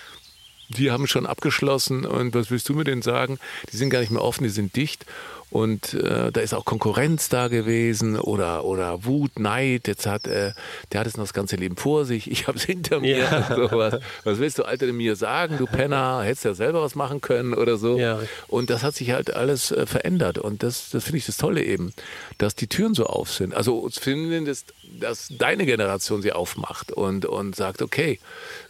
die 0.69 0.91
haben 0.91 1.07
schon 1.07 1.27
abgeschlossen 1.27 2.05
und 2.05 2.35
was 2.35 2.51
willst 2.51 2.69
du 2.69 2.75
mir 2.75 2.85
denn 2.85 3.03
sagen? 3.03 3.39
Die 3.73 3.77
sind 3.77 3.91
gar 3.91 4.01
nicht 4.01 4.11
mehr 4.11 4.23
offen, 4.23 4.45
die 4.45 4.51
sind 4.51 4.77
dicht 4.77 5.07
und 5.57 5.95
äh, 5.95 6.31
da 6.33 6.43
ist 6.43 6.53
auch 6.53 6.67
Konkurrenz 6.67 7.31
da 7.31 7.49
gewesen 7.49 8.19
oder 8.19 8.67
oder 8.67 9.07
Wut, 9.07 9.39
Neid. 9.39 9.89
Jetzt 9.89 10.05
hat 10.05 10.27
äh, 10.27 10.53
der 10.93 11.01
hat 11.01 11.07
es 11.07 11.17
noch 11.17 11.25
das 11.25 11.33
ganze 11.33 11.57
Leben 11.57 11.77
vor 11.79 12.05
sich. 12.05 12.31
Ich 12.31 12.47
habe 12.47 12.59
es 12.59 12.65
hinter 12.65 13.01
mir. 13.01 13.17
Ja. 13.17 13.57
Sowas. 13.57 14.01
Was 14.25 14.39
willst 14.39 14.59
du 14.59 14.65
Alter 14.65 14.93
mir 14.93 15.17
sagen? 15.17 15.57
Du 15.57 15.65
Penner, 15.65 16.21
hättest 16.23 16.45
ja 16.45 16.53
selber 16.53 16.83
was 16.83 16.95
machen 16.95 17.23
können 17.23 17.55
oder 17.55 17.79
so. 17.79 17.97
Ja. 17.99 18.21
Und 18.49 18.69
das 18.69 18.83
hat 18.83 18.97
sich 18.97 19.13
halt 19.13 19.35
alles 19.35 19.71
äh, 19.71 19.87
verändert 19.87 20.37
und 20.37 20.63
das 20.63 20.91
das 20.91 21.05
finde 21.05 21.19
ich 21.19 21.27
das 21.27 21.39
Tolle 21.39 21.63
eben, 21.65 21.95
dass 22.37 22.55
die 22.55 22.67
Türen 22.67 22.93
so 22.93 23.07
auf 23.07 23.33
sind. 23.33 23.55
Also 23.55 23.89
das, 23.89 24.67
dass 25.01 25.29
deine 25.39 25.65
Generation 25.65 26.21
sie 26.21 26.33
aufmacht 26.33 26.93
und 26.93 27.25
und 27.25 27.57
sagt 27.57 27.81
okay. 27.81 28.21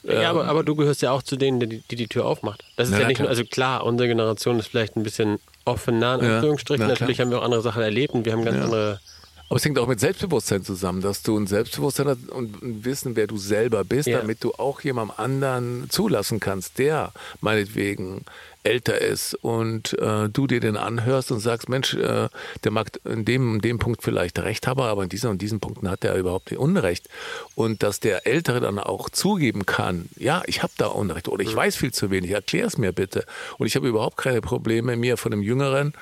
Ähm, 0.05 0.23
ja, 0.23 0.31
aber, 0.31 0.45
ähm, 0.45 0.51
aber 0.51 0.63
du 0.63 0.77
gehörst 0.77 1.03
ja 1.03 1.11
auch 1.11 1.25
zu 1.25 1.35
denen, 1.35 1.59
die 1.59 1.83
die, 1.91 1.97
die 1.97 2.07
Tür 2.07 2.27
aufmacht. 2.27 2.63
Das 2.77 2.91
ist 2.91 2.95
ja, 2.95 3.01
ja 3.01 3.09
nicht 3.09 3.19
nur 3.19 3.29
also 3.29 3.43
klar, 3.45 3.85
unsere 3.85 4.07
Generation 4.07 4.61
ist 4.61 4.69
vielleicht 4.69 4.95
ein 4.95 5.03
bisschen 5.03 5.41
offener, 5.67 6.19
in 6.21 6.25
Ja, 6.25 6.35
Anführungsstrichen. 6.37 6.85
klar. 6.87 6.97
Natürlich 6.99 7.21
haben 7.21 7.31
wir 7.31 7.39
auch 7.41 7.45
andere 7.45 7.61
Sachen 7.63 7.83
erlebt 7.83 8.15
und 8.15 8.25
wir 8.25 8.33
haben 8.33 8.45
ganz 8.45 8.57
Ja. 8.57 8.65
andere. 8.65 9.01
Aber 9.49 9.57
es 9.59 9.65
hängt 9.65 9.79
auch 9.79 9.87
mit 9.87 10.01
Selbstbewusstsein 10.01 10.65
zusammen, 10.65 11.03
dass 11.03 11.23
du 11.23 11.39
ein 11.39 11.47
Selbstbewusstsein 11.47 12.09
hast 12.09 12.29
und 12.31 12.61
ein 12.63 12.85
Wissen, 12.85 13.15
wer 13.15 13.29
du 13.29 13.37
selber 13.37 13.85
bist, 13.85 14.09
Ja. 14.09 14.19
damit 14.19 14.43
du 14.43 14.53
auch 14.55 14.81
jemandem 14.81 15.15
anderen 15.19 15.87
zulassen 15.89 16.41
kannst, 16.41 16.79
der 16.79 17.13
meinetwegen 17.41 18.25
älter 18.67 19.01
ist 19.01 19.35
und 19.35 19.99
äh, 19.99 20.29
du 20.29 20.47
dir 20.47 20.61
den 20.61 20.77
anhörst 20.77 21.31
und 21.33 21.41
sagst, 21.41 21.69
Mensch, 21.69 21.95
äh, 21.95 22.29
der 22.65 22.71
mag 22.73 22.89
in 23.05 23.25
dem 23.25 23.55
in 23.55 23.61
dem 23.61 23.79
Punkt 23.79 24.03
vielleicht 24.03 24.39
recht 24.41 24.67
haben, 24.67 24.81
aber 24.81 25.03
in 25.05 25.09
diesen 25.09 25.31
und 25.31 25.41
diesen 25.41 25.61
Punkten 25.61 25.89
hat 25.89 26.05
er 26.05 26.17
überhaupt 26.17 26.53
Unrecht. 26.53 27.09
Und 27.55 27.83
dass 27.83 28.01
der 28.01 28.27
Ältere 28.27 28.61
dann 28.61 28.79
auch 28.79 29.09
zugeben 29.09 29.65
kann, 29.67 30.09
ja, 30.17 30.43
ich 30.47 30.63
habe 30.63 30.73
da 30.77 30.87
Unrecht 30.89 31.29
oder 31.29 31.43
ich 31.43 31.53
Mhm. 31.53 31.57
weiß 31.57 31.77
viel 31.77 31.93
zu 31.93 32.11
wenig, 32.11 32.31
erklär 32.33 32.67
es 32.67 32.77
mir 32.79 32.93
bitte. 32.93 33.25
Und 33.59 33.67
ich 33.67 33.77
habe 33.77 33.89
überhaupt 33.89 34.17
keine 34.17 34.41
Probleme, 34.41 34.97
mir 34.97 35.17
von 35.17 35.31
dem 35.31 35.43
Jüngeren 35.43 35.95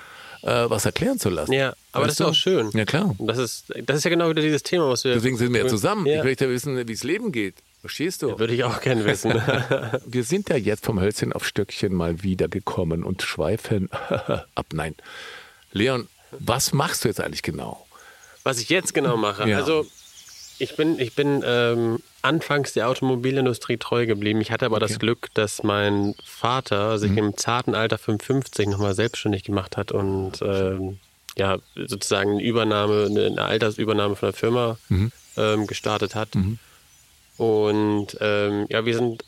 äh, 0.42 0.68
was 0.68 0.84
erklären 0.84 1.18
zu 1.18 1.30
lassen. 1.30 1.52
Ja, 1.52 1.74
aber 1.92 2.06
das 2.06 2.18
Weißt 2.18 2.20
ist 2.20 2.20
du? 2.20 2.30
auch 2.30 2.34
schön. 2.34 2.70
Ja, 2.74 2.84
klar. 2.84 3.14
Das 3.18 3.38
ist, 3.38 3.64
das 3.86 3.98
ist 3.98 4.04
ja 4.04 4.10
genau 4.10 4.28
wieder 4.30 4.42
dieses 4.42 4.62
Thema, 4.62 4.88
was 4.90 5.04
wir. 5.04 5.14
Deswegen 5.14 5.36
sind 5.36 5.52
wir 5.52 5.62
ja 5.62 5.66
zusammen. 5.68 6.04
Ja. 6.06 6.18
Ich 6.18 6.24
möchte 6.24 6.48
wissen, 6.50 6.86
wie 6.86 6.92
es 6.92 7.02
Leben 7.04 7.32
geht. 7.32 7.54
Verstehst 7.84 8.22
du? 8.22 8.38
Würde 8.38 8.54
ich 8.54 8.64
auch 8.64 8.80
gerne 8.80 9.04
wissen. 9.04 9.30
Wir 10.06 10.24
sind 10.24 10.48
ja 10.48 10.56
jetzt 10.56 10.86
vom 10.86 10.98
Hölzchen 10.98 11.34
auf 11.34 11.46
Stöckchen 11.46 11.92
mal 11.92 12.22
wieder 12.22 12.48
gekommen 12.48 13.04
und 13.04 13.20
schweifen 13.20 13.90
ab. 14.54 14.66
Nein. 14.72 14.94
Leon, 15.72 16.08
was 16.30 16.72
machst 16.72 17.04
du 17.04 17.08
jetzt 17.08 17.20
eigentlich 17.20 17.42
genau? 17.42 17.86
Was 18.42 18.58
ich 18.58 18.70
jetzt 18.70 18.94
genau 18.94 19.18
mache. 19.18 19.46
Ja. 19.50 19.58
Also 19.58 19.86
ich 20.58 20.76
bin, 20.76 20.98
ich 20.98 21.14
bin 21.14 21.42
ähm, 21.44 21.98
anfangs 22.22 22.72
der 22.72 22.88
Automobilindustrie 22.88 23.76
treu 23.76 24.06
geblieben. 24.06 24.40
Ich 24.40 24.50
hatte 24.50 24.64
aber 24.64 24.80
das 24.80 24.98
Glück, 24.98 25.28
dass 25.34 25.62
mein 25.62 26.14
Vater 26.24 26.98
sich 26.98 27.14
im 27.14 27.36
zarten 27.36 27.74
Alter 27.74 27.98
55 27.98 28.66
nochmal 28.66 28.94
selbstständig 28.94 29.42
gemacht 29.44 29.76
hat 29.76 29.92
und 29.92 30.40
ähm, 30.40 31.00
ja, 31.36 31.58
sozusagen 31.74 32.30
eine 32.30 32.42
Übernahme, 32.42 33.08
eine, 33.10 33.42
Altersübernahme 33.42 34.16
von 34.16 34.30
der 34.30 34.38
Firma 34.38 34.78
ähm, 35.36 35.66
gestartet 35.66 36.14
hat. 36.14 36.30
Und 37.36 38.16
ähm, 38.20 38.66
ja, 38.68 38.84
wir 38.86 38.94
sind 38.94 39.24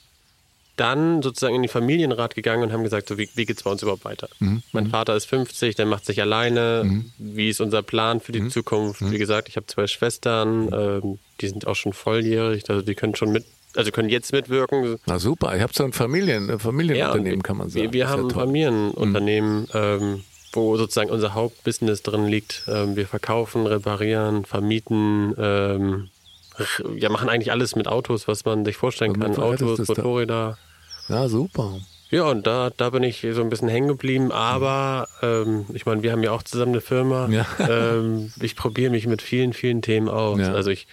dann 0.76 1.22
sozusagen 1.22 1.54
in 1.54 1.62
den 1.62 1.68
Familienrat 1.70 2.34
gegangen 2.34 2.62
und 2.62 2.72
haben 2.72 2.84
gesagt, 2.84 3.08
so, 3.08 3.16
wie, 3.16 3.28
wie 3.34 3.46
geht 3.46 3.56
es 3.56 3.62
bei 3.62 3.70
uns 3.70 3.82
überhaupt 3.82 4.04
weiter? 4.04 4.28
Mein 4.72 4.88
Vater 4.88 5.16
ist 5.16 5.24
50, 5.24 5.74
der 5.74 5.86
macht 5.86 6.04
sich 6.04 6.20
alleine. 6.20 7.02
Wie 7.18 7.48
ist 7.48 7.60
unser 7.60 7.82
Plan 7.82 8.20
für 8.20 8.32
die 8.32 8.48
Zukunft? 8.48 9.00
Wie 9.10 9.18
gesagt, 9.18 9.48
ich 9.48 9.56
habe 9.56 9.66
zwei 9.66 9.86
Schwestern, 9.86 10.68
ähm, 10.72 11.18
die 11.40 11.48
sind 11.48 11.66
auch 11.66 11.76
schon 11.76 11.92
volljährig, 11.92 12.68
also 12.68 12.82
die 12.82 12.94
können 12.94 13.14
schon 13.14 13.32
mit, 13.32 13.44
also 13.74 13.90
können 13.90 14.10
jetzt 14.10 14.32
mitwirken. 14.32 14.98
Na 15.06 15.18
super, 15.18 15.56
ich 15.56 15.62
habe 15.62 15.72
so 15.74 15.82
ein 15.84 15.92
Familien, 15.94 16.50
ein 16.50 16.58
Familienunternehmen, 16.58 17.42
kann 17.42 17.56
man 17.56 17.70
sagen. 17.70 17.82
Wir, 17.84 17.92
wir 17.92 18.04
Ist 18.04 18.10
ja 18.10 18.16
haben 18.16 18.26
ein. 18.26 18.30
Familienunternehmen, 18.30 19.68
ähm, 19.72 20.24
wo 20.52 20.76
sozusagen 20.76 21.10
unser 21.10 21.32
Hauptbusiness 21.34 22.02
drin 22.02 22.26
liegt. 22.26 22.64
Ähm, 22.68 22.96
wir 22.96 23.06
verkaufen, 23.06 23.66
reparieren, 23.66 24.44
vermieten, 24.44 25.34
ähm, 25.38 26.08
ja, 26.96 27.08
machen 27.08 27.28
eigentlich 27.28 27.50
alles 27.52 27.76
mit 27.76 27.88
Autos, 27.88 28.28
was 28.28 28.44
man 28.44 28.64
sich 28.64 28.76
vorstellen 28.76 29.12
Und 29.12 29.20
kann. 29.20 29.36
Autos, 29.36 29.78
da- 29.78 29.84
Motorräder. 29.88 30.58
Ja, 31.08 31.28
super. 31.28 31.78
Ja, 32.10 32.24
und 32.24 32.46
da, 32.46 32.70
da 32.76 32.90
bin 32.90 33.02
ich 33.02 33.26
so 33.32 33.40
ein 33.42 33.48
bisschen 33.48 33.68
hängen 33.68 33.88
geblieben. 33.88 34.30
Aber 34.30 35.08
ähm, 35.22 35.66
ich 35.74 35.86
meine, 35.86 36.02
wir 36.02 36.12
haben 36.12 36.22
ja 36.22 36.30
auch 36.32 36.42
zusammen 36.44 36.72
eine 36.72 36.80
Firma. 36.80 37.28
Ja. 37.28 37.46
Ähm, 37.68 38.32
ich 38.40 38.54
probiere 38.54 38.90
mich 38.90 39.06
mit 39.06 39.22
vielen, 39.22 39.52
vielen 39.52 39.82
Themen 39.82 40.08
aus. 40.08 40.38
Ja. 40.38 40.52
Also 40.52 40.70
ich 40.70 40.86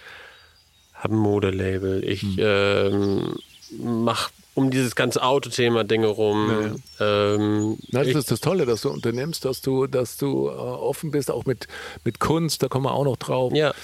habe 0.92 1.14
ein 1.14 1.18
Modelabel. 1.18 2.02
Ich 2.04 2.24
ähm, 2.38 3.36
mache 3.78 4.30
um 4.54 4.70
dieses 4.70 4.94
ganze 4.94 5.22
Autothema 5.22 5.82
Dinge 5.84 6.06
rum. 6.06 6.80
Ähm, 7.00 7.76
Na, 7.90 8.04
das 8.04 8.14
ist 8.14 8.30
das 8.30 8.40
Tolle, 8.40 8.66
dass 8.66 8.82
du 8.82 8.90
unternimmst, 8.90 9.44
dass 9.44 9.60
du, 9.60 9.86
dass 9.88 10.16
du 10.16 10.48
äh, 10.48 10.52
offen 10.52 11.10
bist, 11.10 11.30
auch 11.30 11.44
mit, 11.44 11.66
mit 12.04 12.20
Kunst, 12.20 12.62
da 12.62 12.68
kommen 12.68 12.86
wir 12.86 12.92
auch 12.94 13.04
noch 13.04 13.16
drauf. 13.16 13.52
Ja. 13.52 13.74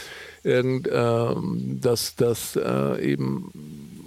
Irgend, 0.43 0.88
ähm, 0.93 1.78
dass 1.82 2.14
dass 2.16 2.57
äh, 2.57 3.03
eben 3.12 3.53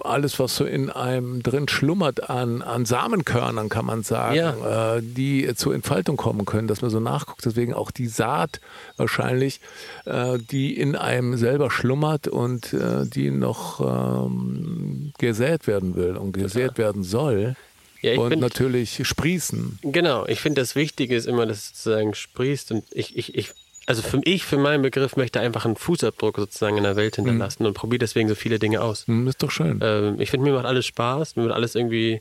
alles, 0.00 0.38
was 0.38 0.56
so 0.56 0.64
in 0.66 0.90
einem 0.90 1.42
drin 1.42 1.66
schlummert 1.68 2.28
an, 2.28 2.60
an 2.60 2.84
Samenkörnern, 2.84 3.70
kann 3.70 3.86
man 3.86 4.02
sagen, 4.02 4.36
Ja. 4.36 4.96
äh, 4.96 5.02
die 5.02 5.48
zur 5.54 5.74
Entfaltung 5.74 6.16
kommen 6.18 6.44
können, 6.44 6.68
dass 6.68 6.82
man 6.82 6.90
so 6.90 7.00
nachguckt. 7.00 7.46
Deswegen 7.46 7.72
auch 7.72 7.90
die 7.90 8.08
Saat 8.08 8.60
wahrscheinlich, 8.98 9.60
äh, 10.04 10.38
die 10.38 10.76
in 10.78 10.94
einem 10.96 11.38
selber 11.38 11.70
schlummert 11.70 12.28
und 12.28 12.74
äh, 12.74 13.06
die 13.06 13.30
noch 13.30 13.80
ähm, 14.26 15.12
gesät 15.18 15.66
werden 15.66 15.94
will 15.94 16.16
und 16.16 16.32
gesät 16.32 16.76
werden 16.76 17.02
soll. 17.02 17.54
Ja, 18.02 18.18
und 18.20 18.28
bin- 18.28 18.40
natürlich 18.40 19.00
sprießen. 19.08 19.78
Genau, 19.82 20.26
ich 20.26 20.40
finde, 20.40 20.60
das 20.60 20.74
Wichtige 20.76 21.16
ist 21.16 21.26
immer, 21.26 21.46
dass 21.46 21.56
es 21.58 21.68
sozusagen 21.68 22.14
sprießt 22.14 22.72
und 22.72 22.84
ich, 22.90 23.16
ich, 23.16 23.34
ich, 23.34 23.52
also 23.86 24.02
für 24.02 24.20
ich, 24.24 24.44
für 24.44 24.56
meinen 24.58 24.82
Begriff, 24.82 25.16
möchte 25.16 25.40
einfach 25.40 25.64
einen 25.64 25.76
Fußabdruck 25.76 26.36
sozusagen 26.36 26.76
in 26.76 26.84
der 26.84 26.96
Welt 26.96 27.16
hinterlassen 27.16 27.66
und 27.66 27.74
probiere 27.74 27.98
deswegen 27.98 28.28
so 28.28 28.34
viele 28.34 28.58
Dinge 28.58 28.80
aus. 28.80 29.06
Hm, 29.06 29.26
ist 29.28 29.42
doch 29.42 29.50
schön. 29.50 29.80
Ähm, 29.82 30.20
ich 30.20 30.30
finde, 30.30 30.50
mir 30.50 30.56
macht 30.56 30.66
alles 30.66 30.86
Spaß, 30.86 31.36
mir 31.36 31.44
macht 31.44 31.54
alles 31.54 31.74
irgendwie 31.74 32.20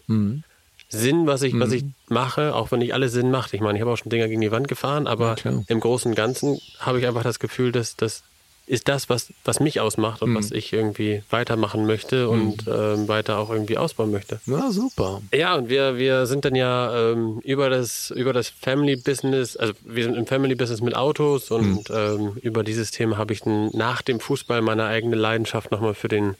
Sinn, 0.89 1.26
was 1.26 1.41
ich, 1.41 1.57
was 1.59 1.72
ich 1.72 1.86
mache, 2.07 2.53
auch 2.53 2.72
wenn 2.72 2.80
nicht 2.80 2.93
alles 2.93 3.14
Sinn 3.14 3.32
macht. 3.32 3.53
Ich 3.53 3.61
meine, 3.61 3.78
ich 3.78 3.82
habe 3.82 3.91
auch 3.91 3.97
schon 3.97 4.09
Dinger 4.09 4.28
gegen 4.28 4.41
die 4.41 4.51
Wand 4.51 4.68
gefahren, 4.68 5.07
aber 5.07 5.36
Ja, 5.43 5.51
im 5.68 5.80
Großen 5.80 6.11
und 6.11 6.16
Ganzen 6.16 6.59
habe 6.80 6.99
ich 6.99 7.07
einfach 7.07 7.24
das 7.24 7.39
Gefühl, 7.39 7.72
dass 7.72 7.95
das 7.95 8.24
ist 8.66 8.88
das, 8.88 9.09
was, 9.09 9.34
was 9.43 9.59
mich 9.59 9.82
ausmacht 9.82 10.22
und 10.22 10.34
was 10.36 10.51
ich 10.51 10.72
irgendwie 10.72 11.22
weitermachen 11.30 11.86
möchte 11.86 12.30
und 12.30 12.66
ähm, 12.68 13.07
weiter 13.09 13.38
auch 13.38 13.49
irgendwie 13.49 13.78
ausbauen 13.78 14.11
möchte. 14.11 14.39
Na, 14.45 14.72
super. 14.72 15.22
Ja, 15.34 15.55
und 15.55 15.68
wir, 15.68 15.97
wir 15.97 16.26
sind 16.28 16.45
dann 16.45 16.55
ja 16.55 17.11
ähm, 17.11 17.39
über 17.43 17.70
das, 17.70 18.11
über 18.11 18.32
das 18.32 18.47
Family 18.49 18.95
Business, 18.95 19.57
also 19.57 19.74
wir 19.84 20.05
sind 20.05 20.16
im 20.16 20.26
Family 20.26 20.55
Business 20.55 20.80
mit 20.82 20.95
Autos 20.95 21.51
und 21.51 21.89
ähm, 21.89 22.38
über 22.41 22.64
dieses 22.64 22.91
Thema 22.91 23.18
habe 23.18 23.34
ich 23.34 23.41
dann 23.41 23.70
nach 23.74 24.01
dem 24.01 24.22
Fußball 24.22 24.61
meine 24.61 24.86
eigene 24.86 25.18
Leidenschaft 25.18 25.72
nochmal 25.72 25.93
für 25.93 26.07
den 26.07 26.36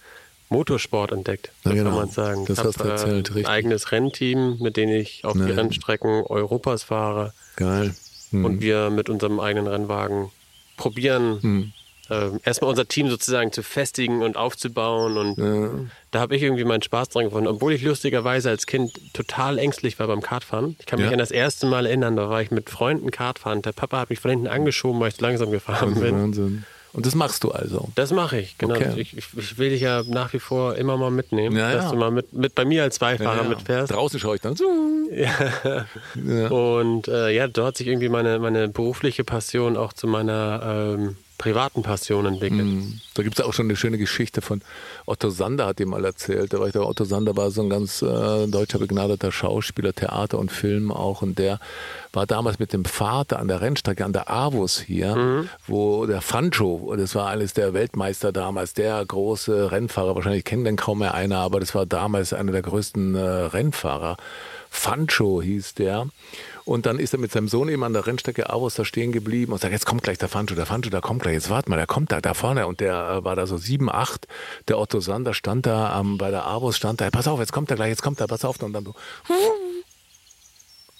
Motorsport 0.50 1.12
entdeckt. 1.12 1.52
Ja, 1.66 1.72
so 1.72 1.78
genau. 1.78 1.90
kann 1.90 2.00
man 2.00 2.10
sagen. 2.10 2.46
Das 2.46 2.60
Ich 2.60 2.64
hast 2.64 2.80
du 2.80 2.84
erzählt, 2.86 3.30
äh, 3.30 3.34
richtig. 3.34 3.48
Ein 3.48 3.52
eigenes 3.52 3.92
Rennteam, 3.92 4.58
mit 4.60 4.78
dem 4.78 4.90
ich 4.90 5.26
auf 5.26 5.34
die 5.34 5.40
Ja. 5.40 5.56
Rennstrecken 5.56 6.24
Europas 6.24 6.84
fahre 6.84 7.34
Geil. 7.58 7.94
Hm. 8.30 8.46
und 8.46 8.62
wir 8.62 8.90
mit 8.92 9.10
unserem 9.10 9.40
eigenen 9.42 9.68
Rennwagen 9.68 10.30
probieren, 10.78 11.74
Ähm, 12.14 12.40
erstmal 12.44 12.70
unser 12.70 12.88
Team 12.88 13.10
sozusagen 13.10 13.52
zu 13.52 13.64
festigen 13.64 14.22
und 14.22 14.38
aufzubauen. 14.38 15.18
Und 15.18 15.90
da 16.12 16.20
habe 16.20 16.36
ich 16.36 16.44
irgendwie 16.44 16.64
meinen 16.64 16.82
Spaß 16.84 17.10
dran 17.10 17.26
gefunden. 17.26 17.48
Obwohl 17.48 17.74
ich 17.74 17.82
lustigerweise 17.82 18.50
als 18.50 18.66
Kind 18.68 18.92
total 19.14 19.58
ängstlich 19.58 19.98
war 20.00 20.08
beim 20.08 20.22
Kartfahren. 20.22 20.76
Ich 20.80 20.86
kann 20.86 21.00
mich 21.00 21.08
Ja. 21.08 21.14
an 21.14 21.20
das 21.20 21.32
erste 21.32 21.66
Mal 21.66 21.86
erinnern, 21.86 22.16
da 22.16 22.30
war 22.30 22.42
ich 22.42 22.52
mit 22.52 22.70
Freunden 22.70 23.12
Kartfahren. 23.12 23.62
Der 23.62 23.72
Papa 23.72 24.00
hat 24.00 24.10
mich 24.10 24.20
von 24.20 24.32
hinten 24.32 24.48
angeschoben, 24.48 25.00
weil 25.00 25.10
ich 25.10 25.16
zu 25.16 25.22
langsam 25.24 25.52
gefahren 25.52 25.96
bin. 25.96 26.16
Wahnsinn. 26.16 26.66
Und 26.94 27.08
das 27.08 27.16
machst 27.16 27.44
du 27.44 27.50
also. 27.50 27.90
Das 27.96 28.12
mache 28.12 28.38
ich, 28.38 28.56
genau. 28.60 28.76
Okay. 28.76 28.94
Ich, 28.98 29.18
ich, 29.18 29.58
will 29.58 29.72
dich 29.72 29.82
ja 29.82 30.04
nach 30.08 30.32
wie 30.34 30.40
vor 30.40 30.76
immer 30.76 30.96
mal 30.96 31.10
mitnehmen, 31.10 31.56
Ja, 31.58 31.74
dass 31.74 31.86
ja. 31.86 31.92
du 31.92 31.98
mal 31.98 32.12
mit, 32.12 32.34
mit 32.34 32.54
bei 32.54 32.66
mir 32.66 32.84
als 32.84 33.00
Beifahrer 33.00 33.42
Ja, 33.42 33.50
mitfährst. 33.50 33.92
Draußen 33.92 34.20
schaue 34.20 34.36
ich 34.36 34.42
dann. 34.42 34.56
Ja. 35.12 36.48
Und 36.50 37.08
äh, 37.08 37.32
ja, 37.32 37.48
dort 37.48 37.68
hat 37.70 37.78
sich 37.78 37.88
irgendwie 37.88 38.10
meine, 38.10 38.38
meine 38.40 38.68
berufliche 38.68 39.24
Passion 39.24 39.76
auch 39.78 39.94
zu 39.94 40.06
meiner 40.08 40.96
ähm, 40.98 41.18
privaten 41.44 41.84
Passion 41.84 42.26
entwickelt. 42.26 42.62
Da 43.16 43.22
gibt 43.22 43.38
es 43.38 43.44
auch 43.44 43.52
schon 43.52 43.66
eine 43.66 43.76
schöne 43.76 43.98
Geschichte 43.98 44.42
von 44.42 44.62
Otto 45.06 45.30
Sander, 45.30 45.66
hat 45.66 45.78
die 45.78 45.86
mal 45.86 46.06
erzählt. 46.06 46.54
Da 46.54 46.60
war 46.60 46.68
ich 46.68 46.74
da, 46.74 46.80
Otto 46.80 47.04
Sander 47.04 47.36
war 47.36 47.52
so 47.52 47.62
ein 47.64 47.70
ganz 47.70 48.02
äh, 48.02 48.48
deutscher 48.48 48.80
begnadeter 48.80 49.30
Schauspieler, 49.30 49.92
Theater 49.92 50.40
und 50.40 50.54
Film 50.54 50.90
auch. 50.90 51.22
Und 51.22 51.38
der 51.38 51.60
war 52.14 52.26
damals 52.26 52.60
mit 52.60 52.72
dem 52.72 52.86
Vater 52.86 53.40
an 53.40 53.50
der 53.50 53.60
Rennstrecke, 53.60 54.06
an 54.06 54.14
der 54.14 54.32
Avus 54.32 54.80
hier, 54.80 55.46
wo 55.68 56.06
der 56.06 56.22
Fancho, 56.22 56.96
das 56.96 57.14
war 57.14 57.28
eines 57.28 57.54
der 57.54 57.74
Weltmeister 57.74 58.32
damals, 58.32 58.74
der 58.74 59.06
große 59.06 59.72
Rennfahrer, 59.72 60.16
wahrscheinlich 60.16 60.46
kennt 60.46 60.66
den 60.66 60.78
kaum 60.78 61.00
mehr 61.00 61.14
einer, 61.14 61.40
aber 61.40 61.60
das 61.60 61.76
war 61.76 61.86
damals 61.86 62.32
einer 62.32 62.54
der 62.54 62.62
größten 62.62 63.16
äh, 63.16 63.20
Rennfahrer. 63.20 64.16
Fancho 64.70 65.42
hieß 65.42 65.74
der. 65.76 66.08
Und 66.66 66.86
dann 66.86 66.98
ist 67.00 67.14
er 67.14 67.20
mit 67.20 67.32
seinem 67.32 67.50
Sohn 67.50 67.68
eben 67.68 67.84
an 67.84 67.92
der 67.94 68.08
Rennstrecke 68.08 68.50
Avus 68.50 68.76
da 68.76 68.86
stehen 68.86 69.12
geblieben 69.12 69.52
und 69.52 69.60
sagt, 69.60 69.74
jetzt 69.74 69.86
kommt 69.86 70.04
gleich 70.04 70.18
der 70.18 70.30
Fancho, 70.30 70.56
der 70.56 70.66
Fancho, 70.66 70.90
der 70.90 71.02
kommt 71.02 71.22
gleich, 71.24 71.34
jetzt 71.34 71.50
warte 71.50 71.70
mal, 71.70 71.76
der 71.76 71.88
kommt 71.88 72.12
da, 72.12 72.22
da 72.22 72.34
vorne. 72.34 72.68
Und 72.68 72.80
der 72.80 73.18
äh, 73.20 73.24
war 73.26 73.36
da 73.36 73.46
so 73.48 73.58
sieben, 73.58 73.90
acht. 73.92 74.28
Der 74.70 74.80
Otto 74.80 75.00
Sander 75.02 75.34
stand 75.34 75.66
da 75.66 76.00
ähm, 76.00 76.18
bei 76.18 76.32
der 76.32 76.46
Avus, 76.48 76.78
stand 76.78 77.02
da, 77.02 77.10
pass 77.10 77.28
auf, 77.28 77.40
jetzt 77.40 77.52
kommt 77.52 77.70
er 77.70 77.76
gleich, 77.76 77.90
jetzt 77.90 78.02
kommt 78.02 78.22
er, 78.22 78.28
pass 78.28 78.46
auf. 78.46 78.62
Und 78.64 78.72
dann 78.74 78.86
so, 78.86 78.96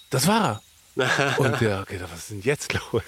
das 0.10 0.28
war 0.28 0.62
er. 0.96 1.40
Und 1.40 1.60
der, 1.62 1.82
okay, 1.82 2.00
was 2.02 2.20
ist 2.20 2.30
denn 2.32 2.42
jetzt 2.42 2.74
los? 2.74 3.02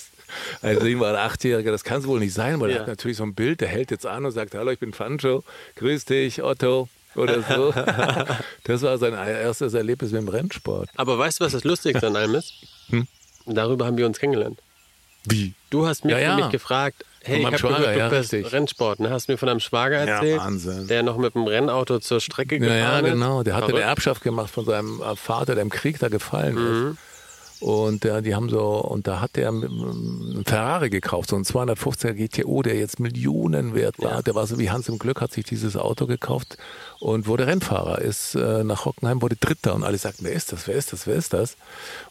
Also 0.61 0.85
ihm 0.87 0.99
war 0.99 1.09
ein 1.11 1.19
Achtjähriger, 1.29 1.71
das 1.71 1.83
kann 1.83 1.99
es 1.99 2.07
wohl 2.07 2.19
nicht 2.19 2.33
sein, 2.33 2.59
weil 2.59 2.69
er 2.71 2.75
Ja. 2.77 2.81
hat 2.81 2.87
natürlich 2.87 3.17
so 3.17 3.23
ein 3.23 3.35
Bild, 3.35 3.61
der 3.61 3.67
hält 3.67 3.91
jetzt 3.91 4.07
an 4.07 4.25
und 4.25 4.31
sagt, 4.31 4.55
hallo, 4.55 4.71
ich 4.71 4.79
bin 4.79 4.91
Fancho, 4.91 5.43
grüß 5.75 6.05
dich, 6.05 6.41
Otto. 6.41 6.89
Oder 7.15 7.41
so. 7.41 7.73
Das 8.63 8.81
war 8.81 8.97
sein 8.97 9.13
erstes 9.13 9.73
Erlebnis 9.73 10.11
mit 10.11 10.21
dem 10.21 10.27
Rennsport. 10.27 10.89
Aber 10.95 11.17
weißt 11.19 11.39
du, 11.39 11.45
was 11.45 11.51
das 11.53 11.63
Lustigste 11.63 12.07
an 12.07 12.15
allem 12.15 12.35
ist? 12.35 12.53
Hm? 12.89 13.07
Darüber 13.45 13.85
haben 13.85 13.97
wir 13.97 14.05
uns 14.07 14.17
kennengelernt. 14.19 14.59
Wie? 15.25 15.53
Du 15.69 15.87
hast 15.87 16.03
mich, 16.05 16.13
Ja, 16.13 16.19
ja. 16.19 16.35
mich 16.35 16.49
gefragt, 16.49 17.03
hey, 17.23 17.39
ich 17.39 17.45
habe 17.45 17.57
Schwager, 17.57 17.77
gehört, 17.79 17.95
du 17.95 17.99
ja, 17.99 18.09
bist 18.09 18.33
richtig. 18.33 18.53
Rennsport. 18.53 18.99
Ne? 18.99 19.09
Hast 19.11 19.27
mir 19.27 19.37
von 19.37 19.47
deinem 19.47 19.59
Schwager 19.59 20.05
Ja, 20.05 20.15
erzählt, 20.15 20.39
Wahnsinn. 20.39 20.87
der 20.87 21.03
noch 21.03 21.17
mit 21.17 21.35
dem 21.35 21.45
Rennauto 21.47 21.99
zur 21.99 22.19
Strecke 22.21 22.55
Ja, 22.55 22.59
gefahren 22.61 22.79
ja, 22.79 22.99
ist. 22.99 23.13
genau. 23.13 23.43
Der 23.43 23.55
hatte 23.55 23.67
eine. 23.67 23.79
Erbschaft 23.81 24.21
gemacht 24.23 24.49
von 24.51 24.65
seinem 24.65 25.01
Vater, 25.15 25.55
der 25.55 25.61
im 25.63 25.69
Krieg 25.69 25.99
da 25.99 26.09
gefallen 26.09 26.55
Mhm. 26.55 26.91
ist. 26.91 26.97
Und 27.61 28.05
äh, 28.05 28.21
die 28.21 28.35
haben 28.35 28.49
so, 28.49 28.61
und 28.61 29.07
da 29.07 29.21
hat 29.21 29.35
der 29.35 29.49
einen 29.49 30.43
Ferrari 30.45 30.89
gekauft, 30.89 31.29
so 31.29 31.35
ein 31.35 31.43
250er 31.43 32.13
GTO, 32.13 32.61
der 32.61 32.75
jetzt 32.75 32.99
Millionen 32.99 33.73
wert 33.73 33.99
war. 33.99 34.11
Ja. 34.11 34.21
Der 34.21 34.35
war 34.35 34.45
so 34.45 34.59
wie 34.59 34.69
Hans 34.69 34.89
im 34.89 34.99
Glück, 34.99 35.21
hat 35.21 35.31
sich 35.31 35.45
dieses 35.45 35.77
Auto 35.77 36.05
gekauft 36.05 36.57
und 36.99 37.27
wurde 37.27 37.47
Rennfahrer, 37.47 37.99
ist 37.99 38.35
äh, 38.35 38.63
nach 38.63 38.85
Hockenheim, 38.85 39.21
wurde 39.21 39.35
Dritter 39.35 39.73
und 39.73 39.83
alle 39.83 39.97
sagten, 39.97 40.25
wer 40.25 40.33
ist 40.33 40.51
das, 40.51 40.67
wer 40.67 40.75
ist 40.75 40.91
das, 40.91 41.07
wer 41.07 41.15
ist 41.15 41.33
das? 41.33 41.55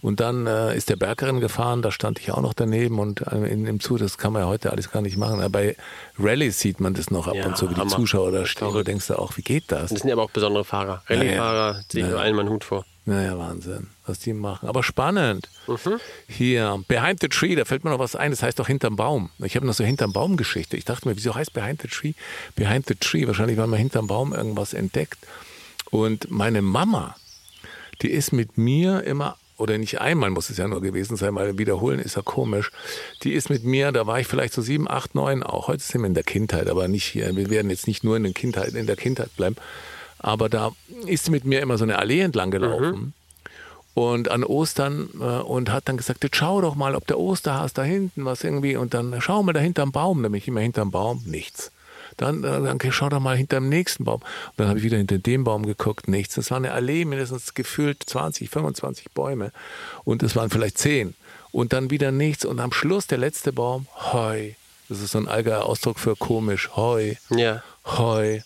Und 0.01 0.21
dann 0.21 0.47
äh, 0.47 0.77
ist 0.77 0.89
der 0.89 0.97
Bergrennen 0.97 1.41
gefahren, 1.41 1.83
da 1.83 1.91
stand 1.91 2.19
ich 2.19 2.33
auch 2.33 2.41
noch 2.41 2.55
daneben 2.55 2.99
und 2.99 3.21
äh, 3.21 3.37
in, 3.47 3.67
im 3.67 3.81
Zug, 3.81 3.99
das 3.99 4.19
kann 4.19 4.33
man 4.33 4.43
ja 4.43 4.49
heute 4.49 4.71
alles 4.71 4.91
gar 4.91 5.03
nicht 5.03 5.17
machen. 5.17 5.41
Aber 5.41 5.51
bei 5.51 5.77
Rallyes 6.19 6.59
sieht 6.59 6.81
man 6.81 6.95
das 6.95 7.11
noch 7.11 7.29
ab 7.29 7.35
ja, 7.35 7.47
und 7.47 7.57
zu, 7.57 7.71
wie 7.71 7.75
die 7.75 7.87
Zuschauer 7.87 8.33
da 8.33 8.47
stehen. 8.47 8.73
Du 8.73 8.83
denkst 8.83 9.09
du 9.09 9.19
auch, 9.19 9.37
wie 9.37 9.43
geht 9.43 9.71
das? 9.71 9.91
Das 9.91 10.01
sind 10.01 10.11
aber 10.11 10.23
auch 10.23 10.31
besondere 10.31 10.65
Fahrer. 10.65 11.03
Rallyefahrer, 11.07 11.73
ja, 11.73 11.73
ja. 11.73 11.81
ziehe 11.89 12.05
ich 12.07 12.11
ja. 12.11 12.19
allen 12.19 12.35
meinen 12.35 12.49
Hut 12.49 12.65
vor. 12.65 12.85
Naja, 13.07 13.37
Wahnsinn, 13.37 13.89
was 14.07 14.19
die 14.19 14.33
machen. 14.33 14.67
Aber 14.67 14.83
spannend. 14.83 15.51
Mhm. 15.67 16.01
Hier, 16.27 16.83
Behind 16.89 17.21
the 17.21 17.29
Tree, 17.29 17.55
da 17.55 17.67
fällt 17.67 17.85
mir 17.85 17.91
noch 17.91 17.99
was 17.99 18.17
ein, 18.17 18.31
das 18.31 18.43
heißt 18.43 18.59
doch 18.59 18.67
hinterm 18.67 18.97
Baum. 18.97 19.31
Ich 19.39 19.57
habe 19.57 19.67
noch 19.67 19.75
so 19.75 19.85
hinterm 19.85 20.13
Baum 20.13 20.39
Geschichte. 20.39 20.79
Ich 20.79 20.87
dachte 20.87 21.07
mir, 21.07 21.17
wieso 21.17 21.35
heißt 21.35 21.53
Behind 21.53 21.83
the 21.83 21.89
Tree? 21.89 22.15
Behind 22.57 22.87
the 22.87 22.95
Tree, 22.95 23.27
wahrscheinlich, 23.27 23.59
weil 23.59 23.67
man 23.67 23.79
hinterm 23.79 24.07
Baum 24.07 24.33
irgendwas 24.33 24.73
entdeckt. 24.73 25.19
Und 25.91 26.31
meine 26.31 26.63
Mama, 26.63 27.15
die 28.01 28.11
ist 28.11 28.33
mit 28.33 28.57
mir 28.57 29.03
immer 29.05 29.37
oder 29.57 29.79
nicht 29.79 30.01
einmal 30.01 30.31
muss 30.31 30.51
es 30.51 30.57
ja 30.57 30.67
nur 30.67 30.81
gewesen 30.81 31.17
sein, 31.17 31.35
weil 31.37 31.59
wiederholen 31.59 32.01
ist 32.01 32.17
ja 32.17 32.23
komisch. 32.23 32.73
Die 33.23 33.33
ist 33.33 33.51
mit 33.51 33.63
mir, 33.63 33.93
da 33.93 34.07
war 34.07 34.19
ich 34.19 34.27
vielleicht 34.27 34.53
so 34.53 34.63
sieben, 34.63 34.91
acht, 34.91 35.15
neun, 35.15 35.43
auch 35.45 35.69
heute 35.69 35.83
sind 35.83 36.01
wir 36.01 36.09
in 36.09 36.15
der 36.15 36.25
Kindheit, 36.25 36.69
aber 36.69 36.89
nicht 36.89 37.05
hier. 37.05 37.37
Wir 37.37 37.51
werden 37.51 37.71
jetzt 37.71 37.87
nicht 37.87 38.03
nur 38.03 38.17
in 38.17 38.25
der 38.25 38.33
Kindheit, 38.33 38.75
in 38.75 38.87
der 38.87 38.97
Kindheit 38.97 39.35
bleiben. 39.37 39.57
Aber 40.25 40.49
da 40.49 40.73
ist 41.05 41.27
sie 41.27 41.31
mit 41.31 41.45
mir 41.45 41.61
immer 41.61 41.77
so 41.77 41.85
eine 41.85 41.99
Allee 41.99 42.21
entlang 42.21 42.51
gelaufen. 42.51 42.91
Mhm. 42.93 43.13
Und 43.93 44.31
an 44.31 44.43
Ostern 44.43 45.11
äh, 45.21 45.23
und 45.23 45.71
hat 45.71 45.87
dann 45.87 45.99
gesagt, 45.99 46.25
jetzt 46.25 46.37
schau 46.37 46.63
doch 46.63 46.77
mal, 46.77 46.95
ob 46.95 47.07
der 47.07 47.19
Osterhas 47.19 47.75
da 47.75 47.83
hinten 47.83 48.25
was 48.25 48.43
irgendwie 48.43 48.77
und 48.77 48.95
dann 48.95 49.21
schau 49.21 49.43
mal 49.43 49.53
da 49.53 49.61
hinterm 49.61 49.93
Baum, 49.93 50.23
nämlich 50.23 50.49
immer 50.49 50.61
hinterm 50.61 50.91
Baum, 50.91 51.23
nichts. 51.27 51.73
Dann, 52.17 52.43
äh, 52.43 52.63
dann 52.63 52.79
schau 52.91 53.11
doch 53.11 53.21
mal 53.21 53.37
hinter 53.37 53.61
dem 53.61 53.69
nächsten 53.69 54.05
Baum. 54.07 54.23
Und 54.23 54.55
dann 54.57 54.69
habe 54.69 54.79
ich 54.79 54.85
wieder 54.85 54.97
hinter 54.97 55.19
dem 55.19 55.45
Baum 55.45 55.67
geguckt, 55.67 56.09
nichts. 56.09 56.37
Das 56.37 56.51
war 56.51 56.57
eine 56.57 56.73
Allee, 56.73 57.05
mindestens 57.05 57.53
gefühlt 57.53 58.03
20, 58.03 58.49
25 58.49 59.11
Bäume. 59.11 59.53
Und 60.05 60.23
es 60.23 60.35
waren 60.35 60.49
vielleicht 60.49 60.79
10. 60.79 61.15
Und 61.53 61.75
dann 61.75 61.91
wieder 61.91 62.13
nichts. 62.13 62.47
Und 62.47 62.61
am 62.61 62.73
Schluss 62.73 63.07
der 63.07 63.19
letzte 63.19 63.53
Baum, 63.53 63.89
Heu. 64.13 64.53
Das 64.89 65.01
ist 65.01 65.13
so 65.13 65.19
ein 65.19 65.29
alger 65.29 65.67
Ausdruck 65.67 65.99
für 65.99 66.17
komisch. 66.17 66.71
Heu. 66.77 67.15
Ja. 67.29 67.63
Heu 67.85 68.41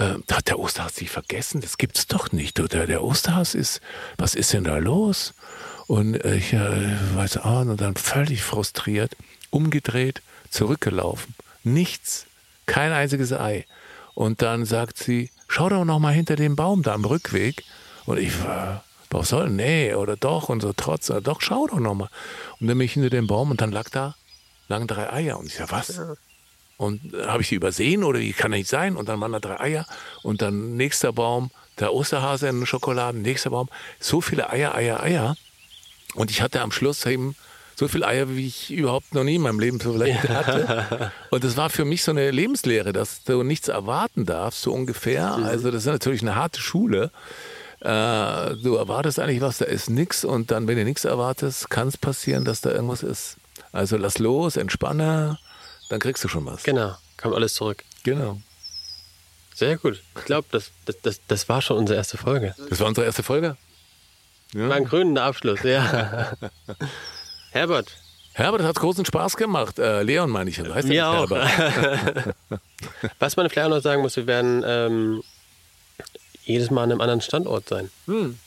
äh, 0.00 0.14
hat 0.32 0.48
der 0.48 0.58
Osterhas 0.58 0.96
sich 0.96 1.10
vergessen? 1.10 1.60
Das 1.60 1.76
gibt's 1.76 2.06
doch 2.06 2.32
nicht. 2.32 2.58
Oder 2.58 2.86
der 2.86 3.04
Osterhas 3.04 3.54
ist, 3.54 3.80
was 4.16 4.34
ist 4.34 4.52
denn 4.52 4.64
da 4.64 4.78
los? 4.78 5.34
Und 5.86 6.14
äh, 6.24 6.36
ich 6.36 6.52
äh, 6.52 6.96
weiß 7.14 7.38
auch, 7.38 7.60
und 7.60 7.80
dann 7.80 7.96
völlig 7.96 8.42
frustriert, 8.42 9.16
umgedreht, 9.50 10.22
zurückgelaufen. 10.50 11.34
Nichts, 11.62 12.26
kein 12.66 12.92
einziges 12.92 13.32
Ei. 13.32 13.66
Und 14.14 14.42
dann 14.42 14.64
sagt 14.64 14.98
sie, 14.98 15.30
schau 15.48 15.68
doch 15.68 15.84
noch 15.84 15.98
mal 15.98 16.14
hinter 16.14 16.36
dem 16.36 16.56
Baum 16.56 16.82
da 16.82 16.94
am 16.94 17.04
Rückweg. 17.04 17.64
Und 18.06 18.18
ich 18.18 18.42
war, 18.44 18.84
was 19.10 19.28
soll, 19.28 19.50
nee, 19.50 19.94
oder 19.94 20.16
doch, 20.16 20.48
und 20.48 20.60
so 20.60 20.72
trotz, 20.74 21.12
doch, 21.22 21.40
schau 21.40 21.66
doch 21.66 21.78
noch 21.78 21.94
mal. 21.94 22.10
Und 22.58 22.68
dann 22.68 22.78
bin 22.78 22.86
ich 22.86 22.94
hinter 22.94 23.10
dem 23.10 23.26
Baum 23.26 23.50
und 23.50 23.60
dann 23.60 23.72
lag 23.72 23.88
da, 23.90 24.16
lagen 24.68 24.86
drei 24.86 25.12
Eier. 25.12 25.38
Und 25.38 25.46
ich 25.46 25.54
sag, 25.54 25.70
was? 25.70 26.00
Und 26.80 27.12
äh, 27.12 27.26
habe 27.26 27.42
ich 27.42 27.50
die 27.50 27.56
übersehen 27.56 28.02
oder 28.04 28.20
wie 28.20 28.32
kann 28.32 28.52
das 28.52 28.58
nicht 28.58 28.70
sein? 28.70 28.96
Und 28.96 29.10
dann 29.10 29.20
waren 29.20 29.32
da 29.32 29.38
drei 29.38 29.60
Eier 29.60 29.86
und 30.22 30.40
dann 30.40 30.76
nächster 30.76 31.12
Baum, 31.12 31.50
der 31.78 31.92
Osterhase 31.92 32.48
in 32.48 32.64
Schokoladen, 32.64 33.20
nächster 33.20 33.50
Baum, 33.50 33.68
so 33.98 34.22
viele 34.22 34.48
Eier, 34.48 34.74
Eier, 34.74 35.02
Eier. 35.02 35.36
Und 36.14 36.30
ich 36.30 36.40
hatte 36.40 36.62
am 36.62 36.72
Schluss 36.72 37.04
eben 37.04 37.36
so 37.76 37.86
viele 37.86 38.06
Eier, 38.06 38.30
wie 38.30 38.46
ich 38.46 38.70
überhaupt 38.70 39.14
noch 39.14 39.24
nie 39.24 39.34
in 39.34 39.42
meinem 39.42 39.60
Leben 39.60 39.78
vielleicht 39.78 40.26
hatte. 40.30 41.12
Und 41.28 41.44
das 41.44 41.58
war 41.58 41.68
für 41.68 41.84
mich 41.84 42.02
so 42.02 42.12
eine 42.12 42.30
Lebenslehre, 42.30 42.94
dass 42.94 43.24
du 43.24 43.42
nichts 43.42 43.68
erwarten 43.68 44.24
darfst, 44.24 44.62
so 44.62 44.72
ungefähr. 44.72 45.34
Also 45.34 45.70
das 45.70 45.82
ist 45.82 45.92
natürlich 45.92 46.22
eine 46.22 46.34
harte 46.34 46.62
Schule. 46.62 47.10
Äh, 47.80 48.56
du 48.62 48.76
erwartest 48.76 49.18
eigentlich 49.20 49.42
was, 49.42 49.58
da 49.58 49.66
ist 49.66 49.90
nichts 49.90 50.24
und 50.24 50.50
dann, 50.50 50.66
wenn 50.66 50.78
du 50.78 50.84
nichts 50.84 51.04
erwartest, 51.04 51.68
kann 51.68 51.88
es 51.88 51.98
passieren, 51.98 52.46
dass 52.46 52.62
da 52.62 52.70
irgendwas 52.70 53.02
ist. 53.02 53.36
Also 53.70 53.98
lass 53.98 54.18
los, 54.18 54.56
entspanne, 54.56 55.38
dann 55.90 56.00
kriegst 56.00 56.24
du 56.24 56.28
schon 56.28 56.46
was. 56.46 56.62
Genau, 56.62 56.96
kam 57.18 57.34
alles 57.34 57.54
zurück. 57.54 57.84
Genau. 58.02 58.40
Sehr 59.54 59.76
gut. 59.76 60.00
Ich 60.16 60.24
glaube, 60.24 60.48
das, 60.52 60.70
das, 60.86 60.96
das, 61.02 61.20
das 61.28 61.48
war 61.50 61.60
schon 61.60 61.76
unsere 61.76 61.98
erste 61.98 62.16
Folge. 62.16 62.54
Das 62.70 62.80
war 62.80 62.86
unsere 62.86 63.04
erste 63.04 63.22
Folge? 63.22 63.58
Ja. 64.54 64.68
War 64.68 64.76
ein 64.76 64.84
grüner 64.84 65.22
Abschluss, 65.24 65.62
ja. 65.62 66.32
Herbert. 67.50 67.92
Herbert 68.32 68.62
hat 68.62 68.76
großen 68.76 69.04
Spaß 69.04 69.36
gemacht. 69.36 69.78
Äh, 69.78 70.02
Leon 70.02 70.30
meine 70.30 70.48
ich. 70.48 70.60
Heißt 70.60 70.88
Mir 70.88 71.08
auch. 71.08 71.30
Was 73.18 73.36
man 73.36 73.50
vielleicht 73.50 73.68
noch 73.68 73.82
sagen 73.82 74.02
muss, 74.02 74.16
wir 74.16 74.26
werden 74.26 74.62
ähm, 74.64 75.22
jedes 76.44 76.70
Mal 76.70 76.84
an 76.84 76.92
einem 76.92 77.00
anderen 77.00 77.20
Standort 77.20 77.68
sein. 77.68 77.90
Hm. 78.06 78.38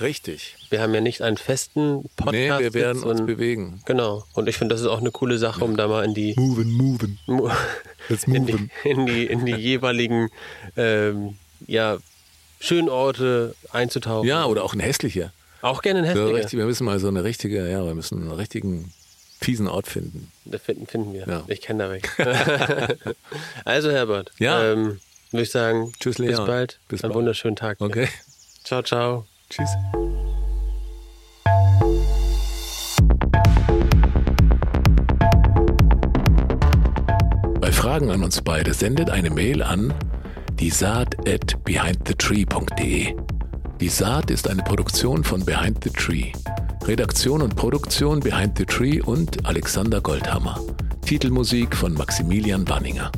Richtig. 0.00 0.56
Wir 0.70 0.80
haben 0.80 0.94
ja 0.94 1.00
nicht 1.00 1.22
einen 1.22 1.36
festen 1.36 2.04
Podcast. 2.16 2.32
Nee, 2.32 2.58
wir 2.58 2.74
werden 2.74 3.02
uns 3.02 3.24
bewegen. 3.24 3.80
Genau. 3.86 4.24
Und 4.34 4.48
ich 4.48 4.56
finde, 4.56 4.74
das 4.74 4.82
ist 4.82 4.88
auch 4.88 5.00
eine 5.00 5.10
coole 5.10 5.38
Sache, 5.38 5.64
um 5.64 5.76
da 5.76 5.88
mal 5.88 6.04
in 6.04 6.14
die. 6.14 6.34
Moven, 6.36 6.72
moven. 6.72 7.18
Let's 8.08 8.26
moven. 8.26 8.70
In 8.84 8.86
die, 8.86 8.90
in 8.90 9.06
die, 9.06 9.26
in 9.26 9.46
die 9.46 9.54
jeweiligen 9.54 10.28
ähm, 10.76 11.36
ja, 11.66 11.98
schönen 12.60 12.88
Orte 12.88 13.54
einzutauchen. 13.72 14.28
Ja, 14.28 14.44
oder 14.46 14.64
auch 14.64 14.74
ein 14.74 14.80
hässlicher. 14.80 15.32
Auch 15.62 15.82
gerne 15.82 16.00
ein 16.00 16.04
hässlicher. 16.04 16.28
So 16.28 16.34
richtig, 16.34 16.58
wir 16.58 16.66
müssen 16.66 16.84
mal 16.84 16.98
so 16.98 17.08
eine 17.08 17.24
richtige, 17.24 17.68
ja, 17.68 17.84
wir 17.84 17.94
müssen 17.94 18.20
einen 18.20 18.32
richtigen 18.32 18.92
fiesen 19.40 19.66
Ort 19.66 19.86
finden. 19.86 20.30
Das 20.44 20.62
finden, 20.62 20.86
finden 20.86 21.12
wir. 21.14 21.26
Ja. 21.26 21.44
Ich 21.48 21.60
kenne 21.60 21.84
da 21.84 21.90
weg. 21.90 22.08
also 23.64 23.90
Herbert, 23.90 24.32
ja. 24.38 24.72
ähm, 24.72 25.00
würde 25.30 25.42
ich 25.42 25.50
sagen, 25.50 25.92
Tschüss, 25.98 26.18
Leon. 26.18 26.36
bis 26.36 26.46
bald. 26.46 26.78
Bis 26.88 27.02
Einen 27.02 27.10
bald. 27.10 27.18
wunderschönen 27.18 27.56
Tag. 27.56 27.80
Okay. 27.80 28.08
Ciao, 28.64 28.82
ciao. 28.82 29.26
Tschüss. 29.48 29.70
Bei 37.60 37.72
Fragen 37.72 38.10
an 38.10 38.22
uns 38.22 38.42
beide 38.42 38.74
sendet 38.74 39.10
eine 39.10 39.30
Mail 39.30 39.62
an 39.62 39.94
die 40.58 40.70
Saat 40.70 41.28
at 41.28 41.62
behindthetree.de. 41.64 43.14
Die 43.80 43.88
Saat 43.88 44.30
ist 44.30 44.48
eine 44.48 44.62
Produktion 44.62 45.22
von 45.22 45.44
Behind 45.44 45.84
the 45.84 45.90
Tree. 45.90 46.32
Redaktion 46.84 47.42
und 47.42 47.56
Produktion 47.56 48.20
Behind 48.20 48.56
the 48.56 48.64
Tree 48.64 49.00
und 49.00 49.44
Alexander 49.46 50.00
Goldhammer. 50.00 50.58
Titelmusik 51.04 51.76
von 51.76 51.92
Maximilian 51.92 52.66
Wanninger. 52.68 53.12